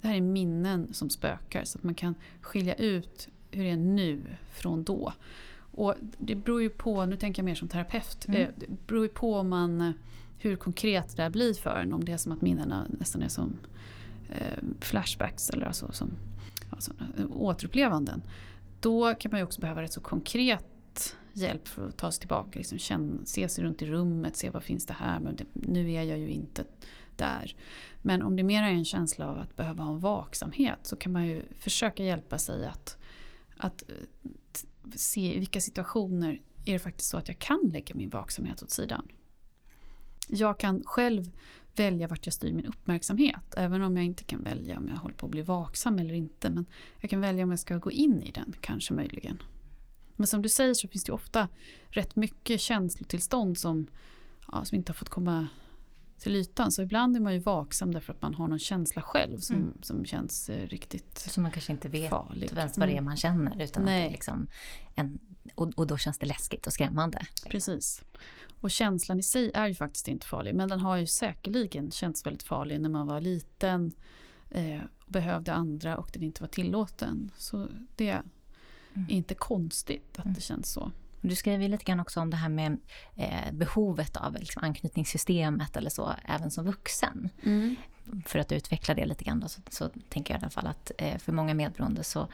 det 0.00 0.08
här 0.08 0.14
är 0.14 0.20
minnen 0.20 0.94
som 0.94 1.10
spökar, 1.10 1.64
så 1.64 1.78
att 1.78 1.84
man 1.84 1.94
kan 1.94 2.14
skilja 2.40 2.74
ut 2.74 3.28
hur 3.50 3.64
det 3.64 3.70
är 3.70 3.76
nu 3.76 4.22
från 4.52 4.84
då. 4.84 5.12
Och 5.72 5.94
det 6.18 6.34
beror 6.34 6.62
ju 6.62 6.70
på, 6.70 7.06
nu 7.06 7.16
tänker 7.16 7.42
jag 7.42 7.44
mer 7.44 7.54
som 7.54 7.68
terapeut, 7.68 8.28
mm. 8.28 8.42
Eh, 8.42 8.48
det 8.56 8.86
beror 8.86 9.02
ju 9.02 9.08
på 9.08 9.34
om 9.34 9.48
man, 9.48 9.80
eh, 9.80 9.92
hur 10.38 10.56
konkret 10.56 11.16
det 11.16 11.22
här 11.22 11.30
blir 11.30 11.54
för 11.54 11.76
en. 11.76 11.92
Om 11.92 12.04
det 12.04 12.12
är 12.12 12.16
som 12.16 12.32
att 12.32 12.40
minnena 12.40 12.86
nästan 12.98 13.22
är 13.22 13.28
som 13.28 13.58
eh, 14.28 14.58
flashbacks 14.80 15.50
eller 15.50 15.66
alltså 15.66 15.92
som 15.92 16.10
alltså, 16.70 16.92
återupplevanden. 17.30 18.22
Då 18.80 19.14
kan 19.14 19.30
man 19.30 19.40
ju 19.40 19.44
också 19.44 19.60
behöva 19.60 19.82
rätt 19.82 19.92
så 19.92 20.00
konkret 20.00 21.16
hjälp 21.32 21.68
för 21.68 21.88
att 21.88 21.96
ta 21.96 22.12
sig 22.12 22.20
tillbaka. 22.20 22.58
Liksom 22.58 22.78
känna, 22.78 23.24
se 23.24 23.48
sig 23.48 23.64
runt 23.64 23.82
i 23.82 23.86
rummet, 23.86 24.36
se 24.36 24.50
vad 24.50 24.62
finns 24.62 24.86
det 24.86 24.92
här. 24.98 25.20
Men 25.20 25.36
det, 25.36 25.44
nu 25.52 25.92
är 25.92 26.02
jag 26.02 26.18
ju 26.18 26.28
inte 26.28 26.64
där. 27.16 27.54
Men 28.02 28.22
om 28.22 28.36
det 28.36 28.42
mer 28.42 28.62
är 28.62 28.68
en 28.68 28.84
känsla 28.84 29.28
av 29.28 29.38
att 29.38 29.56
behöva 29.56 29.84
ha 29.84 29.92
en 29.92 30.00
vaksamhet 30.00 30.78
så 30.82 30.96
kan 30.96 31.12
man 31.12 31.26
ju 31.26 31.42
försöka 31.58 32.04
hjälpa 32.04 32.38
sig 32.38 32.66
att, 32.66 32.98
att 33.56 33.84
se 34.94 35.34
i 35.34 35.38
vilka 35.38 35.60
situationer 35.60 36.40
är 36.64 36.72
det 36.72 36.78
faktiskt 36.78 37.10
så 37.10 37.16
att 37.16 37.28
jag 37.28 37.38
kan 37.38 37.70
lägga 37.72 37.94
min 37.94 38.10
vaksamhet 38.10 38.62
åt 38.62 38.70
sidan. 38.70 39.08
Jag 40.28 40.58
kan 40.58 40.82
själv 40.84 41.30
välja 41.76 42.08
vart 42.08 42.26
jag 42.26 42.32
styr 42.32 42.52
min 42.52 42.66
uppmärksamhet. 42.66 43.54
Även 43.56 43.82
om 43.82 43.96
jag 43.96 44.06
inte 44.06 44.24
kan 44.24 44.42
välja 44.42 44.78
om 44.78 44.88
jag 44.88 44.96
håller 44.96 45.14
på 45.14 45.26
att 45.26 45.32
bli 45.32 45.42
vaksam 45.42 45.98
eller 45.98 46.14
inte. 46.14 46.50
Men 46.50 46.66
jag 47.00 47.10
kan 47.10 47.20
välja 47.20 47.44
om 47.44 47.50
jag 47.50 47.58
ska 47.58 47.78
gå 47.78 47.90
in 47.90 48.22
i 48.22 48.30
den, 48.30 48.54
kanske 48.60 48.94
möjligen. 48.94 49.42
Men 50.16 50.26
som 50.26 50.42
du 50.42 50.48
säger 50.48 50.74
så 50.74 50.88
finns 50.88 51.04
det 51.04 51.12
ofta 51.12 51.48
rätt 51.88 52.16
mycket 52.16 52.60
känslotillstånd 52.60 53.58
som, 53.58 53.86
ja, 54.52 54.64
som 54.64 54.76
inte 54.76 54.92
har 54.92 54.94
fått 54.94 55.08
komma 55.08 55.48
till 56.20 56.36
ytan. 56.36 56.72
Så 56.72 56.82
ibland 56.82 57.16
är 57.16 57.20
man 57.20 57.32
ju 57.32 57.38
vaksam 57.38 57.94
därför 57.94 58.12
att 58.12 58.22
man 58.22 58.34
har 58.34 58.48
någon 58.48 58.58
känsla 58.58 59.02
själv 59.02 59.38
som, 59.38 59.56
mm. 59.56 59.78
som 59.82 60.04
känns 60.04 60.50
eh, 60.50 60.66
riktigt 60.66 61.18
Som 61.18 61.42
man 61.42 61.52
kanske 61.52 61.72
inte 61.72 61.88
vet 61.88 62.10
farlig. 62.10 62.52
ens 62.52 62.78
vad 62.78 62.88
det 62.88 62.92
är 62.92 62.94
mm. 62.94 63.04
man 63.04 63.16
känner. 63.16 63.62
Utan 63.62 63.84
Nej. 63.84 64.06
Att 64.06 64.12
liksom 64.12 64.46
en, 64.94 65.18
och, 65.54 65.72
och 65.76 65.86
då 65.86 65.96
känns 65.96 66.18
det 66.18 66.26
läskigt 66.26 66.66
och 66.66 66.72
skrämmande. 66.72 67.26
Precis. 67.50 68.02
Och 68.60 68.70
känslan 68.70 69.18
i 69.18 69.22
sig 69.22 69.50
är 69.54 69.66
ju 69.66 69.74
faktiskt 69.74 70.08
inte 70.08 70.26
farlig. 70.26 70.54
Men 70.54 70.68
den 70.68 70.80
har 70.80 70.96
ju 70.96 71.06
säkerligen 71.06 71.90
känts 71.90 72.26
väldigt 72.26 72.42
farlig 72.42 72.80
när 72.80 72.88
man 72.88 73.06
var 73.06 73.20
liten. 73.20 73.92
Eh, 74.50 74.80
behövde 75.06 75.52
andra 75.52 75.96
och 75.96 76.10
den 76.12 76.22
inte 76.22 76.42
var 76.42 76.48
tillåten. 76.48 77.30
Så 77.36 77.68
det 77.96 78.08
är 78.08 78.22
mm. 78.94 79.10
inte 79.10 79.34
konstigt 79.34 80.18
att 80.18 80.24
mm. 80.24 80.34
det 80.34 80.40
känns 80.40 80.72
så. 80.72 80.92
Du 81.20 81.34
skriver 81.34 81.68
lite 81.68 81.84
grann 81.84 82.00
också 82.00 82.20
om 82.20 82.30
det 82.30 82.36
här 82.36 82.48
med 82.48 82.78
eh, 83.16 83.52
behovet 83.52 84.16
av 84.16 84.34
liksom, 84.34 84.64
anknytningssystemet 84.64 85.76
eller 85.76 85.90
så, 85.90 86.14
även 86.24 86.50
som 86.50 86.64
vuxen. 86.64 87.30
Mm. 87.42 87.76
För 88.26 88.38
att 88.38 88.52
utveckla 88.52 88.94
det 88.94 89.06
lite 89.06 89.24
grann 89.24 89.40
då, 89.40 89.48
så, 89.48 89.60
så, 89.68 89.88
tänker 90.08 90.34
jag 90.34 90.40
i 90.40 90.42
alla 90.42 90.50
fall 90.50 90.66
att 90.66 90.92
eh, 90.98 91.18
för 91.18 91.32
många 91.32 91.54
medberoende 91.54 92.04
så, 92.04 92.28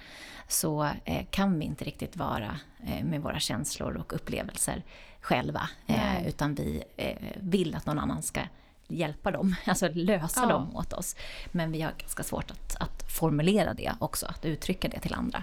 så 0.48 0.90
eh, 1.04 1.26
kan 1.30 1.58
vi 1.58 1.64
inte 1.64 1.84
riktigt 1.84 2.16
vara 2.16 2.58
eh, 2.86 3.04
med 3.04 3.22
våra 3.22 3.38
känslor 3.38 3.96
och 3.96 4.12
upplevelser 4.12 4.84
själva. 5.20 5.68
Eh, 5.86 6.28
utan 6.28 6.54
vi 6.54 6.82
eh, 6.96 7.16
vill 7.36 7.74
att 7.74 7.86
någon 7.86 7.98
annan 7.98 8.22
ska 8.22 8.40
hjälpa 8.88 9.30
dem, 9.30 9.54
alltså 9.66 9.88
lösa 9.92 10.40
ja. 10.40 10.48
dem 10.48 10.76
åt 10.76 10.92
oss. 10.92 11.16
Men 11.52 11.72
vi 11.72 11.82
har 11.82 11.92
ganska 11.98 12.22
svårt 12.22 12.50
att, 12.50 12.76
att 12.76 13.12
formulera 13.12 13.74
det 13.74 13.92
också, 13.98 14.26
att 14.26 14.44
uttrycka 14.44 14.88
det 14.88 15.00
till 15.00 15.14
andra. 15.14 15.42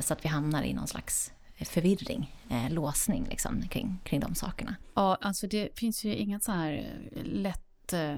så 0.00 0.12
att 0.12 0.24
vi 0.24 0.28
hamnar 0.28 0.62
i 0.62 0.74
någon 0.74 0.86
slags 0.86 1.32
förvirring, 1.64 2.34
eh, 2.48 2.70
låsning 2.70 3.26
liksom, 3.30 3.62
kring, 3.62 4.00
kring 4.04 4.20
de 4.20 4.34
sakerna. 4.34 4.76
Ja, 4.94 5.18
alltså 5.20 5.46
det 5.46 5.78
finns 5.78 6.04
ju 6.04 6.14
inget 6.14 6.44
så 6.44 6.52
här 6.52 6.72
eh, 6.72 7.22
lätt 7.24 7.92
eh, 7.92 8.16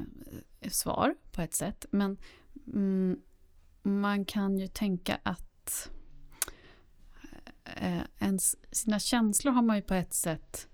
svar 0.70 1.14
på 1.32 1.42
ett 1.42 1.54
sätt. 1.54 1.84
Men 1.90 2.16
mm, 2.66 3.20
man 3.82 4.24
kan 4.24 4.58
ju 4.58 4.68
tänka 4.68 5.18
att 5.22 5.90
eh, 7.64 8.02
ens, 8.18 8.56
sina 8.70 8.98
känslor 8.98 9.52
har 9.52 9.62
man 9.62 9.76
ju 9.76 9.82
på 9.82 9.94
ett 9.94 10.14
sätt 10.14 10.68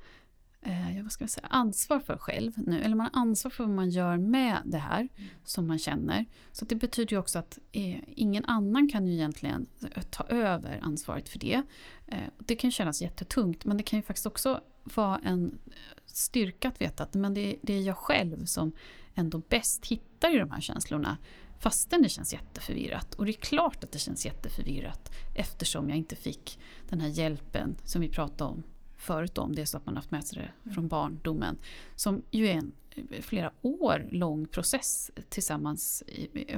eh, 0.62 1.02
vad 1.02 1.12
ska 1.12 1.22
jag 1.22 1.30
säga, 1.30 1.46
ansvar 1.50 2.00
för 2.00 2.16
själv 2.16 2.52
nu. 2.56 2.82
Eller 2.82 2.96
man 2.96 3.08
har 3.12 3.20
ansvar 3.20 3.50
för 3.50 3.64
vad 3.64 3.74
man 3.74 3.90
gör 3.90 4.16
med 4.16 4.62
det 4.64 4.78
här 4.78 5.00
Mm. 5.16 5.28
som 5.44 5.66
man 5.66 5.78
känner. 5.78 6.24
Så 6.52 6.64
det 6.64 6.74
betyder 6.74 7.12
ju 7.12 7.18
också 7.18 7.38
att 7.38 7.58
eh, 7.72 7.98
ingen 8.06 8.44
annan 8.44 8.88
kan 8.88 9.06
ju 9.06 9.12
egentligen 9.12 9.66
ta 10.10 10.24
över 10.24 10.78
ansvaret 10.82 11.28
för 11.28 11.38
det. 11.38 11.62
Eh, 12.06 12.18
det 12.38 12.56
kan 12.56 12.70
kännas 12.70 13.02
jättetungt 13.02 13.64
men 13.64 13.76
det 13.76 13.82
kan 13.82 13.98
ju 13.98 14.02
faktiskt 14.02 14.26
också 14.26 14.60
vara 14.94 15.18
en 15.18 15.58
styrka 16.06 16.68
att 16.68 16.80
veta 16.80 17.02
att 17.02 17.14
men 17.14 17.34
det, 17.34 17.56
det 17.62 17.74
är 17.74 17.82
jag 17.82 17.96
själv 17.96 18.44
som 18.44 18.72
ändå 19.14 19.38
bäst 19.48 19.86
hittar 19.86 20.34
i 20.36 20.38
de 20.38 20.50
här 20.50 20.60
känslorna 20.60 21.16
fastän 21.58 22.02
det 22.02 22.08
känns 22.08 22.32
jätteförvirrat. 22.32 23.14
Och 23.14 23.24
det 23.24 23.30
är 23.30 23.40
klart 23.40 23.84
att 23.84 23.92
det 23.92 23.98
känns 23.98 24.26
jätteförvirrat 24.26 25.12
eftersom 25.34 25.88
jag 25.88 25.98
inte 25.98 26.16
fick 26.16 26.58
den 26.88 27.00
här 27.00 27.08
hjälpen 27.08 27.76
som 27.84 28.00
vi 28.00 28.08
pratade 28.08 28.50
om 28.50 28.62
förut 29.06 29.38
om. 29.38 29.54
Det 29.54 29.62
är 29.62 29.66
så 29.66 29.76
att 29.76 29.86
man 29.86 29.96
haft 29.96 30.10
med 30.10 30.24
sig 30.24 30.52
det 30.64 30.70
från 30.70 30.88
barndomen. 30.88 31.58
Som 31.94 32.22
ju 32.30 32.46
är 32.46 32.54
en 32.54 32.72
flera 33.20 33.52
år 33.62 34.08
lång 34.10 34.46
process 34.46 35.10
tillsammans 35.28 36.02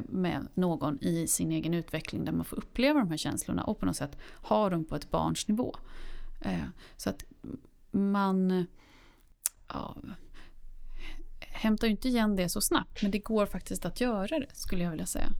med 0.08 0.46
någon 0.54 0.98
i 1.00 1.26
sin 1.26 1.52
egen 1.52 1.74
utveckling 1.74 2.24
där 2.24 2.32
man 2.32 2.44
får 2.44 2.56
uppleva 2.56 3.00
de 3.00 3.10
här 3.10 3.16
känslorna 3.16 3.64
och 3.64 3.78
på 3.78 3.86
något 3.86 3.96
sätt 3.96 4.18
ha 4.42 4.70
dem 4.70 4.84
på 4.84 4.96
ett 4.96 5.10
barns 5.10 5.48
nivå. 5.48 5.76
Eh, 6.40 6.64
så 6.96 7.10
att 7.10 7.24
man 7.90 8.66
ja, 9.68 9.96
hämtar 11.58 11.86
ju 11.86 11.90
inte 11.90 12.08
igen 12.08 12.36
det 12.36 12.48
så 12.48 12.60
snabbt 12.60 13.02
men 13.02 13.10
det 13.10 13.18
går 13.18 13.46
faktiskt 13.46 13.84
att 13.84 14.00
göra 14.00 14.38
det 14.38 14.46
skulle 14.52 14.84
jag 14.84 14.90
vilja 14.90 15.06
säga. 15.06 15.32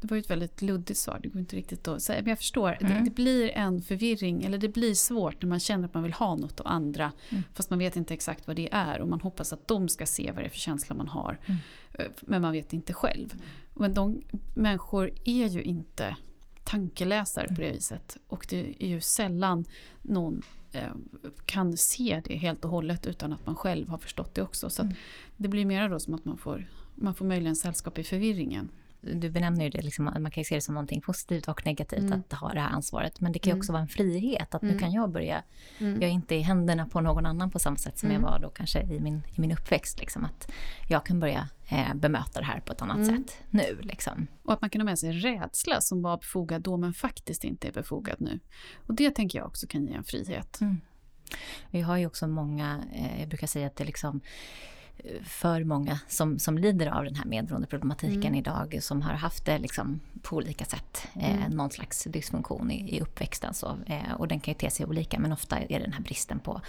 Det 0.00 0.10
var 0.10 0.16
ju 0.16 0.20
ett 0.20 0.30
väldigt 0.30 0.62
luddigt 0.62 0.98
svar, 0.98 1.20
det 1.22 1.28
går 1.28 1.40
inte 1.40 1.56
riktigt 1.56 1.88
att 1.88 2.02
säga. 2.02 2.20
Men 2.22 2.28
jag 2.28 2.38
förstår, 2.38 2.78
mm. 2.80 2.92
det, 2.92 3.10
det, 3.10 3.14
blir 3.14 3.50
en 3.50 3.82
förvirring 3.82 4.44
eller 4.44 4.58
det 4.58 4.68
blir 4.68 4.94
svårt 4.94 5.42
när 5.42 5.48
man 5.48 5.60
känner 5.60 5.88
att 5.88 5.94
man 5.94 6.02
vill 6.02 6.12
ha 6.12 6.36
något 6.36 6.60
av 6.60 6.66
andra 6.66 7.12
mm. 7.28 7.42
fast 7.54 7.70
man 7.70 7.78
vet 7.78 7.96
inte 7.96 8.14
exakt 8.14 8.46
vad 8.46 8.56
det 8.56 8.68
är 8.72 9.00
och 9.00 9.08
man 9.08 9.20
hoppas 9.20 9.52
att 9.52 9.68
de 9.68 9.88
ska 9.88 10.06
se 10.06 10.32
vad 10.32 10.42
det 10.42 10.46
är 10.46 10.50
för 10.50 10.58
känsla 10.58 10.94
man 10.96 11.08
har. 11.08 11.38
Mm. 11.46 11.60
Men 12.20 12.42
man 12.42 12.52
vet 12.52 12.72
inte 12.72 12.92
själv. 12.92 13.34
Men 13.74 13.94
de 13.94 14.22
människor 14.54 15.10
är 15.24 15.46
ju 15.46 15.62
inte 15.62 16.16
tankeläsare 16.64 17.48
på 17.48 17.54
det 17.54 17.72
viset 17.72 18.16
och 18.28 18.46
det 18.50 18.84
är 18.84 18.88
ju 18.88 19.00
sällan 19.00 19.64
någon 20.02 20.42
kan 21.46 21.76
se 21.76 22.22
det 22.24 22.36
helt 22.36 22.64
och 22.64 22.70
hållet 22.70 23.06
utan 23.06 23.32
att 23.32 23.46
man 23.46 23.56
själv 23.56 23.88
har 23.88 23.98
förstått 23.98 24.34
det 24.34 24.42
också. 24.42 24.70
Så 24.70 24.88
det 25.36 25.48
blir 25.48 25.64
mer 25.64 25.88
då 25.88 25.98
som 25.98 26.14
att 26.14 26.24
man 26.24 26.38
får, 26.38 26.68
man 26.94 27.14
får 27.14 27.24
möjligen 27.24 27.56
sällskap 27.56 27.98
i 27.98 28.04
förvirringen. 28.04 28.68
Du 29.02 29.30
benämner 29.30 29.64
ju 29.64 29.70
det, 29.70 29.82
liksom, 29.82 30.04
man 30.04 30.30
kan 30.30 30.44
se 30.44 30.54
det 30.54 30.60
som 30.60 30.74
någonting 30.74 31.00
positivt 31.00 31.48
och 31.48 31.66
negativt 31.66 32.00
mm. 32.00 32.22
att 32.30 32.32
ha 32.32 32.48
det 32.48 32.60
här 32.60 32.70
ansvaret. 32.70 33.20
Men 33.20 33.32
det 33.32 33.38
kan 33.38 33.52
ju 33.52 33.58
också 33.58 33.70
mm. 33.70 33.74
vara 33.74 33.82
en 33.82 33.88
frihet, 33.88 34.54
att 34.54 34.62
nu 34.62 34.78
kan 34.78 34.92
jag 34.92 35.10
börja, 35.10 35.42
jag 35.78 36.02
är 36.02 36.08
inte 36.08 36.34
i 36.34 36.40
händerna 36.40 36.86
på 36.86 37.00
någon 37.00 37.26
annan 37.26 37.50
på 37.50 37.58
samma 37.58 37.76
sätt 37.76 37.98
som 37.98 38.10
jag 38.10 38.20
var 38.20 38.38
då 38.38 38.50
kanske 38.50 38.82
i 38.82 39.00
min, 39.00 39.22
i 39.36 39.40
min 39.40 39.52
uppväxt. 39.52 40.00
Liksom, 40.00 40.24
att 40.24 40.52
jag 40.88 41.06
kan 41.06 41.20
börja 41.20 41.48
eh, 41.68 41.94
bemöta 41.94 42.40
det 42.40 42.46
här 42.46 42.60
på 42.60 42.72
ett 42.72 42.82
annat 42.82 42.96
mm. 42.96 43.16
sätt 43.16 43.36
nu. 43.50 43.78
Liksom. 43.82 44.26
Och 44.42 44.52
att 44.52 44.60
man 44.60 44.70
kan 44.70 44.80
ha 44.80 44.84
med 44.84 44.98
sig 44.98 45.12
rädsla 45.12 45.80
som 45.80 46.02
var 46.02 46.16
befogad 46.16 46.62
då 46.62 46.76
men 46.76 46.94
faktiskt 46.94 47.44
inte 47.44 47.68
är 47.68 47.72
befogad 47.72 48.16
nu. 48.18 48.40
Och 48.86 48.94
det 48.94 49.10
tänker 49.10 49.38
jag 49.38 49.46
också 49.46 49.66
kan 49.66 49.86
ge 49.86 49.94
en 49.94 50.04
frihet. 50.04 50.60
Mm. 50.60 50.80
Vi 51.70 51.80
har 51.80 51.96
ju 51.96 52.06
också 52.06 52.26
många, 52.26 52.84
eh, 52.94 53.20
jag 53.20 53.28
brukar 53.28 53.46
säga 53.46 53.66
att 53.66 53.76
det 53.76 53.84
liksom 53.84 54.20
för 55.24 55.64
många 55.64 55.98
som, 56.08 56.38
som 56.38 56.58
lider 56.58 56.86
av 56.86 57.04
den 57.04 57.14
här 57.14 57.24
medberoendeproblematiken 57.24 58.22
mm. 58.22 58.34
idag 58.34 58.78
som 58.82 59.02
har 59.02 59.12
haft 59.12 59.44
det 59.44 59.58
liksom 59.58 60.00
på 60.22 60.36
olika 60.36 60.64
sätt. 60.64 61.08
Eh, 61.14 61.48
någon 61.48 61.70
slags 61.70 62.04
dysfunktion 62.04 62.70
i, 62.70 62.96
i 62.96 63.00
uppväxten. 63.00 63.54
Så, 63.54 63.78
eh, 63.86 64.12
och 64.18 64.28
den 64.28 64.40
kan 64.40 64.52
ju 64.52 64.58
te 64.58 64.70
sig 64.70 64.86
olika 64.86 65.18
men 65.18 65.32
ofta 65.32 65.58
är 65.58 65.68
det 65.68 65.78
den 65.78 65.92
här 65.92 66.02
bristen 66.02 66.38
på, 66.38 66.60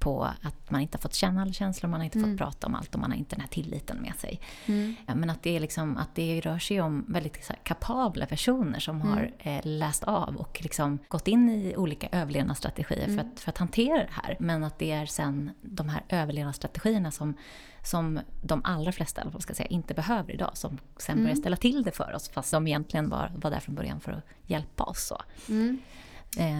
på 0.00 0.24
att 0.24 0.70
man 0.70 0.80
inte 0.80 0.98
har 0.98 1.00
fått 1.00 1.14
känna 1.14 1.42
alla 1.42 1.52
känslor, 1.52 1.90
man 1.90 2.00
har 2.00 2.04
inte 2.04 2.18
mm. 2.18 2.30
fått 2.30 2.38
prata 2.38 2.66
om 2.66 2.74
allt 2.74 2.94
och 2.94 3.00
man 3.00 3.10
har 3.10 3.18
inte 3.18 3.36
den 3.36 3.40
här 3.40 3.48
tilliten 3.48 3.96
med 3.96 4.14
sig. 4.16 4.40
Mm. 4.66 4.94
Men 5.06 5.30
att 5.30 5.42
det, 5.42 5.56
är 5.56 5.60
liksom, 5.60 5.96
att 5.96 6.14
det 6.14 6.40
rör 6.40 6.58
sig 6.58 6.80
om 6.80 7.04
väldigt 7.08 7.50
kapabla 7.64 8.26
personer 8.26 8.78
som 8.78 9.00
har 9.00 9.32
eh, 9.38 9.60
läst 9.62 10.04
av 10.04 10.36
och 10.36 10.60
liksom 10.62 10.98
gått 11.08 11.28
in 11.28 11.50
i 11.50 11.76
olika 11.76 12.08
överlevnadsstrategier 12.12 13.06
för, 13.06 13.18
att, 13.18 13.40
för 13.40 13.50
att 13.50 13.58
hantera 13.58 13.96
det 13.96 14.10
här. 14.10 14.36
Men 14.40 14.64
att 14.64 14.78
det 14.78 14.90
är 14.90 15.06
sen 15.06 15.50
de 15.62 15.88
här 15.88 16.02
överlevnadsstrategierna 16.08 17.10
som 17.10 17.34
som 17.82 18.20
de 18.42 18.60
allra 18.64 18.92
flesta 18.92 19.22
alla 19.22 19.40
ska 19.40 19.54
säga, 19.54 19.66
inte 19.66 19.94
behöver 19.94 20.32
idag, 20.32 20.50
som 20.54 20.78
sen 20.96 21.12
mm. 21.12 21.24
börjar 21.24 21.36
ställa 21.36 21.56
till 21.56 21.82
det 21.82 21.90
för 21.90 22.14
oss, 22.14 22.28
fast 22.28 22.50
de 22.50 22.66
egentligen 22.66 23.08
var, 23.08 23.32
var 23.34 23.50
där 23.50 23.60
från 23.60 23.74
början 23.74 24.00
för 24.00 24.12
att 24.12 24.24
hjälpa 24.46 24.84
oss. 24.84 25.06
Så. 25.06 25.22
Mm. 25.52 25.78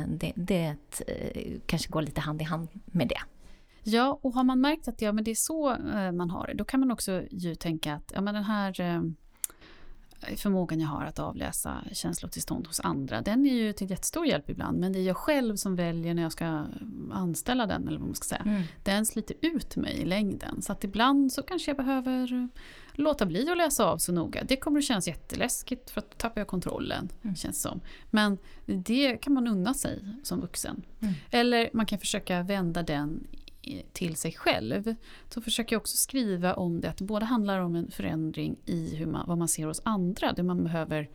Det, 0.09 0.32
det 0.34 0.76
kanske 1.66 1.88
går 1.88 2.03
lite 2.03 2.20
hand 2.20 2.43
i 2.43 2.45
hand 2.45 2.68
med 2.84 3.09
det. 3.09 3.20
Ja, 3.82 4.18
och 4.22 4.32
har 4.32 4.44
man 4.44 4.60
märkt 4.60 4.88
att 4.88 5.02
ja, 5.02 5.12
men 5.12 5.24
det 5.24 5.30
är 5.30 5.34
så 5.34 5.76
man 6.12 6.30
har 6.30 6.46
det, 6.46 6.54
då 6.54 6.64
kan 6.64 6.80
man 6.80 6.90
också 6.90 7.22
ju 7.30 7.54
tänka 7.54 7.94
att 7.94 8.12
ja, 8.14 8.20
men 8.20 8.34
den 8.34 8.44
här 8.44 8.72
förmågan 10.36 10.80
jag 10.80 10.88
har 10.88 11.04
att 11.04 11.18
avläsa 11.18 11.84
känslotillstånd 11.92 12.66
hos 12.66 12.80
andra, 12.80 13.20
den 13.20 13.46
är 13.46 13.54
ju 13.54 13.72
till 13.72 13.90
jättestor 13.90 14.26
hjälp 14.26 14.50
ibland. 14.50 14.78
Men 14.78 14.92
det 14.92 14.98
är 14.98 15.02
jag 15.02 15.16
själv 15.16 15.56
som 15.56 15.76
väljer 15.76 16.14
när 16.14 16.22
jag 16.22 16.32
ska 16.32 16.64
anställa 17.12 17.66
den, 17.66 17.88
eller 17.88 17.98
vad 17.98 18.08
man 18.08 18.14
ska 18.14 18.24
säga. 18.24 18.42
Mm. 18.46 18.62
Den 18.84 19.06
sliter 19.06 19.36
ut 19.40 19.76
mig 19.76 19.96
i 19.96 20.04
längden. 20.04 20.62
Så 20.62 20.72
att 20.72 20.84
ibland 20.84 21.32
så 21.32 21.42
kanske 21.42 21.70
jag 21.70 21.76
behöver 21.76 22.48
låta 22.92 23.26
bli 23.26 23.50
att 23.50 23.58
läsa 23.58 23.84
av 23.84 23.98
så 23.98 24.12
noga. 24.12 24.44
Det 24.44 24.56
kommer 24.56 24.78
att 24.78 24.84
kännas 24.84 25.08
jätteläskigt 25.08 25.90
för 25.90 26.00
att 26.00 26.10
då 26.10 26.16
tappar 26.16 26.40
jag 26.40 26.48
kontrollen, 26.48 27.08
mm. 27.22 27.36
känns 27.36 27.62
som. 27.62 27.80
Men 28.10 28.38
det 28.66 29.16
kan 29.16 29.32
man 29.32 29.48
unna 29.48 29.74
sig 29.74 30.04
som 30.22 30.40
vuxen. 30.40 30.82
Mm. 31.00 31.14
Eller 31.30 31.70
man 31.72 31.86
kan 31.86 31.98
försöka 31.98 32.42
vända 32.42 32.82
den 32.82 33.26
till 33.92 34.16
sig 34.16 34.32
själv. 34.32 34.94
Så 35.28 35.40
försöker 35.40 35.76
jag 35.76 35.80
också 35.80 35.96
skriva 35.96 36.54
om 36.54 36.80
det, 36.80 36.88
att 36.90 36.96
det 36.96 37.04
både 37.04 37.24
handlar 37.24 37.58
om 37.60 37.74
en 37.74 37.90
förändring 37.90 38.56
i 38.66 38.96
hur 38.96 39.06
man, 39.06 39.24
vad 39.28 39.38
man 39.38 39.48
ser 39.48 39.66
hos 39.66 39.80
andra, 39.84 40.32
där 40.32 40.42
man 40.42 40.64
behöver 40.64 41.10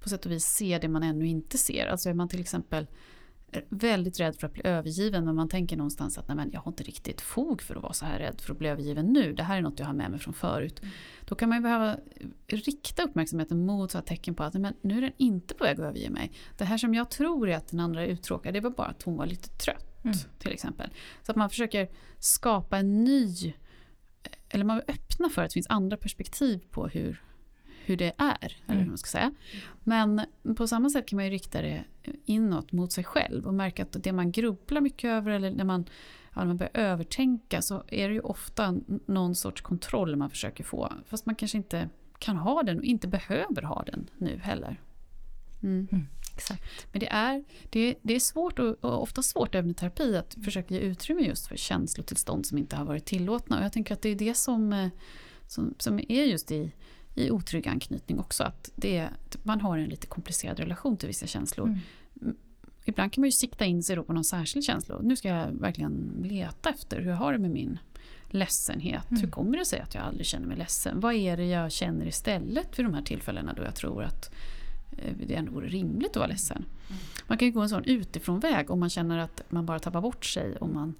på 0.00 0.08
sätt 0.08 0.26
och 0.26 0.32
vis 0.32 0.44
se 0.44 0.78
det 0.78 0.88
man 0.88 1.02
ännu 1.02 1.26
inte 1.26 1.58
ser. 1.58 1.86
Alltså 1.86 2.08
är 2.08 2.14
man 2.14 2.28
till 2.28 2.40
exempel 2.40 2.86
väldigt 3.68 4.20
rädd 4.20 4.36
för 4.36 4.46
att 4.46 4.52
bli 4.52 4.62
övergiven 4.64 5.24
men 5.24 5.34
man 5.34 5.48
tänker 5.48 5.76
någonstans 5.76 6.18
att 6.18 6.28
nej 6.28 6.36
men 6.36 6.50
jag 6.52 6.60
har 6.60 6.72
inte 6.72 6.82
riktigt 6.82 7.20
fog 7.20 7.62
för 7.62 7.76
att 7.76 7.82
vara 7.82 7.92
så 7.92 8.06
här 8.06 8.18
rädd 8.18 8.40
för 8.40 8.52
att 8.52 8.58
bli 8.58 8.68
övergiven 8.68 9.06
nu. 9.06 9.32
Det 9.32 9.42
här 9.42 9.58
är 9.58 9.62
något 9.62 9.78
jag 9.78 9.86
har 9.86 9.92
med 9.92 10.10
mig 10.10 10.20
från 10.20 10.34
förut. 10.34 10.80
Mm. 10.82 10.94
Då 11.24 11.34
kan 11.34 11.48
man 11.48 11.58
ju 11.58 11.62
behöva 11.62 11.96
rikta 12.46 13.02
uppmärksamheten 13.02 13.66
mot 13.66 13.90
så 13.90 14.00
tecken 14.00 14.34
på 14.34 14.42
att 14.42 14.54
men 14.54 14.74
nu 14.80 14.98
är 14.98 15.02
den 15.02 15.12
inte 15.16 15.54
på 15.54 15.64
väg 15.64 15.80
att 15.80 15.86
överge 15.86 16.10
mig. 16.10 16.32
Det 16.58 16.64
här 16.64 16.78
som 16.78 16.94
jag 16.94 17.10
tror 17.10 17.48
är 17.48 17.56
att 17.56 17.68
den 17.68 17.80
andra 17.80 18.02
är 18.02 18.06
uttråkad 18.06 18.54
det 18.54 18.60
var 18.60 18.70
bara 18.70 18.86
att 18.86 19.02
hon 19.02 19.16
var 19.16 19.26
lite 19.26 19.48
trött. 19.48 19.87
Mm. 20.08 20.38
till 20.38 20.52
exempel. 20.52 20.90
Så 21.22 21.32
att 21.32 21.36
man 21.36 21.50
försöker 21.50 21.88
skapa 22.18 22.78
en 22.78 23.04
ny, 23.04 23.54
eller 24.48 24.64
man 24.64 24.80
öppnar 24.88 25.28
för 25.28 25.42
att 25.42 25.50
det 25.50 25.54
finns 25.54 25.66
andra 25.70 25.96
perspektiv 25.96 26.60
på 26.70 26.88
hur, 26.88 27.22
hur 27.84 27.96
det 27.96 28.12
är. 28.18 28.56
Mm. 28.56 28.62
Eller 28.66 28.80
hur 28.80 28.88
man 28.88 28.98
ska 28.98 29.10
säga. 29.10 29.32
Men 29.84 30.20
på 30.56 30.66
samma 30.66 30.90
sätt 30.90 31.06
kan 31.06 31.16
man 31.16 31.24
ju 31.24 31.30
rikta 31.30 31.62
det 31.62 31.84
inåt 32.24 32.72
mot 32.72 32.92
sig 32.92 33.04
själv 33.04 33.46
och 33.46 33.54
märka 33.54 33.82
att 33.82 33.96
det 34.04 34.12
man 34.12 34.32
grubblar 34.32 34.80
mycket 34.80 35.08
över 35.08 35.30
eller 35.30 35.50
när 35.50 35.64
man, 35.64 35.84
ja, 36.34 36.40
när 36.40 36.46
man 36.46 36.56
börjar 36.56 36.76
övertänka 36.76 37.62
så 37.62 37.84
är 37.88 38.08
det 38.08 38.14
ju 38.14 38.20
ofta 38.20 38.76
någon 39.06 39.34
sorts 39.34 39.60
kontroll 39.60 40.16
man 40.16 40.30
försöker 40.30 40.64
få. 40.64 40.92
Fast 41.06 41.26
man 41.26 41.34
kanske 41.34 41.58
inte 41.58 41.88
kan 42.18 42.36
ha 42.36 42.62
den 42.62 42.78
och 42.78 42.84
inte 42.84 43.08
behöver 43.08 43.62
ha 43.62 43.82
den 43.82 44.10
nu 44.16 44.38
heller. 44.38 44.80
Mm. 45.62 45.88
Mm. 45.92 46.06
Exakt. 46.38 46.62
Men 46.92 47.00
det 47.00 47.08
är, 47.08 47.44
det, 47.70 47.94
det 48.02 48.14
är 48.14 48.20
svårt 48.20 48.58
och, 48.58 48.84
och 48.84 49.02
ofta 49.02 49.22
svårt 49.22 49.54
även 49.54 49.70
i 49.70 49.74
terapi 49.74 50.16
att 50.16 50.36
försöka 50.44 50.74
ge 50.74 50.80
utrymme 50.80 51.22
just 51.22 51.46
för 51.46 51.56
känslotillstånd 51.56 52.46
som 52.46 52.58
inte 52.58 52.76
har 52.76 52.84
varit 52.84 53.04
tillåtna. 53.04 53.58
Och 53.58 53.64
jag 53.64 53.72
tänker 53.72 53.94
att 53.94 54.02
det 54.02 54.08
är 54.08 54.14
det 54.14 54.34
som, 54.34 54.72
eh, 54.72 54.88
som, 55.46 55.74
som 55.78 55.98
är 55.98 56.24
just 56.24 56.50
i, 56.50 56.72
i 57.14 57.30
otrygg 57.30 57.68
anknytning 57.68 58.20
också. 58.20 58.44
Att 58.44 58.70
det, 58.76 59.08
man 59.42 59.60
har 59.60 59.78
en 59.78 59.88
lite 59.88 60.06
komplicerad 60.06 60.58
relation 60.58 60.96
till 60.96 61.08
vissa 61.08 61.26
känslor. 61.26 61.66
Mm. 61.66 62.36
Ibland 62.84 63.12
kan 63.12 63.22
man 63.22 63.28
ju 63.28 63.32
sikta 63.32 63.64
in 63.64 63.82
sig 63.82 63.96
på 63.96 64.12
någon 64.12 64.24
särskild 64.24 64.64
känsla. 64.64 64.98
Nu 65.02 65.16
ska 65.16 65.28
jag 65.28 65.50
verkligen 65.50 66.22
leta 66.24 66.70
efter 66.70 67.00
hur 67.00 67.10
jag 67.10 67.16
har 67.16 67.32
det 67.32 67.38
med 67.38 67.50
min 67.50 67.78
ledsenhet. 68.26 69.10
Mm. 69.10 69.22
Hur 69.22 69.30
kommer 69.30 69.58
det 69.58 69.64
sig 69.64 69.80
att 69.80 69.94
jag 69.94 70.04
aldrig 70.04 70.26
känner 70.26 70.46
mig 70.46 70.56
ledsen? 70.56 71.00
Vad 71.00 71.14
är 71.14 71.36
det 71.36 71.46
jag 71.46 71.72
känner 71.72 72.06
istället 72.06 72.78
vid 72.78 72.86
de 72.86 72.94
här 72.94 73.02
tillfällena 73.02 73.52
då 73.52 73.62
jag 73.62 73.74
tror 73.74 74.02
att 74.02 74.34
det 75.26 75.34
ändå 75.34 75.52
vore 75.52 75.68
rimligt 75.68 76.10
att 76.10 76.16
vara 76.16 76.26
ledsen. 76.26 76.64
Man 77.26 77.38
kan 77.38 77.48
ju 77.48 77.52
gå 77.52 77.60
en 77.60 77.68
sån 77.68 77.84
utifrån 77.84 78.40
väg 78.40 78.70
om 78.70 78.80
man 78.80 78.90
känner 78.90 79.18
att 79.18 79.42
man 79.48 79.66
bara 79.66 79.78
tappar 79.78 80.00
bort 80.00 80.24
sig 80.24 80.56
om 80.56 80.74
man 80.74 80.88
eh, 80.88 80.94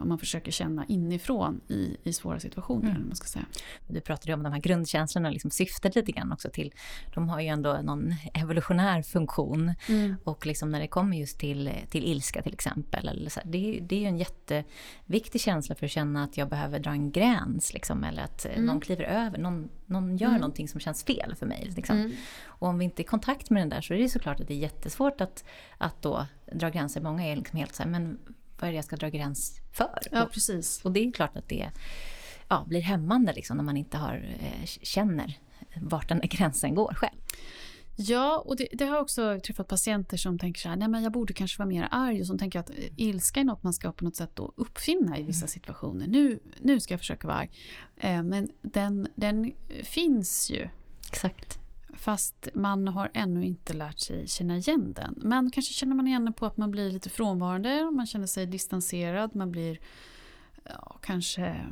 om 0.00 0.08
man 0.08 0.18
försöker 0.18 0.52
känna 0.52 0.86
inifrån 0.86 1.60
i, 1.68 1.96
i 2.02 2.12
svåra 2.12 2.40
situationer. 2.40 2.90
Mm. 2.90 3.06
Man 3.06 3.16
ska 3.16 3.26
säga. 3.26 3.44
Du 3.88 4.00
pratade 4.00 4.34
om 4.34 4.42
de 4.42 4.52
här 4.52 4.60
grundkänslorna, 4.60 5.30
liksom 5.30 5.50
syftet 5.50 5.94
lite 5.94 6.12
grann 6.12 6.32
också 6.32 6.50
till, 6.50 6.72
de 7.14 7.28
har 7.28 7.40
ju 7.40 7.48
ändå 7.48 7.78
någon 7.82 8.14
evolutionär 8.34 9.02
funktion. 9.02 9.74
Mm. 9.88 10.16
Och 10.24 10.46
liksom 10.46 10.70
när 10.70 10.80
det 10.80 10.86
kommer 10.86 11.16
just 11.16 11.38
till, 11.38 11.70
till 11.90 12.04
ilska 12.04 12.42
till 12.42 12.54
exempel, 12.54 13.08
eller 13.08 13.30
så 13.30 13.40
det, 13.44 13.78
det 13.82 13.96
är 13.96 14.00
ju 14.00 14.06
en 14.06 14.18
jätteviktig 14.18 15.40
känsla 15.40 15.74
för 15.74 15.86
att 15.86 15.92
känna 15.92 16.24
att 16.24 16.36
jag 16.36 16.48
behöver 16.48 16.78
dra 16.78 16.90
en 16.90 17.10
gräns, 17.10 17.74
liksom, 17.74 18.04
eller 18.04 18.22
att 18.22 18.46
mm. 18.46 18.64
någon 18.64 18.80
kliver 18.80 19.04
över, 19.04 19.38
någon, 19.38 19.68
någon 19.86 20.16
gör 20.16 20.28
mm. 20.28 20.40
någonting 20.40 20.68
som 20.68 20.80
känns 20.80 21.04
fel 21.04 21.34
för 21.38 21.46
mig. 21.46 21.72
Liksom. 21.76 21.96
Mm. 21.96 22.12
Och 22.44 22.68
om 22.68 22.78
vi 22.78 22.84
inte 22.84 23.02
är 23.02 23.04
i 23.04 23.06
kontakt 23.06 23.50
med 23.50 23.62
den 23.62 23.68
där 23.68 23.80
så 23.80 23.94
är 23.94 23.98
det 23.98 24.08
såklart 24.08 24.40
att 24.40 24.48
det 24.48 24.54
är 24.54 24.58
jättesvårt 24.58 25.20
att, 25.20 25.44
att 25.78 26.02
då 26.02 26.26
dra 26.52 26.68
gränser. 26.68 27.00
Många 27.00 27.24
är 27.24 27.36
liksom 27.36 27.58
helt 27.58 27.74
så 27.74 27.82
här, 27.82 27.90
men 27.90 28.18
vad 28.64 28.68
är 28.68 28.72
det 28.72 28.76
jag 28.76 28.84
ska 28.84 28.96
dra 28.96 29.08
gräns 29.08 29.60
för? 29.72 29.98
Ja, 30.10 30.28
precis. 30.32 30.78
Och, 30.80 30.86
och 30.86 30.92
det 30.92 31.00
är 31.00 31.12
klart 31.12 31.36
att 31.36 31.48
det 31.48 31.70
ja, 32.48 32.64
blir 32.68 32.80
hämmande 32.80 33.32
liksom, 33.32 33.56
när 33.56 33.64
man 33.64 33.76
inte 33.76 33.96
har, 33.96 34.36
eh, 34.40 34.66
känner 34.66 35.38
vart 35.76 36.08
den 36.08 36.20
gränsen 36.24 36.74
går 36.74 36.94
själv. 36.94 37.16
Ja, 37.96 38.44
och 38.46 38.56
det, 38.56 38.68
det, 38.72 38.84
har 38.84 39.00
också 39.00 39.40
träffat 39.46 39.68
patienter 39.68 40.16
som 40.16 40.38
tänker 40.38 40.60
så 40.60 40.68
här, 40.68 40.76
nej 40.76 40.88
men 40.88 41.02
jag 41.02 41.12
borde 41.12 41.32
kanske 41.32 41.58
vara 41.58 41.68
mer 41.68 41.88
arg 41.90 42.20
och 42.20 42.26
som 42.26 42.38
tänker 42.38 42.58
att 42.58 42.70
ilska 42.96 43.40
är 43.40 43.44
något 43.44 43.62
man 43.62 43.72
ska 43.72 43.92
på 43.92 44.04
något 44.04 44.16
sätt 44.16 44.30
då 44.34 44.52
uppfinna 44.56 45.18
i 45.18 45.22
vissa 45.22 45.44
mm. 45.44 45.48
situationer. 45.48 46.06
Nu, 46.06 46.38
nu 46.60 46.80
ska 46.80 46.94
jag 46.94 47.00
försöka 47.00 47.26
vara 47.26 47.36
arg. 47.36 47.50
Eh, 47.96 48.22
men 48.22 48.48
den, 48.62 49.08
den 49.14 49.52
finns 49.82 50.50
ju. 50.50 50.68
Exakt. 51.08 51.58
Fast 51.96 52.48
man 52.54 52.88
har 52.88 53.10
ännu 53.14 53.44
inte 53.44 53.72
lärt 53.72 53.98
sig 53.98 54.28
känna 54.28 54.56
igen 54.56 54.92
den. 54.92 55.14
Men 55.16 55.50
kanske 55.50 55.74
känner 55.74 55.94
man 55.94 56.06
igen 56.06 56.24
den 56.24 56.34
på 56.34 56.46
att 56.46 56.56
man 56.56 56.70
blir 56.70 56.90
lite 56.90 57.10
frånvarande, 57.10 57.90
man 57.90 58.06
känner 58.06 58.26
sig 58.26 58.46
distanserad, 58.46 59.36
man 59.36 59.52
blir 59.52 59.78
ja, 60.64 60.98
kanske 61.02 61.66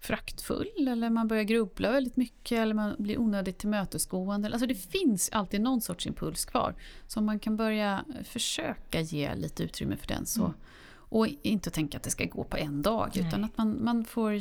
fraktfull 0.00 0.88
eller 0.88 1.10
man 1.10 1.28
börjar 1.28 1.42
grubbla 1.42 1.92
väldigt 1.92 2.16
mycket 2.16 2.58
eller 2.58 2.74
man 2.74 2.94
blir 2.98 3.18
onödigt 3.18 3.58
tillmötesgående. 3.58 4.48
Alltså 4.48 4.66
det 4.66 4.74
finns 4.74 5.30
alltid 5.32 5.60
någon 5.60 5.80
sorts 5.80 6.06
impuls 6.06 6.44
kvar. 6.44 6.74
Så 7.06 7.20
om 7.20 7.26
man 7.26 7.38
kan 7.38 7.56
börja 7.56 8.04
försöka 8.24 9.00
ge 9.00 9.34
lite 9.34 9.62
utrymme 9.62 9.96
för 9.96 10.06
den 10.06 10.26
så 10.26 10.44
mm. 10.44 10.54
och 10.88 11.28
inte 11.42 11.70
tänka 11.70 11.96
att 11.96 12.02
det 12.02 12.10
ska 12.10 12.24
gå 12.24 12.44
på 12.44 12.56
en 12.56 12.82
dag 12.82 13.10
Nej. 13.14 13.26
utan 13.28 13.44
att 13.44 13.58
man, 13.58 13.84
man 13.84 14.04
får 14.04 14.40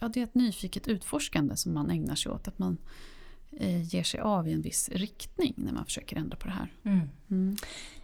ja, 0.00 0.08
det 0.08 0.20
är 0.20 0.24
ett 0.24 0.34
nyfiket 0.34 0.88
utforskande 0.88 1.56
som 1.56 1.74
man 1.74 1.90
ägnar 1.90 2.14
sig 2.14 2.32
åt. 2.32 2.48
Att 2.48 2.58
man 2.58 2.78
ger 3.82 4.02
sig 4.02 4.20
av 4.20 4.48
i 4.48 4.52
en 4.52 4.62
viss 4.62 4.88
riktning 4.88 5.54
när 5.56 5.72
man 5.72 5.84
försöker 5.84 6.16
ändra 6.16 6.36
på 6.36 6.46
det 6.46 6.52
här. 6.52 6.72
Mm. 6.84 7.08
Mm. 7.30 7.56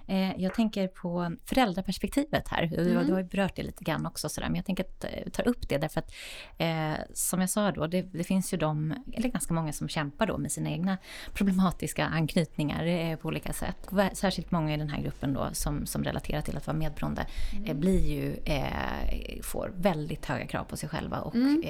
Eh, 0.08 0.32
jag 0.36 0.54
tänker 0.54 0.88
på 0.88 1.36
föräldraperspektivet 1.44 2.48
här. 2.48 2.66
Du, 2.66 2.90
mm. 2.90 3.06
du 3.06 3.12
har 3.12 3.20
ju 3.20 3.26
berört 3.26 3.56
det 3.56 3.62
lite 3.62 3.84
grann 3.84 4.06
också, 4.06 4.28
sådär, 4.28 4.48
men 4.48 4.56
jag 4.56 4.64
tänker 4.64 4.84
att 4.84 5.04
eh, 5.04 5.30
ta 5.32 5.42
upp 5.42 5.68
det 5.68 5.78
därför 5.78 6.00
att 6.00 6.12
eh, 6.58 7.04
som 7.14 7.40
jag 7.40 7.50
sa 7.50 7.72
då, 7.72 7.86
det, 7.86 8.02
det, 8.02 8.24
finns 8.24 8.54
ju 8.54 8.56
de, 8.56 8.94
eller 9.14 9.28
ganska 9.28 9.54
många 9.54 9.72
som 9.72 9.88
kämpar 9.88 10.26
då 10.26 10.38
med 10.38 10.52
sina 10.52 10.70
egna 10.70 10.98
problematiska 11.32 12.06
anknytningar 12.06 12.86
eh, 12.86 13.16
på 13.16 13.28
olika 13.28 13.52
sätt. 13.52 13.88
Särskilt 14.12 14.50
många 14.50 14.74
i 14.74 14.76
den 14.76 14.88
här 14.88 15.02
gruppen 15.02 15.34
då 15.34 15.48
som, 15.52 15.86
som 15.86 16.04
relaterar 16.04 16.40
till 16.40 16.56
att 16.56 16.66
vara 16.66 16.76
medberoende 16.76 17.26
mm. 17.52 17.64
eh, 17.64 17.74
blir 17.74 18.10
ju, 18.10 18.34
eh, 18.44 19.42
får 19.42 19.72
väldigt 19.76 20.26
höga 20.26 20.46
krav 20.46 20.64
på 20.64 20.76
sig 20.76 20.88
själva 20.88 21.20
och, 21.20 21.34
mm. 21.34 21.62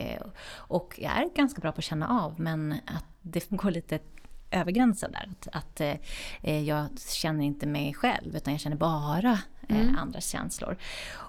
och 0.54 1.00
är 1.02 1.36
ganska 1.36 1.60
bra 1.60 1.72
på 1.72 1.78
att 1.78 1.84
känna 1.84 2.20
av 2.20 2.40
men 2.40 2.72
att 2.72 3.04
det 3.22 3.50
går 3.50 3.70
lite 3.70 3.98
över 4.50 4.72
gränsen 4.72 5.12
där. 5.12 5.28
Att, 5.30 5.48
att 5.52 5.80
eh, 6.42 6.60
jag 6.60 6.88
känner 7.08 7.44
inte 7.44 7.66
mig 7.66 7.94
själv 7.94 8.36
utan 8.36 8.52
jag 8.54 8.60
känner 8.60 8.76
bara 8.76 9.38
eh, 9.68 9.80
mm. 9.80 9.98
andras 9.98 10.28
känslor. 10.28 10.76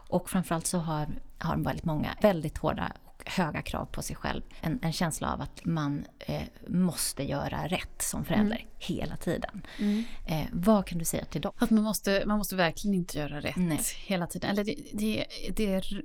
Och 0.10 0.30
framförallt 0.30 0.68
så 0.68 0.78
har, 0.78 1.08
har 1.38 1.58
väldigt 1.58 1.86
många 1.86 2.16
väldigt 2.22 2.58
hårda 2.58 2.92
och 3.06 3.24
höga 3.32 3.62
krav 3.62 3.86
på 3.86 4.02
sig 4.02 4.16
själv. 4.16 4.42
En, 4.62 4.80
en 4.82 4.94
känsla 4.94 5.34
av 5.34 5.42
att 5.42 5.66
man 5.66 6.06
eh, 6.20 6.44
måste 6.68 7.24
göra 7.24 7.68
rätt 7.68 8.02
som 8.02 8.26
förälder 8.26 8.56
mm. 8.56 8.68
hela 8.78 9.18
tiden. 9.18 9.62
Mm. 9.80 10.04
Eh, 10.26 10.46
vad 10.52 10.86
kan 10.86 10.98
du 10.98 11.06
säga 11.06 11.26
till 11.26 11.42
dem? 11.42 11.52
Att 11.58 11.70
man 11.70 11.84
måste, 11.84 12.24
man 12.26 12.38
måste 12.38 12.56
verkligen 12.56 12.96
inte 12.96 13.18
göra 13.18 13.42
rätt 13.42 13.56
Nej. 13.56 13.80
hela 14.06 14.28
tiden. 14.28 14.50
Eller 14.50 14.64
det, 14.64 14.76
det, 14.94 15.26
det 15.56 15.74
är 15.74 16.04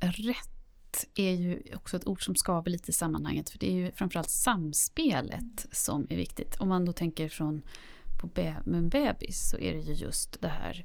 rätt 0.00 0.53
är 1.14 1.32
ju 1.32 1.62
också 1.74 1.96
ett 1.96 2.06
ord 2.06 2.24
som 2.24 2.34
skaver 2.34 2.70
lite 2.70 2.90
i 2.90 2.94
sammanhanget 2.94 3.50
för 3.50 3.58
det 3.58 3.66
är 3.66 3.72
ju 3.72 3.92
framförallt 3.92 4.30
samspelet 4.30 5.66
som 5.72 6.06
är 6.10 6.16
viktigt. 6.16 6.56
Om 6.56 6.68
man 6.68 6.84
då 6.84 6.92
tänker 6.92 7.28
från 7.28 7.62
på 8.20 8.26
be 8.26 8.56
med 8.64 8.78
en 8.78 8.88
bebis 8.88 9.50
så 9.50 9.58
är 9.58 9.74
det 9.74 9.80
ju 9.80 9.92
just 9.92 10.40
det 10.40 10.48
här 10.48 10.84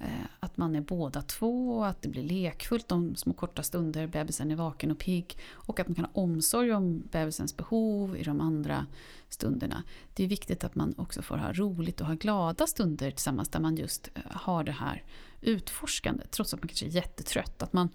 eh, 0.00 0.26
att 0.40 0.56
man 0.56 0.74
är 0.74 0.80
båda 0.80 1.22
två, 1.22 1.78
och 1.78 1.86
att 1.86 2.02
det 2.02 2.08
blir 2.08 2.22
lekfullt 2.22 2.88
de 2.88 3.16
små 3.16 3.32
korta 3.32 3.62
stunder 3.62 4.06
bebisen 4.06 4.50
är 4.50 4.56
vaken 4.56 4.90
och 4.90 4.98
pigg 4.98 5.38
och 5.50 5.80
att 5.80 5.88
man 5.88 5.94
kan 5.94 6.04
ha 6.04 6.22
omsorg 6.22 6.72
om 6.72 7.02
bebisens 7.10 7.56
behov 7.56 8.16
i 8.16 8.22
de 8.22 8.40
andra 8.40 8.86
stunderna. 9.28 9.82
Det 10.14 10.24
är 10.24 10.28
viktigt 10.28 10.64
att 10.64 10.74
man 10.74 10.94
också 10.96 11.22
får 11.22 11.36
ha 11.36 11.52
roligt 11.52 12.00
och 12.00 12.06
ha 12.06 12.14
glada 12.14 12.66
stunder 12.66 13.10
tillsammans 13.10 13.48
där 13.48 13.60
man 13.60 13.76
just 13.76 14.10
eh, 14.14 14.22
har 14.30 14.64
det 14.64 14.72
här 14.72 15.04
utforskandet 15.40 16.30
trots 16.30 16.54
att 16.54 16.60
man 16.60 16.68
kanske 16.68 16.86
är 16.86 16.90
jättetrött. 16.90 17.62
Att 17.62 17.72
man 17.72 17.88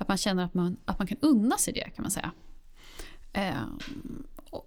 att 0.00 0.08
man 0.08 0.16
känner 0.16 0.44
att 0.44 0.54
man, 0.54 0.76
att 0.84 0.98
man 0.98 1.06
kan 1.06 1.18
unna 1.20 1.56
sig 1.56 1.74
det 1.74 1.90
kan 1.90 2.02
man 2.02 2.10
säga. 2.10 2.32
Ehm, 3.32 3.78
eh, 4.44 4.50
och, 4.50 4.66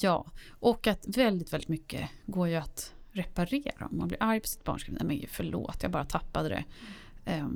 ja, 0.00 0.26
och 0.50 0.86
att 0.86 1.16
väldigt, 1.16 1.52
väldigt 1.52 1.68
mycket 1.68 2.10
går 2.26 2.48
ju 2.48 2.56
att 2.56 2.94
reparera. 3.12 3.86
Om 3.90 3.98
man 3.98 4.08
blir 4.08 4.22
arg 4.22 4.40
på 4.40 4.48
sitt 4.48 4.64
barn, 4.64 4.78
nej 4.88 5.04
man 5.04 5.16
säga 5.16 5.26
förlåt, 5.30 5.82
jag 5.82 5.90
bara 5.90 6.04
tappade 6.04 6.48
det. 6.48 6.64
Eh, 7.24 7.48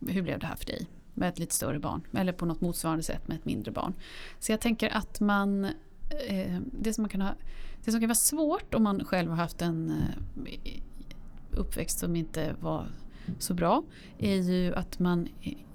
hur 0.00 0.22
blev 0.22 0.38
det 0.38 0.46
här 0.46 0.56
för 0.56 0.66
dig? 0.66 0.86
Med 1.14 1.28
ett 1.28 1.38
lite 1.38 1.54
större 1.54 1.78
barn. 1.78 2.02
Eller 2.12 2.32
på 2.32 2.46
något 2.46 2.60
motsvarande 2.60 3.02
sätt 3.02 3.28
med 3.28 3.36
ett 3.36 3.44
mindre 3.44 3.72
barn. 3.72 3.94
Så 4.38 4.52
jag 4.52 4.60
tänker 4.60 4.96
att 4.96 5.20
man... 5.20 5.64
Eh, 6.26 6.58
det, 6.72 6.94
som 6.94 7.02
man 7.02 7.08
kan 7.08 7.20
ha, 7.20 7.34
det 7.84 7.90
som 7.90 8.00
kan 8.00 8.08
vara 8.08 8.14
svårt 8.14 8.74
om 8.74 8.82
man 8.82 9.04
själv 9.04 9.30
har 9.30 9.36
haft 9.36 9.62
en 9.62 9.90
eh, 10.44 10.80
uppväxt 11.50 11.98
som 11.98 12.16
inte 12.16 12.54
var 12.60 12.86
så 13.38 13.54
bra 13.54 13.82
är 14.18 14.36
ju 14.36 14.74
att 14.74 14.98
man 14.98 15.28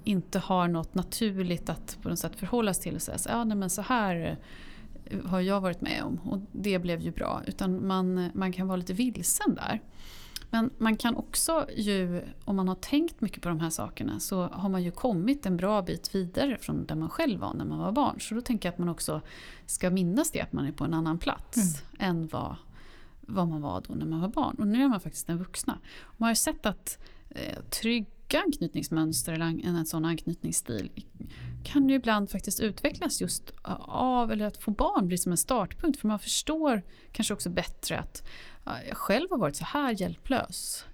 inte 0.04 0.38
har 0.38 0.68
något 0.68 0.94
naturligt 0.94 1.68
att 1.68 1.98
på 2.02 2.08
något 2.08 2.18
sätt 2.18 2.36
förhållas 2.36 2.78
till 2.78 2.94
och 2.94 3.02
säga 3.02 3.18
så, 3.18 3.28
ja, 3.28 3.44
nej, 3.44 3.56
men 3.56 3.70
så 3.70 3.82
här 3.82 4.38
eh, 5.04 5.24
har 5.24 5.40
jag 5.40 5.60
varit 5.60 5.80
med 5.80 6.02
om 6.02 6.20
och 6.24 6.40
det 6.52 6.78
blev 6.78 7.00
ju 7.00 7.10
bra. 7.10 7.42
Utan 7.46 7.86
man, 7.86 8.30
man 8.34 8.52
kan 8.52 8.66
vara 8.66 8.76
lite 8.76 8.92
vilsen 8.92 9.54
där. 9.54 9.80
Men 10.50 10.70
man 10.78 10.96
kan 10.96 11.16
också 11.16 11.66
ju, 11.76 12.22
om 12.44 12.56
man 12.56 12.68
har 12.68 12.74
tänkt 12.74 13.20
mycket 13.20 13.42
på 13.42 13.48
de 13.48 13.60
här 13.60 13.70
sakerna 13.70 14.20
så 14.20 14.42
har 14.42 14.68
man 14.68 14.82
ju 14.82 14.90
kommit 14.90 15.46
en 15.46 15.56
bra 15.56 15.82
bit 15.82 16.14
vidare 16.14 16.58
från 16.60 16.86
där 16.86 16.94
man 16.94 17.10
själv 17.10 17.40
var 17.40 17.54
när 17.54 17.64
man 17.64 17.78
var 17.78 17.92
barn. 17.92 18.20
Så 18.20 18.34
då 18.34 18.40
tänker 18.40 18.68
jag 18.68 18.72
att 18.72 18.78
man 18.78 18.88
också 18.88 19.20
ska 19.66 19.90
minnas 19.90 20.30
det, 20.30 20.40
att 20.40 20.52
man 20.52 20.66
är 20.66 20.72
på 20.72 20.84
en 20.84 20.94
annan 20.94 21.18
plats 21.18 21.56
mm. 21.56 22.10
än 22.10 22.26
vad, 22.26 22.56
vad 23.20 23.48
man 23.48 23.60
var 23.60 23.82
då 23.88 23.94
när 23.94 24.06
man 24.06 24.20
var 24.20 24.28
barn. 24.28 24.56
Och 24.58 24.66
nu 24.66 24.82
är 24.82 24.88
man 24.88 25.00
faktiskt 25.00 25.28
en 25.28 25.38
vuxna. 25.38 25.78
Man 26.16 26.26
har 26.26 26.30
ju 26.30 26.36
sett 26.36 26.66
att 26.66 26.98
trygga 27.70 28.42
anknytningsmönster 28.46 29.32
eller 29.32 29.66
en, 29.66 29.86
sån 29.86 30.04
anknytningsstil 30.04 30.90
kan 31.64 31.88
ju 31.88 31.94
ibland 31.94 32.30
faktiskt 32.30 32.60
utvecklas 32.60 33.20
just 33.20 33.52
av, 33.88 34.32
eller 34.32 34.46
att 34.46 34.56
få 34.56 34.70
barn 34.70 35.08
blir 35.08 35.18
som 35.18 35.32
en 35.32 35.38
startpunkt 35.38 36.00
för 36.00 36.08
man 36.08 36.18
förstår 36.18 36.82
kanske 37.12 37.34
också 37.34 37.50
bättre 37.50 37.98
att 37.98 38.26
jag 38.88 38.96
själv 38.96 39.26
har 39.30 39.38
varit 39.38 39.56
så 39.56 39.64
här 39.64 40.00
hjälplös. 40.00 40.84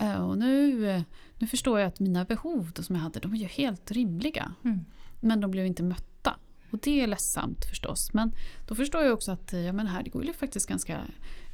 Eh, 0.00 0.28
och 0.28 0.38
nu, 0.38 1.04
nu 1.38 1.46
förstår 1.46 1.80
jag 1.80 1.88
att 1.88 2.00
mina 2.00 2.24
behov 2.24 2.72
som 2.78 2.94
jag 2.94 3.02
hade, 3.02 3.20
de 3.20 3.34
är 3.34 3.38
ju 3.38 3.46
helt 3.46 3.90
rimliga. 3.90 4.52
Mm. 4.64 4.84
Men 5.20 5.40
de 5.40 5.50
blev 5.50 5.66
inte 5.66 5.82
mötta. 5.82 6.36
Och 6.70 6.78
det 6.78 7.00
är 7.00 7.06
ledsamt 7.06 7.64
förstås. 7.64 8.12
Men 8.12 8.32
då 8.66 8.74
förstår 8.74 9.02
jag 9.02 9.14
också 9.14 9.32
att 9.32 9.52
ja, 9.52 9.72
men 9.72 9.86
här, 9.86 10.02
det 10.02 10.10
går 10.10 10.24
ju 10.24 10.32
faktiskt 10.32 10.68
ganska 10.68 11.00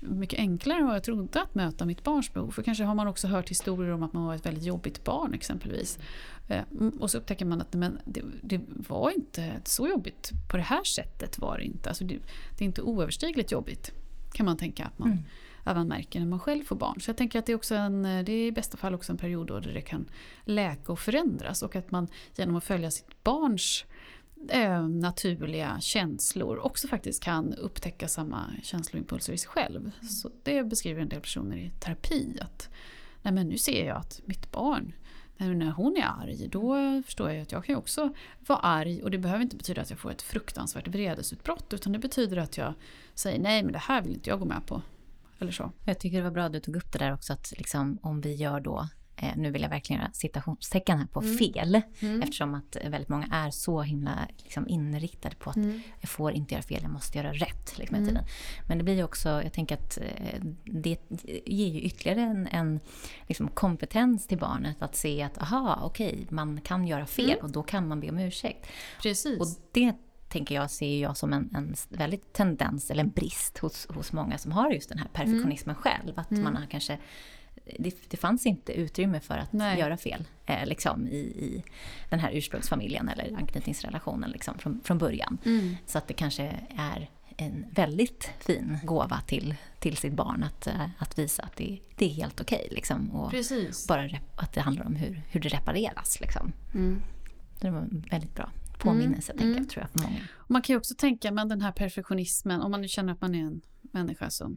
mycket 0.08 0.38
enklare 0.38 0.78
än 0.78 0.86
vad 0.86 0.96
jag 0.96 1.02
trodde 1.02 1.42
att 1.42 1.54
möta 1.54 1.84
mitt 1.84 2.04
barns 2.04 2.32
behov. 2.32 2.50
För 2.50 2.62
kanske 2.62 2.84
har 2.84 2.94
man 2.94 3.06
också 3.06 3.28
hört 3.28 3.50
historier 3.50 3.92
om 3.92 4.02
att 4.02 4.12
man 4.12 4.24
var 4.24 4.34
ett 4.34 4.46
väldigt 4.46 4.64
jobbigt 4.64 5.04
barn 5.04 5.34
exempelvis. 5.34 5.98
Eh, 6.48 6.62
och 7.00 7.10
så 7.10 7.18
upptäcker 7.18 7.44
man 7.44 7.60
att 7.60 7.74
men 7.74 7.98
det, 8.04 8.22
det, 8.42 8.60
var 8.88 9.10
inte 9.10 9.52
så 9.64 9.88
jobbigt. 9.88 10.30
På 10.50 10.56
det 10.56 10.62
här 10.62 10.84
sättet 10.84 11.38
var 11.38 11.58
det 11.58 11.64
inte. 11.64 11.88
Alltså 11.88 12.04
det, 12.04 12.18
det 12.58 12.64
är 12.64 12.66
inte 12.66 12.82
oöverstigligt 12.82 13.52
jobbigt 13.52 13.92
kan 14.32 14.46
man 14.46 14.56
tänka 14.56 14.84
att 14.84 14.98
man, 14.98 15.10
mm. 15.10 15.24
att 15.64 15.76
man 15.76 15.88
märker 15.88 16.20
när 16.20 16.26
man 16.26 16.40
själv 16.40 16.64
får 16.64 16.76
barn. 16.76 17.00
Så 17.00 17.10
jag 17.10 17.16
tänker 17.16 17.38
att 17.38 17.46
det 17.46 17.52
är, 17.52 17.56
också 17.56 17.74
en, 17.74 18.02
det 18.02 18.32
är 18.32 18.46
i 18.46 18.52
bästa 18.52 18.76
fall 18.76 18.94
också 18.94 19.12
en 19.12 19.18
period 19.18 19.46
då 19.46 19.60
där 19.60 19.74
det 19.74 19.80
kan 19.80 20.06
läka 20.44 20.92
och 20.92 21.00
förändras. 21.00 21.62
Och 21.62 21.76
att 21.76 21.90
man 21.90 22.08
genom 22.36 22.56
att 22.56 22.64
följa 22.64 22.90
sitt 22.90 23.24
barns 23.24 23.84
eh, 24.50 24.88
naturliga 24.88 25.80
känslor 25.80 26.58
också 26.58 26.88
faktiskt 26.88 27.22
kan 27.22 27.54
upptäcka 27.54 28.08
samma 28.08 28.50
känsloimpulser 28.62 29.32
i 29.32 29.38
sig 29.38 29.48
själv. 29.48 29.80
Mm. 29.80 30.08
Så 30.08 30.30
det 30.42 30.64
beskriver 30.64 31.02
en 31.02 31.08
del 31.08 31.20
personer 31.20 31.56
i 31.56 31.70
terapi. 31.80 32.38
att 32.40 32.68
nej 33.22 33.34
men 33.34 33.48
Nu 33.48 33.58
ser 33.58 33.86
jag 33.86 33.96
att 33.96 34.20
mitt 34.24 34.50
barn, 34.50 34.92
när 35.36 35.70
hon 35.70 35.96
är 35.96 36.22
arg, 36.22 36.48
då 36.48 36.76
förstår 37.06 37.30
jag 37.30 37.42
att 37.42 37.52
jag 37.52 37.64
kan 37.64 37.76
också 37.76 38.14
vara 38.46 38.58
arg. 38.58 39.02
Och 39.02 39.10
det 39.10 39.18
behöver 39.18 39.42
inte 39.42 39.56
betyda 39.56 39.82
att 39.82 39.90
jag 39.90 39.98
får 39.98 40.10
ett 40.10 40.22
fruktansvärt 40.22 40.88
vredesutbrott. 40.88 41.72
Utan 41.72 41.92
det 41.92 41.98
betyder 41.98 42.36
att 42.36 42.56
jag 42.56 42.74
säger 43.14 43.38
nej 43.38 43.62
men 43.62 43.72
det 43.72 43.78
här 43.78 44.02
vill 44.02 44.14
inte 44.14 44.30
jag 44.30 44.38
gå 44.38 44.44
med 44.44 44.66
på. 44.66 44.82
Eller 45.38 45.52
så. 45.52 45.72
Jag 45.84 45.98
tycker 45.98 46.16
det 46.16 46.22
var 46.22 46.30
bra 46.30 46.44
att 46.44 46.52
du 46.52 46.60
tog 46.60 46.76
upp 46.76 46.92
det 46.92 46.98
där 46.98 47.14
också 47.14 47.32
att 47.32 47.52
liksom, 47.56 47.98
om 48.02 48.20
vi 48.20 48.34
gör 48.34 48.60
då 48.60 48.88
nu 49.36 49.50
vill 49.50 49.62
jag 49.62 49.68
verkligen 49.68 50.02
göra 50.02 50.12
citationstecken 50.12 50.98
här 50.98 51.06
på 51.06 51.20
mm. 51.20 51.38
fel, 51.38 51.82
mm. 52.00 52.22
eftersom 52.22 52.54
att 52.54 52.76
väldigt 52.84 53.08
många 53.08 53.26
är 53.32 53.50
så 53.50 53.82
himla 53.82 54.28
liksom, 54.42 54.68
inriktade 54.68 55.36
på 55.36 55.50
att 55.50 55.56
mm. 55.56 55.80
jag 56.00 56.10
får 56.10 56.32
inte 56.32 56.54
göra 56.54 56.62
fel, 56.62 56.78
jag 56.82 56.90
måste 56.90 57.18
göra 57.18 57.32
rätt. 57.32 57.78
Liksom, 57.78 57.96
mm. 57.96 58.08
tiden. 58.08 58.24
Men 58.68 58.78
det 58.78 58.84
blir 58.84 58.94
ju 58.94 59.04
också, 59.04 59.28
jag 59.42 59.52
tänker 59.52 59.74
att 59.74 59.98
eh, 59.98 60.40
det 60.64 60.98
ger 61.46 61.68
ju 61.68 61.80
ytterligare 61.80 62.20
en, 62.20 62.46
en 62.46 62.80
liksom, 63.28 63.48
kompetens 63.48 64.26
till 64.26 64.38
barnet 64.38 64.82
att 64.82 64.96
se 64.96 65.22
att 65.22 65.38
aha, 65.38 65.80
okej, 65.82 66.12
okay, 66.12 66.26
man 66.30 66.60
kan 66.60 66.86
göra 66.86 67.06
fel 67.06 67.30
mm. 67.30 67.44
och 67.44 67.50
då 67.50 67.62
kan 67.62 67.88
man 67.88 68.00
be 68.00 68.10
om 68.10 68.18
ursäkt. 68.18 68.66
Precis. 69.02 69.40
Och 69.40 69.46
det 69.72 69.94
tänker 70.28 70.54
jag, 70.54 70.70
ser 70.70 71.00
jag 71.00 71.16
som 71.16 71.32
en, 71.32 71.50
en 71.54 71.74
väldigt 71.88 72.32
tendens 72.32 72.90
eller 72.90 73.04
en 73.04 73.10
brist 73.10 73.58
hos, 73.58 73.86
hos 73.90 74.12
många 74.12 74.38
som 74.38 74.52
har 74.52 74.70
just 74.70 74.88
den 74.88 74.98
här 74.98 75.08
perfektionismen 75.12 75.76
mm. 75.76 75.82
själv. 75.82 76.18
Att 76.18 76.30
man 76.30 76.56
har 76.56 76.66
kanske 76.66 76.98
det, 77.78 77.94
det 78.08 78.16
fanns 78.16 78.46
inte 78.46 78.72
utrymme 78.72 79.20
för 79.20 79.38
att 79.38 79.52
Nej. 79.52 79.78
göra 79.78 79.96
fel 79.96 80.24
eh, 80.46 80.66
liksom, 80.66 81.06
i, 81.06 81.18
i 81.18 81.64
den 82.10 82.18
här 82.20 82.30
ursprungsfamiljen 82.32 83.08
eller 83.08 83.36
anknytningsrelationen 83.36 84.30
liksom, 84.30 84.58
från, 84.58 84.80
från 84.84 84.98
början. 84.98 85.38
Mm. 85.44 85.76
Så 85.86 85.98
att 85.98 86.08
det 86.08 86.14
kanske 86.14 86.56
är 86.76 87.10
en 87.36 87.66
väldigt 87.70 88.30
fin 88.40 88.78
gåva 88.84 89.20
till, 89.20 89.54
till 89.78 89.96
sitt 89.96 90.12
barn 90.12 90.42
att, 90.42 90.66
eh, 90.66 90.88
att 90.98 91.18
visa 91.18 91.42
att 91.42 91.56
det, 91.56 91.80
det 91.96 92.04
är 92.04 92.10
helt 92.14 92.40
okej. 92.40 92.68
liksom, 92.70 93.10
och 93.10 93.30
Precis. 93.30 93.86
bara 93.88 94.10
att 94.36 94.52
det 94.52 94.60
handlar 94.60 94.86
om 94.86 94.96
hur, 94.96 95.22
hur 95.30 95.40
det 95.40 95.48
repareras. 95.48 96.20
Liksom. 96.20 96.52
Mm. 96.74 97.02
Det 97.60 97.70
var 97.70 97.88
väldigt 98.10 98.34
bra 98.34 98.50
påminnelse, 98.78 99.32
Mm, 99.32 99.38
tänker 99.38 99.52
mm. 99.52 99.62
jag, 99.62 99.68
tror 99.70 99.82
jag, 99.82 99.90
för 99.90 100.08
många. 100.08 100.20
Och 100.34 100.50
Man 100.50 100.62
kan 100.62 100.74
ju 100.74 100.78
också 100.78 100.94
tänka, 100.94 101.32
men 101.32 101.48
den 101.48 101.60
här 101.60 101.72
perfektionismen, 101.72 102.62
om 102.62 102.70
man 102.70 102.80
nu 102.80 102.88
känner 102.88 103.12
att 103.12 103.20
man 103.20 103.34
är 103.34 103.38
en 103.38 103.60
människa 103.82 104.30
som 104.30 104.56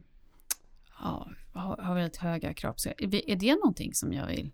ja, 1.00 1.28
har, 1.58 1.76
har 1.76 1.94
väldigt 1.94 2.16
höga 2.16 2.54
krav 2.54 2.72
på 2.72 2.78
sig. 2.78 2.94
Är 3.26 3.36
det 3.36 3.54
någonting 3.54 3.94
som 3.94 4.12
jag 4.12 4.26
vill 4.26 4.50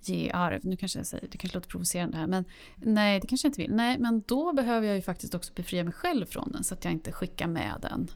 ge 0.00 0.30
arv? 0.30 0.60
Nu 0.62 0.76
kanske 0.76 0.98
jag 0.98 1.06
säger, 1.06 1.28
det 1.28 1.38
kanske 1.38 1.56
låter 1.56 1.70
provocerande 1.70 2.16
här, 2.16 2.26
men 2.26 2.44
nej, 2.76 3.20
det 3.20 3.26
kanske 3.26 3.46
jag 3.46 3.50
inte 3.50 3.62
vill. 3.62 3.74
Nej, 3.74 3.98
men 3.98 4.22
då 4.26 4.52
behöver 4.52 4.86
jag 4.86 4.96
ju 4.96 5.02
faktiskt 5.02 5.34
också 5.34 5.52
befria 5.54 5.84
mig 5.84 5.92
själv 5.92 6.26
från 6.26 6.52
den, 6.52 6.64
så 6.64 6.74
att 6.74 6.84
jag 6.84 6.92
inte 6.92 7.12
skickar 7.12 7.46
med 7.46 7.78
den. 7.82 8.10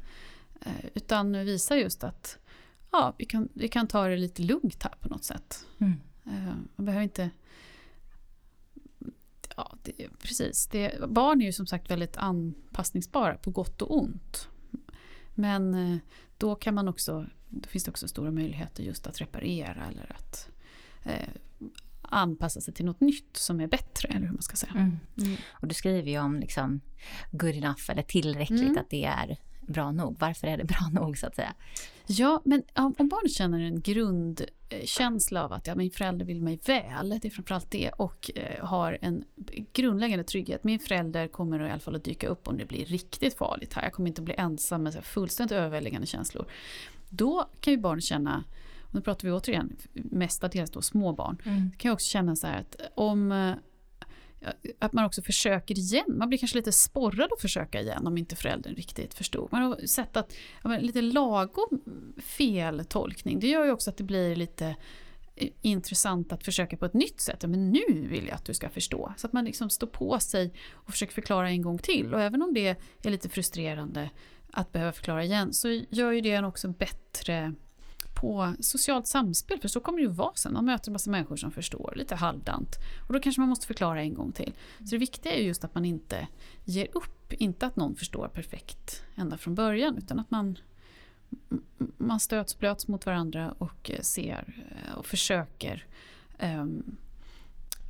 Eh, 0.60 0.90
utan 0.94 1.32
visa 1.32 1.76
just 1.76 2.04
att 2.04 2.38
ja, 2.90 3.14
vi, 3.18 3.24
kan, 3.24 3.48
vi 3.54 3.68
kan 3.68 3.86
ta 3.86 4.08
det 4.08 4.16
lite 4.16 4.42
lugnt 4.42 4.82
här 4.82 4.94
på 5.00 5.08
något 5.08 5.24
sätt. 5.24 5.66
Mm. 5.78 5.92
Eh, 6.26 6.54
Man 6.76 6.84
behöver 6.86 7.04
inte... 7.04 7.30
Ja, 9.56 9.76
det, 9.82 10.08
precis. 10.22 10.66
Det, 10.66 11.08
barn 11.08 11.40
är 11.42 11.46
ju 11.46 11.52
som 11.52 11.66
sagt 11.66 11.90
väldigt 11.90 12.16
anpassningsbara 12.16 13.34
på 13.34 13.50
gott 13.50 13.82
och 13.82 13.98
ont. 13.98 14.48
Men 15.34 15.74
eh, 15.74 15.98
då 16.38 16.54
kan 16.54 16.74
man 16.74 16.88
också, 16.88 17.26
då 17.60 17.68
finns 17.68 17.84
det 17.84 17.90
också 17.90 18.08
stora 18.08 18.30
möjligheter 18.30 18.82
just 18.82 19.06
att 19.06 19.20
reparera 19.20 19.86
eller 19.90 20.16
att 20.18 20.48
eh, 21.04 21.28
anpassa 22.02 22.60
sig 22.60 22.74
till 22.74 22.84
något 22.84 23.00
nytt 23.00 23.36
som 23.36 23.60
är 23.60 23.66
bättre, 23.66 24.08
eller 24.08 24.26
hur 24.26 24.32
man 24.32 24.42
ska 24.42 24.56
säga. 24.56 24.72
Mm. 24.72 24.98
Mm. 25.18 25.36
Och 25.50 25.68
du 25.68 25.74
skriver 25.74 26.10
ju 26.10 26.18
om 26.18 26.40
liksom, 26.40 26.80
good 27.30 27.54
enough 27.54 27.90
eller 27.90 28.02
tillräckligt, 28.02 28.60
Mm. 28.60 28.78
att 28.78 28.90
det 28.90 29.04
är 29.04 29.36
bra 29.60 29.92
nog. 29.92 30.16
Varför 30.18 30.46
är 30.46 30.56
det 30.56 30.64
bra 30.64 30.88
nog, 30.92 31.18
så 31.18 31.26
att 31.26 31.36
säga? 31.36 31.54
Ja, 32.06 32.42
men 32.44 32.62
om, 32.74 32.94
om 32.98 33.08
barnet 33.08 33.32
känner 33.32 33.60
en 33.60 33.80
grundkänsla 33.80 35.44
av 35.44 35.52
att 35.52 35.66
ja, 35.66 35.74
min 35.74 35.90
förälder 35.90 36.26
vill 36.26 36.42
mig 36.42 36.60
väl, 36.66 37.18
det 37.22 37.28
är 37.28 37.30
framförallt 37.30 37.70
det, 37.70 37.90
och 37.90 38.30
eh, 38.34 38.64
har 38.66 38.98
en 39.00 39.24
grundläggande 39.72 40.24
trygghet. 40.24 40.64
Min 40.64 40.78
förälder 40.78 41.28
kommer 41.28 41.66
i 41.66 41.70
alla 41.70 41.80
fall 41.80 41.94
att 41.94 42.04
dyka 42.04 42.28
upp 42.28 42.48
om 42.48 42.56
det 42.58 42.64
blir 42.64 42.84
riktigt 42.84 43.38
farligt 43.38 43.72
här. 43.72 43.82
Jag 43.82 43.92
kommer 43.92 44.08
inte 44.08 44.20
att 44.20 44.24
bli 44.24 44.34
ensam 44.34 44.82
med 44.82 44.92
så 44.92 44.98
här 44.98 45.04
fullständigt 45.04 45.52
överväldigande 45.52 46.06
känslor. 46.06 46.46
Då 47.16 47.50
kan 47.60 47.72
ju 47.72 47.78
barnet 47.78 48.04
känna, 48.04 48.44
och 48.82 48.94
nu 48.94 49.00
pratar 49.00 49.28
vi 49.28 49.34
återigen 49.34 49.76
mestadels 49.92 50.70
då 50.70 50.82
små 50.82 51.12
barn, 51.12 51.36
kan 51.76 51.88
jag 51.88 51.94
också 51.94 52.08
känna 52.08 52.36
så 52.36 52.46
här 52.46 52.60
att 52.60 52.76
om 52.94 53.32
eh, 53.32 53.54
att 54.78 54.92
man 54.92 55.04
också 55.04 55.22
försöker 55.22 55.78
igen. 55.78 56.04
Man 56.08 56.28
blir 56.28 56.38
kanske 56.38 56.58
lite 56.58 56.72
sporrad 56.72 57.32
att 57.32 57.40
försöka 57.40 57.80
igen 57.80 58.06
om 58.06 58.18
inte 58.18 58.36
föräldern 58.36 58.74
riktigt 58.74 59.14
förstod. 59.14 59.48
Man 59.52 59.62
har 59.62 59.86
sett 59.86 60.16
att 60.16 60.34
ja, 60.64 60.78
lite 60.78 61.02
lagom 61.02 61.82
feltolkning, 62.16 63.40
det 63.40 63.46
gör 63.46 63.64
ju 63.64 63.70
också 63.70 63.90
att 63.90 63.96
det 63.96 64.04
blir 64.04 64.36
lite 64.36 64.76
eh, 65.36 65.48
intressant 65.62 66.32
att 66.32 66.44
försöka 66.44 66.76
på 66.76 66.84
ett 66.84 66.94
nytt 66.94 67.20
sätt. 67.20 67.38
Ja, 67.40 67.48
men 67.48 67.70
nu 67.70 68.06
vill 68.08 68.26
jag 68.26 68.34
att 68.34 68.44
du 68.44 68.54
ska 68.54 68.68
förstå. 68.68 69.14
Så 69.16 69.26
att 69.26 69.32
man 69.32 69.44
liksom 69.44 69.70
står 69.70 69.86
på 69.86 70.20
sig 70.20 70.52
och 70.72 70.90
försöker 70.90 71.14
förklara 71.14 71.50
en 71.50 71.62
gång 71.62 71.78
till. 71.78 72.14
Och 72.14 72.22
även 72.22 72.42
om 72.42 72.54
det 72.54 72.76
är 73.02 73.10
lite 73.10 73.28
frustrerande 73.28 74.10
att 74.54 74.72
behöva 74.72 74.92
förklara 74.92 75.24
igen 75.24 75.52
så 75.52 75.68
gör 75.90 76.12
ju 76.12 76.20
det 76.20 76.32
en 76.32 76.44
också 76.44 76.68
bättre 76.68 77.54
på 78.14 78.54
socialt 78.60 79.06
samspel, 79.06 79.60
för 79.60 79.68
så 79.68 79.80
kommer 79.80 79.98
det 79.98 80.02
ju 80.02 80.10
vara 80.10 80.34
sen. 80.34 80.52
Man 80.52 80.64
möter 80.64 80.88
en 80.88 80.92
massa 80.92 81.10
människor 81.10 81.36
som 81.36 81.50
förstår, 81.50 81.92
lite 81.96 82.14
halvdant. 82.14 82.76
Och 83.06 83.12
då 83.12 83.20
kanske 83.20 83.40
man 83.40 83.48
måste 83.48 83.66
förklara 83.66 84.02
en 84.02 84.14
gång 84.14 84.32
till. 84.32 84.52
Så 84.78 84.84
det 84.84 84.98
viktiga 84.98 85.32
är 85.32 85.42
just 85.42 85.64
att 85.64 85.74
man 85.74 85.84
inte 85.84 86.28
ger 86.64 86.88
upp, 86.92 87.32
inte 87.32 87.66
att 87.66 87.76
någon 87.76 87.96
förstår 87.96 88.28
perfekt 88.28 89.02
ända 89.14 89.36
från 89.38 89.54
början, 89.54 89.98
utan 89.98 90.18
att 90.18 90.30
man, 90.30 90.58
man 91.96 92.20
stöts 92.20 92.58
blöts 92.58 92.88
mot 92.88 93.06
varandra 93.06 93.54
och 93.58 93.90
eh, 93.90 94.00
ser 94.00 94.66
eh, 94.70 94.98
och 94.98 95.06
försöker 95.06 95.86
ehm, 96.38 96.96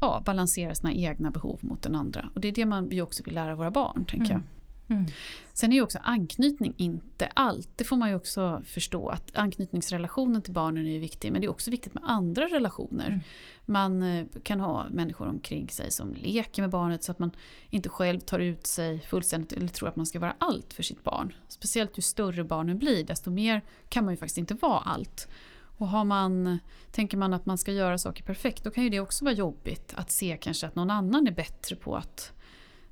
ja, 0.01 0.23
balansera 0.25 0.75
sina 0.75 0.93
egna 0.93 1.31
behov 1.31 1.59
mot 1.63 1.83
den 1.83 1.95
andra. 1.95 2.31
Och 2.35 2.41
det 2.41 2.49
är 2.49 2.53
det 2.53 2.67
man, 2.67 2.89
vi 2.89 3.03
också 3.03 3.23
vill 3.23 3.35
lära 3.35 3.55
våra 3.55 3.71
barn, 3.71 4.05
tänker 4.05 4.33
jag. 4.33 4.43
Mm. 4.89 5.07
Sen 5.53 5.73
är 5.73 5.77
ju 5.77 5.83
också 5.83 5.99
anknytning 6.03 6.75
inte 6.77 7.27
allt. 7.27 7.69
Det 7.77 7.85
får 7.85 7.97
man 7.97 8.09
ju 8.09 8.15
också 8.15 8.63
förstå. 8.67 9.09
att 9.09 9.37
Anknytningsrelationen 9.37 10.43
till 10.43 10.53
barnen 10.53 10.87
är 10.87 10.91
ju 10.91 10.99
viktig, 10.99 11.33
men 11.33 11.41
det 11.41 11.47
är 11.47 11.51
också 11.51 11.71
viktigt 11.71 11.95
med 11.95 12.03
andra 12.07 12.45
relationer. 12.45 13.07
Mm. 13.07 13.21
Man 13.67 14.03
eh, 14.03 14.27
kan 14.43 14.61
ha 14.61 14.87
människor 14.91 15.29
omkring 15.29 15.69
sig 15.69 15.91
som 15.91 16.15
leker 16.15 16.63
med 16.63 16.71
barnet 16.71 17.05
så 17.05 17.13
att 17.13 17.19
man 17.19 17.31
inte 17.71 17.89
själv 17.89 18.21
tar 18.21 18.39
ut 18.39 18.67
sig 18.67 19.01
fullständigt 19.01 19.53
eller 19.53 19.69
tror 19.69 19.89
att 19.89 19.97
man 19.97 20.07
ska 20.07 20.19
vara 20.19 20.35
allt 20.39 20.73
för 20.73 20.83
sitt 20.83 21.05
barn. 21.05 21.33
Speciellt 21.49 21.99
ju 21.99 22.03
större 22.03 22.45
barnen 22.45 22.79
blir, 22.79 23.05
desto 23.05 23.31
mer 23.31 23.63
kan 23.89 24.05
man 24.05 24.15
ju 24.15 24.19
faktiskt 24.19 24.39
inte 24.39 24.55
vara 24.55 24.81
allt. 24.81 25.29
Och 25.77 25.89
har 25.89 26.05
man, 26.05 26.59
tänker 26.91 27.17
man 27.17 27.35
att 27.35 27.47
man 27.47 27.59
ska 27.59 27.73
göra 27.73 27.99
saker 27.99 28.25
perfekt, 28.25 28.65
då 28.65 28.71
kan 28.71 28.85
ju 28.85 28.91
det 28.91 29.01
också 29.01 29.25
vara 29.25 29.35
jobbigt 29.35 29.95
att 29.97 30.11
se 30.11 30.39
kanske 30.41 30.67
att 30.67 30.75
någon 30.75 30.91
annan 30.91 31.27
är 31.27 31.33
bättre 31.33 31.77
på 31.77 31.97
att 31.97 32.33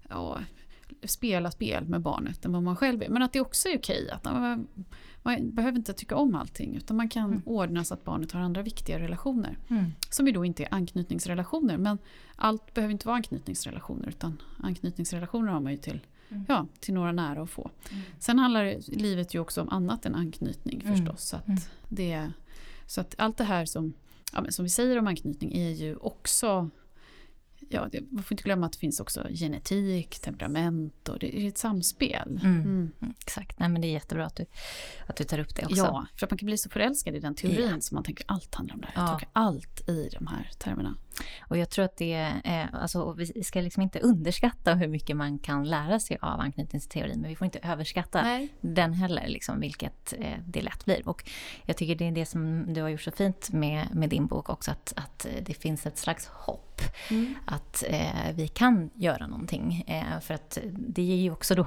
ja, 0.08 0.38
spela 1.04 1.50
spel 1.50 1.84
med 1.84 2.00
barnet 2.00 2.44
än 2.44 2.52
vad 2.52 2.62
man 2.62 2.76
själv 2.76 3.02
är. 3.02 3.08
Men 3.08 3.22
att 3.22 3.32
det 3.32 3.40
också 3.40 3.68
är 3.68 3.78
okej. 3.78 4.10
Att 4.10 4.24
man, 4.24 4.66
man 5.22 5.50
behöver 5.54 5.78
inte 5.78 5.92
tycka 5.92 6.16
om 6.16 6.34
allting 6.34 6.76
utan 6.76 6.96
man 6.96 7.08
kan 7.08 7.24
Mm. 7.30 7.42
ordna 7.46 7.84
så 7.84 7.94
att 7.94 8.04
barnet 8.04 8.32
har 8.32 8.40
andra 8.40 8.62
viktiga 8.62 8.98
relationer. 8.98 9.58
Mm. 9.68 9.84
Som 10.10 10.26
ju 10.26 10.32
då 10.32 10.44
inte 10.44 10.62
är 10.62 10.74
anknytningsrelationer. 10.74 11.78
Men 11.78 11.98
allt 12.36 12.74
behöver 12.74 12.92
inte 12.92 13.06
vara 13.06 13.16
anknytningsrelationer 13.16 14.08
utan 14.08 14.38
anknytningsrelationer 14.58 15.52
har 15.52 15.60
man 15.60 15.72
ju 15.72 15.78
till, 15.78 16.00
Mm. 16.28 16.44
ja, 16.48 16.66
till 16.80 16.94
några 16.94 17.12
nära 17.12 17.42
att 17.42 17.50
få. 17.50 17.70
Mm. 17.90 18.02
Sen 18.18 18.38
handlar 18.38 18.74
livet 18.96 19.34
ju 19.34 19.38
också 19.38 19.60
om 19.62 19.68
annat 19.68 20.06
än 20.06 20.14
anknytning 20.14 20.82
Mm. 20.84 20.96
förstås. 20.96 21.22
Så 21.28 21.36
att, 21.36 21.48
Mm. 21.48 21.60
det, 21.88 22.30
så 22.86 23.00
att 23.00 23.14
allt 23.18 23.36
det 23.38 23.44
här 23.44 23.64
som, 23.64 23.92
ja, 24.32 24.44
som 24.50 24.62
vi 24.62 24.68
säger 24.68 24.98
om 24.98 25.06
anknytning 25.06 25.52
är 25.54 25.70
ju 25.70 25.96
också 25.96 26.70
Ja, 27.72 27.88
det, 27.92 28.00
man 28.10 28.24
får 28.24 28.34
inte 28.34 28.42
glömma 28.44 28.66
att 28.66 28.72
det 28.72 28.78
finns 28.78 29.00
också 29.00 29.26
genetik, 29.30 30.18
temperament 30.20 31.08
och 31.08 31.18
det 31.18 31.38
är 31.38 31.48
ett 31.48 31.58
samspel. 31.58 32.40
Mm. 32.42 32.60
Mm. 32.60 32.92
Mm, 33.00 33.14
Exakt, 33.20 33.58
Nej, 33.58 33.68
men 33.68 33.82
det 33.82 33.88
är 33.88 33.92
jättebra 33.92 34.26
att 34.26 34.36
du, 34.36 34.46
att 35.06 35.16
du 35.16 35.24
tar 35.24 35.38
upp 35.38 35.56
det 35.56 35.64
också. 35.64 35.76
Ja, 35.76 36.06
för 36.18 36.26
att 36.26 36.30
man 36.30 36.38
kan 36.38 36.46
bli 36.46 36.58
så 36.58 36.70
förälskad 36.70 37.14
i 37.14 37.20
den 37.20 37.34
teorin 37.34 37.70
Ja. 37.70 37.80
så 37.80 37.94
man 37.94 38.04
tänker 38.04 38.24
allt 38.28 38.54
handlar 38.54 38.74
om 38.74 38.80
det 38.80 38.86
här. 38.86 39.02
Ja. 39.02 39.02
Jag 39.02 39.10
tolkar 39.10 39.28
allt 39.32 39.88
i 39.88 40.08
de 40.12 40.26
här 40.26 40.50
termerna. 40.58 40.94
Och 41.40 41.58
jag 41.58 41.70
tror 41.70 41.84
att 41.84 41.96
det 41.96 42.12
är, 42.44 42.70
alltså, 42.72 43.00
och 43.00 43.20
vi 43.20 43.44
ska 43.44 43.60
liksom 43.60 43.82
inte 43.82 43.98
underskatta 44.00 44.74
hur 44.74 44.88
mycket 44.88 45.16
man 45.16 45.38
kan 45.38 45.64
lära 45.64 46.00
sig 46.00 46.18
av 46.20 46.40
anknytningsteorin, 46.40 47.20
men 47.20 47.30
vi 47.30 47.36
får 47.36 47.44
inte 47.44 47.58
överskatta 47.62 48.22
Nej. 48.22 48.48
den 48.60 48.92
heller, 48.92 49.28
liksom, 49.28 49.60
vilket 49.60 50.14
eh, 50.18 50.38
det 50.46 50.62
lätt 50.62 50.84
blir. 50.84 51.08
Och 51.08 51.30
jag 51.66 51.76
tycker 51.76 51.94
det 51.94 52.08
är 52.08 52.12
det 52.12 52.26
som 52.26 52.74
du 52.74 52.82
har 52.82 52.88
gjort 52.88 53.00
så 53.00 53.10
fint 53.10 53.52
med, 53.52 53.94
med 53.94 54.08
din 54.08 54.26
bok 54.26 54.48
också, 54.48 54.70
att, 54.70 54.92
att 54.96 55.26
eh, 55.26 55.32
det 55.42 55.54
finns 55.54 55.86
ett 55.86 55.98
slags 55.98 56.26
hopp. 56.26 56.71
Mm. 57.10 57.34
Att 57.44 57.84
eh, 57.88 58.32
vi 58.34 58.48
kan 58.48 58.90
göra 58.94 59.26
någonting. 59.26 59.84
Eh, 59.86 60.20
för 60.20 60.34
att 60.34 60.58
det 60.72 61.02
ger 61.02 61.16
ju 61.16 61.30
också 61.30 61.54
då, 61.54 61.66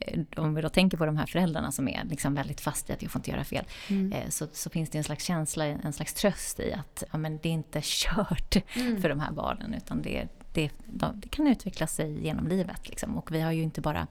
eh, 0.00 0.20
om 0.36 0.54
vi 0.54 0.62
då 0.62 0.68
tänker 0.68 0.96
på 0.96 1.06
de 1.06 1.16
här 1.16 1.26
föräldrarna 1.26 1.72
som 1.72 1.88
är 1.88 2.04
liksom 2.04 2.34
väldigt 2.34 2.60
fast 2.60 2.90
i 2.90 2.92
att 2.92 3.02
jag 3.02 3.10
får 3.10 3.18
inte 3.18 3.30
göra 3.30 3.44
fel, 3.44 3.64
Mm. 3.90 4.12
eh, 4.12 4.28
så, 4.28 4.46
så 4.52 4.70
finns 4.70 4.90
det 4.90 4.98
en 4.98 5.04
slags 5.04 5.24
känsla, 5.24 5.64
en 5.66 5.92
slags 5.92 6.14
tröst 6.14 6.60
i 6.60 6.72
att 6.72 7.02
ja, 7.12 7.18
men 7.18 7.38
det 7.42 7.48
är 7.48 7.52
inte 7.52 7.80
kört 7.82 8.56
Mm. 8.76 9.02
för 9.02 9.08
de 9.08 9.20
här 9.20 9.32
barnen, 9.32 9.74
utan 9.74 10.02
det, 10.02 10.28
det, 10.52 10.70
de, 10.86 11.20
det 11.20 11.28
kan 11.28 11.46
utveckla 11.46 11.86
sig 11.86 12.24
genom 12.24 12.48
livet. 12.48 12.88
Liksom. 12.88 13.18
Och 13.18 13.34
vi 13.34 13.40
har 13.40 13.52
ju 13.52 13.62
inte 13.62 13.80
bara 13.80 14.06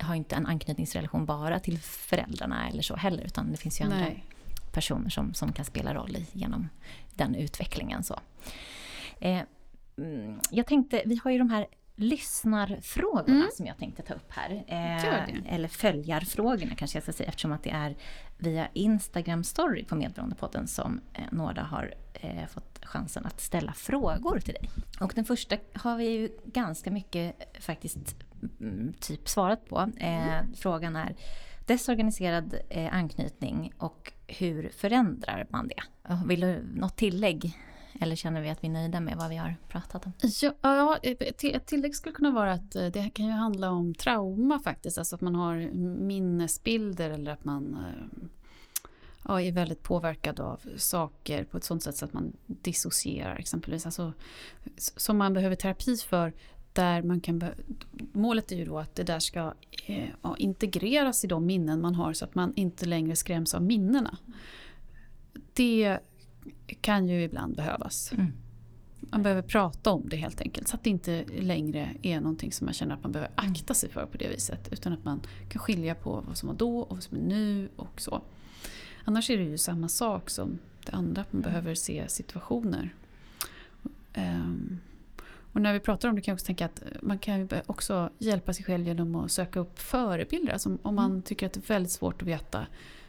har 0.00 0.14
inte 0.14 0.36
en 0.36 0.46
anknytningsrelation 0.46 1.26
bara 1.26 1.58
till 1.60 1.78
föräldrarna 1.78 2.68
eller 2.68 2.82
så 2.82 2.96
heller, 2.96 3.24
utan 3.24 3.50
det 3.50 3.56
finns 3.56 3.80
ju 3.80 3.84
andra 3.84 3.98
Nej. 3.98 4.24
personer 4.72 5.10
som, 5.10 5.34
som 5.34 5.52
kan 5.52 5.64
spela 5.64 5.94
roll 5.94 6.16
i, 6.16 6.26
genom 6.32 6.68
den 7.14 7.34
utvecklingen. 7.34 8.02
Så. 8.02 8.20
Eh, 9.20 9.40
mm, 9.98 10.40
jag 10.50 10.66
tänkte, 10.66 11.02
vi 11.06 11.20
har 11.24 11.30
ju 11.30 11.38
de 11.38 11.50
här 11.50 11.66
lyssnarfrågorna 11.98 13.36
Mm. 13.36 13.48
som 13.56 13.66
jag 13.66 13.78
tänkte 13.78 14.02
ta 14.02 14.14
upp 14.14 14.30
här. 14.32 14.64
Det. 15.42 15.48
eller 15.48 15.68
följarfrågorna 15.68 16.74
kanske 16.76 16.96
jag 16.96 17.02
ska 17.02 17.12
säga, 17.12 17.28
eftersom 17.28 17.52
att 17.52 17.62
det 17.62 17.70
är 17.70 17.96
via 18.38 18.68
Instagram 18.72 19.44
story 19.44 19.84
på 19.84 19.94
Medberoendepodden 19.94 20.66
som 20.66 21.00
eh, 21.14 21.24
några 21.32 21.62
har 21.62 21.94
eh, 22.14 22.46
fått 22.46 22.84
chansen 22.84 23.26
att 23.26 23.40
ställa 23.40 23.72
frågor 23.72 24.40
till 24.40 24.54
dig. 24.54 24.70
Och 25.00 25.12
den 25.14 25.24
första 25.24 25.56
har 25.74 25.96
vi 25.96 26.08
ju 26.08 26.28
ganska 26.44 26.90
mycket 26.90 27.40
eh, 27.54 27.60
faktiskt 27.60 28.16
mm, 28.60 28.92
typ 29.00 29.28
svarat 29.28 29.68
på. 29.68 29.90
Eh, 29.96 30.40
Frågan 30.56 30.96
är 30.96 31.14
desorganiserad 31.66 32.54
eh, 32.70 32.94
anknytning 32.94 33.72
och 33.78 34.12
hur 34.26 34.68
förändrar 34.68 35.46
man 35.50 35.68
det? 35.68 35.82
Vill 36.26 36.40
du 36.40 36.62
något 36.74 36.96
tillägg? 36.96 37.58
Eller 38.00 38.16
känner 38.16 38.40
vi 38.40 38.50
att 38.50 38.64
vi 38.64 38.68
är 38.68 38.72
nöjda 38.72 39.00
med 39.00 39.16
vad 39.16 39.28
vi 39.28 39.36
har 39.36 39.56
pratat 39.68 40.06
om? 40.06 40.12
Ja, 40.42 40.52
ja, 40.62 40.96
ett 41.02 41.66
tillägg 41.66 41.96
skulle 41.96 42.14
kunna 42.14 42.30
vara 42.30 42.52
att 42.52 42.76
eh, 42.76 42.86
det 42.86 43.10
kan 43.10 43.26
ju 43.26 43.32
handla 43.32 43.70
om 43.70 43.94
trauma 43.94 44.58
faktiskt. 44.58 44.98
Alltså 44.98 45.14
att 45.14 45.20
man 45.20 45.34
har 45.34 45.70
minnesbilder 46.00 47.10
eller 47.10 47.32
att 47.32 47.44
man... 47.44 47.74
Eh, 47.74 48.28
ja, 49.28 49.40
är 49.40 49.52
väldigt 49.52 49.82
påverkad 49.82 50.40
av 50.40 50.60
saker 50.76 51.44
på 51.44 51.56
ett 51.56 51.64
sånt 51.64 51.82
sätt 51.82 51.96
så 51.96 52.04
att 52.04 52.12
man 52.12 52.32
dissocierar 52.46 53.36
exempelvis. 53.36 53.86
Alltså, 53.86 54.12
som 54.76 55.18
man 55.18 55.34
behöver 55.34 55.56
terapi 55.56 55.96
för 55.96 56.32
där 56.72 57.02
man 57.02 57.20
kan 57.20 57.44
målet 58.12 58.52
är 58.52 58.56
ju 58.56 58.64
då 58.64 58.78
att 58.78 58.94
det 58.94 59.02
där 59.02 59.18
ska 59.18 59.54
eh, 59.86 60.08
integreras 60.38 61.24
i 61.24 61.26
de 61.26 61.46
minnen 61.46 61.80
man 61.80 61.94
har 61.94 62.12
så 62.12 62.24
att 62.24 62.34
man 62.34 62.52
inte 62.56 62.86
längre 62.86 63.16
skräms 63.16 63.54
av 63.54 63.62
minnena. 63.62 64.18
Det 65.52 65.98
kan 66.80 67.08
ju 67.08 67.22
ibland 67.22 67.56
behövas. 67.56 68.12
Mm. 68.12 68.32
Man 69.00 69.22
behöver 69.22 69.42
prata 69.42 69.90
om 69.90 70.08
det 70.08 70.16
helt 70.16 70.40
enkelt 70.40 70.68
så 70.68 70.76
att 70.76 70.84
det 70.84 70.90
inte 70.90 71.24
längre 71.38 71.94
är 72.02 72.20
någonting 72.20 72.52
som 72.52 72.64
man 72.64 72.74
känner 72.74 72.94
att 72.94 73.02
man 73.02 73.12
behöver 73.12 73.32
mm. 73.36 73.52
akta 73.52 73.74
sig 73.74 73.90
för 73.90 74.06
på 74.06 74.18
det 74.18 74.28
viset. 74.28 74.68
Utan 74.72 74.92
att 74.92 75.04
man 75.04 75.20
kan 75.48 75.60
skilja 75.60 75.94
på 75.94 76.24
vad 76.26 76.36
som 76.36 76.48
var 76.48 76.56
då 76.56 76.78
och 76.78 76.96
vad 76.96 77.02
som 77.02 77.16
är 77.16 77.20
nu 77.20 77.68
och 77.76 78.00
så. 78.00 78.22
Annars 79.04 79.30
är 79.30 79.36
det 79.36 79.44
ju 79.44 79.58
samma 79.58 79.88
sak 79.88 80.30
som 80.30 80.58
det 80.84 80.92
andra, 80.92 81.22
att 81.22 81.32
man 81.32 81.42
mm. 81.42 81.52
behöver 81.52 81.74
se 81.74 82.08
situationer. 82.08 82.94
Um, 84.16 84.80
och 85.52 85.62
när 85.62 85.72
vi 85.72 85.80
pratar 85.80 86.08
om 86.08 86.14
det 86.14 86.20
kan 86.20 86.32
jag 86.32 86.36
också 86.36 86.46
tänka 86.46 86.64
att 86.64 86.82
man 87.02 87.18
kan 87.18 87.48
också 87.66 88.10
hjälpa 88.18 88.52
sig 88.52 88.64
själv 88.64 88.86
genom 88.86 89.14
att 89.14 89.30
söka 89.30 89.60
upp 89.60 89.78
förebilder. 89.78 90.52
Alltså 90.52 90.78
om 90.82 90.94
man 90.94 91.10
mm. 91.10 91.22
tycker 91.22 91.46
att 91.46 91.52
det 91.52 91.60
är 91.60 91.74
väldigt 91.74 91.92
svårt 91.92 92.22
att 92.22 92.28
veta 92.28 92.66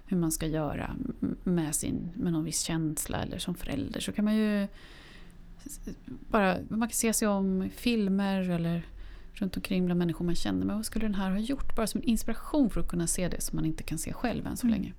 hur 0.07 0.17
man 0.17 0.31
ska 0.31 0.47
göra 0.47 0.95
med, 1.43 1.75
sin, 1.75 2.11
med 2.15 2.33
någon 2.33 2.43
viss 2.43 2.61
känsla 2.61 3.21
eller 3.21 3.37
som 3.37 3.55
förälder 3.55 3.99
så 3.99 4.11
kan 4.11 4.25
man 4.25 4.35
ju 4.35 4.67
bara, 6.29 6.57
man 6.69 6.89
kan 6.89 6.95
se 6.95 7.13
sig 7.13 7.27
om 7.27 7.69
filmer 7.75 8.49
eller 8.49 8.85
runt 9.33 9.55
omkring 9.57 9.85
bland 9.85 9.97
människor 9.99 10.25
man 10.25 10.35
känner. 10.35 10.65
Men 10.65 10.75
vad 10.75 10.85
skulle 10.85 11.05
den 11.05 11.15
här 11.15 11.31
ha 11.31 11.39
gjort? 11.39 11.75
Bara 11.75 11.87
som 11.87 12.01
en 12.01 12.07
inspiration 12.07 12.69
för 12.69 12.81
att 12.81 12.87
kunna 12.87 13.07
se 13.07 13.27
det 13.27 13.41
som 13.41 13.55
man 13.55 13.65
inte 13.65 13.83
kan 13.83 13.97
se 13.97 14.13
själv 14.13 14.47
än 14.47 14.57
så 14.57 14.67
mm. 14.67 14.79
länge. 14.79 14.93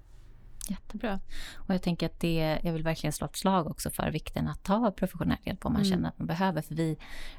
Jättebra. 0.71 1.21
Och 1.57 1.75
jag 1.75 1.83
tänker 1.83 2.07
att 2.07 2.21
det, 2.21 2.59
jag 2.63 2.73
vill 2.73 2.83
verkligen 2.83 3.13
slå 3.13 3.27
ett 3.27 3.37
slag 3.37 3.67
också 3.67 3.91
för 3.91 4.11
vikten 4.11 4.49
att 4.49 4.65
ta 4.65 4.91
professionell 4.91 5.39
hjälp 5.45 5.67
om 5.67 5.73
man 5.73 5.83
mm. 5.83 5.93
känner 5.93 6.09
att 6.09 6.19
man 6.19 6.27
behöver. 6.27 6.63
För 6.63 6.75
vi, 6.75 6.97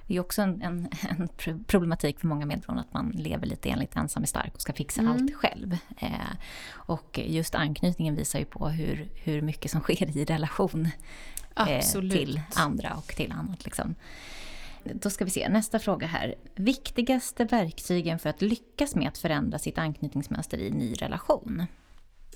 det 0.07 0.15
är 0.15 0.19
också 0.19 0.41
en, 0.41 0.61
en, 0.61 0.89
en 1.09 1.29
problematik 1.63 2.19
för 2.19 2.27
många 2.27 2.45
medborgare 2.45 2.81
att 2.81 2.93
man 2.93 3.09
lever 3.09 3.45
lite 3.45 3.69
enligt 3.69 3.95
ensam 3.95 4.23
är 4.23 4.27
stark 4.27 4.55
och 4.55 4.61
ska 4.61 4.73
fixa 4.73 5.01
mm. 5.01 5.13
allt 5.13 5.35
själv. 5.35 5.77
Eh, 5.97 6.09
och 6.71 7.19
just 7.25 7.55
anknytningen 7.55 8.15
visar 8.15 8.39
ju 8.39 8.45
på 8.45 8.69
hur, 8.69 9.09
hur 9.15 9.41
mycket 9.41 9.71
som 9.71 9.81
sker 9.81 10.17
i 10.17 10.25
relation 10.25 10.87
eh, 11.55 12.09
till 12.09 12.41
andra 12.55 12.93
och 12.93 13.07
till 13.07 13.31
annat. 13.31 13.65
Liksom. 13.65 13.95
Då 14.83 15.09
ska 15.09 15.25
vi 15.25 15.31
se, 15.31 15.49
nästa 15.49 15.79
fråga 15.79 16.07
här. 16.07 16.35
Viktigaste 16.55 17.45
verktygen 17.45 18.19
för 18.19 18.29
att 18.29 18.41
lyckas 18.41 18.95
med 18.95 19.07
att 19.07 19.17
förändra 19.17 19.59
sitt 19.59 19.77
anknytningsmönster 19.77 20.57
i 20.57 20.71
ny 20.71 20.93
relation? 20.93 21.65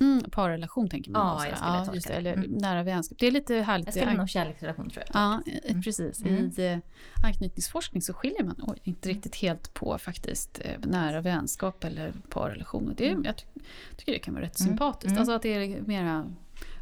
Mm, 0.04 0.24
parrelation 0.32 0.90
tänker 0.90 1.12
man 1.12 1.28
ja, 1.28 1.48
jag 1.48 1.58
skulle 1.58 1.72
ja, 1.72 1.96
just 1.96 2.08
det. 2.08 2.14
Eller 2.14 2.34
mm. 2.34 2.52
nära 2.52 2.84
vänskap. 2.84 3.18
Det 3.20 3.28
är 3.28 3.32
lite 3.32 3.56
härligt. 3.56 3.88
Jag 3.88 3.96
skulle 3.96 4.18
nog 4.18 4.30
kärleksrelation 4.30 4.90
tror 4.90 5.04
jag. 5.08 5.22
Ja, 5.22 5.42
mm. 5.70 5.82
precis. 5.82 6.22
Mm. 6.22 6.52
I 6.58 6.66
eh, 6.66 6.78
anknytningsforskning 7.24 8.02
så 8.02 8.14
skiljer 8.14 8.44
man 8.44 8.56
oj, 8.68 8.78
inte 8.84 9.10
mm. 9.10 9.16
riktigt 9.16 9.36
helt 9.36 9.74
på 9.74 9.98
faktiskt 9.98 10.62
eh, 10.66 10.90
nära 10.90 11.22
vänskap 11.22 11.84
eller 11.84 12.14
parrelation. 12.30 12.94
Det, 12.98 13.10
mm. 13.10 13.24
Jag 13.26 13.36
tycker 13.98 14.12
det 14.12 14.20
kan 14.20 14.34
vara 14.34 14.44
rätt 14.44 14.58
sympatiskt. 14.58 15.06
Mm. 15.06 15.20
Alltså 15.20 15.34
att 15.34 15.42
det 15.42 15.54
är 15.54 15.82
mera 15.82 16.26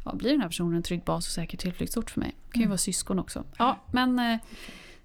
ja, 0.04 0.14
blir 0.14 0.30
den 0.30 0.40
här 0.40 0.48
personen 0.48 0.76
en 0.76 0.82
trygg 0.82 1.04
bas 1.04 1.26
och 1.26 1.32
säker 1.32 1.58
tillflyktsort 1.58 2.10
för 2.10 2.20
mig. 2.20 2.34
Det 2.46 2.52
kan 2.52 2.62
ju 2.62 2.68
vara 2.68 2.78
syskon 2.78 3.18
också. 3.18 3.44
Ja, 3.58 3.78
men 3.90 4.18
eh, 4.18 4.38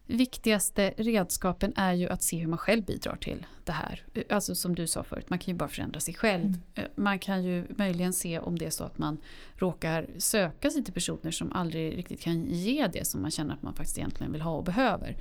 viktigaste 0.08 0.94
redskapen 0.98 1.74
är 1.76 1.94
ju 1.94 2.10
att 2.10 2.24
se 2.24 2.38
hur 2.38 2.48
man 2.48 2.58
själv 2.58 2.86
bidrar 2.86 3.16
till 3.16 3.46
det 3.64 3.72
här. 3.72 4.04
Alltså 4.30 4.56
som 4.56 4.76
du 4.76 4.88
sa 4.88 5.04
förut, 5.04 5.30
man 5.30 5.40
kan 5.40 5.52
ju 5.54 5.58
bara 5.58 5.70
förändra 5.70 6.00
sig 6.00 6.14
själv. 6.14 6.46
Mm. 6.46 6.62
Eh, 6.76 6.84
man 6.96 7.20
kan 7.20 7.44
ju 7.44 7.66
möjligen 7.70 8.14
se 8.14 8.40
om 8.40 8.58
det 8.58 8.66
är 8.66 8.70
så 8.70 8.84
att 8.84 8.98
man 8.98 9.18
råkar 9.56 10.08
söka 10.18 10.70
sig 10.70 10.84
till 10.84 10.94
personer 10.94 11.32
som 11.32 11.52
aldrig 11.52 11.98
riktigt 11.98 12.22
kan 12.22 12.46
ge 12.46 12.88
det 12.88 13.08
som 13.08 13.22
man 13.22 13.32
känner 13.32 13.54
att 13.54 13.62
man 13.62 13.74
faktiskt 13.74 13.98
egentligen 13.98 14.32
vill 14.32 14.42
ha 14.42 14.52
och 14.52 14.64
behöver. 14.64 15.18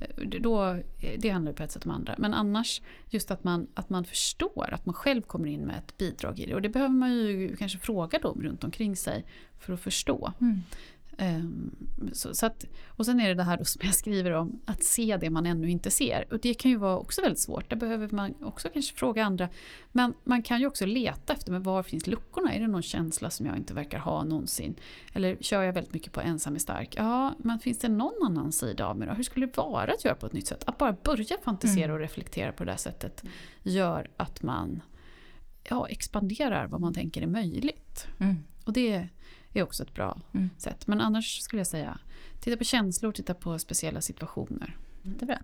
Eh, 0.00 0.26
då, 0.40 0.64
eh, 0.64 1.18
det 1.18 1.28
handlar 1.30 1.52
ju 1.52 1.56
på 1.56 1.62
ett 1.62 1.72
sätt 1.72 1.84
om 1.84 1.90
andra. 1.90 2.14
Men 2.18 2.34
annars 2.34 2.82
just 3.10 3.30
att 3.30 3.44
man, 3.44 3.66
att 3.74 3.90
man 3.90 4.04
förstår 4.04 4.68
att 4.72 4.86
man 4.86 4.94
själv 4.94 5.22
kommer 5.22 5.48
in 5.48 5.60
med 5.60 5.78
ett 5.78 5.98
bidrag 5.98 6.38
i 6.38 6.46
det. 6.46 6.54
Och 6.54 6.62
det 6.62 6.68
behöver 6.68 6.94
man 6.94 7.12
ju 7.12 7.56
kanske 7.56 7.78
fråga 7.78 8.18
dem 8.18 8.42
runt 8.42 8.64
omkring 8.64 8.96
sig 8.96 9.24
för 9.58 9.72
att 9.72 9.80
förstå. 9.80 10.32
Mm. 10.40 10.60
Um, 11.20 11.70
så, 12.12 12.34
så 12.34 12.46
att, 12.46 12.64
och 12.86 13.06
sen 13.06 13.20
är 13.20 13.28
det 13.28 13.34
det 13.34 13.42
här 13.42 13.64
som 13.64 13.80
jag 13.84 13.94
skriver 13.94 14.30
om, 14.30 14.60
att 14.64 14.84
se 14.84 15.16
det 15.20 15.30
man 15.30 15.46
ännu 15.46 15.70
inte 15.70 15.90
ser. 15.90 16.32
Och 16.32 16.40
det 16.40 16.54
kan 16.54 16.70
ju 16.70 16.76
vara 16.76 16.98
också 16.98 17.22
väldigt 17.22 17.38
svårt, 17.38 17.70
där 17.70 17.76
behöver 17.76 18.08
man 18.10 18.34
också 18.40 18.68
kanske 18.72 18.96
fråga 18.96 19.24
andra. 19.24 19.48
Men 19.92 20.14
man 20.24 20.42
kan 20.42 20.60
ju 20.60 20.66
också 20.66 20.86
leta 20.86 21.32
efter, 21.32 21.52
men 21.52 21.62
var 21.62 21.82
finns 21.82 22.06
luckorna? 22.06 22.54
Är 22.54 22.60
det 22.60 22.66
någon 22.66 22.82
känsla 22.82 23.30
som 23.30 23.46
jag 23.46 23.56
inte 23.56 23.74
verkar 23.74 23.98
ha 23.98 24.24
någonsin? 24.24 24.74
Eller 25.12 25.36
kör 25.40 25.62
jag 25.62 25.72
väldigt 25.72 25.94
mycket 25.94 26.12
på 26.12 26.20
ensam 26.20 26.54
är 26.54 26.58
stark? 26.58 26.94
Ja, 26.96 27.34
men 27.38 27.58
finns 27.58 27.78
det 27.78 27.88
någon 27.88 28.26
annan 28.26 28.52
sida 28.52 28.86
av 28.86 28.98
mig 28.98 29.08
då? 29.08 29.14
Hur 29.14 29.22
skulle 29.22 29.46
det 29.46 29.56
vara 29.56 29.92
att 29.92 30.04
göra 30.04 30.14
på 30.14 30.26
ett 30.26 30.32
nytt 30.32 30.46
sätt? 30.46 30.64
Att 30.66 30.78
bara 30.78 30.92
börja 30.92 31.36
fantisera 31.44 31.84
mm. 31.84 31.94
och 31.94 32.00
reflektera 32.00 32.52
på 32.52 32.64
det 32.64 32.70
där 32.70 32.76
sättet 32.76 33.24
gör 33.62 34.10
att 34.16 34.42
man 34.42 34.82
ja, 35.68 35.88
expanderar 35.88 36.66
vad 36.66 36.80
man 36.80 36.94
tänker 36.94 37.22
är 37.22 37.26
möjligt. 37.26 38.06
Mm. 38.18 38.36
Och 38.64 38.72
det 38.72 39.08
är 39.52 39.62
också 39.62 39.82
ett 39.82 39.94
bra 39.94 40.20
mm. 40.34 40.50
sätt. 40.58 40.86
Men 40.86 41.00
annars 41.00 41.40
skulle 41.40 41.60
jag 41.60 41.66
säga, 41.66 41.98
titta 42.40 42.56
på 42.56 42.64
känslor, 42.64 43.12
titta 43.12 43.34
på 43.34 43.58
speciella 43.58 44.00
situationer. 44.00 44.76
Det 45.02 45.22
är 45.22 45.26
bra. 45.26 45.38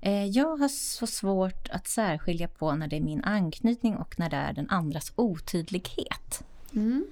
Eh, 0.00 0.24
jag 0.24 0.56
har 0.56 0.68
så 0.68 1.06
svårt 1.06 1.68
att 1.70 1.86
särskilja 1.86 2.48
på 2.48 2.74
när 2.74 2.88
det 2.88 2.96
är 2.96 3.00
min 3.00 3.24
anknytning 3.24 3.96
och 3.96 4.18
när 4.18 4.30
det 4.30 4.36
är 4.36 4.52
den 4.52 4.70
andras 4.70 5.12
otydlighet. 5.16 6.44
Mm. 6.74 7.06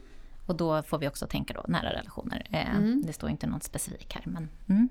Och 0.47 0.57
då 0.57 0.83
får 0.83 0.99
vi 0.99 1.09
också 1.09 1.27
tänka 1.27 1.55
då 1.55 1.65
nära 1.69 1.93
relationer. 1.93 2.47
Eh, 2.51 2.77
mm. 2.77 3.03
Det 3.07 3.13
står 3.13 3.31
inte 3.31 3.47
något 3.47 3.65
specifikt 3.65 4.13
här. 4.13 4.23
Men, 4.27 4.49
mm. 4.69 4.89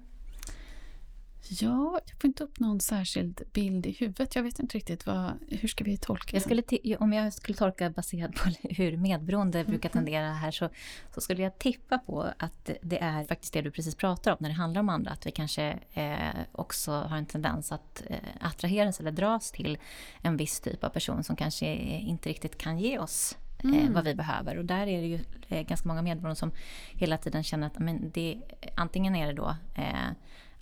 Ja, 1.50 2.00
jag 2.06 2.22
får 2.22 2.28
inte 2.28 2.44
upp 2.44 2.60
någon 2.60 2.80
särskild 2.80 3.42
bild 3.54 3.86
i 3.86 3.92
huvudet. 3.92 4.36
Jag 4.36 4.44
vet 4.44 4.60
inte 4.60 4.78
riktigt 4.78 5.06
vad, 5.06 5.32
hur 5.50 5.68
ska 5.68 5.84
vi 5.84 5.98
tolka 5.98 6.42
jag 6.84 7.02
Om 7.02 7.14
jag 7.14 7.34
skulle 7.34 7.58
tolka 7.58 7.90
baserat 7.90 8.36
på 8.36 8.50
hur 8.70 8.98
medberoende 8.98 9.60
mm. 9.60 9.72
brukar 9.72 9.90
tendera 9.90 10.34
här 10.34 10.52
så, 10.52 10.70
så, 11.14 11.22
skulle 11.22 11.44
jag 11.44 11.60
tippa 11.60 11.98
på 11.98 12.32
att 12.38 12.70
det 12.82 13.02
är 13.02 13.24
faktiskt 13.24 13.54
det 13.54 13.62
du 13.62 13.72
precis 13.72 13.96
pratar 13.96 14.32
om 14.32 14.38
när 14.40 14.50
det 14.50 14.56
handlar 14.56 14.82
om 14.82 14.90
andra. 14.90 15.12
Att 15.12 15.26
vi 15.26 15.32
kanske 15.32 15.80
eh, 15.94 16.40
också 16.52 16.92
har 16.92 17.18
en 17.18 17.26
tendens 17.26 17.72
att 17.72 18.04
eh, 18.10 18.18
attraheras 18.42 19.00
eller 19.00 19.12
dras 19.12 19.52
till 19.52 19.78
en 20.22 20.38
viss 20.38 20.60
typ 20.60 20.84
av 20.84 20.90
person 20.90 21.24
som 21.24 21.36
kanske 21.36 21.76
inte 21.76 22.30
riktigt 22.30 22.58
kan 22.58 22.80
ge 22.80 23.00
oss 23.00 23.38
eh, 23.58 23.70
Mm. 23.70 23.94
vad 23.94 24.04
vi 24.04 24.16
behöver. 24.16 24.58
Och 24.58 24.66
där 24.66 24.88
är 24.88 25.02
det 25.02 25.08
ju 25.08 25.20
eh, 25.48 25.62
ganska 25.62 25.88
många 25.88 26.02
medborgare 26.02 26.36
som 26.36 26.52
hela 26.94 27.18
tiden 27.18 27.44
känner 27.44 27.68
att 27.68 27.80
men 27.80 28.12
det, 28.14 28.42
antingen 28.76 29.16
är 29.16 29.28
det 29.28 29.34
då 29.34 29.56
eh, 29.76 30.10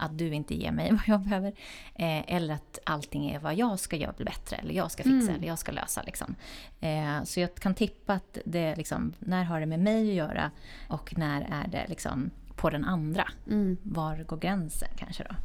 att 0.05 0.17
du 0.17 0.33
inte 0.33 0.55
ger 0.55 0.71
mig 0.71 0.91
vad 0.91 1.03
jag 1.07 1.21
behöver. 1.21 1.53
Eh, 1.95 2.33
eller 2.35 2.53
att 2.53 2.79
allting 2.83 3.29
är 3.29 3.39
vad 3.39 3.55
jag 3.55 3.79
ska 3.79 3.95
göra 3.95 4.13
bättre, 4.17 4.55
eller 4.55 4.73
jag 4.73 4.91
ska 4.91 5.03
fixa, 5.03 5.29
mm. 5.29 5.35
eller 5.35 5.47
jag 5.47 5.59
ska 5.59 5.71
lösa. 5.71 6.01
Liksom. 6.01 6.35
Eh, 6.81 7.23
så 7.23 7.39
jag 7.39 7.55
kan 7.55 7.75
tippa 7.75 8.13
att 8.13 8.37
det 8.45 8.75
liksom, 8.75 9.13
när 9.19 9.43
har 9.43 9.59
det 9.59 9.65
med 9.65 9.79
mig 9.79 10.09
att 10.09 10.15
göra 10.15 10.51
och 10.87 11.17
när 11.17 11.41
är 11.41 11.67
det 11.67 11.85
liksom 11.87 12.31
på 12.55 12.69
den 12.69 12.85
andra? 12.85 13.27
Mm. 13.47 13.77
Var 13.83 14.23
går 14.23 14.37
gränsen 14.37 14.89
kanske 14.97 15.23
då? 15.23 15.35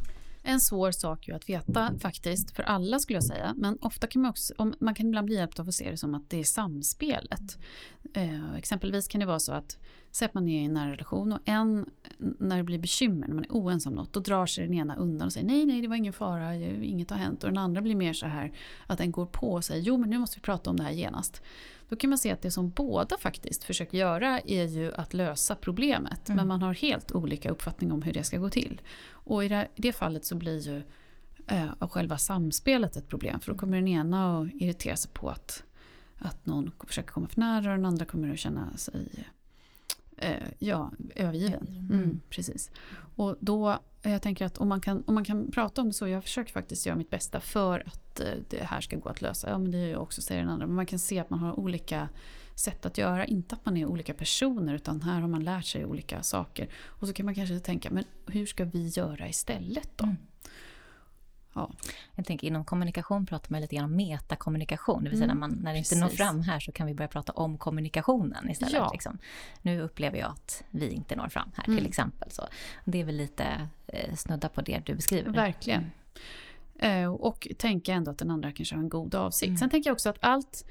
En 0.49 0.61
svår 0.61 0.91
sak 0.91 1.29
ju 1.29 1.35
att 1.35 1.49
veta 1.49 1.93
faktiskt, 1.99 2.51
för 2.51 2.63
alla 2.63 2.99
skulle 2.99 3.17
jag 3.17 3.25
säga. 3.25 3.55
Men 3.57 3.79
ofta 3.81 4.07
kan 4.07 4.23
man 4.23 4.31
också, 4.31 4.73
man 4.81 4.95
kan 4.95 5.07
ibland 5.07 5.25
bli 5.25 5.35
hjälpt 5.35 5.61
av 5.61 5.69
att 5.69 5.75
se 5.75 5.91
det 5.91 5.97
som 5.97 6.15
att 6.15 6.31
det 6.31 6.41
är 6.41 6.45
samspelet. 6.45 7.59
Eh, 8.15 8.55
exempelvis 8.55 9.09
kan 9.09 9.21
det 9.21 9.27
vara 9.27 9.39
så 9.39 9.53
att 9.53 9.79
Säg 10.11 10.27
att 10.27 10.35
man 10.35 10.49
är 10.49 10.61
i 10.61 10.65
en 10.65 10.75
nära 10.75 10.93
relation 10.93 11.33
och 11.33 11.39
en, 11.45 11.91
när 12.19 12.57
det 12.57 12.63
blir 12.63 12.79
bekymmer, 12.79 13.29
när 13.29 13.35
man 13.35 13.45
är 13.45 13.51
oense 13.51 13.89
om 13.89 13.95
något, 13.95 14.13
då 14.13 14.21
drar 14.21 14.47
sig 14.47 14.65
den 14.65 14.75
ena 14.75 14.97
undan 14.97 15.27
och 15.27 15.33
säger 15.33 15.47
nej, 15.47 15.67
nej, 15.67 15.83
det 15.83 15.89
var 15.89 15.97
ingen 15.97 16.13
fara, 16.13 16.55
inget 16.55 17.11
har 17.11 17.19
hänt. 17.19 17.45
Och 17.45 17.51
den 17.51 17.59
andra 17.59 17.81
blir 17.81 17.95
mer 17.95 18.13
så 18.13 18.27
här 18.27 18.53
att 18.87 18.99
den 18.99 19.13
går 19.13 19.27
på 19.27 19.53
och 19.53 19.65
säger 19.65 19.83
jo, 19.83 19.97
men 19.97 20.11
nu 20.11 20.19
måste 20.19 20.39
vi 20.39 20.43
prata 20.43 20.71
om 20.71 20.77
det 20.77 20.83
här 20.83 20.91
genast. 20.91 21.43
Då 21.89 21.97
kan 21.97 22.11
man 22.11 22.19
se 22.19 22.31
att 22.31 22.43
det 22.43 22.51
som 22.51 22.71
båda 22.71 23.19
faktiskt 23.19 23.65
försöker 23.65 23.99
göra 23.99 24.41
är 24.41 24.65
ju 24.65 24.95
att 24.95 25.15
lösa 25.15 25.55
problemet. 25.55 26.29
Mm. 26.29 26.37
Men 26.37 26.49
man 26.49 26.63
har 26.63 26.75
helt 26.75 27.13
olika 27.13 27.51
uppfattning 27.51 27.93
om 27.93 28.03
hur 28.03 28.13
det 28.13 28.25
ska 28.25 28.39
gå 28.39 28.51
till. 28.51 28.81
Och 29.11 29.45
i 29.45 29.49
det, 29.49 29.69
i 29.75 29.83
det 29.83 29.93
fallet 29.93 30.25
så 30.25 30.35
blir 30.35 30.59
ju 30.59 30.83
eh, 31.47 31.89
själva 31.89 32.19
samspelet 32.19 32.97
ett 32.97 33.09
problem. 33.09 33.41
För 33.41 33.53
då 33.53 33.59
kommer 33.59 33.77
den 33.77 33.89
ena 33.89 34.39
att 34.39 34.49
irritera 34.55 34.97
sig 34.97 35.11
på 35.13 35.31
att, 35.31 35.63
att 36.19 36.47
någon 36.47 36.71
försöker 36.87 37.09
komma 37.09 37.29
för 37.29 37.41
nära 37.41 37.71
och 37.71 37.77
den 37.77 37.87
andra 37.87 38.05
kommer 38.05 38.33
att 38.33 38.39
känna 38.39 38.77
sig 38.77 39.29
eh, 40.17 40.49
ja, 40.59 40.93
övergiven. 41.15 41.89
Mm. 41.93 42.21
precis. 42.29 42.71
Och 43.17 43.37
då, 43.41 43.79
Eh, 44.03 44.13
jag 44.13 44.23
tänker 44.23 44.47
att 44.47 44.59
om 44.59 44.69
man, 44.69 44.81
kan, 44.81 45.05
om 45.07 45.15
man 45.15 45.25
kan 45.25 45.51
prata 45.51 45.81
om 45.81 45.89
det 45.89 45.95
så, 45.95 46.09
jag 46.09 46.23
försöker 46.23 46.53
faktiskt 46.53 46.87
göra 46.87 46.97
mitt 46.97 47.11
bästa 47.11 47.41
för 47.41 47.83
att 47.87 48.21
eh, 48.21 48.27
det 48.51 48.63
här 48.63 48.81
ska 48.81 48.97
gå 48.97 49.09
att 49.09 49.21
lösa. 49.21 49.49
Ja 49.49 49.59
men 49.59 49.71
det 49.71 49.79
är 49.79 49.87
ju 49.87 49.97
också, 49.97 50.23
säger 50.23 50.41
den 50.41 50.51
andra. 50.51 50.67
Men 50.67 50.77
man 50.77 50.87
kan 50.87 50.99
se 50.99 51.19
att 51.19 51.31
man 51.31 51.39
har 51.39 51.61
olika 51.61 52.09
sätt 52.55 52.87
att 52.87 52.99
göra. 52.99 53.25
Inte 53.25 53.55
att 53.55 53.65
man 53.65 53.77
är 53.77 53.87
olika 53.87 54.15
personer 54.15 54.75
utan 54.75 55.03
här 55.03 55.21
har 55.21 55.29
man 55.29 55.45
lärt 55.45 55.65
sig 55.65 55.85
olika 55.85 56.23
saker. 56.23 56.69
Och 56.87 57.07
så 57.07 57.15
kan 57.15 57.27
man 57.27 57.35
kanske 57.35 57.61
tänka, 57.61 57.91
men 57.91 58.05
hur 58.27 58.47
ska 58.47 58.65
vi 58.65 58.89
göra 58.89 59.29
istället 59.29 59.91
då? 59.97 60.05
Mm 60.05 60.17
ja. 61.59 61.71
Jag 62.15 62.27
tänker 62.27 62.47
inom 62.47 62.65
kommunikation 62.65 63.27
pratar 63.27 63.51
man 63.51 63.61
lite 63.61 63.77
grann 63.77 63.85
om 63.85 63.97
metakommunikation, 63.97 65.05
det 65.05 65.11
vill 65.11 65.19
säga 65.19 65.31
Mm, 65.31 65.41
när, 65.41 65.49
man, 65.49 65.59
när 65.63 65.73
det 65.73 65.79
inte 65.79 65.89
precis. 65.89 66.01
når 66.01 66.09
fram 66.09 66.41
här 66.41 66.61
så 66.61 66.73
kan 66.73 66.87
vi 66.87 66.95
börja 66.95 67.09
prata 67.09 67.33
om 67.33 67.59
kommunikationen 67.59 68.51
istället. 68.51 68.75
Ja. 68.75 68.91
Liksom. 68.93 69.19
Nu 69.63 69.81
upplever 69.81 70.19
jag 70.19 70.31
att 70.31 70.65
vi 70.71 70.89
inte 70.89 71.17
når 71.17 71.29
fram 71.29 71.51
här 71.57 71.65
Mm. 71.65 71.79
till 71.79 71.87
exempel. 71.87 72.31
Så 72.31 72.43
det 72.85 73.01
är 73.01 73.05
väl 73.05 73.17
lite 73.17 73.69
eh, 73.87 74.15
snudda 74.15 74.49
på 74.49 74.61
det 74.61 74.81
du 74.87 74.95
beskriver. 74.95 75.31
Verkligen. 75.33 75.91
Eh, 76.79 77.13
och 77.15 77.49
tänka 77.59 77.93
ändå 77.93 78.11
att 78.11 78.19
den 78.19 78.31
andra 78.31 78.53
kanske 78.53 78.75
har 78.75 78.83
en 78.83 78.89
god 78.89 79.15
avsikt. 79.15 79.49
Mm. 79.49 79.59
Sen 79.59 79.71
tänker 79.71 79.91
jag 79.91 79.95
också 79.95 80.09
att 80.09 80.19
allt, 80.21 80.65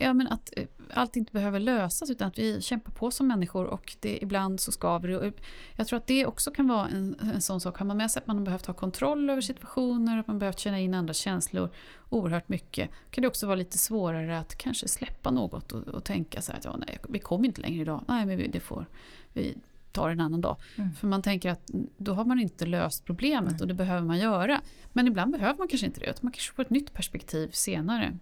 ja, 0.00 0.12
men 0.14 0.26
att 0.26 0.52
eh, 0.56 0.66
allt 0.94 1.16
inte 1.16 1.32
behöver 1.32 1.60
lösas 1.60 2.10
utan 2.10 2.28
att 2.28 2.38
vi 2.38 2.60
kämpar 2.60 2.92
på 2.92 3.10
som 3.10 3.28
människor 3.28 3.64
och 3.64 3.96
det, 4.00 4.18
ibland 4.22 4.60
så 4.60 4.72
skaver 4.72 5.08
det. 5.08 5.18
Och 5.18 5.34
Jag 5.76 5.86
tror 5.86 5.96
att 5.96 6.06
det 6.06 6.26
också 6.26 6.50
kan 6.50 6.68
vara 6.68 6.88
en, 6.88 7.16
en 7.34 7.42
sån 7.42 7.60
sak. 7.60 7.78
Har 7.78 7.86
man 7.86 7.96
med 7.96 8.10
sig 8.10 8.20
att 8.20 8.26
man 8.26 8.38
har 8.38 8.44
behövt 8.44 8.66
ha 8.66 8.74
kontroll 8.74 9.30
över 9.30 9.40
situationer, 9.40 10.18
att 10.18 10.26
man 10.26 10.38
behövt 10.38 10.58
känna 10.58 10.80
in 10.80 10.94
andras 10.94 11.16
känslor 11.16 11.70
oerhört 12.08 12.48
mycket, 12.48 12.90
kan 13.10 13.22
det 13.22 13.28
också 13.28 13.46
vara 13.46 13.56
lite 13.56 13.78
svårare 13.78 14.38
att 14.38 14.54
kanske 14.54 14.88
släppa 14.88 15.30
något 15.30 15.72
och, 15.72 15.88
och 15.88 16.04
tänka 16.04 16.40
så 16.42 16.52
här 16.52 16.58
att 16.58 16.64
ja, 16.64 16.76
nej, 16.76 16.98
vi 17.08 17.18
kommer 17.18 17.46
inte 17.46 17.60
längre 17.60 17.82
idag. 17.82 18.04
Nej, 18.08 18.26
men 18.26 18.36
vi, 18.36 18.48
det 18.48 18.60
får 18.60 18.86
vi 19.32 19.56
tar 19.92 20.10
en 20.10 20.20
annan 20.20 20.40
dag. 20.40 20.56
Mm. 20.76 20.94
För 20.94 21.06
man 21.06 21.22
tänker 21.22 21.50
att 21.50 21.70
då 21.96 22.14
har 22.14 22.24
man 22.24 22.40
inte 22.40 22.66
löst 22.66 23.04
problemet 23.04 23.52
Nej. 23.52 23.60
och 23.60 23.68
det 23.68 23.74
behöver 23.74 24.06
man 24.06 24.18
göra. 24.18 24.60
Men 24.92 25.06
ibland 25.06 25.32
behöver 25.32 25.58
man 25.58 25.68
kanske 25.68 25.86
inte 25.86 26.00
det, 26.00 26.06
utan 26.06 26.20
man 26.22 26.32
kanske 26.32 26.54
får 26.54 26.62
ett 26.62 26.70
nytt 26.70 26.92
perspektiv 26.92 27.50
senare. 27.52 28.18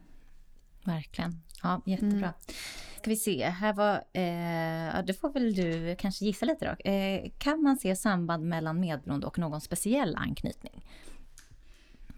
Verkligen. 0.86 1.42
Ja, 1.62 1.82
jättebra. 1.86 2.16
Mm. 2.18 2.32
Ska 3.00 3.10
vi 3.10 3.16
se, 3.16 3.44
här 3.44 3.72
var, 3.72 4.04
eh, 4.12 4.96
ja, 4.96 5.02
det 5.02 5.14
får 5.14 5.32
väl 5.32 5.54
du 5.54 5.96
kanske 5.98 6.24
gissa 6.24 6.46
lite 6.46 6.64
då. 6.84 6.90
Eh, 6.90 7.30
kan 7.38 7.62
man 7.62 7.76
se 7.76 7.96
samband 7.96 8.44
mellan 8.48 8.80
medberoende 8.80 9.26
och 9.26 9.38
någon 9.38 9.60
speciell 9.60 10.16
anknytning? 10.16 10.84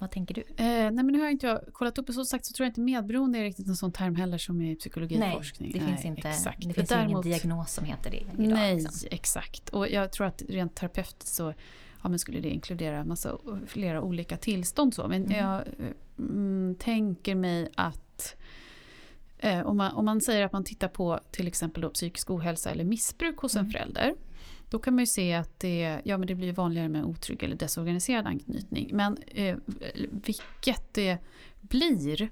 Vad 0.00 0.10
tänker 0.10 0.34
du? 0.34 0.40
Eh, 0.40 0.66
nej 0.66 0.90
men 0.92 1.06
nu 1.06 1.18
har 1.18 1.24
jag 1.24 1.32
inte 1.32 1.46
jag 1.46 1.60
kollat 1.72 1.98
upp 1.98 2.08
och 2.08 2.14
som 2.14 2.24
sagt 2.24 2.46
så 2.46 2.52
tror 2.52 2.64
jag 2.64 2.70
inte 2.70 2.80
medberoende 2.80 3.38
är 3.38 3.42
riktigt 3.42 3.66
en 3.68 3.76
sån 3.76 3.92
term 3.92 4.14
heller 4.16 4.38
som 4.38 4.62
i 4.62 4.76
psykologiforskning. 4.76 5.72
det 5.72 5.80
finns 5.80 6.04
inte. 6.04 6.28
Exakt. 6.28 6.68
Det 6.68 6.74
finns 6.74 6.90
ju 6.90 6.94
ingen 6.94 7.06
däremot- 7.08 7.24
diagnos 7.24 7.72
som 7.72 7.84
heter 7.84 8.10
det 8.10 8.16
idag. 8.16 8.34
Nej, 8.38 8.74
liksom. 8.74 9.08
exakt. 9.10 9.68
Och 9.68 9.88
jag 9.88 10.12
tror 10.12 10.26
att 10.26 10.42
rent 10.48 10.74
terapeutiskt 10.74 11.34
så 11.34 11.54
ja, 12.02 12.08
men 12.08 12.18
skulle 12.18 12.40
det 12.40 12.48
inkludera 12.50 13.04
massa, 13.04 13.38
flera 13.66 14.02
olika 14.02 14.36
tillstånd. 14.36 14.94
Så. 14.94 15.08
Men 15.08 15.24
Mm. 15.24 15.38
jag 15.38 15.54
eh, 15.60 15.64
mm, 16.18 16.74
tänker 16.78 17.34
mig 17.34 17.68
att 17.76 18.00
eh, 19.38 19.66
om, 19.66 19.76
man, 19.76 19.92
om 19.92 20.04
man 20.04 20.20
säger 20.20 20.44
att 20.44 20.52
man 20.52 20.64
tittar 20.64 20.88
på 20.88 21.20
till 21.30 21.46
exempel 21.46 21.82
då 21.82 21.90
psykisk 21.90 22.30
ohälsa 22.30 22.70
eller 22.70 22.84
missbruk 22.84 23.36
hos 23.36 23.54
en 23.56 23.60
Mm. 23.60 23.72
förälder. 23.72 24.14
Då 24.70 24.78
kan 24.78 24.94
man 24.94 25.02
ju 25.02 25.06
se 25.06 25.34
att 25.34 25.60
det, 25.60 26.00
ja, 26.04 26.18
men 26.18 26.26
det 26.26 26.34
blir 26.34 26.52
vanligare 26.52 26.88
med 26.88 27.04
otrygg 27.04 27.42
eller 27.42 27.56
desorganiserad 27.56 28.26
anknytning. 28.26 28.90
Men 28.92 29.16
eh, 29.26 29.56
vilket 30.10 30.94
det 30.94 31.18
blir 31.60 32.28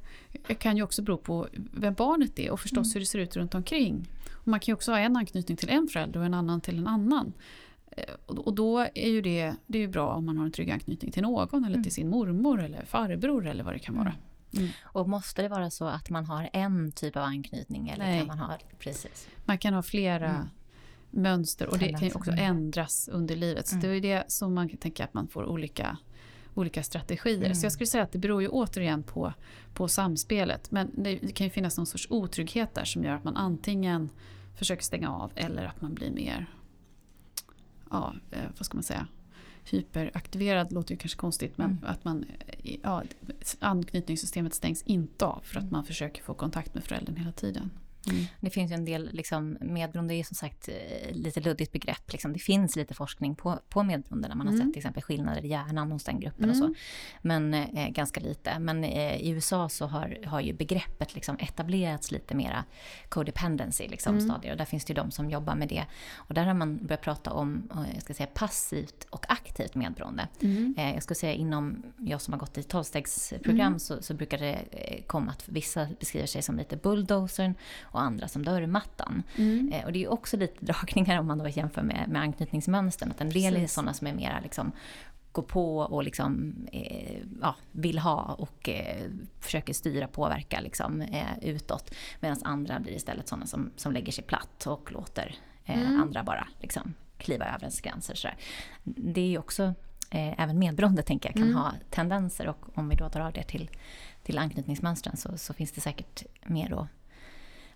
kan 0.58 0.76
ju 0.76 0.82
också 0.82 1.02
bero 1.02 1.16
på 1.16 1.48
vem 1.72 1.94
barnet 1.94 2.38
är 2.38 2.50
och 2.50 2.60
förstås 2.60 2.86
Mm. 2.86 2.92
hur 2.94 3.00
det 3.00 3.06
ser 3.06 3.18
ut 3.18 3.36
runt 3.36 3.54
omkring. 3.54 4.08
Och 4.32 4.48
man 4.48 4.60
kan 4.60 4.72
ju 4.72 4.74
också 4.74 4.92
ha 4.92 4.98
en 4.98 5.16
anknytning 5.16 5.56
till 5.56 5.68
en 5.70 5.88
förälder 5.88 6.20
och 6.20 6.26
en 6.26 6.34
annan 6.34 6.60
till 6.60 6.78
en 6.78 6.86
annan. 6.86 7.32
Eh, 7.90 8.04
Och 8.26 8.54
då 8.54 8.78
är 8.78 9.08
ju 9.10 9.22
det, 9.22 9.54
det 9.66 9.78
är 9.78 9.82
ju 9.82 9.88
bra 9.88 10.08
om 10.14 10.26
man 10.26 10.38
har 10.38 10.44
en 10.44 10.52
trygg 10.52 10.70
anknytning 10.70 11.12
till 11.12 11.22
någon 11.22 11.64
eller 11.64 11.74
Mm. 11.74 11.82
till 11.82 11.92
sin 11.92 12.08
mormor 12.08 12.62
eller 12.62 12.84
farbror 12.84 13.46
eller 13.46 13.64
vad 13.64 13.74
det 13.74 13.78
kan 13.78 13.94
vara. 13.96 14.12
Mm. 14.56 14.68
Och 14.82 15.08
måste 15.08 15.42
det 15.42 15.48
vara 15.48 15.70
så 15.70 15.84
att 15.84 16.10
man 16.10 16.26
har 16.26 16.50
en 16.52 16.92
typ 16.92 17.16
av 17.16 17.22
anknytning? 17.22 17.88
Eller 17.88 18.04
Nej. 18.04 18.18
kan 18.18 18.26
man 18.26 18.38
ha, 18.38 18.58
precis. 18.78 19.28
Man 19.44 19.58
kan 19.58 19.74
ha 19.74 19.82
flera 19.82 20.28
Mm. 20.30 20.48
mönster 21.10 21.66
och 21.66 21.78
det 21.78 21.88
kan 21.88 22.08
ju 22.08 22.12
också 22.14 22.30
Mm. 22.30 22.44
ändras 22.44 23.08
under 23.12 23.36
livet. 23.36 23.66
Så 23.68 23.74
Mm. 23.74 23.82
det 23.82 23.88
är 23.88 23.94
ju 23.94 24.00
det 24.00 24.24
som 24.28 24.54
man 24.54 24.68
kan 24.68 24.78
tänka 24.78 25.04
att 25.04 25.14
man 25.14 25.28
får 25.28 25.44
olika, 25.44 25.96
olika 26.54 26.82
strategier. 26.82 27.36
Mm. 27.44 27.54
Så 27.54 27.64
jag 27.64 27.72
skulle 27.72 27.86
säga 27.86 28.04
att 28.04 28.12
det 28.12 28.18
beror 28.18 28.42
ju 28.42 28.48
återigen 28.48 29.02
på, 29.02 29.32
på 29.74 29.88
samspelet. 29.88 30.70
Men 30.70 30.90
det, 31.02 31.18
det 31.22 31.32
kan 31.32 31.44
ju 31.46 31.50
finnas 31.50 31.76
någon 31.76 31.86
sorts 31.86 32.06
otrygghet 32.10 32.74
där 32.74 32.84
som 32.84 33.04
gör 33.04 33.12
att 33.14 33.24
man 33.24 33.36
antingen 33.36 34.10
försöker 34.54 34.82
stänga 34.82 35.10
av 35.12 35.32
eller 35.34 35.64
att 35.64 35.80
man 35.80 35.94
blir 35.94 36.10
mer, 36.10 36.46
ja, 37.90 38.14
eh, 38.30 38.38
vad 38.56 38.66
ska 38.66 38.76
man 38.76 38.82
säga, 38.84 39.06
hyperaktiverad 39.72 40.72
låter 40.72 40.93
ju 40.94 40.98
kanske 40.98 41.18
konstigt 41.18 41.59
men 41.59 41.70
Mm. 41.70 41.84
att 41.86 42.05
man, 42.05 42.24
eh, 42.47 42.76
ja, 42.82 43.02
anknytningssystemet 43.59 44.55
stängs 44.55 44.82
inte 44.82 45.26
av 45.26 45.40
för 45.44 45.59
att 45.59 45.70
man 45.70 45.84
försöker 45.84 46.22
få 46.22 46.34
kontakt 46.34 46.74
med 46.74 46.84
föräldern 46.84 47.16
hela 47.16 47.32
tiden. 47.32 47.70
Det 48.40 48.50
finns 48.50 48.70
ju 48.70 48.74
en 48.74 48.84
del 48.84 49.10
liksom, 49.12 49.56
medberoende, 49.60 50.14
är 50.14 50.24
som 50.24 50.34
sagt 50.34 50.68
eh, 50.68 51.12
lite 51.12 51.40
luddigt 51.40 51.72
begrepp. 51.72 52.12
Liksom. 52.12 52.32
Det 52.32 52.38
finns 52.38 52.76
lite 52.76 52.94
forskning 52.94 53.34
på, 53.36 53.58
på 53.68 53.82
medberoende 53.82 54.28
när 54.28 54.34
man 54.34 54.46
har 54.46 54.54
Mm. 54.54 54.66
sett 54.66 54.72
till 54.74 54.80
exempel 54.80 55.02
skillnader 55.02 55.44
i 55.44 55.48
hjärnan 55.48 55.92
hos 55.92 56.04
den 56.04 56.20
gruppen 56.20 56.50
och 56.50 56.56
så. 56.56 56.64
Mm. 56.64 56.74
Men 57.22 57.54
eh, 57.54 57.88
ganska 57.88 58.20
lite. 58.20 58.58
Men 58.58 58.84
eh, 58.84 59.16
i 59.16 59.28
USA 59.30 59.68
så 59.68 59.86
har, 59.86 60.18
har 60.26 60.40
ju 60.40 60.52
begreppet 60.52 61.14
liksom 61.14 61.36
etablerats 61.40 62.10
lite 62.10 62.34
mera 62.34 62.64
codependency 63.08 63.88
liksom, 63.88 64.14
Mm. 64.16 64.28
stadier. 64.28 64.52
Och 64.52 64.58
där 64.58 64.64
finns 64.64 64.84
det 64.84 64.90
ju 64.90 64.94
de 64.94 65.10
som 65.10 65.30
jobbar 65.30 65.54
med 65.54 65.68
det. 65.68 65.84
Och 66.16 66.34
där 66.34 66.44
har 66.44 66.54
man 66.54 66.86
börjat 66.86 67.00
prata 67.02 67.32
om 67.32 67.68
eh, 67.74 67.94
jag 67.94 68.02
ska 68.02 68.14
säga, 68.14 68.26
passivt 68.34 69.06
och 69.10 69.26
aktivt 69.32 69.74
medberoende. 69.74 70.28
Mm. 70.42 70.74
Eh, 70.78 70.94
jag 70.94 71.02
skulle 71.02 71.14
säga 71.16 71.32
inom, 71.32 71.82
jag 71.98 72.20
som 72.20 72.32
har 72.32 72.40
gått 72.40 72.58
i 72.58 72.62
tolvstegsprogram 72.62 73.66
Mm. 73.66 73.78
så, 73.78 74.02
så 74.02 74.14
brukar 74.14 74.38
det 74.38 74.52
eh, 74.70 75.02
komma 75.06 75.30
att 75.30 75.48
vissa 75.48 75.88
beskriver 76.00 76.26
sig 76.26 76.42
som 76.42 76.56
lite 76.56 76.76
bulldozern 76.76 77.54
och 77.97 78.02
andra 78.02 78.28
som 78.28 78.44
dörrmattan. 78.44 79.23
Mm. 79.36 79.73
Eh, 79.73 79.85
och 79.85 79.93
det 79.93 80.05
är 80.05 80.09
också 80.12 80.36
lite 80.36 80.64
dragningar 80.64 81.20
om 81.20 81.27
man 81.27 81.39
då 81.39 81.48
jämför 81.48 81.82
med, 81.82 82.05
med 82.09 82.23
anknytningsmönstren. 82.23 83.10
Att 83.10 83.20
en 83.20 83.31
del 83.31 83.55
är 83.56 83.60
Precis. 83.60 83.74
sådana 83.74 83.94
som 83.94 84.06
är 84.06 84.12
mera 84.14 84.40
liksom 84.40 84.73
gå 85.32 85.43
på 85.43 85.78
och 85.78 86.05
liksom, 86.05 86.55
eh, 86.73 87.18
ja, 87.43 87.55
vill 87.73 87.98
ha 87.98 88.23
och 88.39 88.68
eh, 88.68 89.05
försöker 89.40 89.73
styra, 89.74 90.09
påverka 90.09 90.60
liksom, 90.60 91.01
eh, 91.01 91.39
utåt. 91.43 91.94
Medan 92.20 92.36
andra 92.44 92.81
blir 92.81 92.93
istället 92.93 93.28
sådana 93.28 93.47
som, 93.47 93.70
som 93.77 93.93
lägger 93.93 94.12
sig 94.12 94.24
platt 94.24 94.66
och 94.66 94.93
låter 94.93 95.35
eh, 95.64 95.81
Mm. 95.81 96.01
andra 96.01 96.23
bara 96.23 96.48
liksom, 96.60 96.94
kliva 97.18 97.44
över 97.44 97.60
ens 97.60 97.81
gränser. 97.81 98.14
Sådär. 98.14 98.36
Det 98.85 99.20
är 99.20 99.28
ju 99.28 99.39
också, 99.39 99.62
eh, 100.10 100.40
även 100.43 100.59
medberoende 100.59 101.02
tänker 101.02 101.28
jag, 101.28 101.35
kan 101.35 101.43
Mm. 101.43 101.55
ha 101.56 101.73
tendenser 101.90 102.48
och 102.48 102.78
om 102.78 102.89
vi 102.89 102.97
då 102.97 103.09
drar 103.09 103.32
det 103.32 103.43
till, 103.43 103.70
till 104.23 104.39
anknytningsmönstren 104.39 105.16
så, 105.16 105.39
så 105.39 105.55
finns 105.55 105.73
det 105.73 105.81
säkert 105.81 106.23
mer 106.47 106.73
att 106.81 106.86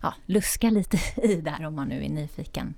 ja, 0.01 0.13
luska 0.25 0.69
lite 0.69 0.97
i 1.27 1.35
där 1.35 1.65
om 1.65 1.75
man 1.75 1.87
nu 1.87 2.05
är 2.05 2.09
nyfiken. 2.09 2.73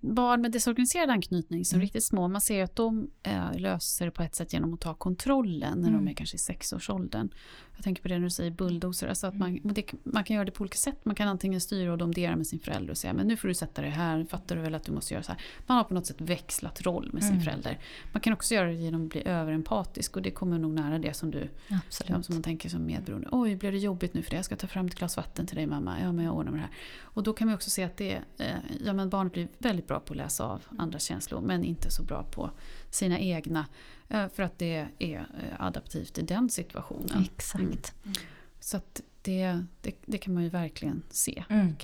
Barn 0.00 0.40
med 0.40 0.52
desorganiserad 0.52 1.10
anknytning 1.10 1.64
som 1.64 1.76
Mm. 1.76 1.82
riktigt 1.82 2.04
små, 2.04 2.28
man 2.28 2.40
ser 2.40 2.64
att 2.64 2.76
de 2.76 3.10
eh, 3.22 3.58
löser 3.58 4.04
det 4.04 4.10
på 4.10 4.22
ett 4.22 4.34
sätt 4.34 4.52
genom 4.52 4.74
att 4.74 4.80
ta 4.80 4.94
kontrollen 4.94 5.78
när 5.80 5.88
Mm. 5.88 6.04
de 6.04 6.10
är 6.10 6.14
kanske 6.14 6.34
i 6.34 6.38
sexårsåldern. 6.38 7.28
Jag 7.76 7.84
tänker 7.84 8.02
på 8.02 8.08
det 8.08 8.14
när 8.18 8.24
du 8.24 8.30
säger 8.30 8.50
bulldozer, 8.50 9.08
alltså 9.08 9.26
att 9.26 9.36
man, 9.36 9.48
Mm. 9.56 9.74
det, 9.74 9.84
man 10.02 10.24
kan 10.24 10.34
göra 10.34 10.44
det 10.44 10.50
på 10.50 10.60
olika 10.62 10.76
sätt. 10.76 11.04
Man 11.04 11.14
kan 11.14 11.28
antingen 11.28 11.60
styra 11.60 11.92
och 11.92 11.98
domdera 11.98 12.36
med 12.36 12.46
sin 12.46 12.58
förälder 12.60 12.90
och 12.90 12.96
säga 12.98 13.12
men 13.12 13.26
nu 13.28 13.36
får 13.36 13.48
du 13.48 13.54
sätta 13.54 13.82
dig 13.82 13.90
här, 13.90 14.24
fattar 14.24 14.56
du 14.56 14.62
väl 14.62 14.74
att 14.74 14.84
du 14.84 14.92
måste 14.92 15.14
göra 15.14 15.22
så 15.24 15.32
här. 15.32 15.40
Man 15.66 15.76
har 15.76 15.84
på 15.84 15.94
något 15.94 16.06
sätt 16.06 16.20
växlat 16.20 16.82
roll 16.82 17.10
med 17.12 17.22
sin 17.22 17.32
Mm. 17.32 17.44
förälder. 17.44 17.78
Man 18.12 18.20
kan 18.20 18.32
också 18.32 18.54
göra 18.54 18.66
det 18.66 18.74
genom 18.74 19.04
att 19.04 19.10
bli 19.10 19.22
överempatisk 19.28 20.16
och 20.16 20.22
det 20.22 20.30
kommer 20.30 20.58
nog 20.58 20.72
nära 20.72 20.98
det 20.98 21.14
som 21.14 21.30
du 21.30 21.48
Absolut. 21.68 22.24
Som 22.26 22.34
man 22.34 22.42
tänker 22.42 22.68
som 22.68 22.86
medberoende. 22.86 23.28
Oj, 23.32 23.56
blev 23.56 23.72
det 23.72 23.78
jobbigt 23.78 24.14
nu 24.14 24.22
för 24.22 24.30
det? 24.30 24.36
Jag 24.36 24.44
ska 24.44 24.56
ta 24.56 24.66
fram 24.66 24.86
ett 24.86 24.94
glas 24.94 25.16
vatten 25.16 25.46
till 25.46 25.56
dig 25.56 25.66
mamma. 25.66 25.96
Ja, 26.00 26.12
men 26.12 26.24
jag 26.24 26.34
ordnar 26.36 26.52
med 26.52 26.60
det 26.60 26.64
här. 26.64 26.74
Och 27.02 27.22
då 27.22 27.32
kan 27.32 27.46
man 27.48 27.54
också 27.54 27.70
se 27.70 27.84
att 27.84 27.96
det, 27.96 28.20
eh, 28.38 28.46
ja, 28.84 28.92
men 28.92 29.10
barnet 29.10 29.32
blir 29.32 29.48
väldigt 29.60 29.86
bra 29.88 30.00
på 30.00 30.12
att 30.12 30.16
läsa 30.16 30.44
av 30.44 30.62
andra 30.78 30.98
känslor 30.98 31.40
men 31.40 31.64
inte 31.64 31.90
så 31.90 32.02
bra 32.02 32.22
på 32.22 32.50
sina 32.90 33.18
egna. 33.18 33.66
eh, 34.08 34.28
För 34.28 34.42
att 34.42 34.58
det 34.58 34.86
är 34.98 35.18
eh, 35.18 35.24
adaptivt 35.58 36.18
i 36.18 36.22
den 36.22 36.50
situationen. 36.50 37.24
Exakt. 37.34 37.94
Så 38.60 38.76
att 38.76 39.00
det, 39.22 39.64
det, 39.80 39.94
det 40.06 40.18
kan 40.18 40.34
man 40.34 40.42
ju 40.42 40.48
verkligen 40.48 41.02
se. 41.10 41.44
Mm. 41.48 41.74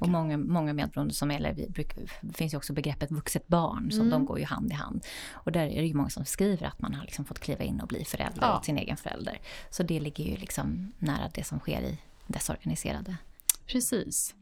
Och 0.00 0.08
många, 0.08 0.36
många 0.36 0.72
medberoende 0.72 1.14
som, 1.14 1.30
eller 1.30 1.52
vi 1.54 1.68
brukar, 1.70 2.02
finns 2.32 2.52
ju 2.52 2.56
också 2.56 2.72
begreppet 2.72 3.10
vuxet 3.10 3.48
barn, 3.48 3.90
så 3.92 3.98
Mm. 4.00 4.10
de 4.10 4.24
går 4.24 4.38
ju 4.38 4.44
hand 4.44 4.70
i 4.70 4.74
hand. 4.74 5.04
Och 5.32 5.52
där 5.52 5.66
är 5.66 5.80
det 5.80 5.86
ju 5.86 5.94
många 5.94 6.10
som 6.10 6.24
skriver 6.24 6.66
att 6.66 6.80
man 6.82 6.94
har 6.94 7.04
liksom 7.04 7.24
fått 7.24 7.38
kliva 7.38 7.64
in 7.64 7.80
och 7.80 7.88
bli 7.88 8.04
förälder 8.04 8.38
Ja. 8.42 8.56
åt 8.58 8.64
sin 8.64 8.78
egen 8.78 8.96
förälder. 8.96 9.40
Så 9.70 9.82
det 9.82 10.00
ligger 10.00 10.24
ju 10.24 10.36
liksom 10.36 10.92
nära 10.98 11.30
det 11.34 11.44
som 11.44 11.58
sker 11.58 11.82
i 11.82 11.98
desorganiserade. 12.26 13.16
Precis. 13.66 14.34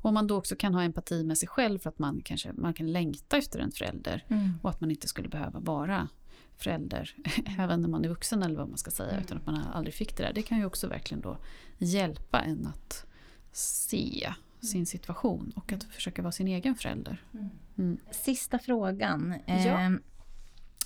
Och 0.00 0.08
om 0.08 0.14
man 0.14 0.26
då 0.26 0.36
också 0.36 0.56
kan 0.56 0.74
ha 0.74 0.82
empati 0.82 1.24
med 1.24 1.38
sig 1.38 1.48
själv 1.48 1.78
för 1.78 1.88
att 1.88 1.98
man 1.98 2.20
kanske 2.24 2.52
man 2.52 2.74
kan 2.74 2.92
längta 2.92 3.36
efter 3.36 3.58
en 3.58 3.72
förälder. 3.72 4.24
Och 4.62 4.70
att 4.70 4.80
man 4.80 4.90
inte 4.90 5.08
skulle 5.08 5.28
behöva 5.28 5.60
vara 5.60 6.08
förälder 6.56 7.14
även 7.58 7.82
när 7.82 7.88
man 7.88 8.04
är 8.04 8.08
vuxen 8.08 8.42
eller 8.42 8.56
vad 8.56 8.68
man 8.68 8.78
ska 8.78 8.90
säga. 8.90 9.10
Mm. 9.10 9.22
Utan 9.22 9.38
att 9.38 9.46
man 9.46 9.54
aldrig 9.72 9.94
fick 9.94 10.16
det 10.16 10.22
där. 10.22 10.32
Det 10.32 10.42
kan 10.42 10.58
ju 10.58 10.64
också 10.64 10.86
verkligen 10.86 11.20
då 11.20 11.38
hjälpa 11.78 12.40
en 12.40 12.66
att 12.66 13.06
se 13.52 14.32
sin 14.60 14.86
situation 14.86 15.52
och 15.56 15.72
att 15.72 15.84
försöka 15.84 16.22
vara 16.22 16.32
sin 16.32 16.48
egen 16.48 16.74
förälder. 16.74 17.24
Mm. 17.78 17.98
Sista 18.10 18.58
frågan. 18.58 19.34
Ja. 19.46 19.90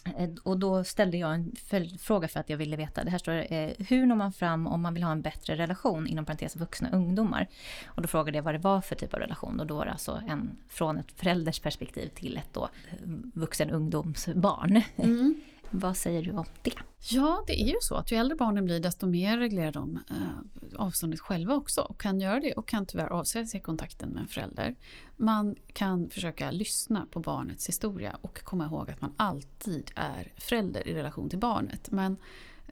Eh, 0.05 0.31
och 0.43 0.59
då 0.59 0.85
ställde 0.85 1.17
jag 1.17 1.35
en 1.35 1.53
följdfråga 1.65 2.29
för 2.29 2.41
att 2.41 2.51
jag 2.51 2.57
ville 2.57 2.77
veta. 2.77 3.05
Det 3.05 3.11
här 3.11 3.19
står 3.19 3.53
eh, 3.53 3.71
hur 3.79 4.07
når 4.07 4.17
man 4.17 4.33
fram 4.33 4.67
om 4.67 4.83
man 4.83 4.95
vill 4.95 5.03
ha 5.03 5.13
en 5.13 5.23
bättre 5.23 5.57
relation 5.57 6.07
inom 6.07 6.25
parentes 6.25 6.57
vuxna 6.57 6.91
ungdomar? 6.93 7.49
Och 7.87 8.03
då 8.03 8.09
frågade 8.09 8.39
jag 8.39 8.43
vad 8.43 8.55
det 8.55 8.59
var 8.59 8.81
för 8.81 8.95
typ 8.95 9.15
av 9.15 9.21
relation 9.21 9.61
och 9.61 9.67
då 9.67 9.77
var 9.77 9.85
det 9.85 9.93
alltså 9.93 10.23
en 10.29 10.57
från 10.69 10.99
ett 10.99 11.13
förälders 11.13 11.59
perspektiv 11.59 12.09
till 12.09 12.37
ett 12.37 12.53
då 12.53 12.69
eh, 12.91 12.99
vuxen 13.35 13.71
ungdomsbarn. 13.71 14.83
Mm. 14.97 15.41
Vad 15.77 15.97
säger 15.97 16.23
du 16.23 16.33
om 16.33 16.45
det? 16.63 16.75
Ja, 17.11 17.45
det 17.47 17.63
är 17.63 17.67
ju 17.67 17.77
så 17.81 17.95
att 17.95 18.13
ju 18.13 18.17
äldre 18.17 18.37
barnen 18.37 18.65
blir 18.65 18.81
desto 18.81 19.07
mer 19.07 19.39
reglerar 19.39 19.73
de 19.73 19.99
eh, 20.11 20.77
avståndet 20.81 21.21
själva 21.21 21.55
också 21.55 21.81
och 21.81 22.01
kan 22.01 22.21
göra 22.21 22.41
det 22.41 22.53
och 22.53 22.69
kan 22.69 22.87
tyvärr 22.87 23.09
avsäga 23.09 23.47
sig 23.47 23.61
kontakten 23.61 24.09
med 24.09 24.21
en 24.23 24.29
förälder. 24.29 24.75
Man 25.17 25.57
kan 25.73 26.11
försöka 26.11 26.51
lyssna 26.51 27.07
på 27.11 27.21
barnets 27.21 27.69
historia 27.69 28.17
och 28.21 28.45
komma 28.45 28.65
ihåg 28.65 28.91
att 28.91 29.01
man 29.01 29.13
alltid 29.17 29.91
är 29.95 30.33
förälder 30.37 30.89
i 30.89 30.95
relation 30.95 31.29
till 31.29 31.39
barnet. 31.39 31.91
Men 31.91 32.17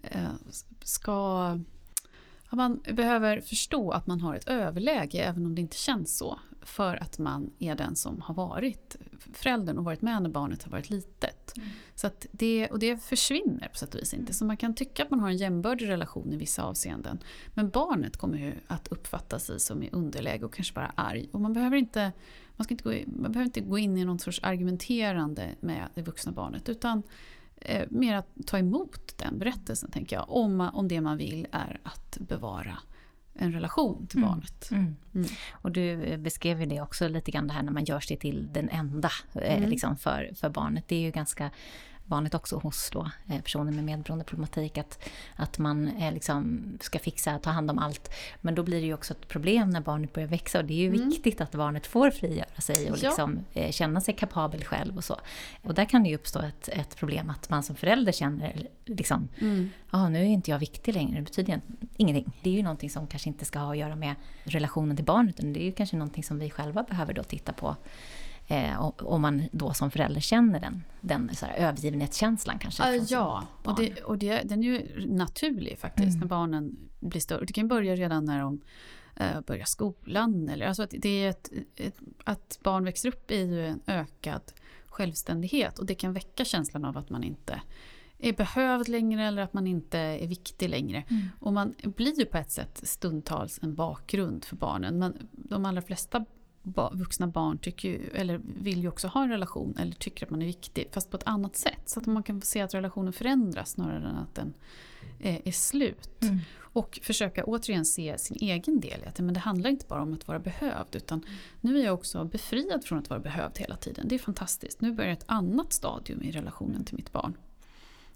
eh, 0.02 0.32
ska 0.82 1.58
man 2.56 2.82
behöver 2.92 3.40
förstå 3.40 3.90
att 3.90 4.06
man 4.06 4.20
har 4.20 4.34
ett 4.34 4.48
överläge 4.48 5.18
även 5.18 5.46
om 5.46 5.54
det 5.54 5.60
inte 5.60 5.76
känns 5.76 6.16
så. 6.16 6.38
För 6.62 6.96
att 6.96 7.18
man 7.18 7.50
är 7.58 7.74
den 7.74 7.96
som 7.96 8.20
har 8.20 8.34
varit 8.34 8.96
föräldern 9.32 9.78
och 9.78 9.84
varit 9.84 10.02
med 10.02 10.22
när 10.22 10.30
barnet 10.30 10.62
har 10.62 10.70
varit 10.70 10.90
litet. 10.90 11.56
Mm. 11.56 11.68
Så 11.94 12.06
att 12.06 12.26
det, 12.32 12.68
och 12.70 12.78
det 12.78 13.02
försvinner 13.02 13.68
på 13.68 13.76
sätt 13.76 13.94
och 13.94 14.00
vis 14.00 14.14
inte. 14.14 14.34
Så 14.34 14.44
man 14.44 14.56
kan 14.56 14.74
tycka 14.74 15.02
att 15.02 15.10
man 15.10 15.20
har 15.20 15.28
en 15.28 15.36
jämbördig 15.36 15.88
relation 15.88 16.32
i 16.32 16.36
vissa 16.36 16.62
avseenden. 16.62 17.18
Men 17.54 17.70
barnet 17.70 18.16
kommer 18.16 18.38
ju 18.38 18.54
att 18.66 18.88
uppfatta 18.88 19.38
sig 19.38 19.60
som 19.60 19.82
i 19.82 19.88
underläge 19.92 20.44
och 20.44 20.54
kanske 20.54 20.74
bara 20.74 20.92
arg. 20.94 21.28
Och 21.32 21.40
man 21.40 21.52
behöver 21.52 21.76
inte, 21.76 22.12
man 22.56 22.64
ska 22.64 22.74
inte, 22.74 22.84
gå, 22.84 23.12
man 23.20 23.32
behöver 23.32 23.46
inte 23.46 23.60
gå 23.60 23.78
in 23.78 23.96
i 23.96 24.04
någon 24.04 24.18
sorts 24.18 24.40
argumenterande 24.42 25.48
med 25.60 25.88
det 25.94 26.02
vuxna 26.02 26.32
barnet. 26.32 26.68
Utan 26.68 27.02
eh, 27.64 27.86
mer 27.90 28.16
att 28.16 28.28
ta 28.46 28.58
emot 28.58 29.14
den 29.18 29.38
berättelsen, 29.38 29.90
tänker 29.90 30.16
jag. 30.16 30.24
Om, 30.28 30.56
man, 30.56 30.74
om 30.74 30.88
det 30.88 31.00
man 31.00 31.16
vill 31.16 31.46
är 31.52 31.80
att 31.82 32.18
bevara 32.20 32.78
en 33.34 33.52
relation 33.52 34.06
till 34.06 34.18
mm. 34.18 34.30
barnet. 34.30 34.70
Mm. 34.70 34.96
Mm. 35.14 35.28
Och 35.52 35.72
du 35.72 36.16
beskrev 36.16 36.60
ju 36.60 36.66
det 36.66 36.80
också 36.80 37.08
lite 37.08 37.30
grann 37.30 37.46
det 37.46 37.52
här 37.52 37.62
när 37.62 37.72
man 37.72 37.84
gör 37.84 38.00
sig 38.00 38.16
till 38.16 38.48
den 38.52 38.68
enda 38.68 39.10
eh, 39.34 39.56
mm. 39.56 39.70
liksom 39.70 39.96
för, 39.96 40.30
för 40.34 40.48
barnet. 40.48 40.84
Det 40.88 40.96
är 40.96 41.00
ju 41.00 41.10
ganska 41.10 41.50
vanligt 42.04 42.34
också 42.34 42.56
hos 42.56 42.90
då, 42.90 43.10
eh, 43.28 43.40
personer 43.40 43.72
med 43.72 43.84
medberoende 43.84 44.24
problematik 44.24 44.78
att, 44.78 45.08
att 45.36 45.58
man 45.58 45.88
eh, 45.88 46.12
liksom 46.12 46.62
ska 46.80 46.98
fixa, 46.98 47.38
ta 47.38 47.50
hand 47.50 47.70
om 47.70 47.78
allt. 47.78 48.12
Men 48.40 48.54
då 48.54 48.62
blir 48.62 48.80
det 48.80 48.86
ju 48.86 48.94
också 48.94 49.14
ett 49.14 49.28
problem 49.28 49.70
när 49.70 49.80
barnet 49.80 50.12
börjar 50.12 50.28
växa 50.28 50.58
och 50.58 50.64
det 50.64 50.74
är 50.74 50.78
ju 50.78 50.94
mm. 50.94 51.08
viktigt 51.08 51.40
att 51.40 51.52
barnet 51.52 51.86
får 51.86 52.10
frigöra 52.10 52.60
sig 52.60 52.90
och 52.90 52.98
liksom, 53.02 53.38
ja. 53.52 53.60
eh, 53.60 53.70
känna 53.70 54.00
sig 54.00 54.14
kapabel 54.14 54.64
själv 54.64 54.96
och 54.96 55.04
så. 55.04 55.16
Och 55.62 55.74
där 55.74 55.84
kan 55.84 56.02
det 56.02 56.08
ju 56.08 56.14
uppstå 56.14 56.40
ett, 56.40 56.68
ett 56.68 56.96
problem 56.96 57.30
att 57.30 57.50
man 57.50 57.62
som 57.62 57.76
förälder 57.76 58.12
känner 58.12 58.66
liksom, 58.84 59.28
mm. 59.40 59.70
ah, 59.90 60.08
nu 60.08 60.18
är 60.18 60.24
inte 60.24 60.50
jag 60.50 60.58
viktig 60.58 60.94
längre, 60.94 61.16
det 61.16 61.22
betyder 61.22 61.60
ingenting. 61.96 62.32
Det 62.42 62.50
är 62.50 62.54
ju 62.54 62.62
någonting 62.62 62.90
som 62.90 63.06
kanske 63.06 63.28
inte 63.28 63.44
ska 63.44 63.58
ha 63.58 63.72
att 63.72 63.78
göra 63.78 63.96
med 63.96 64.14
relationen 64.44 64.96
till 64.96 65.04
barnet, 65.04 65.38
utan 65.38 65.52
det 65.52 65.60
är 65.60 65.64
ju 65.64 65.72
kanske 65.72 65.96
någonting 65.96 66.24
som 66.24 66.38
vi 66.38 66.50
själva 66.50 66.82
behöver 66.82 67.14
då 67.14 67.22
titta 67.22 67.52
på 67.52 67.76
Eh, 68.46 68.90
om 68.98 69.22
man 69.22 69.48
då 69.52 69.74
som 69.74 69.90
förälder 69.90 70.20
känner 70.20 70.60
den, 70.60 70.84
den 71.00 71.30
så 71.34 71.46
här, 71.46 71.54
övergivenhetskänslan 71.54 72.58
kanske. 72.58 72.96
Uh, 72.96 73.04
ja, 73.08 73.46
och, 73.64 73.76
det, 73.76 74.02
och 74.02 74.18
det, 74.18 74.42
den 74.42 74.62
är 74.62 74.66
ju 74.66 75.06
naturlig 75.06 75.78
faktiskt 75.78 76.08
mm. 76.08 76.20
när 76.20 76.26
barnen 76.26 76.76
blir 77.00 77.20
större. 77.20 77.44
Det 77.44 77.52
kan 77.52 77.68
börja 77.68 77.96
redan 77.96 78.24
när 78.24 78.40
de 78.40 78.60
uh, 79.20 79.40
börjar 79.46 79.64
skolan. 79.64 80.48
Eller, 80.48 80.66
alltså 80.66 80.82
att, 80.82 80.94
det 80.98 81.24
är 81.24 81.30
ett, 81.30 81.50
ett, 81.76 81.98
att 82.24 82.58
barn 82.62 82.84
växer 82.84 83.08
upp 83.08 83.30
i 83.30 83.42
ju 83.42 83.66
en 83.66 83.80
ökad 83.86 84.42
självständighet 84.86 85.78
och 85.78 85.86
det 85.86 85.94
kan 85.94 86.12
väcka 86.12 86.44
känslan 86.44 86.84
av 86.84 86.98
att 86.98 87.10
man 87.10 87.24
inte 87.24 87.60
är 88.18 88.32
behövd 88.32 88.88
längre 88.88 89.24
eller 89.24 89.42
att 89.42 89.52
man 89.52 89.66
inte 89.66 89.98
är 89.98 90.26
viktig 90.26 90.68
längre. 90.68 91.04
Mm. 91.08 91.28
Och 91.40 91.52
man 91.52 91.74
blir 91.82 92.18
ju 92.18 92.24
på 92.24 92.38
ett 92.38 92.50
sätt 92.50 92.80
stundtals 92.82 93.58
en 93.62 93.74
bakgrund 93.74 94.44
för 94.44 94.56
barnen 94.56 94.98
men 94.98 95.28
de 95.32 95.64
allra 95.64 95.82
flesta 95.82 96.24
vuxna 96.92 97.26
barn 97.26 97.58
tycker 97.58 97.88
ju, 97.88 98.10
eller 98.14 98.40
vill 98.44 98.82
ju 98.82 98.88
också 98.88 99.08
ha 99.08 99.22
en 99.22 99.30
relation 99.30 99.76
eller 99.78 99.92
tycker 99.92 100.26
att 100.26 100.30
man 100.30 100.42
är 100.42 100.46
viktig 100.46 100.88
fast 100.92 101.10
på 101.10 101.16
ett 101.16 101.26
annat 101.26 101.56
sätt. 101.56 101.82
Så 101.86 102.00
att 102.00 102.06
man 102.06 102.22
kan 102.22 102.42
se 102.42 102.60
att 102.60 102.74
relationen 102.74 103.12
förändras 103.12 103.70
snarare 103.70 104.08
än 104.08 104.16
att 104.16 104.34
den 104.34 104.54
är, 105.20 105.40
är 105.44 105.52
slut. 105.52 106.22
Mm. 106.22 106.38
Och 106.74 106.98
försöka 107.02 107.44
återigen 107.44 107.84
se 107.84 108.18
sin 108.18 108.36
egen 108.40 108.80
del 108.80 109.00
i 109.04 109.06
att 109.06 109.18
men 109.18 109.34
det 109.34 109.40
handlar 109.40 109.70
inte 109.70 109.86
bara 109.88 110.02
om 110.02 110.14
att 110.14 110.28
vara 110.28 110.38
behövd 110.38 110.96
utan 110.96 111.26
nu 111.60 111.80
är 111.80 111.84
jag 111.84 111.94
också 111.94 112.24
befriad 112.24 112.84
från 112.84 112.98
att 112.98 113.10
vara 113.10 113.20
behövd 113.20 113.58
hela 113.58 113.76
tiden. 113.76 114.08
Det 114.08 114.14
är 114.14 114.18
fantastiskt. 114.18 114.80
Nu 114.80 114.92
börjar 114.92 115.12
ett 115.12 115.24
annat 115.26 115.72
stadium 115.72 116.22
i 116.22 116.30
relationen 116.30 116.84
till 116.84 116.96
mitt 116.96 117.12
barn. 117.12 117.36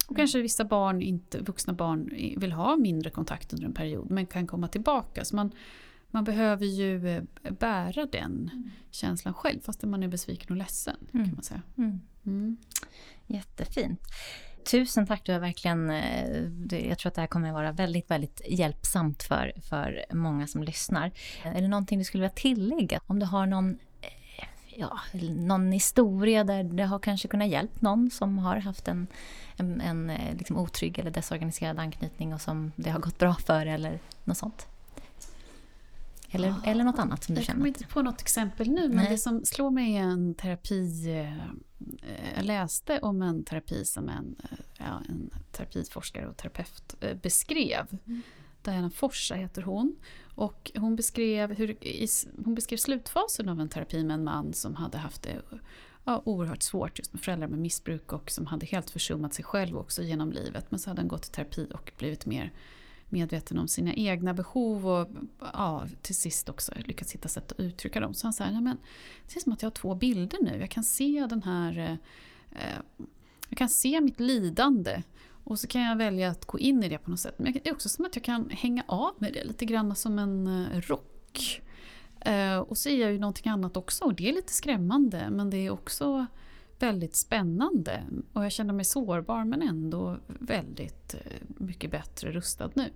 Och 0.06 0.12
mm. 0.12 0.16
kanske 0.16 0.40
vissa 0.40 0.64
barn, 0.64 1.02
inte, 1.02 1.38
vuxna 1.38 1.72
barn 1.72 2.10
vill 2.36 2.52
ha 2.52 2.76
mindre 2.76 3.10
kontakt 3.10 3.52
under 3.52 3.66
en 3.66 3.72
period 3.72 4.10
men 4.10 4.26
kan 4.26 4.46
komma 4.46 4.68
tillbaka. 4.68 5.24
Så 5.24 5.36
man 5.36 5.52
man 6.10 6.24
behöver 6.24 6.66
ju 6.66 7.08
eh, 7.08 7.22
bära 7.50 8.06
den 8.06 8.50
mm. 8.52 8.70
känslan 8.90 9.34
själv 9.34 9.60
fast 9.60 9.82
man 9.82 10.02
är 10.02 10.08
besviken 10.08 10.50
och 10.50 10.56
ledsen. 10.56 10.96
Mm. 11.14 11.26
kan 11.26 11.34
man 11.34 11.44
säga. 11.44 11.62
Mm. 11.78 12.00
mm. 12.26 12.56
Jättefint. 13.26 14.00
Tusen 14.70 15.06
tack, 15.06 15.24
du 15.24 15.32
har 15.32 15.40
verkligen... 15.40 15.90
Eh, 15.90 16.88
jag 16.88 16.98
tror 16.98 17.10
att 17.10 17.14
det 17.14 17.20
här 17.20 17.28
kommer 17.28 17.48
att 17.48 17.54
vara 17.54 17.72
väldigt, 17.72 18.10
väldigt 18.10 18.40
hjälpsamt 18.48 19.22
för, 19.22 19.52
för 19.68 20.04
många 20.12 20.46
som 20.46 20.62
lyssnar. 20.62 21.12
Är 21.42 21.60
det 21.62 21.68
någonting 21.68 21.98
du 21.98 22.04
skulle 22.04 22.22
vilja 22.22 22.34
tillägga? 22.34 23.00
Om 23.06 23.18
du 23.18 23.26
har 23.26 23.46
någon 23.46 23.78
eh, 24.00 24.44
ja, 24.76 25.00
någon 25.36 25.72
historia 25.72 26.44
där 26.44 26.64
det 26.64 26.84
har 26.84 26.98
kanske 26.98 27.28
kunnat 27.28 27.48
hjälpa 27.48 27.74
någon 27.80 28.10
som 28.10 28.38
har 28.38 28.56
haft 28.56 28.88
en, 28.88 29.06
en, 29.56 29.80
en 29.80 30.12
liksom 30.38 30.56
otrygg 30.56 30.98
eller 30.98 31.10
desorganiserad 31.10 31.78
anknytning 31.78 32.34
och 32.34 32.40
som 32.40 32.72
det 32.76 32.90
har 32.90 33.00
gått 33.00 33.18
bra 33.18 33.34
för 33.34 33.66
eller 33.66 33.98
något 34.24 34.38
sånt? 34.38 34.66
Eller, 36.36 36.50
oh, 36.50 36.68
eller 36.68 36.84
något 36.84 36.98
annat 36.98 37.24
som 37.24 37.34
du 37.34 37.40
jag 37.40 37.46
känner? 37.46 37.58
Jag 37.58 37.62
kommer 37.62 37.68
inte 37.68 37.86
på 37.86 38.02
något 38.02 38.20
exempel 38.20 38.70
nu, 38.70 38.88
men 38.88 39.10
det 39.10 39.18
som 39.18 39.44
slår 39.44 39.70
mig 39.70 39.96
är 39.96 40.02
en 40.02 40.34
terapi... 40.34 41.10
Eh, 41.10 42.36
jag 42.36 42.44
läste 42.44 42.98
om 42.98 43.22
en 43.22 43.44
terapi 43.44 43.84
som 43.84 44.08
en, 44.08 44.36
eh, 44.42 44.58
ja, 44.78 45.02
en 45.08 45.30
terapiforskare 45.52 46.26
och 46.26 46.36
terapeut 46.36 46.94
eh, 47.00 47.14
beskrev. 47.14 47.98
Mm. 48.06 48.22
Diana 48.62 48.90
Forsa 48.90 49.34
heter 49.34 49.62
hon. 49.62 49.96
Och 50.34 50.70
hon 50.74 50.96
beskrev, 50.96 51.54
hur, 51.54 51.76
hon 52.44 52.54
beskrev 52.54 52.76
slutfasen 52.76 53.48
av 53.48 53.60
en 53.60 53.68
terapi 53.68 54.04
med 54.04 54.14
en 54.14 54.24
man 54.24 54.52
som 54.52 54.74
hade 54.74 54.98
haft 54.98 55.22
det 55.22 55.42
ja, 56.04 56.22
oerhört 56.24 56.62
svårt 56.62 56.98
just 56.98 57.12
med 57.12 57.22
föräldrar 57.22 57.48
med 57.48 57.58
missbruk 57.58 58.12
och 58.12 58.30
som 58.30 58.46
hade 58.46 58.66
helt 58.66 58.90
försummat 58.90 59.34
sig 59.34 59.44
själv 59.44 59.76
också 59.76 60.02
genom 60.02 60.32
livet. 60.32 60.70
Men 60.70 60.80
så 60.80 60.90
hade 60.90 61.00
han 61.00 61.08
gått 61.08 61.26
i 61.26 61.30
terapi 61.30 61.68
och 61.74 61.92
blivit 61.98 62.26
mer 62.26 62.52
medveten 63.08 63.58
om 63.58 63.68
sina 63.68 63.94
egna 63.94 64.34
behov 64.34 64.88
och 64.88 65.08
ja, 65.40 65.86
till 66.02 66.14
sist 66.14 66.48
också 66.48 66.72
lyckats 66.76 67.12
hitta 67.12 67.28
sätt 67.28 67.52
att 67.52 67.60
uttrycka 67.60 68.00
dem. 68.00 68.14
Så 68.14 68.26
han 68.26 68.32
säger, 68.32 68.60
men 68.60 68.76
det 69.26 69.36
är 69.36 69.40
som 69.40 69.52
att 69.52 69.62
jag 69.62 69.66
har 69.66 69.74
två 69.74 69.94
bilder 69.94 70.38
nu. 70.42 70.56
Jag 70.60 70.70
kan 70.70 70.84
se 70.84 71.26
den 71.28 71.42
här... 71.42 71.78
Eh, 71.78 71.92
eh, 72.62 72.80
jag 73.48 73.58
kan 73.58 73.68
se 73.68 74.00
mitt 74.00 74.20
lidande 74.20 75.02
och 75.44 75.58
så 75.58 75.66
kan 75.66 75.82
jag 75.82 75.96
välja 75.96 76.30
att 76.30 76.44
gå 76.44 76.58
in 76.58 76.82
i 76.82 76.88
det 76.88 76.98
på 76.98 77.10
något 77.10 77.20
sätt. 77.20 77.38
Men 77.38 77.52
det 77.52 77.68
är 77.68 77.72
också 77.72 77.88
som 77.88 78.04
att 78.04 78.16
jag 78.16 78.24
kan 78.24 78.50
hänga 78.50 78.84
av 78.88 79.14
med 79.18 79.32
det 79.32 79.44
lite 79.44 79.64
grann 79.64 79.96
som 79.96 80.18
en 80.18 80.46
eh, 80.46 80.80
rock. 80.80 81.62
Eh, 82.20 82.58
och 82.58 82.78
så 82.78 82.88
är 82.88 83.00
jag 83.00 83.12
ju 83.12 83.18
någonting 83.18 83.50
annat 83.50 83.76
också 83.76 84.04
och 84.04 84.14
det 84.14 84.28
är 84.28 84.32
lite 84.32 84.52
skrämmande 84.52 85.30
men 85.30 85.50
det 85.50 85.56
är 85.56 85.70
också 85.70 86.26
väldigt 86.78 87.16
spännande 87.16 88.02
och 88.32 88.44
jag 88.44 88.52
känner 88.52 88.74
mig 88.74 88.84
sårbar 88.84 89.44
men 89.44 89.62
ändå 89.62 90.18
väldigt 90.26 91.14
eh, 91.14 91.20
mycket 91.46 91.90
bättre 91.90 92.32
rustad 92.32 92.70
nu. 92.74 92.90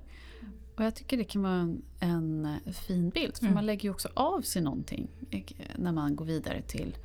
Och 0.77 0.85
jag 0.85 0.94
tycker 0.94 1.16
det 1.16 1.24
kan 1.24 1.43
vara 1.43 1.55
en, 1.55 1.82
en 2.01 2.48
fin 2.73 3.11
bild 3.11 3.36
för 3.36 3.44
mm. 3.44 3.55
man 3.55 3.66
lägger 3.66 3.85
ju 3.85 3.90
också 3.90 4.09
av 4.15 4.43
sig 4.43 4.62
någonting 4.62 5.09
eh, 5.31 5.43
när 5.77 5.93
man 5.93 6.16
går 6.16 6.24
vidare 6.24 6.62
till, 6.62 6.97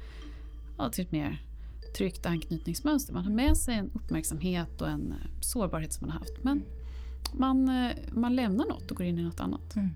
ja, 0.77 0.89
till 0.89 1.05
ett 1.05 1.11
mer 1.11 1.41
tryggt 1.97 2.25
anknytningsmönster. 2.25 3.13
Man 3.13 3.23
har 3.23 3.31
med 3.31 3.57
sig 3.57 3.75
en 3.75 3.91
uppmärksamhet 3.93 4.81
och 4.81 4.89
en 4.89 5.11
eh, 5.11 5.41
sårbarhet 5.41 5.93
som 5.93 6.07
man 6.07 6.11
har 6.11 6.19
haft 6.19 6.43
men 6.43 6.63
man, 7.33 7.89
man 8.11 8.35
lämnar 8.35 8.65
något 8.65 8.91
och 8.91 8.97
går 8.97 9.05
in 9.05 9.19
i 9.19 9.23
något 9.23 9.39
annat. 9.39 9.75
Mm. 9.75 9.89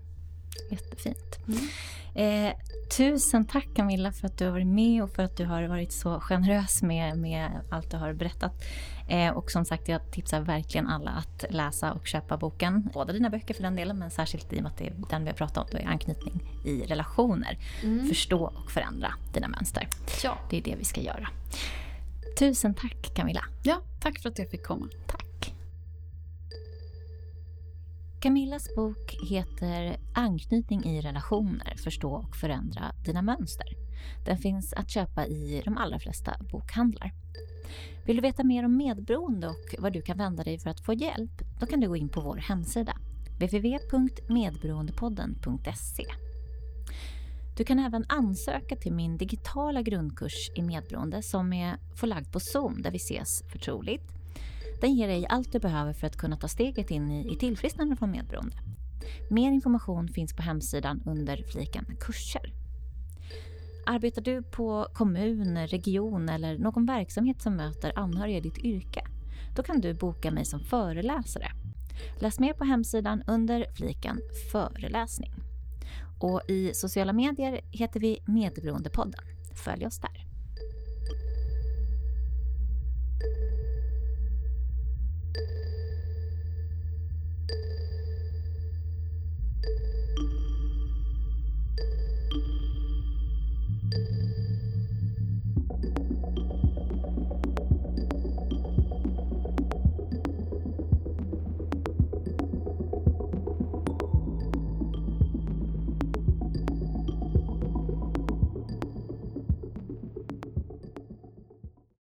Jättefint. 0.69 1.39
Mm. 1.47 1.59
Eh, 2.15 2.53
tusen 2.97 3.45
tack 3.45 3.67
Camilla 3.75 4.11
för 4.11 4.27
att 4.27 4.37
du 4.37 4.45
har 4.45 4.51
varit 4.51 4.67
med 4.67 5.03
och 5.03 5.09
för 5.11 5.23
att 5.23 5.37
du 5.37 5.45
har 5.45 5.63
varit 5.63 5.91
så 5.91 6.19
generös 6.19 6.81
med, 6.81 7.17
med 7.17 7.51
allt 7.69 7.91
du 7.91 7.97
har 7.97 8.13
berättat. 8.13 8.53
Eh, 9.09 9.29
och 9.31 9.51
som 9.51 9.65
sagt, 9.65 9.87
jag 9.87 10.11
tipsar 10.11 10.41
verkligen 10.41 10.87
alla 10.87 11.11
att 11.11 11.45
läsa 11.49 11.93
och 11.93 12.07
köpa 12.07 12.37
boken. 12.37 12.89
Båda 12.93 13.13
dina 13.13 13.29
böcker 13.29 13.53
för 13.53 13.63
den 13.63 13.75
delen, 13.75 13.99
men 13.99 14.11
särskilt 14.11 14.53
i 14.53 14.57
och 14.57 14.63
med 14.63 14.71
att 14.71 14.77
det 14.77 14.87
är 14.87 14.93
den 15.09 15.23
vi 15.23 15.29
har 15.29 15.37
pratat 15.37 15.57
om, 15.57 15.67
då 15.71 15.77
är 15.77 15.87
anknytning 15.87 16.43
i 16.65 16.81
relationer. 16.81 17.57
Mm. 17.83 18.07
Förstå 18.07 18.53
och 18.63 18.71
förändra 18.71 19.13
dina 19.33 19.47
mönster. 19.47 19.87
Ja. 20.23 20.37
Det 20.49 20.57
är 20.57 20.61
det 20.61 20.75
vi 20.75 20.85
ska 20.85 21.01
göra. 21.01 21.27
Tusen 22.39 22.73
tack 22.73 23.15
Camilla. 23.15 23.45
Ja, 23.63 23.81
tack 23.99 24.19
för 24.19 24.29
att 24.29 24.39
jag 24.39 24.49
fick 24.49 24.63
komma. 24.63 24.87
Tack. 25.07 25.28
Camillas 28.21 28.75
bok 28.75 29.15
heter 29.29 29.97
Anknytning 30.13 30.85
i 30.85 31.01
relationer, 31.01 31.75
förstå 31.83 32.11
och 32.11 32.35
förändra 32.35 32.91
dina 33.05 33.21
mönster. 33.21 33.67
Den 34.25 34.37
finns 34.37 34.73
att 34.73 34.89
köpa 34.89 35.25
i 35.25 35.61
de 35.65 35.77
allra 35.77 35.99
flesta 35.99 36.35
bokhandlar. 36.51 37.11
Vill 38.05 38.15
du 38.15 38.21
veta 38.21 38.43
mer 38.43 38.65
om 38.65 38.77
medberoende 38.77 39.47
och 39.47 39.75
vad 39.79 39.93
du 39.93 40.01
kan 40.01 40.17
vända 40.17 40.43
dig 40.43 40.59
för 40.59 40.69
att 40.69 40.85
få 40.85 40.93
hjälp? 40.93 41.41
Då 41.59 41.65
kan 41.65 41.79
du 41.79 41.87
gå 41.87 41.95
in 41.95 42.09
på 42.09 42.21
vår 42.21 42.37
hemsida 42.37 42.97
www.medberoendepodden.se 43.39 46.05
Du 47.57 47.63
kan 47.63 47.79
även 47.79 48.05
ansöka 48.09 48.75
till 48.75 48.93
min 48.93 49.17
digitala 49.17 49.81
grundkurs 49.81 50.51
i 50.55 50.61
medberoende 50.61 51.23
som 51.23 51.53
är 51.53 51.77
förlagd 51.95 52.31
på 52.31 52.39
Zoom 52.39 52.81
där 52.81 52.91
vi 52.91 52.97
ses 52.97 53.43
förtroligt 53.51 54.18
den 54.81 54.95
ger 54.95 55.07
dig 55.07 55.25
allt 55.29 55.51
du 55.51 55.59
behöver 55.59 55.93
för 55.93 56.07
att 56.07 56.17
kunna 56.17 56.37
ta 56.37 56.47
steget 56.47 56.91
in 56.91 57.11
i, 57.11 57.33
i 57.33 57.35
tillfrisknande 57.35 57.95
från 57.95 58.11
medberoende. 58.11 58.57
Mer 59.29 59.51
information 59.51 60.07
finns 60.07 60.35
på 60.35 60.41
hemsidan 60.41 61.03
under 61.05 61.43
fliken 61.51 61.85
kurser. 61.99 62.53
Arbetar 63.85 64.21
du 64.21 64.43
på 64.43 64.87
kommun, 64.93 65.67
region 65.67 66.29
eller 66.29 66.57
någon 66.57 66.85
verksamhet 66.85 67.41
som 67.41 67.55
möter 67.55 67.99
anhöriga 67.99 68.37
i 68.37 68.41
ditt 68.41 68.57
yrke? 68.57 69.07
Då 69.55 69.63
kan 69.63 69.81
du 69.81 69.93
boka 69.93 70.31
mig 70.31 70.45
som 70.45 70.59
föreläsare. 70.59 71.51
Läs 72.19 72.39
mer 72.39 72.53
på 72.53 72.63
hemsidan 72.63 73.23
under 73.27 73.65
fliken 73.75 74.19
föreläsning. 74.51 75.33
Och 76.19 76.41
i 76.47 76.73
sociala 76.73 77.13
medier 77.13 77.61
heter 77.71 77.99
vi 77.99 78.19
Medberoendepodden. 78.25 79.21
Följ 79.65 79.85
oss 79.85 79.99
där. 79.99 80.28